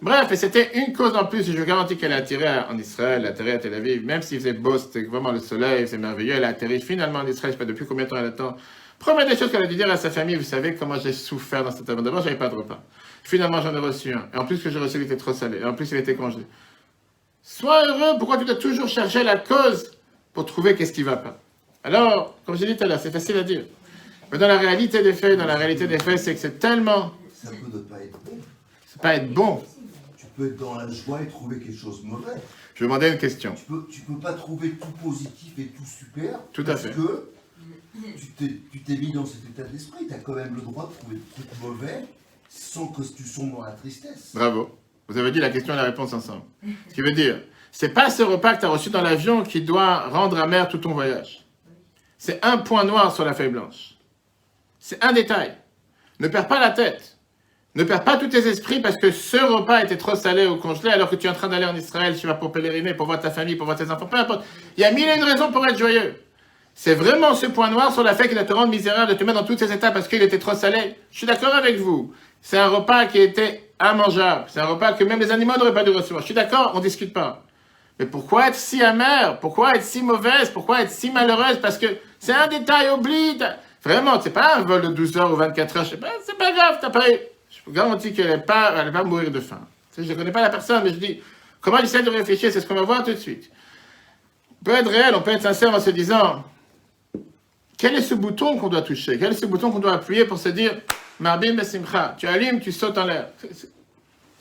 Bref, 0.01 0.29
et 0.29 0.35
c'était 0.35 0.77
une 0.77 0.91
cause 0.91 1.15
en 1.15 1.23
plus, 1.23 1.49
je 1.49 1.57
vous 1.57 1.65
garantis 1.65 1.95
qu'elle 1.95 2.11
a 2.11 2.17
atterri 2.17 2.43
en 2.69 2.77
Israël, 2.77 3.21
elle 3.21 3.27
a 3.27 3.29
atterri 3.29 3.51
à 3.51 3.59
Tel 3.59 3.73
Aviv, 3.73 4.05
même 4.05 4.21
s'il 4.21 4.39
faisait 4.39 4.51
beau, 4.51 4.77
c'était 4.77 5.03
vraiment 5.03 5.31
le 5.31 5.39
soleil, 5.39 5.87
c'est 5.87 5.97
merveilleux, 5.97 6.33
elle 6.33 6.43
a 6.43 6.49
atterri 6.49 6.81
finalement 6.81 7.19
en 7.19 7.27
Israël, 7.27 7.53
je 7.53 7.57
sais 7.57 7.65
pas 7.65 7.65
depuis 7.65 7.85
combien 7.85 8.03
de 8.03 8.09
temps 8.09 8.17
elle 8.17 8.25
attend. 8.25 8.57
Première 8.99 9.25
des 9.25 9.37
choses 9.37 9.49
qu'elle 9.51 9.63
a 9.63 9.67
dû 9.67 9.77
dire 9.77 9.89
à 9.89 9.95
sa 9.95 10.11
famille, 10.11 10.35
vous 10.35 10.43
savez 10.43 10.75
comment 10.75 10.99
j'ai 10.99 11.13
souffert 11.13 11.63
dans 11.63 11.71
cet 11.71 11.89
avion. 11.89 12.03
D'abord, 12.03 12.21
j'avais 12.21 12.35
pas 12.35 12.49
de 12.49 12.55
repas. 12.55 12.83
Finalement, 13.23 13.61
j'en 13.61 13.73
ai 13.73 13.79
reçu 13.79 14.13
un. 14.13 14.27
Et 14.33 14.37
en 14.37 14.45
plus 14.45 14.61
que 14.61 14.69
j'ai 14.69 14.79
reçu, 14.79 14.97
il 14.97 15.03
était 15.03 15.15
trop 15.15 15.31
salé. 15.31 15.59
Et 15.59 15.63
en 15.63 15.73
plus, 15.73 15.89
il 15.91 15.97
était 15.97 16.15
congelé. 16.15 16.45
Sois 17.41 17.87
heureux, 17.87 18.17
pourquoi 18.19 18.37
tu 18.37 18.43
dois 18.43 18.55
toujours 18.55 18.89
chercher 18.89 19.23
la 19.23 19.37
cause 19.37 19.91
pour 20.33 20.45
trouver 20.45 20.75
qu'est-ce 20.75 20.91
qui 20.91 21.03
va 21.03 21.15
pas? 21.15 21.39
Alors, 21.85 22.35
comme 22.45 22.57
j'ai 22.57 22.65
dit 22.65 22.75
tout 22.75 22.83
à 22.83 22.87
l'heure, 22.87 22.99
c'est 22.99 23.11
facile 23.11 23.37
à 23.37 23.43
dire. 23.43 23.63
Mais 24.31 24.37
dans 24.37 24.47
la 24.47 24.57
réalité 24.57 25.01
des 25.03 25.13
faits, 25.13 25.37
dans 25.37 25.45
la 25.45 25.55
réalité 25.55 25.87
des 25.87 25.99
faits, 25.99 26.19
c'est 26.19 26.33
que 26.33 26.39
c'est 26.39 26.59
tellement. 26.59 27.13
Ça 27.33 27.49
peut 27.49 27.77
ne 27.77 27.81
pas 27.81 27.99
être 27.99 28.19
bon. 28.23 28.37
C'est 28.85 29.01
pas 29.01 29.15
être 29.15 29.33
bon. 29.33 29.63
Tu 30.17 30.25
peux 30.35 30.47
être 30.47 30.57
dans 30.57 30.75
la 30.75 30.89
joie 30.89 31.21
et 31.21 31.27
trouver 31.27 31.59
quelque 31.59 31.77
chose 31.77 32.03
de 32.03 32.07
mauvais. 32.07 32.33
Je 32.75 32.83
vais 32.83 32.87
demander 32.87 33.09
une 33.09 33.17
question. 33.17 33.53
Tu 33.55 33.65
peux, 33.65 33.87
tu 33.91 34.01
peux 34.01 34.17
pas 34.19 34.33
trouver 34.33 34.71
tout 34.71 34.91
positif 35.03 35.53
et 35.57 35.65
tout 35.65 35.85
super. 35.85 36.39
Tout 36.53 36.61
à 36.61 36.65
parce 36.65 36.83
fait. 36.83 36.91
que 36.91 37.29
tu 38.39 38.81
t'es, 38.81 38.95
mis 38.95 39.11
dans 39.11 39.25
cet 39.25 39.43
état 39.49 39.63
d'esprit. 39.63 40.07
Tu 40.07 40.13
as 40.13 40.19
quand 40.19 40.35
même 40.35 40.55
le 40.55 40.61
droit 40.61 40.89
de 40.89 40.97
trouver 40.99 41.17
trucs 41.33 41.61
mauvais 41.61 42.05
sans 42.47 42.87
que 42.87 43.01
tu 43.01 43.23
sombres 43.23 43.57
dans 43.57 43.65
la 43.65 43.71
tristesse. 43.71 44.31
Bravo. 44.33 44.77
Vous 45.07 45.17
avez 45.17 45.31
dit 45.31 45.39
la 45.39 45.49
question 45.49 45.73
et 45.73 45.77
la 45.77 45.83
réponse 45.83 46.13
ensemble. 46.13 46.43
Ce 46.89 46.93
qui 46.93 47.01
veut 47.01 47.11
dire, 47.11 47.41
c'est 47.71 47.89
pas 47.89 48.09
ce 48.09 48.21
repas 48.21 48.55
que 48.55 48.59
tu 48.59 48.65
as 48.65 48.69
reçu 48.69 48.89
dans 48.89 49.01
l'avion 49.01 49.43
qui 49.43 49.61
doit 49.61 50.07
rendre 50.07 50.37
amer 50.37 50.67
tout 50.69 50.77
ton 50.77 50.93
voyage. 50.93 51.45
C'est 52.17 52.43
un 52.45 52.57
point 52.57 52.83
noir 52.83 53.13
sur 53.13 53.25
la 53.25 53.33
feuille 53.33 53.49
blanche. 53.49 53.95
C'est 54.79 55.03
un 55.03 55.11
détail. 55.11 55.53
Ne 56.19 56.27
perds 56.27 56.47
pas 56.47 56.59
la 56.59 56.71
tête. 56.71 57.17
Ne 57.75 57.83
perds 57.83 58.03
pas 58.03 58.17
tous 58.17 58.27
tes 58.27 58.47
esprits 58.47 58.79
parce 58.79 58.97
que 58.97 59.11
ce 59.11 59.37
repas 59.37 59.83
était 59.83 59.97
trop 59.97 60.15
salé 60.15 60.47
ou 60.47 60.55
congelé 60.55 60.89
alors 60.89 61.09
que 61.09 61.15
tu 61.15 61.27
es 61.27 61.29
en 61.29 61.33
train 61.33 61.49
d'aller 61.49 61.65
en 61.65 61.75
Israël, 61.75 62.17
tu 62.19 62.25
vas 62.25 62.33
pour 62.33 62.51
pèleriner, 62.51 62.93
pour 62.93 63.05
voir 63.05 63.19
ta 63.19 63.29
famille, 63.29 63.55
pour 63.55 63.65
voir 63.65 63.77
tes 63.77 63.91
enfants, 63.91 64.07
peu 64.07 64.17
importe. 64.17 64.43
Il 64.75 64.81
y 64.81 64.85
a 64.85 64.91
mille 64.91 65.07
et 65.07 65.15
une 65.15 65.23
raisons 65.23 65.51
pour 65.51 65.65
être 65.67 65.77
joyeux. 65.77 66.15
C'est 66.73 66.95
vraiment 66.95 67.35
ce 67.35 67.45
point 67.45 67.69
noir 67.69 67.93
sur 67.93 68.03
la 68.03 68.15
fait 68.15 68.27
qu'il 68.27 68.37
va 68.37 68.43
te 68.45 68.53
rendre 68.53 68.69
misérable, 68.69 69.11
de 69.11 69.17
te 69.17 69.23
mettre 69.23 69.39
dans 69.39 69.45
tous 69.45 69.57
ces 69.57 69.71
états 69.71 69.91
parce 69.91 70.07
qu'il 70.07 70.21
était 70.21 70.39
trop 70.39 70.55
salé. 70.55 70.95
Je 71.11 71.17
suis 71.17 71.27
d'accord 71.27 71.53
avec 71.53 71.77
vous. 71.77 72.13
C'est 72.41 72.57
un 72.57 72.69
repas 72.69 73.05
qui 73.05 73.19
était 73.19 73.69
immangeable. 73.81 74.45
C'est 74.47 74.61
un 74.61 74.65
repas 74.65 74.93
que 74.93 75.03
même 75.03 75.19
les 75.19 75.31
animaux 75.31 75.57
n'auraient 75.57 75.73
pas 75.73 75.83
dû 75.83 75.91
recevoir. 75.91 76.21
Je 76.21 76.25
suis 76.25 76.35
d'accord, 76.35 76.71
on 76.73 76.77
ne 76.77 76.83
discute 76.83 77.13
pas. 77.13 77.43
Mais 77.99 78.05
pourquoi 78.05 78.47
être 78.47 78.55
si 78.55 78.81
amer? 78.81 79.39
Pourquoi 79.41 79.75
être 79.75 79.83
si 79.83 80.01
mauvaise? 80.01 80.49
Pourquoi 80.53 80.81
être 80.81 80.91
si 80.91 81.11
malheureuse? 81.11 81.59
Parce 81.61 81.77
que 81.77 81.87
c'est 82.17 82.33
un 82.33 82.47
détail, 82.47 82.89
oublie. 82.89 83.37
Vraiment, 83.83 84.19
c'est 84.21 84.31
pas 84.31 84.57
un 84.57 84.61
vol 84.61 84.81
de 84.81 84.87
12 84.89 85.17
heures 85.17 85.31
ou 85.31 85.35
24 85.35 85.77
heures, 85.77 85.83
je 85.85 85.89
sais 85.91 85.97
pas, 85.97 86.11
c'est 86.25 86.37
pas 86.37 86.51
grave, 86.51 86.77
t'as 86.81 86.89
pas... 86.89 87.05
Je 87.05 87.57
vous 87.65 87.71
garantis 87.71 88.13
qu'elle 88.13 88.27
n'est 88.27 88.37
pas, 88.39 88.73
elle 88.77 88.91
pas 88.91 89.03
mourir 89.03 89.31
de 89.31 89.39
faim. 89.39 89.61
Je 89.97 90.03
ne 90.03 90.13
connais 90.15 90.31
pas 90.31 90.41
la 90.41 90.49
personne, 90.49 90.83
mais 90.83 90.89
je 90.89 90.95
dis, 90.95 91.21
comment 91.61 91.77
il 91.79 91.85
essaie 91.85 92.03
de 92.03 92.09
réfléchir, 92.09 92.51
c'est 92.51 92.61
ce 92.61 92.67
qu'on 92.67 92.75
va 92.75 92.81
voir 92.81 93.03
tout 93.03 93.11
de 93.11 93.17
suite. 93.17 93.49
On 94.61 94.65
peut 94.65 94.75
être 94.75 94.89
réel, 94.89 95.15
on 95.15 95.21
peut 95.21 95.31
être 95.31 95.41
sincère 95.41 95.73
en 95.73 95.79
se 95.79 95.89
disant, 95.89 96.43
quel 97.77 97.95
est 97.95 98.01
ce 98.01 98.13
bouton 98.13 98.57
qu'on 98.57 98.67
doit 98.67 98.81
toucher? 98.81 99.17
Quel 99.17 99.31
est 99.31 99.35
ce 99.35 99.45
bouton 99.45 99.71
qu'on 99.71 99.79
doit 99.79 99.93
appuyer 99.93 100.25
pour 100.25 100.37
se 100.37 100.49
dire, 100.49 100.77
Marbim 101.19 101.55
Besimcha, 101.55 102.15
tu 102.17 102.27
allumes, 102.27 102.59
tu 102.59 102.71
sautes 102.71 102.97
en 102.97 103.05
l'air. 103.05 103.29
Je 103.41 103.47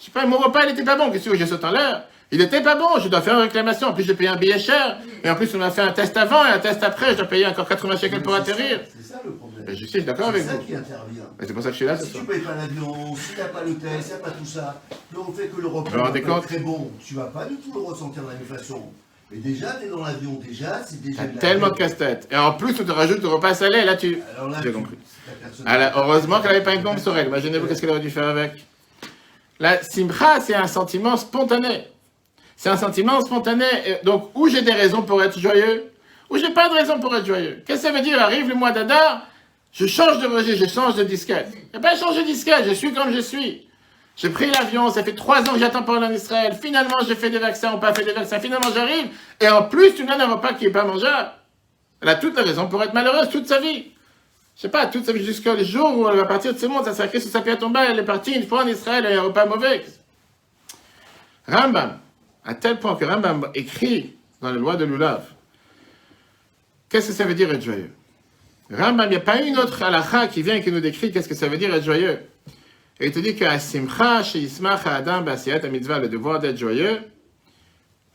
sais 0.05 0.11
pas, 0.13 0.27
mon 0.27 0.39
repas, 0.39 0.65
il 0.65 0.73
était 0.73 0.85
pas 0.85 0.97
bon, 0.97 1.11
qu'est-ce 1.11 1.31
que 1.31 1.37
je 1.37 1.45
saute 1.45 1.65
en 1.65 1.71
l'air? 1.71 2.05
Il 2.31 2.43
était 2.43 2.63
pas 2.63 2.75
bon, 2.75 2.87
je 3.03 3.09
dois 3.09 3.23
faire 3.23 3.35
une 3.35 3.41
réclamation. 3.41 3.89
En 3.89 3.95
plus, 3.95 4.05
j'ai 4.05 4.15
payé 4.15 4.29
un 4.29 4.37
billet 4.37 4.59
cher. 4.59 4.99
Et 5.25 5.31
en 5.31 5.35
plus, 5.35 5.55
on 5.55 5.59
m'a 5.59 5.71
fait 5.71 5.81
un 5.81 5.93
test 5.93 6.15
avant 6.17 6.45
et 6.45 6.51
un 6.51 6.59
test 6.59 6.83
après. 6.83 7.13
Je 7.13 7.17
dois 7.19 7.27
payer 7.27 7.47
encore 7.47 7.67
80 7.67 7.97
shekels 7.97 8.23
pour 8.23 8.35
atterrir. 8.35 8.81
C'est 8.95 9.13
ça 9.15 9.21
le 9.25 9.33
problème. 9.33 9.65
Ben, 9.65 9.75
je 9.75 9.87
suis 9.87 10.03
d'accord 10.03 10.29
avec 10.29 10.43
C'est 10.43 10.49
ça 10.49 10.55
vous. 10.57 10.63
qui 10.67 10.75
intervient. 10.77 11.23
Et 11.41 11.47
C'est 11.47 11.53
pour 11.55 11.63
ça 11.63 11.69
que 11.71 11.73
je 11.73 11.77
suis 11.79 11.87
là 11.87 11.97
Si 11.97 12.11
tu 12.13 12.25
payes 12.25 12.41
pas 12.41 12.55
l'avion, 12.55 13.17
si 13.17 13.33
tu 13.33 13.39
n'as 13.39 13.47
pas 13.47 13.65
le 13.65 13.75
test, 13.77 14.03
s'il 14.03 14.15
n'y 14.17 14.21
a 14.21 14.25
pas 14.25 14.31
tout 14.33 14.45
ça, 14.45 14.83
le 15.13 15.33
fait 15.35 15.49
que 15.49 15.59
le 15.61 15.69
repas 15.69 15.91
Vous 15.91 16.13
vous 16.21 16.21
compte 16.35 16.47
très 16.47 16.59
bon, 16.59 16.91
tu 17.03 17.15
vas 17.15 17.25
pas 17.25 17.47
du 17.47 17.57
tout 17.57 17.73
le 17.75 17.81
ressentir 17.81 18.23
de 18.23 18.29
la 18.29 18.35
même 18.35 18.45
façon. 18.59 18.83
Mais 19.31 19.39
déjà, 19.39 19.73
tu 19.81 19.87
es 19.87 19.89
dans 19.89 20.05
l'avion, 20.05 20.39
déjà, 20.47 20.81
c'est 20.87 21.01
déjà. 21.03 21.25
De 21.25 21.39
tellement 21.39 21.69
de 21.69 21.75
casse-tête. 21.77 22.29
Et 22.31 22.37
en 22.37 22.53
plus, 22.53 22.75
on 22.81 22.85
te 22.85 22.93
rajoute 22.93 23.23
le 23.23 23.29
repas 23.29 23.55
salé. 23.55 23.85
Là, 23.87 23.97
tu. 23.97 24.19
Alors 24.37 24.51
là, 24.51 24.59
J'ai 24.63 24.69
tu- 24.71 24.75
compris. 24.75 24.97
Alors, 25.65 25.93
heureusement 25.97 26.41
qu'elle 26.41 26.53
n'avait 26.53 26.65
pas 26.65 26.75
une 26.75 26.83
bombe 26.83 26.99
sur 26.99 27.17
elle. 27.17 27.29
Imaginez-vous 27.29 27.67
qu'est-ce 27.67 27.81
qu'elle 27.81 27.91
aurait 27.91 28.01
dû 28.01 28.11
faire 28.11 28.29
avec. 28.29 28.53
La 29.61 29.83
simcha, 29.83 30.41
c'est 30.41 30.55
un 30.55 30.67
sentiment 30.67 31.17
spontané. 31.17 31.89
C'est 32.59 32.69
un 32.69 32.77
sentiment 32.77 33.21
spontané. 33.21 33.65
Donc, 34.03 34.33
où 34.35 34.49
j'ai 34.49 34.63
des 34.63 34.73
raisons 34.73 35.03
pour 35.03 35.23
être 35.23 35.39
joyeux, 35.39 35.93
ou 36.29 36.37
j'ai 36.37 36.51
pas 36.51 36.69
de 36.69 36.75
raison 36.75 36.99
pour 36.99 37.15
être 37.15 37.25
joyeux? 37.25 37.63
Qu'est-ce 37.65 37.83
que 37.83 37.89
ça 37.89 37.95
veut 37.95 38.03
dire? 38.03 38.21
Arrive 38.21 38.49
le 38.49 38.57
mois 38.57 38.73
d'Adar, 38.73 39.23
Je 39.73 39.87
change 39.87 40.19
de 40.19 40.27
registre, 40.27 40.67
je 40.67 40.71
change 40.71 40.97
de 40.97 41.05
disquette. 41.05 41.53
Je 41.73 41.79
pas 41.79 41.95
changé 41.97 42.23
de 42.23 42.27
disquette, 42.27 42.65
je 42.67 42.75
suis 42.75 42.93
comme 42.93 43.13
je 43.13 43.21
suis. 43.21 43.69
J'ai 44.17 44.31
pris 44.31 44.51
l'avion, 44.51 44.91
ça 44.91 45.05
fait 45.05 45.15
trois 45.15 45.41
ans 45.43 45.53
que 45.53 45.61
j'attends 45.61 45.85
pour 45.85 45.95
aller 45.95 46.07
en 46.07 46.13
Israël. 46.13 46.59
Finalement, 46.61 46.97
j'ai 47.07 47.15
fait 47.15 47.31
des 47.31 47.39
vaccins, 47.39 47.73
on 47.75 47.79
pas 47.79 47.95
fait 47.95 48.05
des 48.05 48.13
vaccins. 48.13 48.41
Finalement, 48.41 48.71
j'arrive. 48.75 49.09
Et 49.41 49.49
en 49.49 49.63
plus, 49.63 49.95
tu 49.95 50.05
donnes 50.05 50.21
un 50.21 50.35
repas 50.35 50.55
qui 50.55 50.65
n'est 50.65 50.73
pas 50.73 50.85
mangeable. 50.85 51.31
Elle 52.03 52.09
a 52.09 52.17
toutes 52.17 52.37
les 52.37 52.43
raisons 52.43 52.67
pour 52.67 52.83
être 52.83 52.95
malheureuse 52.95 53.29
toute 53.29 53.47
sa 53.47 53.61
vie. 53.61 53.93
Je 54.57 54.63
sais 54.63 54.69
pas, 54.69 54.87
toute 54.87 55.05
sa 55.05 55.13
vie 55.13 55.25
jusqu'au 55.25 55.57
jour 55.63 55.97
où 55.97 56.09
elle 56.09 56.17
va 56.17 56.25
partir 56.25 56.53
de 56.53 56.59
ce 56.59 56.67
monde, 56.67 56.85
ça 56.85 57.05
écrit 57.05 57.21
sur 57.21 57.31
sa 57.31 57.41
pierre 57.41 57.59
tombale, 57.59 57.89
elle 57.93 57.99
est 58.01 58.05
partie 58.05 58.33
une 58.33 58.47
fois 58.49 58.65
en 58.65 58.67
Israël, 58.67 59.07
elle 59.07 59.17
a 59.17 59.21
un 59.21 59.25
repas 59.27 59.47
mauvais. 59.47 59.85
Rambam, 61.47 62.01
à 62.49 62.55
tel 62.55 62.79
point 62.79 62.97
que 62.97 63.05
Rambam 63.05 63.51
écrit 63.55 64.17
dans 64.41 64.51
la 64.51 64.59
loi 64.59 64.77
de 64.77 64.87
Lulav, 64.87 65.23
qu'est-ce 66.89 67.09
que 67.09 67.13
ça 67.13 67.27
veut 67.27 67.35
dire 67.35 67.53
être 67.53 67.63
joyeux? 67.63 67.91
Rambam, 68.71 69.07
il 69.07 69.11
n'y 69.11 69.17
a 69.17 69.21
pas 69.21 69.43
une 69.43 69.59
autre 69.59 69.83
halakha 69.83 70.29
qui 70.29 70.41
vient 70.41 70.55
et 70.55 70.63
qui 70.63 70.73
nous 70.73 70.81
décrit 70.81 71.13
qu'est-ce 71.13 71.29
que 71.29 71.35
ça 71.35 71.47
veut 71.47 71.59
dire 71.59 71.75
être 71.75 71.85
joyeux. 71.85 72.21
Et 73.01 73.09
il 73.09 73.13
te 73.13 73.19
dit 73.19 73.37
que 73.37 73.45
Adam, 74.89 75.21
Basiyat, 75.21 75.69
Mitzvah, 75.69 75.99
le 75.99 76.09
devoir 76.09 76.41
d'être 76.41 76.57
joyeux, 76.57 77.01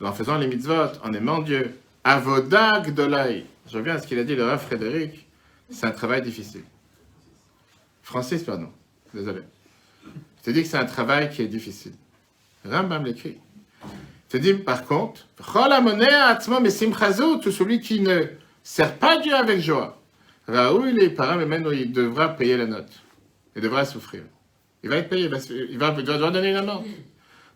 en 0.02 0.12
faisant 0.14 0.40
les 0.40 0.48
mitzvot, 0.48 0.98
en 1.04 1.14
aimant 1.14 1.40
Dieu, 1.40 1.78
Avoda 2.04 2.72
Gdolai. 2.84 3.46
Je 3.72 3.78
reviens 3.78 3.96
à 3.96 4.00
ce 4.00 4.08
qu'il 4.08 4.18
a 4.18 4.24
dit 4.24 4.36
le 4.36 4.46
Rav 4.46 4.60
Frédéric, 4.60 5.28
c'est 5.70 5.86
un 5.86 5.92
travail 5.92 6.24
difficile. 6.24 6.64
Francis, 8.02 8.42
pardon, 8.42 8.72
désolé. 9.14 9.42
Je 10.40 10.46
te 10.46 10.50
dis 10.50 10.64
que 10.64 10.68
c'est 10.68 10.78
un 10.78 10.86
travail 10.86 11.30
qui 11.30 11.44
est 11.44 11.48
difficile. 11.48 11.94
Rambam 12.66 13.06
l'écrit. 13.06 13.38
Te 14.34 14.38
dis 14.40 14.56
par 14.56 14.84
contre, 14.86 15.28
tout 17.38 17.52
celui 17.52 17.80
qui 17.82 18.00
ne 18.00 18.24
sert 18.64 18.96
pas 18.96 19.20
Dieu 19.20 19.36
avec 19.36 19.60
joie. 19.60 20.02
Raoul 20.48 21.00
et 21.04 21.10
Paramemeno, 21.12 21.72
il 21.72 21.92
devra 21.92 22.30
payer 22.30 22.58
la 22.58 22.66
note. 22.66 22.90
Il 23.56 23.62
devra 23.62 23.86
souffrir. 23.86 24.24
Il 24.84 24.90
va 24.90 24.96
être 24.96 25.10
payé, 25.10 25.26
il 25.26 25.78
va, 25.78 25.94
il 26.00 26.04
devoir 26.04 26.32
donner 26.32 26.50
une 26.50 26.56
amende. 26.56 26.84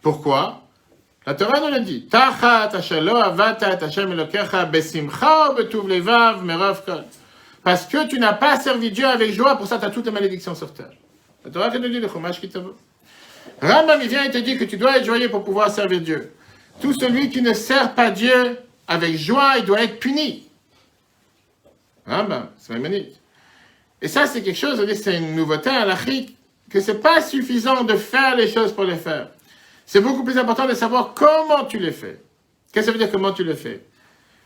Pourquoi? 0.04 0.62
La 1.26 1.34
Torah 1.34 1.62
nous 1.62 1.70
l'a 1.70 1.80
dit. 1.80 2.08
Parce 7.64 7.88
que 7.88 8.08
tu 8.08 8.20
n'as 8.20 8.34
pas 8.34 8.60
servi 8.60 8.92
Dieu 8.92 9.08
avec 9.08 9.34
joie, 9.34 9.56
pour 9.56 9.66
ça 9.66 9.80
tu 9.80 9.86
as 9.86 9.90
toutes 9.90 10.06
les 10.06 10.12
malédictions 10.12 10.54
sur 10.54 10.72
terre. 10.72 10.94
La 11.44 11.50
Torah 11.50 11.76
nous 11.76 11.90
dit 11.90 12.00
le 12.00 12.08
chumash 12.08 12.40
qui 12.40 12.50
te 12.50 12.60
vaut. 12.60 12.76
Rambam, 13.64 14.00
il 14.00 14.10
vient 14.10 14.26
et 14.26 14.30
te 14.30 14.38
dit 14.38 14.60
que 14.60 14.66
tu 14.66 14.78
dois 14.78 14.98
être 14.98 15.06
joyeux 15.06 15.30
pour 15.30 15.44
pouvoir 15.44 15.72
servir 15.72 16.02
Dieu. 16.02 16.34
Tout 16.82 16.94
celui 16.94 17.30
qui 17.30 17.42
ne 17.42 17.54
sert 17.54 17.94
pas 17.96 18.12
Dieu 18.12 18.60
avec 18.88 19.18
joie, 19.18 19.56
il 19.58 19.66
doit 19.66 19.82
être 19.82 20.00
puni. 20.00 20.48
Rambam, 22.06 22.50
c'est 22.58 22.78
magnifique. 22.78 23.20
Et 24.02 24.08
ça, 24.08 24.28
c'est 24.28 24.42
quelque 24.44 24.58
chose, 24.58 24.86
c'est 24.94 25.18
une 25.18 25.36
nouveauté 25.36 25.70
à 25.70 25.86
l'Afrique, 25.86 26.38
que 26.70 26.80
c'est 26.80 27.00
pas 27.02 27.22
suffisant 27.22 27.84
de 27.84 27.96
faire 27.96 28.36
les 28.36 28.48
choses 28.48 28.72
pour 28.72 28.84
les 28.84 28.96
faire. 28.96 29.30
C'est 29.86 30.02
beaucoup 30.02 30.24
plus 30.24 30.38
important 30.38 30.68
de 30.68 30.74
savoir 30.74 31.14
comment 31.16 31.66
tu 31.66 31.80
les 31.80 31.92
fais. 31.92 32.20
Qu'est-ce 32.72 32.86
que 32.86 32.92
ça 32.92 32.92
veut 32.92 32.98
dire 32.98 33.12
comment 33.12 33.32
tu 33.32 33.44
les 33.44 33.56
fais? 33.56 33.82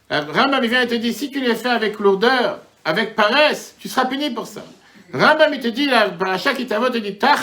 Rambam, 0.10 0.64
il 0.64 0.70
vient 0.70 0.82
et 0.82 0.88
te 0.88 0.96
dit, 0.96 1.14
si 1.14 1.32
tu 1.32 1.42
les 1.42 1.56
fais 1.56 1.70
avec 1.70 2.00
lourdeur, 2.00 2.60
avec 2.86 3.16
paresse, 3.16 3.76
tu 3.78 3.90
seras 3.90 4.06
puni 4.06 4.30
pour 4.30 4.48
ça. 4.48 4.64
Rambam, 5.14 5.54
il 5.54 5.60
te 5.60 5.68
dit, 5.68 5.88
la 5.88 6.10
paracha 6.10 6.54
qui 6.54 6.66
t'avoue, 6.66 6.90
te 6.90 6.98
dit, 6.98 7.18
t'as 7.18 7.36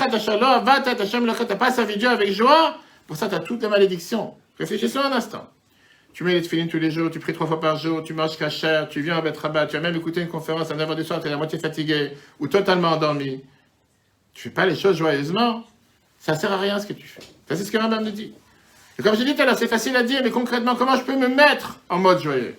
pas 1.57 1.70
servi 1.70 1.97
Dieu 1.97 2.09
avec 2.09 2.32
joie, 2.32 2.76
pour 3.07 3.16
ça 3.16 3.28
tu 3.28 3.34
as 3.34 3.41
toutes 3.41 3.62
les 3.62 3.68
malédictions. 3.68 4.34
Réfléchissez 4.59 4.98
un 4.98 5.12
instant. 5.12 5.48
Tu 6.12 6.24
mets 6.24 6.34
les 6.34 6.42
tefilines 6.42 6.68
tous 6.68 6.78
les 6.78 6.90
jours, 6.90 7.11
tu 7.11 7.20
pries 7.20 7.32
trois 7.32 7.46
fois 7.46 7.61
par 7.61 7.76
jour, 7.76 8.02
tu 8.02 8.12
manges 8.12 8.36
kasher, 8.36 8.84
tu 8.90 9.00
viens 9.02 9.18
à 9.18 9.20
Betrabat, 9.20 9.66
tu 9.66 9.76
as 9.76 9.80
même 9.80 9.94
écouté 9.94 10.20
une 10.20 10.28
conférence 10.28 10.70
à 10.70 10.74
9h 10.74 10.96
du 10.96 11.04
soir, 11.04 11.20
tu 11.20 11.28
es 11.28 11.32
à 11.32 11.36
moitié 11.36 11.59
fatigué 11.59 12.12
ou 12.40 12.48
totalement 12.48 12.88
endormi. 12.88 13.42
Tu 14.34 14.42
fais 14.42 14.50
pas 14.50 14.66
les 14.66 14.74
choses 14.74 14.96
joyeusement, 14.96 15.64
ça 16.18 16.34
sert 16.34 16.50
à 16.50 16.59
rien 16.59 16.78
ce 16.80 16.86
que 16.86 16.92
tu 16.92 17.06
fais. 17.06 17.22
Ça, 17.48 17.56
c'est 17.56 17.64
ce 17.64 17.70
que 17.70 17.78
Rambam 17.78 18.04
nous 18.04 18.11
dit. 18.11 18.32
Et 18.98 19.02
comme 19.02 19.16
je 19.16 19.22
dit 19.22 19.34
tout 19.36 19.42
à 19.42 19.44
l'heure, 19.44 19.59
c'est 19.59 19.68
facile 19.68 19.94
à 19.94 20.02
dire, 20.02 20.20
mais 20.24 20.30
concrètement, 20.30 20.74
comment 20.74 20.96
je 20.96 21.02
peux 21.02 21.16
me 21.16 21.28
mettre 21.28 21.78
en 21.88 21.98
mode 21.98 22.20
joyeux? 22.20 22.56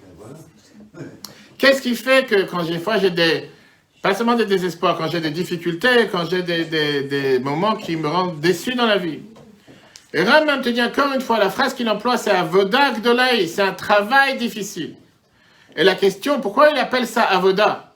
Qu'est-ce 1.57 1.81
qui 1.81 1.95
fait 1.95 2.25
que 2.25 2.43
quand 2.43 2.63
j'ai 2.63 2.79
fois 2.79 2.97
j'ai 2.97 3.09
des, 3.09 3.49
pas 4.01 4.15
seulement 4.15 4.35
des 4.35 4.45
désespoirs, 4.45 4.97
quand 4.97 5.09
j'ai 5.09 5.19
des 5.19 5.31
difficultés, 5.31 6.07
quand 6.09 6.25
j'ai 6.29 6.41
des, 6.41 6.63
des, 6.63 7.03
des, 7.03 7.39
moments 7.39 7.75
qui 7.75 7.97
me 7.97 8.07
rendent 8.07 8.39
déçu 8.39 8.73
dans 8.75 8.85
la 8.85 8.97
vie 8.97 9.19
Et 10.13 10.23
Rambam 10.23 10.61
te 10.61 10.69
dit 10.69 10.81
encore 10.81 11.13
une 11.13 11.21
fois, 11.21 11.37
la 11.37 11.49
phrase 11.49 11.73
qu'il 11.75 11.87
emploie, 11.87 12.17
c'est 12.17 12.31
Avoda 12.31 12.93
Gdolai, 12.93 13.47
c'est 13.47 13.61
un 13.61 13.73
travail 13.73 14.37
difficile. 14.37 14.95
Et 15.75 15.83
la 15.83 15.95
question, 15.95 16.41
pourquoi 16.41 16.69
il 16.69 16.77
appelle 16.79 17.05
ça 17.05 17.23
Avoda? 17.23 17.93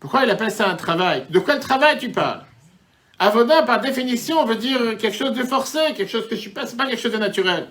Pourquoi 0.00 0.24
il 0.24 0.30
appelle 0.30 0.50
ça 0.50 0.68
un 0.68 0.74
travail? 0.74 1.26
De 1.28 1.38
quel 1.38 1.60
travail 1.60 1.98
tu 1.98 2.10
parles? 2.10 2.42
Avoda, 3.18 3.62
par 3.62 3.80
définition, 3.80 4.44
veut 4.46 4.56
dire 4.56 4.96
quelque 4.96 5.16
chose 5.16 5.32
de 5.32 5.42
forcé, 5.44 5.78
quelque 5.94 6.10
chose 6.10 6.28
que 6.28 6.34
je 6.34 6.40
suis 6.40 6.50
pas, 6.50 6.64
pas 6.66 6.86
quelque 6.86 7.00
chose 7.00 7.12
de 7.12 7.18
naturel. 7.18 7.68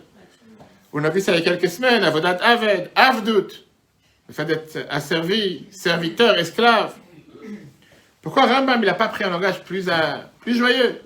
On 0.93 1.03
a 1.03 1.09
vu 1.09 1.19
ça 1.19 1.31
il 1.31 1.39
y 1.39 1.41
a 1.41 1.43
quelques 1.43 1.69
semaines, 1.69 2.03
Avodat 2.03 2.37
Aved, 2.43 2.91
Avdut, 2.95 3.65
le 4.27 4.33
fait 4.33 4.45
d'être 4.45 4.85
asservi, 4.89 5.65
serviteur, 5.71 6.37
esclave. 6.37 6.93
Pourquoi 8.21 8.45
Rambam, 8.45 8.81
il 8.83 8.85
n'a 8.85 8.93
pas 8.93 9.07
pris 9.07 9.23
un 9.23 9.31
langage 9.31 9.63
plus, 9.63 9.89
euh, 9.89 10.17
plus 10.39 10.55
joyeux? 10.55 11.01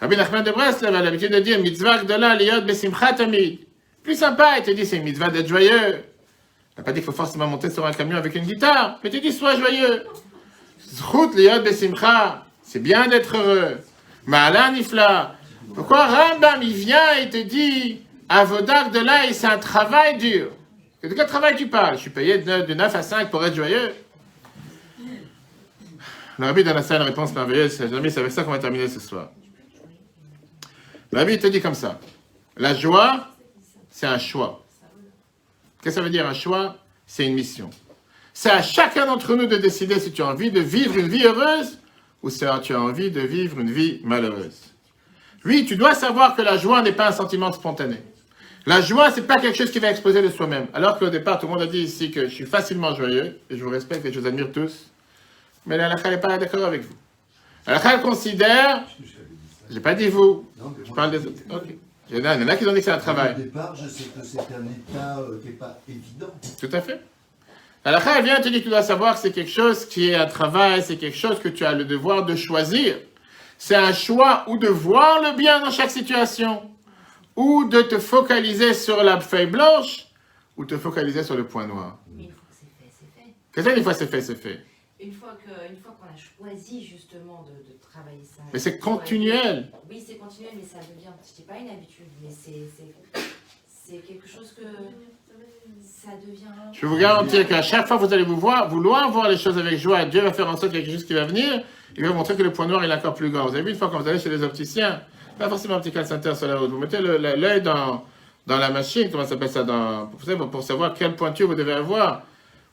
Rabbi 0.00 0.16
Nachman 0.16 0.44
de 0.44 0.50
Breslev 0.50 0.94
a 0.94 1.02
l'habitude 1.02 1.32
de 1.32 1.40
dire 1.40 1.58
mitzvah 1.58 2.04
gdola 2.04 2.34
liyot 2.36 2.62
besimcha 2.62 3.12
tamid. 3.14 3.60
Plus 4.02 4.16
sympa, 4.16 4.58
il 4.58 4.64
te 4.64 4.70
dit 4.70 4.84
c'est 4.84 4.98
mitzvah 5.00 5.30
d'être 5.30 5.48
joyeux. 5.48 6.04
Il 6.74 6.78
n'a 6.78 6.84
pas 6.84 6.92
dit 6.92 7.00
qu'il 7.00 7.06
faut 7.06 7.12
forcément 7.12 7.46
monter 7.46 7.70
sur 7.70 7.86
un 7.86 7.92
camion 7.92 8.18
avec 8.18 8.34
une 8.34 8.44
guitare, 8.44 8.98
mais 9.02 9.10
te 9.10 9.16
dit 9.16 9.32
sois 9.32 9.56
joyeux. 9.56 10.04
Zchut 10.80 11.34
liyot 11.34 11.62
besimcha. 11.62 12.44
C'est 12.62 12.80
bien 12.80 13.06
d'être 13.06 13.36
heureux. 13.36 13.78
Ma'ala 14.26 14.70
nifla. 14.70 15.36
Pourquoi 15.74 16.06
Rambam, 16.06 16.62
il 16.62 16.74
vient 16.74 17.16
et 17.20 17.30
te 17.30 17.42
dit, 17.42 18.00
Avodak 18.28 18.92
de 18.92 18.98
là, 19.00 19.32
c'est 19.32 19.46
un 19.46 19.58
travail 19.58 20.18
dur. 20.18 20.50
De 21.02 21.08
quel 21.14 21.26
travail 21.26 21.54
tu 21.54 21.68
parles? 21.68 21.96
Je 21.96 22.02
suis 22.02 22.10
payé 22.10 22.38
de 22.38 22.74
9 22.74 22.94
à 22.94 23.02
5 23.02 23.30
pour 23.30 23.44
être 23.44 23.54
joyeux. 23.54 23.92
Le 26.38 26.46
rabbi 26.46 26.62
une 26.62 27.02
réponse 27.02 27.32
merveilleuse. 27.34 27.72
C'est 27.72 28.18
avec 28.18 28.32
ça 28.32 28.42
qu'on 28.42 28.50
va 28.50 28.58
terminer 28.58 28.88
ce 28.88 29.00
soir. 29.00 29.30
Le 31.16 31.20
rabbi 31.20 31.38
te 31.38 31.46
dit 31.46 31.62
comme 31.62 31.72
ça. 31.72 31.98
La 32.58 32.74
joie, 32.74 33.28
c'est 33.88 34.04
un 34.04 34.18
choix. 34.18 34.62
Qu'est-ce 35.80 35.94
que 35.94 36.00
ça 36.02 36.02
veut 36.02 36.10
dire 36.10 36.26
un 36.26 36.34
choix? 36.34 36.76
C'est 37.06 37.24
une 37.24 37.32
mission. 37.32 37.70
C'est 38.34 38.50
à 38.50 38.60
chacun 38.60 39.06
d'entre 39.06 39.34
nous 39.34 39.46
de 39.46 39.56
décider 39.56 39.98
si 39.98 40.12
tu 40.12 40.20
as 40.20 40.26
envie 40.26 40.50
de 40.50 40.60
vivre 40.60 40.94
une 40.98 41.08
vie 41.08 41.24
heureuse 41.24 41.78
ou 42.22 42.28
si 42.28 42.44
tu 42.62 42.74
as 42.74 42.82
envie 42.82 43.10
de 43.10 43.22
vivre 43.22 43.60
une 43.60 43.70
vie 43.70 44.02
malheureuse. 44.04 44.74
Oui, 45.46 45.64
tu 45.64 45.76
dois 45.76 45.94
savoir 45.94 46.36
que 46.36 46.42
la 46.42 46.58
joie 46.58 46.82
n'est 46.82 46.92
pas 46.92 47.08
un 47.08 47.12
sentiment 47.12 47.50
spontané. 47.50 47.96
La 48.66 48.82
joie, 48.82 49.10
c'est 49.10 49.26
pas 49.26 49.36
quelque 49.36 49.56
chose 49.56 49.70
qui 49.70 49.78
va 49.78 49.90
exploser 49.90 50.20
de 50.20 50.28
soi-même. 50.28 50.66
Alors 50.74 50.98
qu'au 50.98 51.08
départ, 51.08 51.38
tout 51.38 51.46
le 51.46 51.52
monde 51.54 51.62
a 51.62 51.66
dit 51.66 51.80
ici 51.80 52.10
que 52.10 52.28
je 52.28 52.34
suis 52.34 52.44
facilement 52.44 52.94
joyeux, 52.94 53.40
et 53.48 53.56
je 53.56 53.64
vous 53.64 53.70
respecte 53.70 54.04
et 54.04 54.12
je 54.12 54.20
vous 54.20 54.26
admire 54.26 54.52
tous. 54.52 54.90
Mais 55.64 55.78
la 55.78 55.88
n'est 55.94 56.20
pas 56.20 56.36
d'accord 56.36 56.66
avec 56.66 56.82
vous. 56.82 56.94
La 57.66 57.80
considère, 57.98 58.84
j'ai 59.70 59.80
pas 59.80 59.94
dit 59.94 60.08
vous, 60.08 60.46
je 60.84 60.92
parle 60.92 61.10
des 61.10 61.26
autres. 61.26 61.42
Okay. 61.50 61.78
Il 62.10 62.18
y 62.18 62.20
en 62.20 62.48
a 62.48 62.56
qui 62.56 62.66
ont 62.66 62.72
dit 62.72 62.78
que 62.78 62.84
c'est 62.84 62.92
un 62.92 62.98
travail. 62.98 63.34
Au 63.34 63.38
départ, 63.38 63.74
je 63.74 63.88
sais 63.88 64.04
que 64.04 64.24
c'est 64.24 64.38
un 64.38 64.64
état 64.64 65.18
euh, 65.18 65.40
qui 65.40 65.48
n'est 65.48 65.52
pas 65.54 65.78
évident. 65.88 66.32
Tout 66.60 66.68
à 66.72 66.80
fait. 66.80 67.00
La 67.84 68.00
elle 68.18 68.24
vient 68.24 68.40
te 68.40 68.48
dire 68.48 68.58
que 68.58 68.64
tu 68.64 68.68
dois 68.68 68.82
savoir 68.82 69.14
que 69.14 69.20
c'est 69.20 69.30
quelque 69.30 69.50
chose 69.50 69.86
qui 69.86 70.10
est 70.10 70.14
un 70.14 70.26
travail, 70.26 70.82
c'est 70.82 70.96
quelque 70.96 71.16
chose 71.16 71.38
que 71.38 71.48
tu 71.48 71.64
as 71.64 71.72
le 71.72 71.84
devoir 71.84 72.24
de 72.24 72.34
choisir. 72.34 72.96
C'est 73.58 73.76
un 73.76 73.92
choix 73.92 74.44
ou 74.48 74.58
de 74.58 74.66
voir 74.66 75.22
le 75.22 75.36
bien 75.36 75.60
dans 75.60 75.70
chaque 75.70 75.90
situation, 75.90 76.62
ou 77.36 77.68
de 77.68 77.82
te 77.82 77.98
focaliser 77.98 78.74
sur 78.74 79.02
la 79.02 79.20
feuille 79.20 79.46
blanche, 79.46 80.08
ou 80.56 80.64
te 80.64 80.76
focaliser 80.76 81.22
sur 81.22 81.36
le 81.36 81.44
point 81.44 81.66
noir. 81.66 81.98
Mais 82.16 82.24
une 82.24 82.30
fois 82.30 82.42
que 82.50 82.56
c'est 82.58 82.66
fait, 82.66 82.90
c'est 82.90 83.06
fait. 83.14 83.32
Qu'est-ce 83.52 83.68
que 83.68 83.78
une 83.78 83.84
fois 83.84 83.94
c'est 83.94 84.06
fait, 84.06 84.20
c'est 84.20 84.34
fait 84.34 84.64
Une 84.98 85.12
fois 85.12 85.36
que, 85.44 85.70
une 85.70 85.76
fois 85.76 85.94
qu'on 86.00 86.06
a 86.06 86.16
choisi 86.16 86.82
justement 86.82 87.44
de, 87.44 87.70
de 87.70 87.78
travailler 87.82 88.24
ça. 88.24 88.42
Mais 88.50 88.58
c'est 88.58 88.78
continuel. 88.78 89.68
Oui, 89.90 90.02
c'est 90.04 90.16
continuel, 90.16 90.52
mais 90.56 90.64
ça 90.64 90.78
devient, 90.78 91.10
je 91.22 91.34
dis 91.34 91.42
pas 91.42 91.58
une 91.58 91.68
habitude, 91.68 92.06
mais 92.22 92.30
c'est, 92.30 93.98
quelque 93.98 94.26
chose 94.26 94.52
que 94.52 94.62
ça 95.84 96.12
devient. 96.26 96.46
Je 96.72 96.80
peux 96.80 96.86
vous 96.86 96.96
garantir 96.96 97.46
qu'à 97.46 97.60
chaque 97.60 97.86
fois 97.86 97.98
que 97.98 98.04
vous 98.04 98.12
allez 98.14 98.24
vous 98.24 98.38
voir, 98.38 98.70
vouloir 98.70 99.10
voir 99.10 99.28
les 99.28 99.36
choses 99.36 99.58
avec 99.58 99.78
joie, 99.78 100.06
Dieu 100.06 100.22
va 100.22 100.32
faire 100.32 100.48
en 100.48 100.56
sorte 100.56 100.72
qu'il 100.72 100.80
y 100.80 100.82
a 100.82 100.86
quelque 100.86 100.98
chose 100.98 101.06
qui 101.06 101.14
va 101.14 101.24
venir, 101.24 101.62
il 101.94 102.02
va 102.02 102.08
vous 102.08 102.14
montrer 102.14 102.34
que 102.34 102.42
le 102.42 102.52
point 102.52 102.66
noir 102.66 102.82
est 102.82 102.92
encore 102.92 103.14
plus 103.14 103.30
grand. 103.30 103.44
Vous 103.44 103.54
avez 103.54 103.62
vu 103.62 103.70
une 103.70 103.76
fois 103.76 103.90
quand 103.90 104.00
vous 104.00 104.08
allez 104.08 104.18
chez 104.18 104.30
les 104.30 104.42
opticiens, 104.42 105.02
pas 105.38 105.50
forcément 105.50 105.74
un 105.74 105.80
petit 105.80 105.92
center 106.06 106.34
sur 106.34 106.48
la 106.48 106.56
route, 106.56 106.70
vous 106.70 106.78
mettez 106.78 107.00
l'œil 107.00 107.60
dans, 107.60 108.02
dans 108.46 108.58
la 108.58 108.70
machine, 108.70 109.10
comment 109.10 109.24
ça 109.24 109.30
s'appelle 109.30 109.50
ça, 109.50 109.62
dans, 109.62 110.06
pour 110.06 110.62
savoir 110.62 110.94
quelle 110.94 111.14
pointure 111.14 111.48
vous 111.48 111.54
devez 111.54 111.74
avoir. 111.74 112.22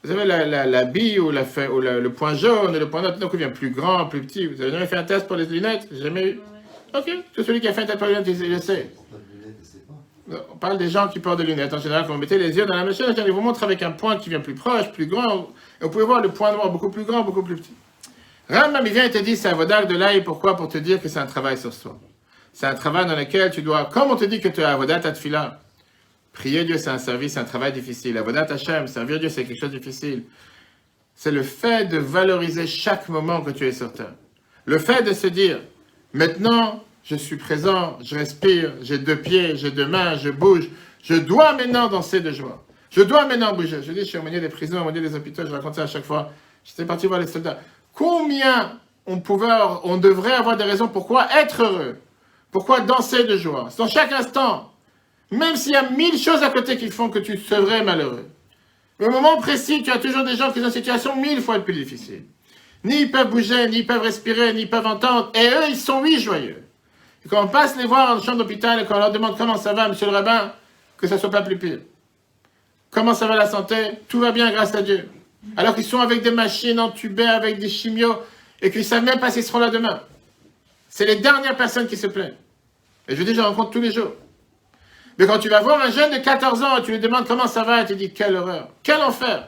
Vous 0.03 0.11
avez 0.11 0.25
la, 0.25 0.45
la, 0.45 0.65
la 0.65 0.83
bille 0.83 1.19
ou, 1.19 1.31
la, 1.31 1.43
ou 1.71 1.79
le 1.79 2.09
point 2.09 2.35
jaune 2.35 2.75
et 2.75 2.79
le 2.79 2.89
point 2.89 3.01
noir, 3.01 3.17
donc 3.17 3.31
il 3.33 3.39
devient 3.39 3.53
plus 3.53 3.69
grand, 3.69 4.05
plus 4.05 4.21
petit. 4.21 4.47
Vous 4.47 4.61
avez 4.61 4.71
jamais 4.71 4.85
fait 4.85 4.97
un 4.97 5.03
test 5.03 5.27
pour 5.27 5.37
les 5.37 5.45
lunettes? 5.45 5.87
Jamais 5.91 6.27
eu 6.27 6.39
Ok, 6.93 7.09
tout 7.33 7.43
celui 7.43 7.61
qui 7.61 7.67
a 7.67 7.73
fait 7.73 7.83
un 7.83 7.85
test 7.85 7.97
pour 7.97 8.07
les 8.07 8.15
lunettes, 8.15 8.27
il 8.27 8.51
le 8.51 8.59
sait. 8.59 8.91
On 10.29 10.57
parle 10.57 10.77
des 10.77 10.89
gens 10.89 11.07
qui 11.07 11.19
portent 11.19 11.39
des 11.39 11.45
lunettes. 11.45 11.73
En 11.73 11.79
général, 11.79 12.05
quand 12.05 12.13
vous 12.13 12.19
mettez 12.19 12.37
les 12.37 12.55
yeux 12.55 12.65
dans 12.65 12.75
la 12.75 12.83
machine, 12.83 13.05
il 13.15 13.31
vous 13.31 13.41
montre 13.41 13.63
avec 13.63 13.81
un 13.81 13.91
point 13.91 14.17
qui 14.17 14.29
vient 14.29 14.39
plus 14.41 14.55
proche, 14.55 14.91
plus 14.91 15.05
grand. 15.05 15.49
Et 15.79 15.83
vous 15.83 15.89
pouvez 15.89 16.05
voir 16.05 16.21
le 16.21 16.29
point 16.29 16.51
noir 16.51 16.69
beaucoup 16.69 16.89
plus 16.89 17.03
grand, 17.03 17.23
beaucoup 17.23 17.43
plus 17.43 17.55
petit. 17.55 17.73
Rambam, 18.49 18.85
il 18.85 18.93
vient 18.93 19.05
et 19.05 19.11
te 19.11 19.17
dit, 19.17 19.37
c'est 19.37 19.49
Avodah 19.49 19.85
de 19.85 19.95
l'ail, 19.95 20.21
pourquoi? 20.23 20.55
Pour 20.55 20.67
te 20.67 20.77
dire 20.77 21.01
que 21.01 21.07
c'est 21.07 21.19
un 21.19 21.25
travail 21.25 21.57
sur 21.57 21.73
soi. 21.73 21.97
C'est 22.51 22.67
un 22.67 22.75
travail 22.75 23.05
dans 23.05 23.15
lequel 23.15 23.51
tu 23.51 23.61
dois, 23.61 23.85
comme 23.85 24.11
on 24.11 24.15
te 24.15 24.25
dit 24.25 24.41
que 24.41 24.49
tu 24.49 24.61
as 24.63 24.73
Avodah 24.73 24.99
Tfila, 24.99 25.61
prier 26.33 26.65
Dieu, 26.65 26.77
c'est 26.77 26.89
un 26.89 26.97
service, 26.97 27.33
c'est 27.33 27.39
un 27.39 27.45
travail 27.45 27.71
difficile. 27.71 28.17
Avodah 28.17 28.41
Hashem, 28.49 28.87
servir 28.87 29.19
Dieu, 29.19 29.29
c'est 29.29 29.45
quelque 29.45 29.59
chose 29.59 29.71
de 29.71 29.77
difficile. 29.77 30.23
C'est 31.15 31.31
le 31.31 31.43
fait 31.43 31.85
de 31.85 31.97
valoriser 31.97 32.67
chaque 32.67 33.07
moment 33.07 33.41
que 33.41 33.51
tu 33.51 33.65
es 33.67 33.71
sur 33.71 33.93
terre. 33.93 34.15
Le 34.65 34.79
fait 34.79 35.03
de 35.03 35.13
se 35.13 35.27
dire, 35.27 35.59
maintenant, 36.13 36.83
je 37.03 37.15
suis 37.15 37.37
présent, 37.37 37.97
je 38.01 38.15
respire, 38.15 38.73
j'ai 38.81 38.97
deux 38.97 39.17
pieds, 39.17 39.55
j'ai 39.55 39.71
deux 39.71 39.85
mains, 39.85 40.15
je 40.15 40.29
bouge, 40.29 40.69
je 41.03 41.15
dois 41.15 41.53
maintenant 41.53 41.87
danser 41.87 42.19
de 42.21 42.31
joie. 42.31 42.63
Je 42.89 43.01
dois 43.01 43.25
maintenant 43.25 43.53
bouger. 43.53 43.81
Je 43.83 43.91
dis, 43.91 44.01
je 44.01 44.05
suis 44.05 44.17
au 44.17 44.23
milieu 44.23 44.39
des 44.39 44.49
prisons, 44.49 44.81
au 44.81 44.91
milieu 44.91 45.01
des 45.01 45.15
hôpitaux, 45.15 45.45
je 45.45 45.51
raconte 45.51 45.75
ça 45.75 45.83
à 45.83 45.87
chaque 45.87 46.05
fois. 46.05 46.31
J'étais 46.63 46.85
parti 46.85 47.07
voir 47.07 47.19
les 47.19 47.27
soldats. 47.27 47.59
Combien 47.93 48.79
on 49.05 49.19
pouvait, 49.19 49.47
on 49.83 49.97
devrait 49.97 50.33
avoir 50.33 50.57
des 50.57 50.63
raisons 50.63 50.87
pourquoi 50.87 51.27
être 51.39 51.63
heureux, 51.63 51.97
pourquoi 52.51 52.79
danser 52.81 53.25
de 53.25 53.35
joie. 53.37 53.69
Dans 53.77 53.87
chaque 53.87 54.11
instant, 54.11 54.72
même 55.31 55.55
s'il 55.55 55.73
y 55.73 55.75
a 55.75 55.89
mille 55.89 56.17
choses 56.17 56.43
à 56.43 56.49
côté 56.49 56.77
qui 56.77 56.89
font 56.89 57.09
que 57.09 57.19
tu 57.19 57.37
serais 57.37 57.83
malheureux. 57.83 58.27
Mais 58.99 59.07
au 59.07 59.11
moment 59.11 59.37
précis, 59.37 59.81
tu 59.83 59.91
as 59.91 59.97
toujours 59.97 60.23
des 60.23 60.35
gens 60.35 60.51
qui 60.51 60.59
sont 60.59 60.67
une 60.67 60.71
situation 60.71 61.15
mille 61.15 61.41
fois 61.41 61.59
plus 61.59 61.73
difficile. 61.73 62.23
Ni 62.83 63.01
ils 63.01 63.11
peuvent 63.11 63.29
bouger, 63.29 63.67
ni 63.69 63.79
ils 63.79 63.87
peuvent 63.87 64.01
respirer, 64.01 64.53
ni 64.53 64.61
ils 64.61 64.69
peuvent 64.69 64.85
entendre. 64.85 65.31
Et 65.33 65.47
eux, 65.47 65.69
ils 65.69 65.77
sont 65.77 66.01
oui 66.01 66.19
joyeux. 66.19 66.63
Quand 67.29 67.43
on 67.43 67.47
passe 67.47 67.77
les 67.77 67.85
voir 67.85 68.17
en 68.17 68.21
chambre 68.21 68.39
d'hôpital 68.39 68.81
et 68.81 68.85
qu'on 68.85 68.97
leur 68.97 69.11
demande 69.11 69.37
comment 69.37 69.57
ça 69.57 69.73
va, 69.73 69.87
monsieur 69.87 70.07
le 70.07 70.11
rabbin, 70.11 70.53
que 70.97 71.07
ça 71.07 71.17
soit 71.17 71.29
pas 71.29 71.41
plus 71.41 71.57
pire. 71.57 71.79
Comment 72.91 73.13
ça 73.13 73.27
va 73.27 73.35
la 73.35 73.47
santé? 73.47 73.75
Tout 74.09 74.19
va 74.19 74.31
bien 74.31 74.51
grâce 74.51 74.75
à 74.75 74.81
Dieu. 74.81 75.09
Alors 75.57 75.73
qu'ils 75.73 75.85
sont 75.85 75.99
avec 75.99 76.21
des 76.21 76.31
machines 76.31 76.79
entubées, 76.79 77.25
avec 77.25 77.59
des 77.59 77.69
chimios, 77.69 78.17
et 78.61 78.69
qu'ils 78.69 78.81
ne 78.81 78.85
savent 78.85 79.03
même 79.03 79.19
pas 79.19 79.31
s'ils 79.31 79.43
seront 79.43 79.59
là 79.59 79.69
demain. 79.69 80.01
C'est 80.89 81.05
les 81.05 81.15
dernières 81.15 81.57
personnes 81.57 81.87
qui 81.87 81.97
se 81.97 82.07
plaignent. 82.07 82.35
Et 83.07 83.15
je 83.15 83.23
dis, 83.23 83.33
je 83.33 83.41
rencontre 83.41 83.71
tous 83.71 83.81
les 83.81 83.91
jours. 83.91 84.13
Mais 85.17 85.27
quand 85.27 85.39
tu 85.39 85.49
vas 85.49 85.61
voir 85.61 85.81
un 85.81 85.91
jeune 85.91 86.11
de 86.11 86.17
14 86.17 86.63
ans 86.63 86.81
tu 86.83 86.91
lui 86.91 86.99
demandes 86.99 87.27
comment 87.27 87.47
ça 87.47 87.63
va, 87.63 87.81
et 87.81 87.85
tu 87.85 87.95
dis, 87.95 88.11
quelle 88.11 88.35
horreur, 88.35 88.69
quel 88.81 89.01
enfer. 89.01 89.47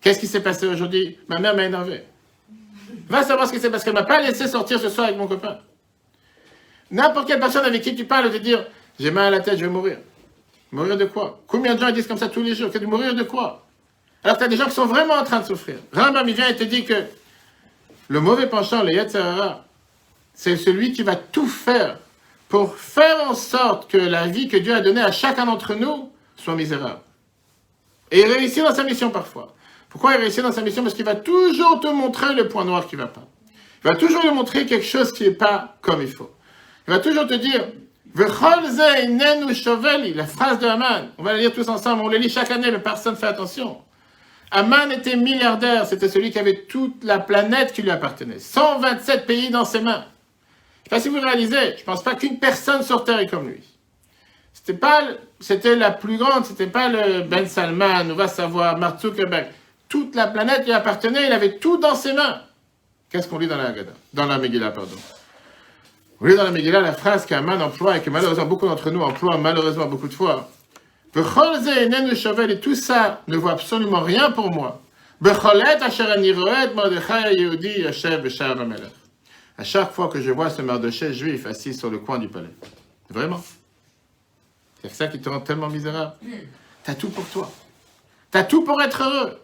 Qu'est-ce 0.00 0.20
qui 0.20 0.26
s'est 0.26 0.42
passé 0.42 0.66
aujourd'hui? 0.66 1.18
Ma 1.28 1.38
mère 1.38 1.56
m'a 1.56 1.64
énervé. 1.64 2.04
Va 3.08 3.22
savoir 3.22 3.48
ce 3.48 3.52
qui 3.52 3.60
s'est 3.60 3.70
passé. 3.70 3.84
Elle 3.88 3.94
ne 3.94 4.00
m'a 4.00 4.06
pas 4.06 4.20
laissé 4.20 4.46
sortir 4.46 4.78
ce 4.78 4.88
soir 4.88 5.06
avec 5.06 5.18
mon 5.18 5.26
copain. 5.26 5.58
N'importe 6.90 7.26
quelle 7.26 7.40
personne 7.40 7.64
avec 7.64 7.82
qui 7.82 7.94
tu 7.96 8.04
parles 8.04 8.30
te 8.30 8.36
dire, 8.36 8.64
j'ai 9.00 9.10
mal 9.10 9.26
à 9.26 9.30
la 9.30 9.40
tête, 9.40 9.58
je 9.58 9.64
vais 9.64 9.70
mourir. 9.70 9.98
Mourir 10.70 10.96
de 10.96 11.06
quoi? 11.06 11.40
Combien 11.46 11.74
de 11.74 11.80
gens 11.80 11.90
disent 11.90 12.06
comme 12.06 12.18
ça 12.18 12.28
tous 12.28 12.42
les 12.42 12.54
jours? 12.54 12.70
Que 12.70 12.78
de 12.78 12.86
mourir 12.86 13.14
de 13.14 13.22
quoi? 13.22 13.66
Alors 14.22 14.38
tu 14.38 14.44
as 14.44 14.48
des 14.48 14.56
gens 14.56 14.66
qui 14.66 14.72
sont 14.72 14.86
vraiment 14.86 15.14
en 15.14 15.24
train 15.24 15.40
de 15.40 15.46
souffrir. 15.46 15.76
Rambam, 15.92 16.28
il 16.28 16.34
vient 16.34 16.48
et 16.48 16.56
te 16.56 16.64
dit 16.64 16.84
que 16.84 16.94
le 18.08 18.20
mauvais 18.20 18.48
penchant, 18.48 18.82
le 18.82 18.92
Yetzirah, 18.92 19.64
c'est 20.34 20.56
celui 20.56 20.92
qui 20.92 21.02
va 21.02 21.16
tout 21.16 21.46
faire 21.46 21.98
pour 22.48 22.76
faire 22.76 23.28
en 23.28 23.34
sorte 23.34 23.90
que 23.90 23.96
la 23.96 24.26
vie 24.26 24.48
que 24.48 24.56
Dieu 24.56 24.74
a 24.74 24.80
donnée 24.80 25.02
à 25.02 25.12
chacun 25.12 25.46
d'entre 25.46 25.74
nous 25.74 26.10
soit 26.36 26.54
misérable. 26.54 27.00
Et 28.10 28.20
il 28.20 28.32
réussit 28.32 28.62
dans 28.62 28.74
sa 28.74 28.84
mission 28.84 29.10
parfois. 29.10 29.54
Pourquoi 29.88 30.14
il 30.14 30.20
réussit 30.20 30.42
dans 30.42 30.52
sa 30.52 30.62
mission? 30.62 30.82
Parce 30.82 30.94
qu'il 30.94 31.04
va 31.04 31.16
toujours 31.16 31.80
te 31.80 31.88
montrer 31.88 32.34
le 32.34 32.48
point 32.48 32.64
noir 32.64 32.86
qui 32.86 32.96
ne 32.96 33.02
va 33.02 33.08
pas. 33.08 33.26
Il 33.84 33.88
va 33.88 33.96
toujours 33.96 34.22
te 34.22 34.28
montrer 34.28 34.66
quelque 34.66 34.84
chose 34.84 35.12
qui 35.12 35.24
n'est 35.24 35.32
pas 35.32 35.76
comme 35.80 36.02
il 36.02 36.08
faut. 36.08 36.30
Il 36.86 36.92
va 36.92 37.00
toujours 37.00 37.26
te 37.26 37.34
dire, 37.34 37.66
la 38.14 38.26
phrase 38.28 38.76
de 40.58 40.66
Haman, 40.66 41.08
on 41.18 41.22
va 41.22 41.32
la 41.32 41.38
lire 41.38 41.52
tous 41.52 41.68
ensemble, 41.68 42.02
on 42.02 42.08
la 42.08 42.18
lit 42.18 42.30
chaque 42.30 42.50
année, 42.50 42.70
mais 42.70 42.78
personne 42.78 43.14
ne 43.14 43.18
fait 43.18 43.26
attention. 43.26 43.78
Haman 44.50 44.92
était 44.92 45.16
milliardaire, 45.16 45.86
c'était 45.86 46.08
celui 46.08 46.30
qui 46.30 46.38
avait 46.38 46.64
toute 46.68 47.04
la 47.04 47.18
planète 47.18 47.72
qui 47.72 47.82
lui 47.82 47.90
appartenait. 47.90 48.38
127 48.38 49.26
pays 49.26 49.50
dans 49.50 49.64
ses 49.64 49.80
mains. 49.80 50.04
Je 50.88 50.94
ne 50.94 51.00
sais 51.00 51.08
pas 51.08 51.16
si 51.16 51.20
vous 51.20 51.26
réalisez, 51.26 51.74
je 51.74 51.80
ne 51.80 51.84
pense 51.84 52.04
pas 52.04 52.14
qu'une 52.14 52.38
personne 52.38 52.82
sur 52.84 53.02
Terre 53.02 53.18
est 53.18 53.26
comme 53.26 53.48
lui. 53.48 53.60
C'était 54.52 54.78
pas, 54.78 55.00
c'était 55.40 55.74
la 55.74 55.90
plus 55.90 56.16
grande, 56.16 56.44
c'était 56.44 56.68
pas 56.68 56.88
le 56.88 57.22
Ben 57.22 57.46
Salman, 57.46 58.08
on 58.08 58.14
va 58.14 58.28
savoir, 58.28 58.78
Mark 58.78 59.00
Zuckerberg. 59.00 59.48
Toute 59.88 60.14
la 60.14 60.28
planète 60.28 60.64
lui 60.64 60.72
appartenait, 60.72 61.26
il 61.26 61.32
avait 61.32 61.58
tout 61.58 61.78
dans 61.78 61.96
ses 61.96 62.12
mains. 62.12 62.40
Qu'est-ce 63.10 63.26
qu'on 63.26 63.38
lit 63.38 63.48
dans 63.48 63.56
la 63.56 63.72
Dans 64.14 64.26
la 64.26 64.38
Megillah, 64.38 64.70
pardon. 64.70 64.94
Vous 64.94 66.20
voyez 66.20 66.36
dans 66.36 66.44
la 66.44 66.52
Megillah 66.52 66.80
la 66.80 66.92
phrase 66.92 67.26
qu'Aman 67.26 67.60
emploie 67.60 67.96
et 67.96 68.00
que 68.00 68.10
malheureusement 68.10 68.46
beaucoup 68.46 68.68
d'entre 68.68 68.90
nous 68.90 69.02
emploient 69.02 69.38
malheureusement 69.38 69.86
beaucoup 69.86 70.08
de 70.08 70.14
fois. 70.14 70.48
Et 71.16 72.60
tout 72.60 72.74
ça 72.76 73.22
ne 73.26 73.36
vaut 73.36 73.48
absolument 73.48 74.00
rien 74.00 74.30
pour 74.30 74.52
moi. 74.52 74.80
À 79.58 79.64
chaque 79.64 79.92
fois 79.92 80.08
que 80.08 80.20
je 80.20 80.30
vois 80.30 80.50
ce 80.50 80.62
Mardoché 80.62 81.12
juif 81.12 81.46
assis 81.46 81.74
sur 81.74 81.90
le 81.90 81.98
coin 81.98 82.18
du 82.18 82.28
palais. 82.28 82.54
Vraiment. 83.08 83.42
C'est 84.82 84.92
ça 84.92 85.08
qui 85.08 85.20
te 85.20 85.28
rend 85.28 85.40
tellement 85.40 85.68
misérable. 85.68 86.12
T'as 86.84 86.94
tout 86.94 87.08
pour 87.08 87.24
toi. 87.26 87.50
T'as 88.30 88.44
tout 88.44 88.62
pour 88.62 88.80
être 88.82 89.02
heureux. 89.02 89.40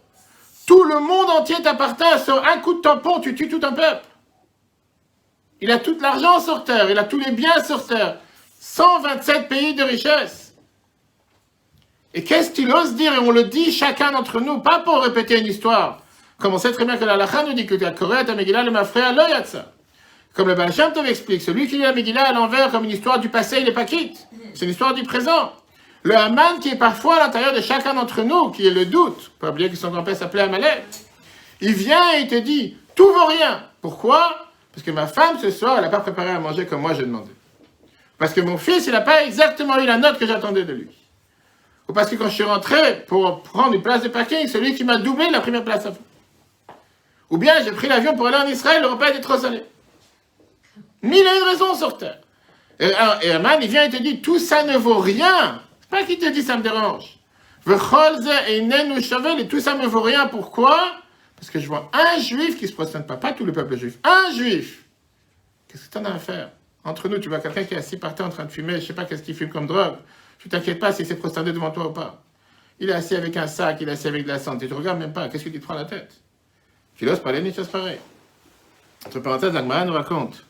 Tout 0.67 0.85
le 0.85 1.01
monde 1.01 1.31
entier 1.31 1.57
t'appartient. 1.63 2.25
Sur 2.25 2.47
un 2.47 2.59
coup 2.59 2.75
de 2.75 2.81
tampon, 2.81 3.21
tu 3.21 3.35
tues 3.35 3.49
tout 3.49 3.61
un 3.63 3.73
peuple. 3.73 4.05
Il 5.61 5.71
a 5.71 5.79
tout 5.79 5.97
l'argent 6.01 6.41
sur 6.41 6.65
terre, 6.65 6.91
il 6.91 6.99
a 6.99 7.05
tous 7.05 7.19
les 7.19 7.33
biens 7.33 7.63
sur 7.65 7.87
terre. 7.87 8.19
127 8.61 9.49
pays 9.49 9.75
de 9.75 9.83
richesse. 9.83 10.55
Et 12.15 12.25
qu'est-ce 12.25 12.51
qu'il 12.51 12.73
ose 12.73 12.95
dire 12.95 13.15
Et 13.15 13.19
on 13.19 13.31
le 13.31 13.45
dit 13.45 13.73
chacun 13.73 14.13
d'entre 14.13 14.41
nous, 14.41 14.61
pas 14.61 14.81
pour 14.81 15.03
répéter 15.03 15.39
une 15.41 15.47
histoire. 15.47 16.03
Comme 16.39 16.55
on 16.55 16.59
sait 16.59 16.73
très 16.73 16.85
bien 16.85 16.97
que 16.97 17.05
la 17.05 17.17
Lacha 17.17 17.45
nous 17.45 17.55
dit 17.55 17.67
que 17.67 17.75
la 17.77 17.93
Corée 17.93 18.19
à 18.19 18.35
Megillah 18.35 18.65
le 18.65 18.85
frère 18.85 19.15
ça. 19.47 19.72
Comme 20.35 20.49
le 20.49 20.55
Baal 20.55 20.73
Shem 20.73 20.93
explique, 21.07 21.43
celui 21.43 21.69
qui 21.69 21.77
lit 21.77 21.83
la 21.83 21.93
Megillah 21.93 22.29
à 22.29 22.33
l'envers 22.33 22.71
comme 22.71 22.85
une 22.85 22.91
histoire 22.91 23.19
du 23.19 23.29
passé, 23.29 23.59
il 23.59 23.65
n'est 23.65 23.73
pas 23.73 23.85
quitte. 23.85 24.27
C'est 24.55 24.65
l'histoire 24.65 24.95
du 24.95 25.03
présent. 25.03 25.53
Le 26.05 26.17
Haman 26.17 26.59
qui 26.59 26.71
est 26.71 26.77
parfois 26.77 27.17
à 27.17 27.27
l'intérieur 27.27 27.55
de 27.55 27.61
chacun 27.61 27.95
d'entre 27.95 28.23
nous, 28.23 28.51
qui 28.51 28.67
est 28.67 28.71
le 28.71 28.87
doute, 28.87 29.31
pas 29.39 29.51
oublier 29.51 29.71
que 29.71 29.77
son 29.77 29.91
grand-père 29.91 30.17
s'appelait 30.17 30.43
Amalek, 30.43 30.85
il 31.61 31.75
vient 31.75 32.15
et 32.17 32.23
il 32.23 32.29
te 32.29 32.35
dit, 32.35 32.77
tout 32.95 33.07
vaut 33.07 33.27
rien. 33.27 33.63
Pourquoi? 33.81 34.49
Parce 34.73 34.85
que 34.85 34.91
ma 34.91 35.07
femme, 35.07 35.39
ce 35.41 35.51
soir, 35.51 35.75
elle 35.77 35.85
n'a 35.85 35.91
pas 35.91 36.01
préparé 36.01 36.31
à 36.31 36.41
manger 36.41 36.67
comme 36.67 36.81
moi 36.81 36.95
j'ai 36.95 37.03
demandé. 37.03 37.31
Parce 38.19 38.33
que 38.33 38.41
mon 38.41 38.57
fils, 38.57 38.87
il 38.87 38.93
n'a 38.93 39.01
pas 39.01 39.25
exactement 39.25 39.79
eu 39.79 39.87
la 39.87 39.99
note 39.99 40.19
que 40.19 40.27
j'attendais 40.27 40.65
de 40.65 40.73
lui. 40.73 40.89
Ou 41.89 41.93
parce 41.93 42.09
que 42.09 42.17
quand 42.17 42.29
je 42.29 42.35
suis 42.35 42.43
rentré 42.43 43.05
pour 43.07 43.43
prendre 43.43 43.75
une 43.75 43.83
place 43.83 44.03
de 44.03 44.09
parking, 44.09 44.49
celui 44.49 44.75
qui 44.75 44.85
m'a 44.85 44.97
doublé 44.97 45.29
la 45.31 45.41
première 45.41 45.65
place 45.65 45.87
à 45.87 45.93
Ou 47.31 47.37
bien 47.37 47.63
j'ai 47.63 47.73
pris 47.73 47.89
l'avion 47.89 48.17
pour 48.17 48.27
aller 48.29 48.39
en 48.39 48.47
Israël, 48.47 48.81
le 48.81 48.89
repas 48.89 49.11
était 49.11 49.21
trop 49.21 49.37
salé. 49.37 49.63
Mille 51.03 51.27
et 51.27 51.39
une 51.39 51.49
raisons 51.49 51.75
sur 51.75 51.99
terre. 51.99 52.19
Et, 52.79 52.95
Aman, 53.31 53.59
il 53.61 53.69
vient 53.69 53.85
et 53.85 53.91
te 53.91 54.03
dit, 54.03 54.23
tout 54.23 54.39
ça 54.39 54.65
ne 54.65 54.77
vaut 54.77 54.99
rien. 54.99 55.61
C'est 55.81 55.91
pas 55.91 56.03
qu'il 56.05 56.19
te 56.19 56.29
dit, 56.31 56.43
ça 56.43 56.57
me 56.57 56.63
dérange. 56.63 57.19
Et 59.39 59.49
tout 59.49 59.61
ça 59.61 59.75
ne 59.75 59.87
vaut 59.87 60.01
rien. 60.01 60.27
Pourquoi? 60.27 60.97
Parce 61.37 61.51
que 61.51 61.61
je 61.61 61.67
vois 61.67 61.91
un 61.93 62.19
juif 62.21 62.59
qui 62.59 62.67
se 62.69 62.73
prosterne 62.73 63.05
pas, 63.05 63.17
pas 63.17 63.33
tout 63.33 63.45
le 63.45 63.53
peuple 63.53 63.77
juif, 63.77 63.99
un 64.05 64.33
juif. 64.33 64.85
Qu'est-ce 65.69 65.89
que 65.89 65.93
tu 65.93 65.99
en 65.99 66.05
as 66.05 66.15
à 66.15 66.19
faire? 66.19 66.51
Entre 66.85 67.09
nous, 67.09 67.19
tu 67.19 67.29
vois 67.29 67.39
quelqu'un 67.41 67.65
qui 67.65 67.75
est 67.75 67.79
assis 67.79 67.97
par 67.97 68.15
terre 68.15 68.27
en 68.27 68.31
train 68.31 68.45
de 68.45 68.51
fumer, 68.51 68.75
je 68.75 68.79
ne 68.79 68.83
sais 68.83 68.93
pas 68.93 69.05
qu'est-ce 69.05 69.23
qu'il 69.23 69.35
fume 69.35 69.49
comme 69.49 69.67
drogue. 69.67 69.97
Tu 70.39 70.49
t'inquiètes 70.49 70.81
pas 70.81 70.93
s'il 70.93 71.07
s'est 71.07 71.17
prosterné 71.17 71.53
devant 71.53 71.71
toi 71.71 71.87
ou 71.87 71.93
pas. 71.93 72.23
Il 72.81 72.91
est 72.91 72.93
assis 72.93 73.15
avec 73.15 73.37
un 73.37 73.47
sac, 73.47 73.79
il 73.81 73.89
est 73.89 73.93
assis 73.93 74.09
avec 74.09 74.25
de 74.25 74.29
la 74.29 74.39
santé. 74.39 74.67
Tu 74.67 74.73
ne 74.73 74.79
regardes 74.79 74.99
même 74.99 75.13
pas. 75.13 75.29
Qu'est-ce 75.29 75.45
que 75.45 75.49
tu 75.51 75.61
te 75.61 75.65
prends 75.65 75.75
la 75.75 75.85
tête? 75.85 76.13
Tu 76.97 77.07
n'oses 77.07 77.21
parler 77.21 77.41
ni 77.41 77.53
chose. 77.53 77.69
Entre 79.07 79.21
parenthèses, 79.21 79.53
l'Agmara 79.53 79.85
nous 79.85 79.93
raconte 79.93 80.45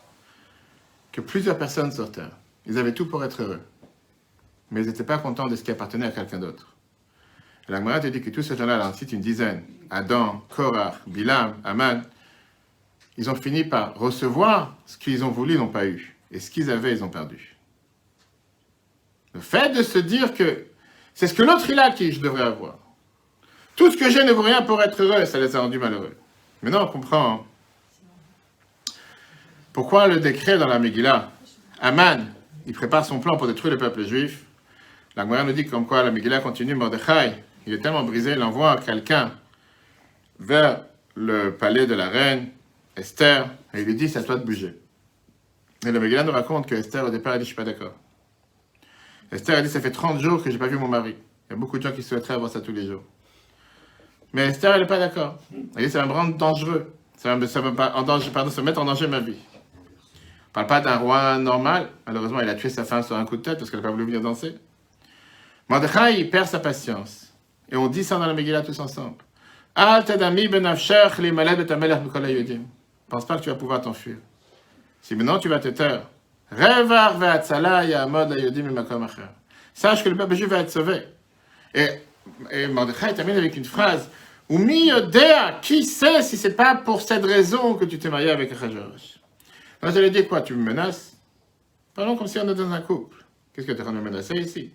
que 1.12 1.20
plusieurs 1.20 1.58
personnes 1.58 1.92
Terre, 2.10 2.30
ils 2.66 2.78
avaient 2.78 2.94
tout 2.94 3.06
pour 3.06 3.22
être 3.24 3.42
heureux. 3.42 3.60
Mais 4.70 4.82
ils 4.82 4.86
n'étaient 4.86 5.04
pas 5.04 5.18
contents 5.18 5.46
de 5.46 5.56
ce 5.56 5.62
qui 5.62 5.70
appartenait 5.70 6.06
à 6.06 6.10
quelqu'un 6.10 6.38
d'autre. 6.38 6.74
L'Agmara 7.68 8.00
te 8.00 8.06
dit 8.08 8.20
que 8.20 8.30
tous 8.30 8.42
ces 8.42 8.56
gens-là, 8.56 8.78
là, 8.78 8.92
cite 8.92 9.12
une 9.12 9.20
dizaine, 9.20 9.62
Adam, 9.90 10.42
Korach, 10.48 10.96
Bilam, 11.06 11.54
Aman, 11.62 12.02
ils 13.16 13.30
ont 13.30 13.34
fini 13.34 13.64
par 13.64 13.94
recevoir 13.94 14.76
ce 14.86 14.96
qu'ils 14.96 15.24
ont 15.24 15.28
voulu, 15.28 15.54
ils 15.54 15.58
n'ont 15.58 15.68
pas 15.68 15.86
eu. 15.86 16.16
Et 16.30 16.40
ce 16.40 16.50
qu'ils 16.50 16.70
avaient, 16.70 16.92
ils 16.92 17.04
ont 17.04 17.10
perdu. 17.10 17.56
Le 19.34 19.40
fait 19.40 19.70
de 19.76 19.82
se 19.82 19.98
dire 19.98 20.34
que 20.34 20.64
c'est 21.14 21.26
ce 21.26 21.34
que 21.34 21.42
l'autre 21.42 21.68
il 21.68 21.78
a 21.78 21.90
qui 21.90 22.10
je 22.10 22.20
devrais 22.20 22.42
avoir. 22.42 22.78
Tout 23.76 23.90
ce 23.90 23.96
que 23.96 24.10
j'ai 24.10 24.24
ne 24.24 24.32
vaut 24.32 24.42
rien 24.42 24.62
pour 24.62 24.82
être 24.82 25.00
heureux, 25.02 25.24
ça 25.26 25.38
les 25.38 25.54
a 25.54 25.60
rendus 25.60 25.78
malheureux. 25.78 26.16
Maintenant, 26.62 26.84
on 26.84 26.88
comprend 26.88 27.32
hein. 27.32 27.40
Pourquoi 29.72 30.06
le 30.08 30.20
décret 30.20 30.58
dans 30.58 30.68
la 30.68 30.78
Megillah, 30.78 31.30
Aman, 31.80 32.26
il 32.66 32.72
prépare 32.74 33.04
son 33.04 33.18
plan 33.20 33.36
pour 33.36 33.46
détruire 33.46 33.72
le 33.74 33.78
peuple 33.78 34.04
juif. 34.04 34.44
La 35.16 35.24
nous 35.24 35.52
dit 35.52 35.66
comme 35.66 35.86
quoi 35.86 36.02
la 36.02 36.10
Megillah 36.10 36.40
continue, 36.40 36.74
Mordechai, 36.74 37.34
il 37.66 37.74
est 37.74 37.78
tellement 37.80 38.02
brisé, 38.04 38.32
il 38.32 38.42
envoie 38.42 38.76
quelqu'un 38.76 39.32
vers 40.38 40.84
le 41.14 41.50
palais 41.56 41.86
de 41.86 41.94
la 41.94 42.08
reine, 42.08 42.48
Esther, 42.96 43.46
et 43.74 43.80
il 43.80 43.86
lui 43.86 43.94
dit, 43.94 44.08
ça 44.08 44.22
doit 44.22 44.38
te 44.38 44.44
bouger. 44.44 44.78
Et 45.86 45.90
le 45.92 46.00
Megillah 46.00 46.24
nous 46.24 46.32
raconte 46.32 46.66
que 46.66 46.74
Esther, 46.74 47.04
au 47.04 47.10
départ, 47.10 47.34
a 47.34 47.38
dit, 47.38 47.44
je 47.44 47.48
suis 47.48 47.56
pas 47.56 47.64
d'accord. 47.64 47.94
Esther 49.30 49.58
a 49.58 49.62
dit, 49.62 49.68
ça 49.68 49.80
fait 49.80 49.90
30 49.90 50.20
jours 50.20 50.42
que 50.42 50.50
j'ai 50.50 50.58
pas 50.58 50.66
vu 50.66 50.78
mon 50.78 50.88
mari. 50.88 51.16
Il 51.48 51.52
y 51.52 51.56
a 51.56 51.56
beaucoup 51.56 51.78
de 51.78 51.82
gens 51.82 51.92
qui 51.92 52.02
souhaiteraient 52.02 52.34
avoir 52.34 52.50
ça 52.50 52.60
tous 52.60 52.72
les 52.72 52.86
jours. 52.86 53.02
Mais 54.32 54.46
Esther, 54.46 54.74
elle 54.74 54.82
n'est 54.82 54.86
pas 54.86 54.98
d'accord. 54.98 55.38
Elle 55.76 55.84
dit, 55.84 55.90
c'est 55.90 55.98
dangereux. 56.38 56.92
Ça 57.16 57.30
va, 57.30 57.36
me- 57.36 57.46
ça 57.46 57.60
va 57.60 57.96
en 57.96 58.02
danger, 58.02 58.30
mettre 58.62 58.80
en 58.80 58.84
danger 58.84 59.06
ma 59.06 59.20
vie. 59.20 59.36
On 60.52 60.64
parle 60.64 60.66
pas 60.66 60.80
d'un 60.80 60.96
roi 60.96 61.38
normal. 61.38 61.88
Malheureusement, 62.06 62.40
il 62.40 62.48
a 62.48 62.54
tué 62.54 62.68
sa 62.68 62.84
femme 62.84 63.02
sur 63.02 63.16
un 63.16 63.24
coup 63.24 63.38
de 63.38 63.42
tête 63.42 63.58
parce 63.58 63.70
qu'elle 63.70 63.80
n'a 63.80 63.86
pas 63.86 63.90
voulu 63.90 64.04
venir 64.04 64.20
danser. 64.20 64.54
Mordechai, 65.68 66.20
il 66.20 66.28
perd 66.28 66.46
sa 66.46 66.58
patience. 66.58 67.32
Et 67.70 67.76
on 67.76 67.88
dit 67.88 68.04
ça 68.04 68.18
dans 68.18 68.26
la 68.26 68.34
Megillah 68.34 68.60
tous 68.60 68.78
ensemble. 68.78 69.16
Hayodim. 72.26 72.60
Pense 73.08 73.24
pas 73.24 73.38
que 73.38 73.42
tu 73.42 73.48
vas 73.48 73.56
pouvoir 73.56 73.80
t'enfuir. 73.80 74.16
Si 75.00 75.16
maintenant 75.16 75.38
tu 75.38 75.48
vas 75.48 75.58
te 75.58 75.68
taire, 75.68 76.02
revar. 76.50 77.18
Sache 79.72 80.04
que 80.04 80.10
le 80.10 80.16
peuple 80.16 80.34
juif 80.34 80.48
va 80.48 80.58
être 80.58 80.70
sauvé. 80.70 81.02
Et, 81.74 81.88
et 82.50 82.68
termine 83.14 83.36
avec 83.38 83.56
une 83.56 83.64
phrase. 83.64 84.10
Yodea, 84.50 85.60
qui 85.62 85.84
sait 85.84 86.20
si 86.20 86.36
c'est 86.36 86.54
pas 86.54 86.74
pour 86.74 87.00
cette 87.00 87.24
raison 87.24 87.74
que 87.74 87.86
tu 87.86 87.98
t'es 87.98 88.10
marié 88.10 88.30
avec 88.30 88.52
Achashverosh. 88.52 89.11
Alors 89.82 89.94
je 89.96 90.00
lui 90.00 90.28
quoi, 90.28 90.40
tu 90.42 90.54
me 90.54 90.62
menaces? 90.62 91.16
Parlons 91.94 92.16
comme 92.16 92.28
si 92.28 92.38
on 92.38 92.44
était 92.44 92.54
dans 92.54 92.70
un 92.70 92.80
couple. 92.80 93.24
Qu'est-ce 93.52 93.66
que 93.66 93.72
tu 93.72 93.78
es 93.78 93.80
en 93.80 93.84
train 93.86 93.92
de 93.92 93.98
me 93.98 94.04
menacer 94.04 94.34
ici? 94.34 94.70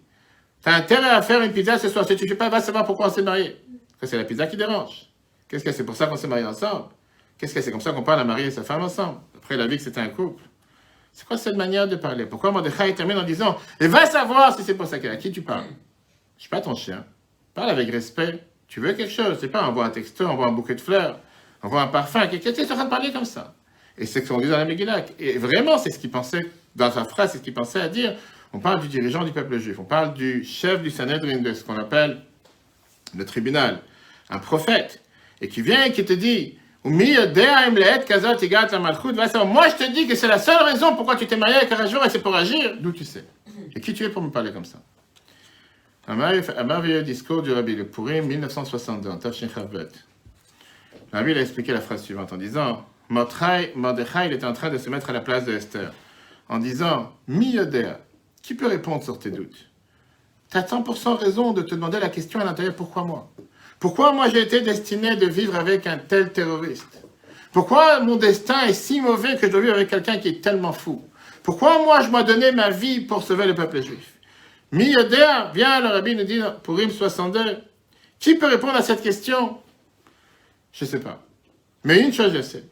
Tu 0.61 0.69
as 0.69 0.75
intérêt 0.75 1.09
à 1.09 1.21
faire 1.21 1.41
une 1.41 1.53
pizza 1.53 1.79
ce 1.79 1.87
soir. 1.87 2.05
Si 2.05 2.15
tu 2.17 2.25
ne 2.25 2.29
fais 2.29 2.35
pas, 2.35 2.49
va 2.49 2.59
savoir 2.59 2.85
pourquoi 2.85 3.07
on 3.07 3.09
s'est 3.09 3.21
marié. 3.21 3.55
C'est 4.03 4.17
la 4.17 4.25
pizza 4.25 4.45
qui 4.47 4.57
dérange. 4.57 5.09
Qu'est-ce 5.47 5.63
que 5.63 5.71
c'est 5.71 5.85
pour 5.85 5.95
ça 5.95 6.07
qu'on 6.07 6.17
s'est 6.17 6.27
marié 6.27 6.45
ensemble? 6.45 6.89
Qu'est-ce 7.37 7.53
que 7.53 7.61
c'est 7.61 7.71
comme 7.71 7.81
ça 7.81 7.93
qu'on 7.93 8.03
parle 8.03 8.19
à 8.19 8.25
marier 8.25 8.51
sa 8.51 8.63
femme 8.63 8.83
ensemble? 8.83 9.19
Après, 9.37 9.55
il 9.55 9.61
a 9.61 9.67
vu 9.67 9.77
que 9.77 9.81
c'était 9.81 10.01
un 10.01 10.09
couple. 10.09 10.43
C'est 11.13 11.25
quoi 11.25 11.37
cette 11.37 11.55
manière 11.55 11.87
de 11.87 11.95
parler? 11.95 12.25
Pourquoi 12.25 12.51
Mordechai 12.51 12.93
termine 12.93 13.17
en 13.17 13.23
disant 13.23 13.57
Et 13.79 13.87
va 13.87 14.05
savoir 14.05 14.55
si 14.57 14.63
c'est 14.63 14.75
pour 14.75 14.87
ça 14.87 14.99
qu'à 14.99 15.15
qui 15.15 15.31
tu 15.31 15.41
parles? 15.41 15.69
Je 16.35 16.41
suis 16.41 16.49
pas 16.49 16.59
ton 16.59 16.75
chien. 16.75 17.05
Parle 17.53 17.69
avec 17.69 17.89
respect. 17.89 18.43
Tu 18.67 18.81
veux 18.81 18.91
quelque 18.91 19.13
chose 19.13 19.37
C'est 19.39 19.47
pas 19.47 19.63
envoie 19.63 19.85
un 19.85 19.89
texto, 19.89 20.25
envoie 20.25 20.47
un 20.47 20.51
bouquet 20.51 20.75
de 20.75 20.81
fleurs, 20.81 21.19
envoie 21.63 21.81
un 21.81 21.87
parfum. 21.87 22.27
Qu'est-ce 22.27 22.49
que 22.49 22.55
tu 22.55 22.61
es 22.61 22.71
en 22.71 22.75
train 22.75 22.85
de 22.85 22.89
parler 22.89 23.13
comme 23.13 23.25
ça? 23.25 23.55
Et 23.97 24.05
c'est 24.05 24.23
ce 24.25 24.29
qu'on 24.31 24.39
dit 24.39 24.47
dans 24.47 24.57
la 24.57 24.65
Megillah. 24.65 25.05
Et 25.19 25.37
vraiment, 25.37 25.77
c'est 25.77 25.91
ce 25.91 25.99
qu'il 25.99 26.11
pensait, 26.11 26.45
dans 26.75 26.91
sa 26.91 27.05
phrase, 27.05 27.31
c'est 27.31 27.37
ce 27.39 27.43
qu'il 27.43 27.53
pensait 27.53 27.81
à 27.81 27.87
dire. 27.87 28.15
On 28.53 28.59
parle 28.59 28.79
du 28.81 28.87
dirigeant 28.87 29.23
du 29.23 29.31
peuple 29.31 29.57
juif. 29.57 29.77
On 29.79 29.83
parle 29.83 30.13
du 30.13 30.43
chef 30.43 30.81
du 30.81 30.91
Sanhedrin, 30.91 31.37
de 31.37 31.53
ce 31.53 31.63
qu'on 31.63 31.77
appelle 31.77 32.21
le 33.17 33.25
tribunal. 33.25 33.79
Un 34.29 34.39
prophète. 34.39 35.01
Et 35.41 35.47
qui 35.49 35.61
vient 35.61 35.83
et 35.85 35.91
qui 35.91 36.05
te 36.05 36.13
dit 36.13 36.57
moi, 36.83 37.03
je 37.03 37.25
te 39.75 39.91
dis 39.93 40.07
que 40.07 40.15
c'est 40.15 40.27
la 40.27 40.39
seule 40.39 40.63
raison 40.63 40.95
pourquoi 40.95 41.15
tu 41.17 41.27
t'es 41.27 41.35
marié 41.35 41.55
avec 41.57 41.71
un 41.71 41.85
jour 41.85 42.03
et 42.05 42.09
c'est 42.09 42.21
pour 42.21 42.33
agir. 42.35 42.77
D'où 42.79 42.91
tu 42.93 43.03
sais 43.03 43.25
Et 43.75 43.81
qui 43.81 43.93
tu 43.93 44.05
es 44.05 44.09
pour 44.09 44.21
me 44.21 44.29
parler 44.29 44.53
comme 44.53 44.63
ça? 44.65 44.79
Un 46.07 46.15
merveilleux- 46.15 47.03
discours 47.03 47.41
du 47.41 47.51
Rabbi, 47.51 47.75
le 47.75 47.85
Purim 47.85 48.25
1962, 48.27 49.09
en 49.09 49.19
Chavbet. 49.19 49.87
Le 51.11 51.17
Rabbi 51.17 51.33
a 51.33 51.41
expliqué 51.41 51.73
la 51.73 51.81
phrase 51.81 52.03
suivante 52.03 52.31
en 52.31 52.37
disant 52.37 52.85
Mordechai, 53.09 53.71
il 54.25 54.33
était 54.33 54.45
en 54.45 54.53
train 54.53 54.69
de 54.69 54.77
se 54.77 54.89
mettre 54.89 55.09
à 55.09 55.13
la 55.13 55.21
place 55.21 55.45
de 55.45 55.53
Esther, 55.53 55.93
en 56.49 56.59
disant 56.59 57.13
Mi 57.27 57.51
yodea, 57.51 57.99
qui 58.41 58.53
peut 58.53 58.67
répondre 58.67 59.03
sur 59.03 59.19
tes 59.19 59.31
doutes? 59.31 59.69
Tu 60.51 60.57
as 60.57 60.61
100% 60.61 61.15
raison 61.15 61.53
de 61.53 61.61
te 61.61 61.75
demander 61.75 61.99
la 61.99 62.09
question 62.09 62.39
à 62.39 62.45
l'intérieur 62.45 62.75
pourquoi 62.75 63.03
moi? 63.03 63.29
Pourquoi 63.79 64.11
moi 64.11 64.29
j'ai 64.29 64.41
été 64.41 64.61
destiné 64.61 65.15
de 65.15 65.25
vivre 65.25 65.55
avec 65.55 65.87
un 65.87 65.97
tel 65.97 66.31
terroriste? 66.31 67.03
Pourquoi 67.51 67.99
mon 68.01 68.15
destin 68.15 68.65
est 68.65 68.73
si 68.73 69.01
mauvais 69.01 69.35
que 69.35 69.47
je 69.47 69.51
dois 69.51 69.61
vivre 69.61 69.73
avec 69.73 69.89
quelqu'un 69.89 70.17
qui 70.17 70.29
est 70.29 70.41
tellement 70.41 70.73
fou? 70.73 71.03
Pourquoi 71.43 71.83
moi 71.83 72.01
je 72.01 72.09
dois 72.09 72.23
donner 72.23 72.51
ma 72.51 72.69
vie 72.69 73.01
pour 73.01 73.23
sauver 73.23 73.45
le 73.45 73.55
peuple 73.55 73.81
juif? 73.81 74.13
Mi 74.71 74.91
yodea, 74.91 75.51
bien 75.53 75.79
le 75.79 75.87
Rabbi 75.87 76.15
nous 76.15 76.23
dit 76.23 76.39
pour 76.63 76.75
Purim 76.75 76.89
62, 76.89 77.39
qui 78.19 78.35
peut 78.35 78.47
répondre 78.47 78.75
à 78.75 78.81
cette 78.81 79.01
question? 79.01 79.57
Je 80.73 80.85
ne 80.85 80.89
sais 80.89 80.99
pas. 80.99 81.23
Mais 81.83 82.01
une 82.01 82.13
chose 82.13 82.33
je 82.33 82.41
sais. 82.41 82.63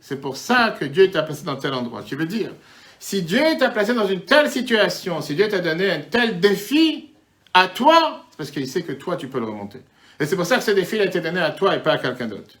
C'est 0.00 0.20
pour 0.20 0.36
ça 0.36 0.76
que 0.78 0.84
Dieu 0.84 1.10
t'a 1.10 1.22
placé 1.22 1.44
dans 1.44 1.56
tel 1.56 1.72
endroit. 1.74 2.02
Tu 2.02 2.16
veux 2.16 2.26
dire, 2.26 2.50
si 2.98 3.22
Dieu 3.22 3.42
t'a 3.58 3.70
placé 3.70 3.94
dans 3.94 4.06
une 4.06 4.22
telle 4.22 4.50
situation, 4.50 5.20
si 5.20 5.34
Dieu 5.34 5.48
t'a 5.48 5.60
donné 5.60 5.90
un 5.90 6.00
tel 6.00 6.40
défi 6.40 7.10
à 7.54 7.68
toi, 7.68 8.24
c'est 8.30 8.36
parce 8.36 8.50
qu'il 8.50 8.66
sait 8.66 8.82
que 8.82 8.92
toi 8.92 9.16
tu 9.16 9.28
peux 9.28 9.38
le 9.38 9.46
remonter. 9.46 9.80
Et 10.20 10.26
c'est 10.26 10.34
pour 10.36 10.46
ça 10.46 10.56
que 10.56 10.64
ce 10.64 10.72
défi 10.72 10.98
a 10.98 11.04
été 11.04 11.20
donné 11.20 11.40
à 11.40 11.50
toi 11.50 11.76
et 11.76 11.82
pas 11.82 11.92
à 11.92 11.98
quelqu'un 11.98 12.26
d'autre. 12.26 12.56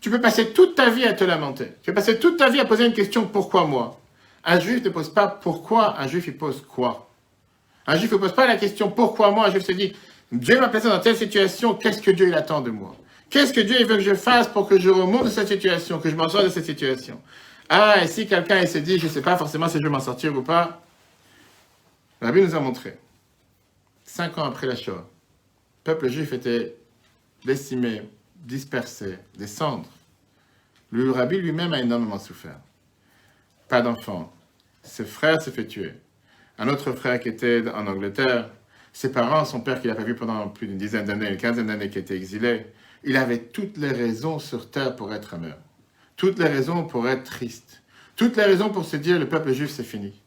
Tu 0.00 0.10
peux 0.10 0.20
passer 0.20 0.52
toute 0.52 0.76
ta 0.76 0.88
vie 0.88 1.04
à 1.04 1.12
te 1.12 1.24
lamenter. 1.24 1.72
Tu 1.82 1.90
peux 1.90 1.94
passer 1.94 2.18
toute 2.18 2.38
ta 2.38 2.48
vie 2.48 2.60
à 2.60 2.64
poser 2.64 2.86
une 2.86 2.92
question 2.92 3.26
pourquoi 3.26 3.64
moi? 3.64 4.00
Un 4.44 4.58
juif 4.60 4.82
ne 4.84 4.88
pose 4.88 5.12
pas 5.12 5.26
pourquoi, 5.26 6.00
un 6.00 6.06
juif 6.06 6.26
il 6.28 6.36
pose 6.36 6.62
quoi? 6.66 7.10
Un 7.86 7.96
juif 7.96 8.12
ne 8.12 8.16
pose 8.16 8.32
pas 8.32 8.46
la 8.46 8.56
question 8.56 8.90
pourquoi 8.90 9.30
moi, 9.32 9.48
un 9.48 9.50
juif 9.50 9.64
se 9.64 9.72
dit 9.72 9.92
Dieu 10.32 10.58
m'a 10.60 10.68
placé 10.68 10.88
dans 10.88 11.00
telle 11.00 11.16
situation, 11.16 11.74
qu'est-ce 11.74 12.00
que 12.00 12.12
Dieu 12.12 12.28
il 12.28 12.34
attend 12.34 12.60
de 12.60 12.70
moi? 12.70 12.94
Qu'est-ce 13.30 13.52
que 13.52 13.60
Dieu 13.60 13.86
veut 13.86 13.96
que 13.96 14.02
je 14.02 14.14
fasse 14.14 14.48
pour 14.48 14.68
que 14.68 14.78
je 14.78 14.90
remonte 14.90 15.24
de 15.24 15.30
cette 15.30 15.48
situation, 15.48 16.00
que 16.00 16.10
je 16.10 16.16
m'en 16.16 16.28
sorte 16.28 16.44
de 16.44 16.48
cette 16.50 16.66
situation? 16.66 17.20
Ah, 17.68 18.02
et 18.02 18.08
si 18.08 18.26
quelqu'un 18.26 18.66
se 18.66 18.78
dit, 18.78 18.98
je 18.98 19.06
ne 19.06 19.10
sais 19.10 19.22
pas 19.22 19.36
forcément 19.36 19.68
si 19.68 19.78
je 19.78 19.82
vais 19.84 19.88
m'en 19.88 20.00
sortir 20.00 20.36
ou 20.36 20.42
pas, 20.42 20.82
la 22.20 22.32
Bible 22.32 22.48
nous 22.48 22.56
a 22.56 22.60
montré, 22.60 22.98
cinq 24.04 24.36
ans 24.36 24.44
après 24.44 24.66
la 24.66 24.74
Shoah, 24.74 25.06
le 25.06 25.84
peuple 25.84 26.08
juif 26.08 26.32
était 26.32 26.74
décimé, 27.44 28.02
dispersé, 28.34 29.18
des 29.38 29.46
cendres. 29.46 29.88
Le 30.90 31.12
rabbi 31.12 31.38
lui-même 31.38 31.72
a 31.72 31.80
énormément 31.80 32.18
souffert. 32.18 32.58
Pas 33.68 33.80
d'enfant. 33.80 34.32
Ses 34.82 35.04
frères 35.04 35.40
se 35.40 35.50
fait 35.50 35.66
tuer. 35.66 35.94
Un 36.58 36.68
autre 36.68 36.92
frère 36.92 37.20
qui 37.20 37.28
était 37.28 37.62
en 37.72 37.86
Angleterre, 37.86 38.50
ses 38.92 39.12
parents, 39.12 39.44
son 39.44 39.60
père 39.60 39.80
qu'il 39.80 39.88
n'a 39.88 39.96
pas 39.96 40.02
vu 40.02 40.16
pendant 40.16 40.48
plus 40.48 40.66
d'une 40.66 40.78
dizaine 40.78 41.06
d'années, 41.06 41.30
une 41.30 41.36
quinzaine 41.36 41.68
d'années 41.68 41.88
qui 41.88 42.00
était 42.00 42.16
exilé, 42.16 42.66
il 43.04 43.16
avait 43.16 43.38
toutes 43.38 43.76
les 43.76 43.90
raisons 43.90 44.38
sur 44.38 44.70
terre 44.70 44.96
pour 44.96 45.12
être 45.14 45.34
amer. 45.34 45.56
Toutes 46.16 46.38
les 46.38 46.48
raisons 46.48 46.84
pour 46.84 47.08
être 47.08 47.24
triste. 47.24 47.82
Toutes 48.16 48.36
les 48.36 48.44
raisons 48.44 48.70
pour 48.70 48.84
se 48.84 48.96
dire 48.96 49.18
le 49.18 49.28
peuple 49.28 49.52
juif 49.52 49.70
c'est 49.70 49.84
fini. 49.84 50.20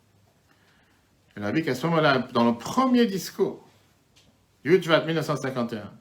Et 1.36 1.40
la 1.40 1.52
qu'à 1.62 1.76
ce 1.76 1.86
moment-là, 1.88 2.28
dans 2.34 2.46
le 2.46 2.58
premier 2.58 3.06
discours, 3.06 3.68
Yudvat 4.66 5.06
1951, 5.06 5.92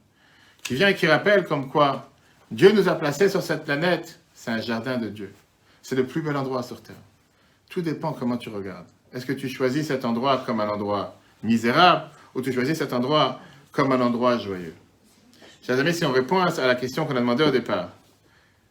qui 0.62 0.74
vient 0.74 0.88
et 0.88 0.94
qui 0.94 1.06
rappelle 1.06 1.44
comme 1.44 1.70
quoi 1.70 2.10
Dieu 2.50 2.70
nous 2.72 2.88
a 2.88 2.94
placés 2.94 3.28
sur 3.28 3.42
cette 3.42 3.64
planète, 3.64 4.20
c'est 4.34 4.50
un 4.50 4.60
jardin 4.60 4.98
de 4.98 5.08
Dieu. 5.08 5.34
C'est 5.82 5.96
le 5.96 6.06
plus 6.06 6.22
bel 6.22 6.36
endroit 6.36 6.62
sur 6.62 6.82
terre. 6.82 6.96
Tout 7.68 7.82
dépend 7.82 8.12
comment 8.12 8.36
tu 8.36 8.50
regardes. 8.50 8.86
Est-ce 9.12 9.26
que 9.26 9.32
tu 9.32 9.48
choisis 9.48 9.86
cet 9.86 10.04
endroit 10.04 10.42
comme 10.44 10.60
un 10.60 10.68
endroit 10.68 11.18
misérable 11.42 12.10
ou 12.34 12.42
tu 12.42 12.52
choisis 12.52 12.78
cet 12.78 12.92
endroit 12.92 13.40
comme 13.72 13.92
un 13.92 14.00
endroit 14.00 14.38
joyeux? 14.38 14.74
Chers 15.64 15.78
amis, 15.78 15.94
si 15.94 16.04
on 16.04 16.10
répond 16.10 16.40
à 16.40 16.66
la 16.66 16.74
question 16.74 17.06
qu'on 17.06 17.14
a 17.14 17.20
demandé 17.20 17.44
au 17.44 17.52
départ, 17.52 17.90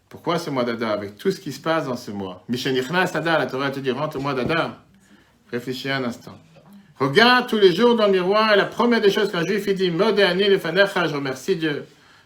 pourquoi 0.09 0.37
ce 0.37 0.49
mois 0.49 0.65
d'Adar, 0.65 0.91
avec 0.91 1.15
tout 1.15 1.31
ce 1.31 1.39
qui 1.39 1.53
se 1.53 1.61
passe 1.61 1.85
dans 1.85 1.95
ce 1.95 2.11
mois? 2.11 2.43
Mishenichnas 2.49 3.11
Adar, 3.13 3.39
la 3.39 3.45
Torah 3.45 3.71
te 3.71 3.79
dit 3.79 3.91
rentre 3.91 4.17
au 4.17 4.19
mois 4.19 4.33
d'Adar. 4.33 4.75
Réfléchis 5.49 5.89
un 5.89 6.03
instant. 6.03 6.37
Regarde 6.99 7.47
tous 7.47 7.57
les 7.57 7.73
jours 7.73 7.95
dans 7.95 8.07
le 8.07 8.11
miroir 8.11 8.51
et 8.51 8.57
la 8.57 8.65
première 8.65 8.99
des 8.99 9.09
choses 9.09 9.31
qu'un 9.31 9.45
juif 9.45 9.69
dit 9.73 9.89
Modéani 9.89 10.49
le 10.49 10.59
je 10.59 11.15
remercie 11.15 11.55
Dieu. 11.55 11.85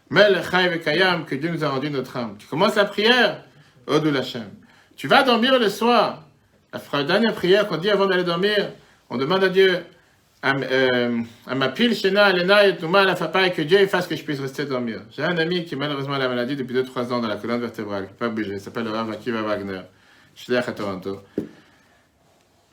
Melechai 0.10 0.68
vekayam, 0.70 1.26
que 1.26 1.36
Dieu 1.36 1.52
nous 1.52 1.64
a 1.64 1.70
rendu 1.70 1.92
notre 1.92 2.18
âme. 2.18 2.36
Tu 2.40 2.48
commences 2.48 2.74
la 2.74 2.86
prière, 2.86 3.44
Odul 3.86 4.18
Hashem. 4.18 4.50
Tu 4.98 5.08
vas 5.08 5.22
dormir 5.22 5.60
le 5.60 5.70
soir. 5.70 6.24
La 6.74 7.04
dernière 7.04 7.36
prière 7.36 7.68
qu'on 7.68 7.78
dit 7.78 7.92
avant 7.92 8.08
d'aller 8.08 8.24
dormir, 8.24 8.72
on 9.12 9.18
demande 9.18 9.44
à 9.44 9.50
Dieu 9.50 9.86
à 10.46 11.56
ma 11.56 11.70
pile, 11.70 11.96
Shena, 11.96 12.30
Elena 12.30 12.68
et 12.68 12.78
Touma, 12.78 13.04
la 13.04 13.16
Fapa, 13.16 13.48
et 13.48 13.52
que 13.52 13.64
Dieu 13.64 13.88
fasse 13.88 14.06
que 14.06 14.16
je 14.16 14.24
puisse 14.24 14.40
rester 14.40 14.66
dormir. 14.66 15.02
J'ai 15.10 15.24
un 15.24 15.38
ami 15.38 15.66
qui 15.66 15.76
malheureusement 15.76 16.14
a 16.14 16.20
la 16.20 16.28
maladie 16.28 16.56
depuis 16.56 16.76
2-3 16.76 17.12
ans 17.14 17.20
dans 17.20 17.28
la 17.28 17.38
colonne 17.38 17.62
vertébrale, 17.62 18.10
pas 18.20 18.30
bouger, 18.30 18.54
il 18.54 18.60
s'appelle 18.60 18.84
le 18.84 18.92
Rav 18.92 19.10
Akiva 19.10 19.42
Wagner, 19.42 19.82
suis 20.36 20.56
à 20.56 20.62
Toronto, 20.62 21.22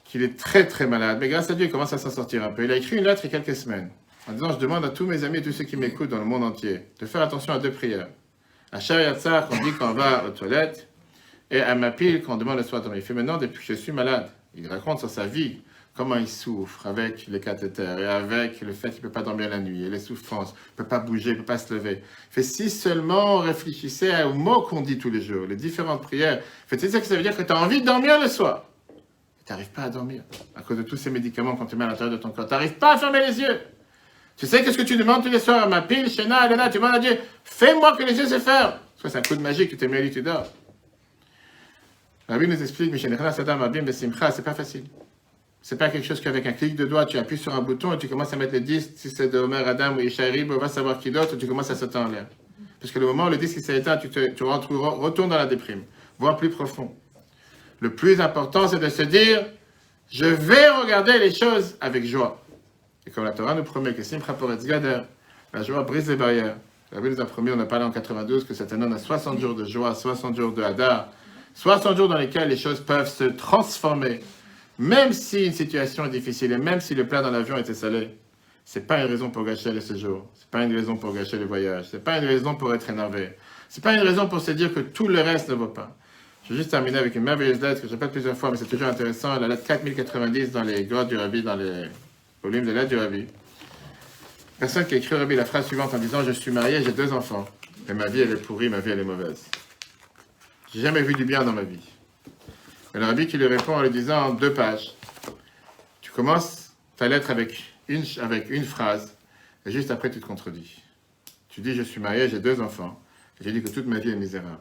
qu'il 0.05 0.23
est 0.23 0.39
très 0.39 0.67
très 0.67 0.87
malade, 0.87 1.17
mais 1.19 1.31
grâce 1.31 1.51
à 1.51 1.55
Dieu, 1.55 1.65
il 1.65 1.73
commence 1.73 1.95
à 1.95 1.99
s'en 1.99 2.11
sortir 2.11 2.45
un 2.45 2.51
peu. 2.51 2.65
Il 2.65 2.73
a 2.73 2.77
écrit 2.77 2.97
une 2.97 3.05
lettre 3.05 3.23
il 3.25 3.33
y 3.33 3.35
a 3.35 3.41
quelques 3.41 3.57
semaines, 3.57 3.89
en 4.29 4.33
disant 4.33 4.53
Je 4.53 4.59
demande 4.59 4.85
à 4.85 4.91
tous 4.91 5.07
mes 5.07 5.25
amis 5.25 5.39
et 5.39 5.43
tous 5.43 5.53
ceux 5.53 5.65
qui 5.65 5.77
m'écoutent 5.77 6.11
dans 6.11 6.19
le 6.19 6.27
monde 6.27 6.45
entier 6.45 6.81
de 7.01 7.07
faire 7.07 7.23
attention 7.23 7.55
à 7.55 7.59
deux 7.59 7.71
prières. 7.71 8.09
À 8.71 8.81
Shariatzar, 8.81 9.49
qu'on 9.49 9.57
dit 9.57 9.73
qu'on 9.73 9.93
va 9.93 10.27
aux 10.27 10.31
toilettes, 10.31 10.89
et 11.51 11.61
à 11.61 11.75
ma 11.75 11.91
pile, 11.91 12.23
qu'on 12.23 12.37
demande 12.37 12.59
le 12.59 12.65
soir. 12.65 12.83
Il 12.95 13.01
fait 13.01 13.15
maintenant, 13.15 13.39
depuis 13.39 13.67
que 13.67 13.75
je 13.75 13.79
suis 13.79 13.93
malade, 13.93 14.29
il 14.55 14.67
raconte 14.67 14.99
sur 14.99 15.09
sa 15.09 15.27
vie 15.27 15.61
comment 15.95 16.17
il 16.17 16.29
souffre 16.29 16.87
avec 16.87 17.27
les 17.27 17.41
cathéters 17.41 17.99
et 17.99 18.07
avec 18.07 18.61
le 18.61 18.73
fait 18.73 18.91
qu'il 18.91 18.99
ne 18.99 19.03
peut 19.03 19.13
pas 19.13 19.23
dormir 19.23 19.51
la 19.51 19.59
nuit 19.59 19.85
et 19.85 19.91
les 19.91 19.99
souffrances, 19.99 20.51
il 20.51 20.73
ne 20.73 20.77
peut 20.77 20.89
pas 20.89 20.99
bouger, 20.99 21.31
il 21.31 21.33
ne 21.35 21.39
peut 21.41 21.45
pas 21.45 21.59
se 21.59 21.73
lever. 21.75 22.03
Fait 22.31 22.43
si 22.43 22.71
seulement 22.71 23.37
on 23.37 23.39
réfléchissait 23.39 24.23
aux 24.25 24.33
mots 24.33 24.63
qu'on 24.63 24.81
dit 24.81 24.99
tous 24.99 25.11
les 25.11 25.21
jours, 25.21 25.47
les 25.47 25.57
différentes 25.57 26.03
prières, 26.03 26.43
fait 26.67 26.77
tu 26.77 26.89
sais 26.89 27.01
que 27.01 27.07
ça 27.07 27.17
veut 27.17 27.23
dire 27.23 27.37
que 27.37 27.43
tu 27.43 27.53
as 27.53 27.59
envie 27.59 27.81
de 27.81 27.87
dormir 27.87 28.21
le 28.21 28.29
soir? 28.29 28.65
Tu 29.45 29.53
n'arrives 29.53 29.71
pas 29.71 29.83
à 29.83 29.91
dormir 29.91 30.23
à 30.55 30.63
cause 30.63 30.79
de 30.79 30.83
tous 30.83 30.97
ces 30.97 31.11
médicaments 31.11 31.57
qu'on 31.57 31.67
te 31.67 31.77
met 31.77 31.85
à 31.85 31.89
l'intérieur 31.89 32.17
de 32.17 32.23
ton 32.23 32.31
corps. 32.31 32.47
Tu 32.47 32.53
n'arrives 32.53 32.75
pas 32.75 32.95
à 32.95 32.99
fermer 32.99 33.27
les 33.27 33.41
yeux. 33.41 33.61
Tu 34.37 34.47
sais 34.47 34.65
qu'est-ce 34.65 34.79
que 34.79 34.83
tu 34.83 34.97
demandes 34.97 35.23
tous 35.23 35.31
les 35.31 35.41
soirs 35.41 35.65
à 35.65 35.67
ma 35.67 35.83
pile, 35.83 36.09
Shena, 36.09 36.47
Elena, 36.47 36.71
tu 36.71 36.79
demandes 36.79 36.95
à 36.95 36.99
Dieu, 37.01 37.19
fais-moi 37.45 37.97
que 37.97 38.03
les 38.03 38.17
yeux 38.17 38.27
se 38.27 38.39
ferment. 38.39 38.75
Que 39.03 39.09
c'est 39.09 39.19
un 39.19 39.23
coup 39.23 39.35
de 39.35 39.43
magie 39.43 39.67
que 39.67 39.73
tu 39.73 39.79
t'es 39.79 39.89
mis 39.89 39.97
à 39.97 40.09
tu 40.09 40.23
dors. 40.23 40.47
La 42.29 42.39
Bible 42.39 42.53
nous 42.53 42.63
explique, 42.63 42.95
c'est 42.97 44.45
pas 44.45 44.55
facile. 44.55 44.85
C'est 45.63 45.79
pas 45.79 45.89
quelque 45.89 46.05
chose 46.05 46.21
qu'avec 46.21 46.45
un 46.47 46.53
clic 46.53 46.75
de 46.75 46.85
doigt, 46.85 47.07
tu 47.07 47.19
appuies 47.19 47.39
sur 47.39 47.55
un 47.55 47.63
bouton 47.63 47.93
et 47.93 47.99
tu 47.99 48.09
commences 48.09 48.33
à 48.33 48.37
mettre 48.37 48.53
les 48.53 48.61
disques, 48.61 48.91
si 48.97 49.11
c'est 49.11 49.29
de 49.29 49.39
Homer 49.39 49.59
Adam 49.65 49.95
ou 49.95 50.01
Ishaïrib, 50.01 50.51
on 50.51 50.59
va 50.59 50.69
savoir 50.69 50.99
qui 50.99 51.13
d'autre, 51.13 51.37
tu 51.37 51.47
commences 51.47 51.71
à 51.71 51.77
sauter 51.77 51.99
en 51.99 52.09
l'air. 52.09 52.27
Parce 52.81 52.93
que 52.93 52.99
le 52.99 53.07
moment 53.07 53.27
où 53.27 53.31
le 53.31 53.37
disque 53.37 53.61
s'est 53.61 53.79
éteint, 53.79 53.97
tu, 53.97 54.09
retournes 54.43 55.29
dans 55.29 55.37
la 55.37 55.47
déprime, 55.47 55.83
voire 56.19 56.37
plus 56.37 56.51
profond. 56.51 56.93
Le 57.79 57.95
plus 57.95 58.21
important, 58.21 58.67
c'est 58.67 58.81
de 58.81 58.89
se 58.89 59.03
dire, 59.03 59.47
je 60.11 60.25
vais 60.25 60.69
regarder 60.69 61.17
les 61.21 61.33
choses 61.33 61.77
avec 61.81 62.05
joie. 62.05 62.43
Et 63.07 63.11
comme 63.11 63.25
la 63.25 63.31
Torah 63.31 63.55
nous 63.55 63.63
promet 63.63 63.95
que 63.95 64.03
Simcha 64.03 64.33
Poretz 64.33 64.65
Gader, 64.67 65.03
la 65.55 65.63
joie 65.63 65.85
brise 65.85 66.09
les 66.09 66.17
barrières. 66.17 66.57
La 66.91 67.01
Bible 67.01 67.15
nous 67.15 67.21
a 67.21 67.25
promis, 67.25 67.53
on 67.53 67.61
a 67.61 67.67
parlé 67.67 67.85
en 67.85 67.93
92, 67.93 68.45
que 68.45 68.53
cette 68.53 68.73
année 68.73 68.87
on 68.89 68.93
a 68.93 68.99
60 68.99 69.39
jours 69.39 69.55
de 69.55 69.65
joie, 69.65 69.95
60 69.95 70.35
jours 70.35 70.53
de 70.53 70.63
Hadar, 70.63 71.09
60 71.55 71.97
jours 71.97 72.09
dans 72.09 72.19
lesquels 72.19 72.49
les 72.49 72.57
choses 72.57 72.81
peuvent 72.81 73.09
se 73.09 73.25
transformer. 73.25 74.21
Même 74.83 75.13
si 75.13 75.47
une 75.47 75.53
situation 75.53 76.07
est 76.07 76.11
difficile 76.11 76.51
et 76.51 76.59
même 76.59 76.81
si 76.81 76.97
le 76.97 77.07
plat 77.07 77.23
dans 77.23 77.31
l'avion 77.31 77.57
était 77.57 77.73
salé, 77.73 78.17
c'est 78.65 78.85
pas 78.85 78.99
une 79.01 79.07
raison 79.07 79.31
pour 79.31 79.45
gâcher 79.45 79.71
le 79.71 79.81
séjour. 79.81 80.29
C'est 80.35 80.49
pas 80.49 80.65
une 80.65 80.75
raison 80.75 80.97
pour 80.97 81.15
gâcher 81.15 81.39
le 81.39 81.45
voyage. 81.45 81.87
C'est 81.89 82.03
pas 82.03 82.19
une 82.19 82.25
raison 82.25 82.57
pour 82.57 82.75
être 82.75 82.91
énervé. 82.91 83.31
C'est 83.69 83.81
pas 83.85 83.95
une 83.95 84.01
raison 84.01 84.27
pour 84.29 84.41
se 84.41 84.51
dire 84.51 84.75
que 84.75 84.81
tout 84.81 85.07
le 85.07 85.21
reste 85.21 85.51
ne 85.51 85.55
vaut 85.55 85.69
pas. 85.69 85.97
Je 86.43 86.49
vais 86.49 86.57
juste 86.57 86.73
terminer 86.73 86.99
avec 86.99 87.15
une 87.15 87.23
merveilleuse 87.23 87.61
lettre 87.61 87.81
que 87.81 87.87
je 87.87 87.93
répète 87.93 88.11
plusieurs 88.11 88.37
fois, 88.37 88.51
mais 88.51 88.57
c'est 88.57 88.65
toujours 88.65 88.89
intéressant. 88.89 89.39
La 89.39 89.47
lettre 89.47 89.63
4090 89.69 90.51
dans 90.51 90.65
les 90.65 90.85
grottes 90.85 91.07
du 91.07 91.17
Rabbi, 91.17 91.45
dans 91.45 91.55
les 91.55 91.85
volumes 92.43 92.67
de 92.67 92.73
lettres 92.73 92.89
du 92.89 92.97
Rabbi. 92.97 93.27
Personne 94.59 94.85
qui 94.85 94.95
a 94.95 94.97
écrit 94.97 95.15
au 95.15 95.19
Rabbi 95.19 95.37
la 95.37 95.45
phrase 95.45 95.69
suivante 95.69 95.95
en 95.95 95.99
disant 95.99 96.25
Je 96.25 96.33
suis 96.33 96.51
marié, 96.51 96.83
j'ai 96.83 96.91
deux 96.91 97.13
enfants, 97.13 97.49
mais 97.87 97.95
ma 97.95 98.09
vie 98.09 98.23
elle 98.23 98.33
est 98.33 98.43
pourrie, 98.43 98.69
ma 98.69 98.81
vie 98.81 98.91
elle 98.91 98.99
est 98.99 99.05
mauvaise. 99.05 99.45
J'ai 100.75 100.81
jamais 100.81 101.03
vu 101.03 101.15
du 101.15 101.25
bien 101.25 101.45
dans 101.45 101.53
ma 101.53 101.63
vie. 101.63 101.92
Et 102.95 102.99
le 102.99 103.25
qui 103.25 103.39
lui 103.39 103.47
répond 103.47 103.75
en 103.75 103.83
lui 103.83 103.91
disant 103.91 104.29
en 104.29 104.35
deux 104.35 104.53
pages 104.53 104.93
Tu 106.03 106.11
commences 106.11 106.75
ta 106.97 107.09
lettre 107.09 107.31
avec 107.31 107.75
une, 107.89 108.05
avec 108.21 108.51
une 108.51 108.65
phrase, 108.65 109.17
et 109.65 109.71
juste 109.71 109.91
après 109.91 110.11
tu 110.11 110.21
te 110.21 110.27
contredis. 110.27 110.83
Tu 111.49 111.63
dis 111.63 111.75
Je 111.75 111.83
suis 111.83 112.01
marié, 112.01 112.29
j'ai 112.29 112.39
deux 112.39 112.61
enfants, 112.61 113.01
et 113.41 113.45
j'ai 113.45 113.53
dit 113.53 113.63
que 113.63 113.69
toute 113.71 113.87
ma 113.87 113.99
vie 113.99 114.11
est 114.11 114.17
misérable. 114.17 114.61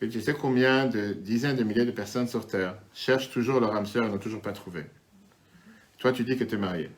Et 0.00 0.08
tu 0.08 0.20
sais 0.20 0.34
combien 0.34 0.86
de 0.86 1.12
dizaines 1.12 1.56
de 1.56 1.64
milliers 1.64 1.86
de 1.86 1.90
personnes 1.90 2.28
sur 2.28 2.46
Terre 2.46 2.76
cherchent 2.92 3.30
toujours 3.30 3.60
leur 3.60 3.74
âme 3.74 3.86
sœur 3.86 4.04
et 4.04 4.08
n'ont 4.08 4.18
toujours 4.18 4.42
pas 4.42 4.52
trouvé. 4.52 4.84
Toi, 5.98 6.12
tu 6.12 6.22
dis 6.22 6.36
que 6.36 6.44
tu 6.44 6.54
es 6.54 6.58
marié. 6.58 6.90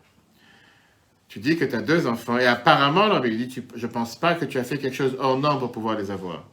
Tu 1.28 1.39
dis 1.39 1.56
que 1.56 1.64
tu 1.64 1.77
as 1.77 1.81
deux 1.81 2.09
enfants, 2.09 2.39
et 2.39 2.47
apparemment, 2.47 3.06
le 3.06 3.12
Rabbi 3.12 3.36
dit 3.36 3.48
tu, 3.48 3.62
Je 3.77 3.86
ne 3.86 3.93
pense 3.93 4.16
pas 4.16 4.35
que 4.35 4.44
tu 4.44 4.59
as 4.59 4.64
fait 4.64 4.78
quelque 4.78 4.97
chose 4.97 5.16
hors 5.20 5.39
norme 5.39 5.60
pour 5.60 5.70
pouvoir 5.70 5.97
les 5.97 6.10
avoir. 6.10 6.44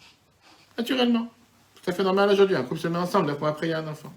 Naturellement. 0.77 1.29
À 1.87 1.93
fait 1.93 2.03
normal 2.03 2.29
aujourd'hui. 2.29 2.57
Un 2.57 2.63
couple 2.63 2.81
se 2.81 2.89
met 2.89 2.97
ensemble, 2.97 3.33
mois 3.39 3.49
après, 3.49 3.67
il 3.67 3.69
y 3.69 3.73
a 3.73 3.79
un 3.79 3.87
enfant. 3.87 4.13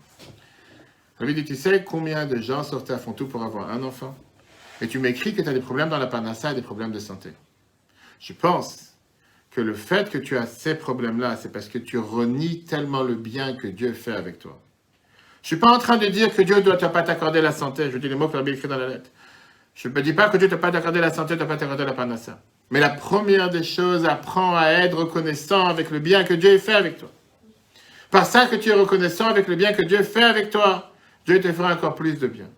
Rabbi 1.20 1.34
dit 1.34 1.44
Tu 1.44 1.54
sais 1.54 1.84
combien 1.84 2.26
de 2.26 2.36
gens 2.36 2.64
sur 2.64 2.82
Terre 2.82 3.00
font 3.00 3.12
tout 3.12 3.28
pour 3.28 3.44
avoir 3.44 3.70
un 3.70 3.84
enfant? 3.84 4.16
Et 4.80 4.88
tu 4.88 4.98
m'écris 4.98 5.34
que 5.34 5.42
tu 5.42 5.48
as 5.48 5.52
des 5.52 5.60
problèmes 5.60 5.88
dans 5.88 5.98
la 5.98 6.08
panassa 6.08 6.50
et 6.50 6.54
des 6.56 6.62
problèmes 6.62 6.90
de 6.90 6.98
santé. 6.98 7.30
Je 8.18 8.32
pense 8.32 8.94
que 9.52 9.60
le 9.60 9.74
fait 9.74 10.10
que 10.10 10.18
tu 10.18 10.36
as 10.36 10.46
ces 10.46 10.74
problèmes-là, 10.74 11.36
c'est 11.36 11.52
parce 11.52 11.68
que 11.68 11.78
tu 11.78 11.96
renies 11.96 12.64
tellement 12.64 13.02
le 13.02 13.14
bien 13.14 13.54
que 13.54 13.68
Dieu 13.68 13.92
fait 13.92 14.14
avec 14.14 14.40
toi. 14.40 14.58
Je 15.42 15.46
ne 15.46 15.46
suis 15.46 15.56
pas 15.56 15.70
en 15.70 15.78
train 15.78 15.96
de 15.96 16.06
dire 16.06 16.34
que 16.34 16.42
Dieu 16.42 16.56
ne 16.56 16.60
doit 16.60 16.76
pas 16.76 17.02
t'accorder 17.02 17.40
la 17.40 17.52
santé. 17.52 17.90
Je 17.92 17.98
dis 17.98 18.08
les 18.08 18.16
mots 18.16 18.28
que 18.28 18.36
Bible 18.38 18.56
écrit 18.56 18.68
dans 18.68 18.78
la 18.78 18.88
lettre. 18.88 19.10
Je 19.76 19.88
ne 19.88 20.00
dis 20.00 20.12
pas 20.12 20.28
que 20.28 20.38
Dieu 20.38 20.48
ne 20.48 20.50
doit 20.50 20.60
pas 20.60 20.72
t'accorder 20.72 21.00
la 21.00 21.12
santé, 21.12 21.34
ne 21.34 21.38
doit 21.38 21.48
pas 21.48 21.56
t'accorder 21.56 21.84
la 21.84 21.92
panassa. 21.92 22.40
Mais 22.70 22.80
la 22.80 22.90
première 22.90 23.48
des 23.48 23.62
choses, 23.62 24.06
apprends 24.06 24.56
à 24.56 24.70
être 24.70 24.96
reconnaissant 24.96 25.66
avec 25.66 25.90
le 25.90 26.00
bien 26.00 26.24
que 26.24 26.34
Dieu 26.34 26.58
fait 26.58 26.74
avec 26.74 26.98
toi. 26.98 27.10
Par 28.10 28.26
ça 28.26 28.46
que 28.46 28.56
tu 28.56 28.70
es 28.70 28.74
reconnaissant 28.74 29.26
avec 29.26 29.46
le 29.48 29.56
bien 29.56 29.72
que 29.72 29.82
Dieu 29.82 30.02
fait 30.02 30.24
avec 30.24 30.50
toi, 30.50 30.92
Dieu 31.26 31.40
te 31.40 31.52
fera 31.52 31.72
encore 31.72 31.94
plus 31.94 32.18
de 32.18 32.26
bien. 32.26 32.48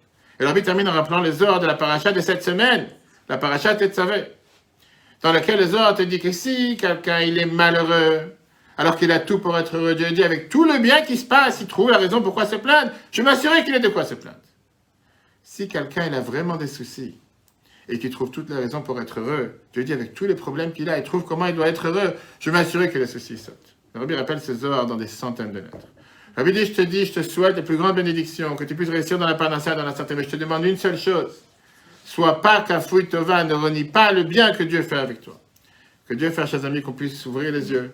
Et 0.41 0.45
l'Arbitre 0.45 0.67
termine 0.67 0.89
en 0.89 0.93
rappelant 0.93 1.21
les 1.21 1.43
ordres 1.43 1.61
de 1.61 1.67
la 1.67 1.75
paracha 1.75 2.13
de 2.13 2.21
cette 2.21 2.43
semaine, 2.43 2.89
la 3.29 3.39
paracha 3.39 3.75
Tetzavé 3.75 4.27
dans 5.23 5.33
lequel 5.33 5.59
les 5.61 5.75
autres 5.75 5.95
te 5.95 6.03
disent 6.03 6.21
que 6.21 6.33
si 6.33 6.77
quelqu'un 6.77 7.21
il 7.21 7.39
est 7.39 7.47
malheureux, 7.47 8.35
alors 8.77 8.97
qu'il 8.97 9.13
a 9.13 9.21
tout 9.21 9.39
pour 9.39 9.57
être 9.57 9.77
heureux, 9.77 9.95
Dieu 9.95 10.11
dit 10.11 10.25
avec 10.25 10.49
tout 10.49 10.65
le 10.65 10.79
bien 10.79 11.03
qui 11.03 11.17
se 11.17 11.25
passe, 11.25 11.61
il 11.61 11.67
trouve 11.67 11.91
la 11.91 11.99
raison 11.99 12.21
pourquoi 12.21 12.45
se 12.47 12.57
plaindre, 12.57 12.91
je 13.13 13.23
m'assurer 13.23 13.65
qu'il 13.65 13.75
ait 13.75 13.81
de 13.81 13.89
quoi 13.89 14.05
se 14.05 14.15
plaindre. 14.15 14.39
Si 15.43 15.69
quelqu'un 15.69 16.07
il 16.07 16.15
a 16.15 16.21
vraiment 16.21 16.57
des 16.57 16.67
soucis 16.67 17.19
et 17.89 17.99
qu'il 17.99 18.11
trouve 18.11 18.31
toutes 18.31 18.51
les 18.51 18.57
raisons 18.57 18.83
pour 18.83 19.01
être 19.01 19.21
heureux, 19.21 19.61
Dieu 19.73 19.85
dit 19.85 19.93
avec 19.93 20.15
tous 20.15 20.27
les 20.27 20.35
problèmes 20.35 20.73
qu'il 20.73 20.91
a, 20.91 20.99
il 20.99 21.05
trouve 21.05 21.25
comment 21.25 21.47
il 21.47 21.55
doit 21.55 21.69
être 21.69 21.87
heureux, 21.87 22.15
je 22.41 22.51
m'assurer 22.51 22.91
que 22.91 22.99
les 22.99 23.07
soucis 23.07 23.39
sautent. 23.39 23.72
Le 23.95 24.01
Rabbi 24.01 24.15
rappelle 24.15 24.41
ces 24.41 24.65
heures 24.65 24.87
dans 24.87 24.97
des 24.97 25.07
centaines 25.07 25.53
de 25.53 25.59
lettres. 25.59 25.77
Le 26.37 26.43
Rabbi 26.43 26.53
dit, 26.53 26.67
je 26.67 26.73
te 26.73 26.83
dis, 26.83 27.05
je 27.05 27.13
te 27.13 27.23
souhaite 27.23 27.57
les 27.57 27.63
plus 27.63 27.77
grandes 27.77 27.97
bénédictions, 27.97 28.57
que 28.57 28.65
tu 28.65 28.75
puisses 28.75 28.89
réussir 28.89 29.19
dans 29.19 29.27
la 29.27 29.35
panacea, 29.35 29.75
dans 29.75 29.85
la 29.85 29.95
santé, 29.95 30.15
mais 30.15 30.25
je 30.25 30.31
te 30.31 30.37
demande 30.37 30.65
une 30.65 30.79
seule 30.79 30.99
chose. 30.99 31.33
Sois 32.05 32.41
pas 32.41 32.63
Kafoui 32.63 33.07
Tova, 33.07 33.45
ne 33.45 33.55
renie 33.55 33.85
pas 33.85 34.13
le 34.13 34.23
bien 34.25 34.53
que 34.53 34.63
Dieu 34.63 34.83
fait 34.83 34.97
avec 34.97 35.21
toi. 35.21 35.39
Que 36.09 36.15
Dieu 36.15 36.31
fasse, 36.31 36.51
chers 36.51 36.65
amis, 36.65 36.83
qu'on 36.83 36.93
puisse 36.93 37.25
ouvrir 37.27 37.53
les 37.53 37.71
yeux. 37.71 37.93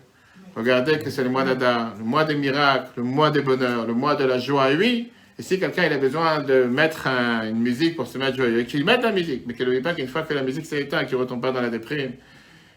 Regardez 0.56 0.98
que 0.98 1.10
c'est 1.10 1.22
le 1.22 1.30
mois 1.30 1.44
d'Adar, 1.44 1.94
le 1.98 2.04
mois 2.04 2.24
des 2.24 2.34
miracles, 2.34 2.90
le 2.96 3.02
mois 3.02 3.30
des 3.30 3.42
bonheurs, 3.42 3.86
le 3.86 3.92
mois 3.92 4.14
de 4.14 4.24
la 4.24 4.38
joie. 4.38 4.68
Oui, 4.76 5.10
et 5.38 5.42
si 5.42 5.60
quelqu'un 5.60 5.84
a 5.90 5.98
besoin 5.98 6.40
de 6.40 6.64
mettre 6.64 7.06
un- 7.06 7.48
une 7.48 7.60
musique 7.60 7.96
pour 7.96 8.06
se 8.06 8.18
mettre 8.18 8.36
joyeux, 8.36 8.62
qu'il 8.62 8.84
mette 8.84 9.02
la 9.02 9.12
musique, 9.12 9.44
mais 9.46 9.54
qu'il 9.54 9.66
n'oublie 9.66 9.82
pas 9.82 9.94
qu'une 9.94 10.08
fois 10.08 10.22
que 10.22 10.32
la 10.34 10.42
musique 10.42 10.64
s'est 10.66 10.80
éteinte, 10.80 11.06
qu'il 11.06 11.16
ne 11.16 11.22
retombe 11.22 11.42
pas 11.42 11.52
dans 11.52 11.60
la 11.60 11.70
déprime. 11.70 12.12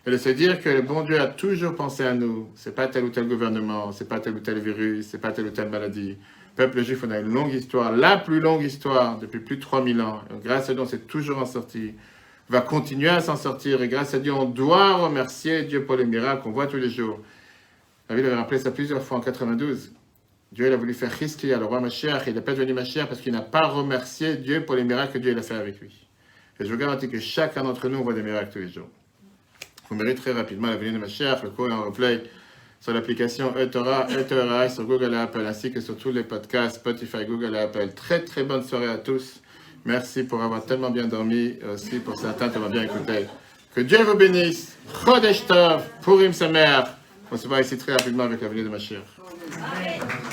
Et 0.05 0.11
de 0.11 0.17
se 0.17 0.29
dire 0.29 0.59
que 0.59 0.69
le 0.69 0.81
bon 0.81 1.03
Dieu 1.03 1.19
a 1.19 1.27
toujours 1.27 1.75
pensé 1.75 2.03
à 2.03 2.13
nous. 2.13 2.49
C'est 2.55 2.73
pas 2.73 2.87
tel 2.87 3.03
ou 3.03 3.09
tel 3.09 3.27
gouvernement, 3.27 3.91
c'est 3.91 4.09
pas 4.09 4.19
tel 4.19 4.33
ou 4.33 4.39
tel 4.39 4.59
virus, 4.59 5.07
c'est 5.07 5.21
pas 5.21 5.31
telle 5.31 5.45
ou 5.45 5.51
telle 5.51 5.69
maladie. 5.69 6.17
Peuple 6.55 6.81
juif, 6.83 7.03
on 7.05 7.11
a 7.11 7.19
une 7.19 7.31
longue 7.31 7.53
histoire, 7.53 7.95
la 7.95 8.17
plus 8.17 8.39
longue 8.39 8.63
histoire 8.63 9.19
depuis 9.19 9.39
plus 9.39 9.57
de 9.57 9.61
3000 9.61 10.01
ans. 10.01 10.21
Grâce 10.43 10.69
à 10.69 10.73
Dieu, 10.73 10.81
on 10.81 10.87
s'est 10.87 10.99
toujours 10.99 11.37
en 11.37 11.45
sorti. 11.45 11.93
On 12.49 12.53
va 12.53 12.61
continuer 12.61 13.09
à 13.09 13.21
s'en 13.21 13.35
sortir. 13.35 13.81
Et 13.81 13.87
grâce 13.87 14.13
à 14.13 14.19
Dieu, 14.19 14.33
on 14.33 14.45
doit 14.45 14.95
remercier 14.95 15.63
Dieu 15.63 15.85
pour 15.85 15.95
les 15.95 16.05
miracles 16.05 16.41
qu'on 16.41 16.51
voit 16.51 16.67
tous 16.67 16.77
les 16.77 16.89
jours. 16.89 17.19
La 18.09 18.15
Bible 18.15 18.27
avait 18.27 18.37
rappelé 18.37 18.59
ça 18.59 18.71
plusieurs 18.71 19.03
fois 19.03 19.17
en 19.17 19.21
92. 19.21 19.93
Dieu 20.51 20.67
il 20.67 20.73
a 20.73 20.75
voulu 20.75 20.93
faire 20.93 21.11
Christi 21.11 21.53
à 21.53 21.57
le 21.59 21.65
roi 21.65 21.79
Mashiach. 21.79 22.23
Il 22.27 22.33
n'a 22.33 22.41
pas 22.41 22.53
devenu 22.53 22.73
Mashiach 22.73 23.07
parce 23.07 23.21
qu'il 23.21 23.31
n'a 23.31 23.41
pas 23.41 23.67
remercié 23.67 24.35
Dieu 24.35 24.65
pour 24.65 24.75
les 24.75 24.83
miracles 24.83 25.13
que 25.13 25.17
Dieu 25.19 25.37
a 25.37 25.41
fait 25.41 25.53
avec 25.53 25.79
lui. 25.79 26.07
Et 26.59 26.65
je 26.65 26.69
vous 26.69 26.77
garantis 26.77 27.07
que 27.07 27.19
chacun 27.19 27.63
d'entre 27.63 27.87
nous 27.87 28.03
voit 28.03 28.13
des 28.13 28.23
miracles 28.23 28.51
tous 28.51 28.59
les 28.59 28.67
jours. 28.67 28.89
Vous 29.91 29.97
mériterez 29.97 30.31
rapidement 30.31 30.69
la 30.69 30.77
venue 30.77 30.93
de 30.93 30.99
Mashiach. 30.99 31.43
Le 31.43 31.49
cours 31.49 31.69
en 31.69 31.83
replay 31.83 32.23
sur 32.79 32.93
l'application 32.93 33.53
eTorah, 33.57 34.07
eTorah 34.09 34.69
sur 34.69 34.85
Google 34.85 35.13
et 35.13 35.17
Apple, 35.17 35.45
ainsi 35.45 35.69
que 35.73 35.81
sur 35.81 35.97
tous 35.97 36.13
les 36.13 36.23
podcasts, 36.23 36.77
Spotify, 36.77 37.25
Google 37.25 37.55
et 37.55 37.59
Apple. 37.59 37.89
Très 37.93 38.23
très 38.23 38.43
bonne 38.43 38.63
soirée 38.63 38.87
à 38.87 38.95
tous. 38.95 39.41
Merci 39.83 40.23
pour 40.23 40.41
avoir 40.41 40.65
tellement 40.65 40.91
bien 40.91 41.07
dormi, 41.07 41.55
aussi 41.73 41.99
pour 41.99 42.17
certains 42.17 42.47
m'ont 42.57 42.69
bien 42.69 42.83
écouté. 42.83 43.25
Que 43.75 43.81
Dieu 43.81 44.01
vous 44.03 44.15
bénisse. 44.15 44.77
Chodesh 45.03 45.45
Tov, 45.45 45.83
Purim 46.01 46.31
Sameach. 46.31 46.87
On 47.29 47.35
se 47.35 47.49
voit 47.49 47.59
ici 47.59 47.77
très 47.77 47.91
rapidement 47.91 48.23
avec 48.23 48.39
la 48.41 48.47
venue 48.47 48.63
de 48.63 48.69
Mashiach. 48.69 50.30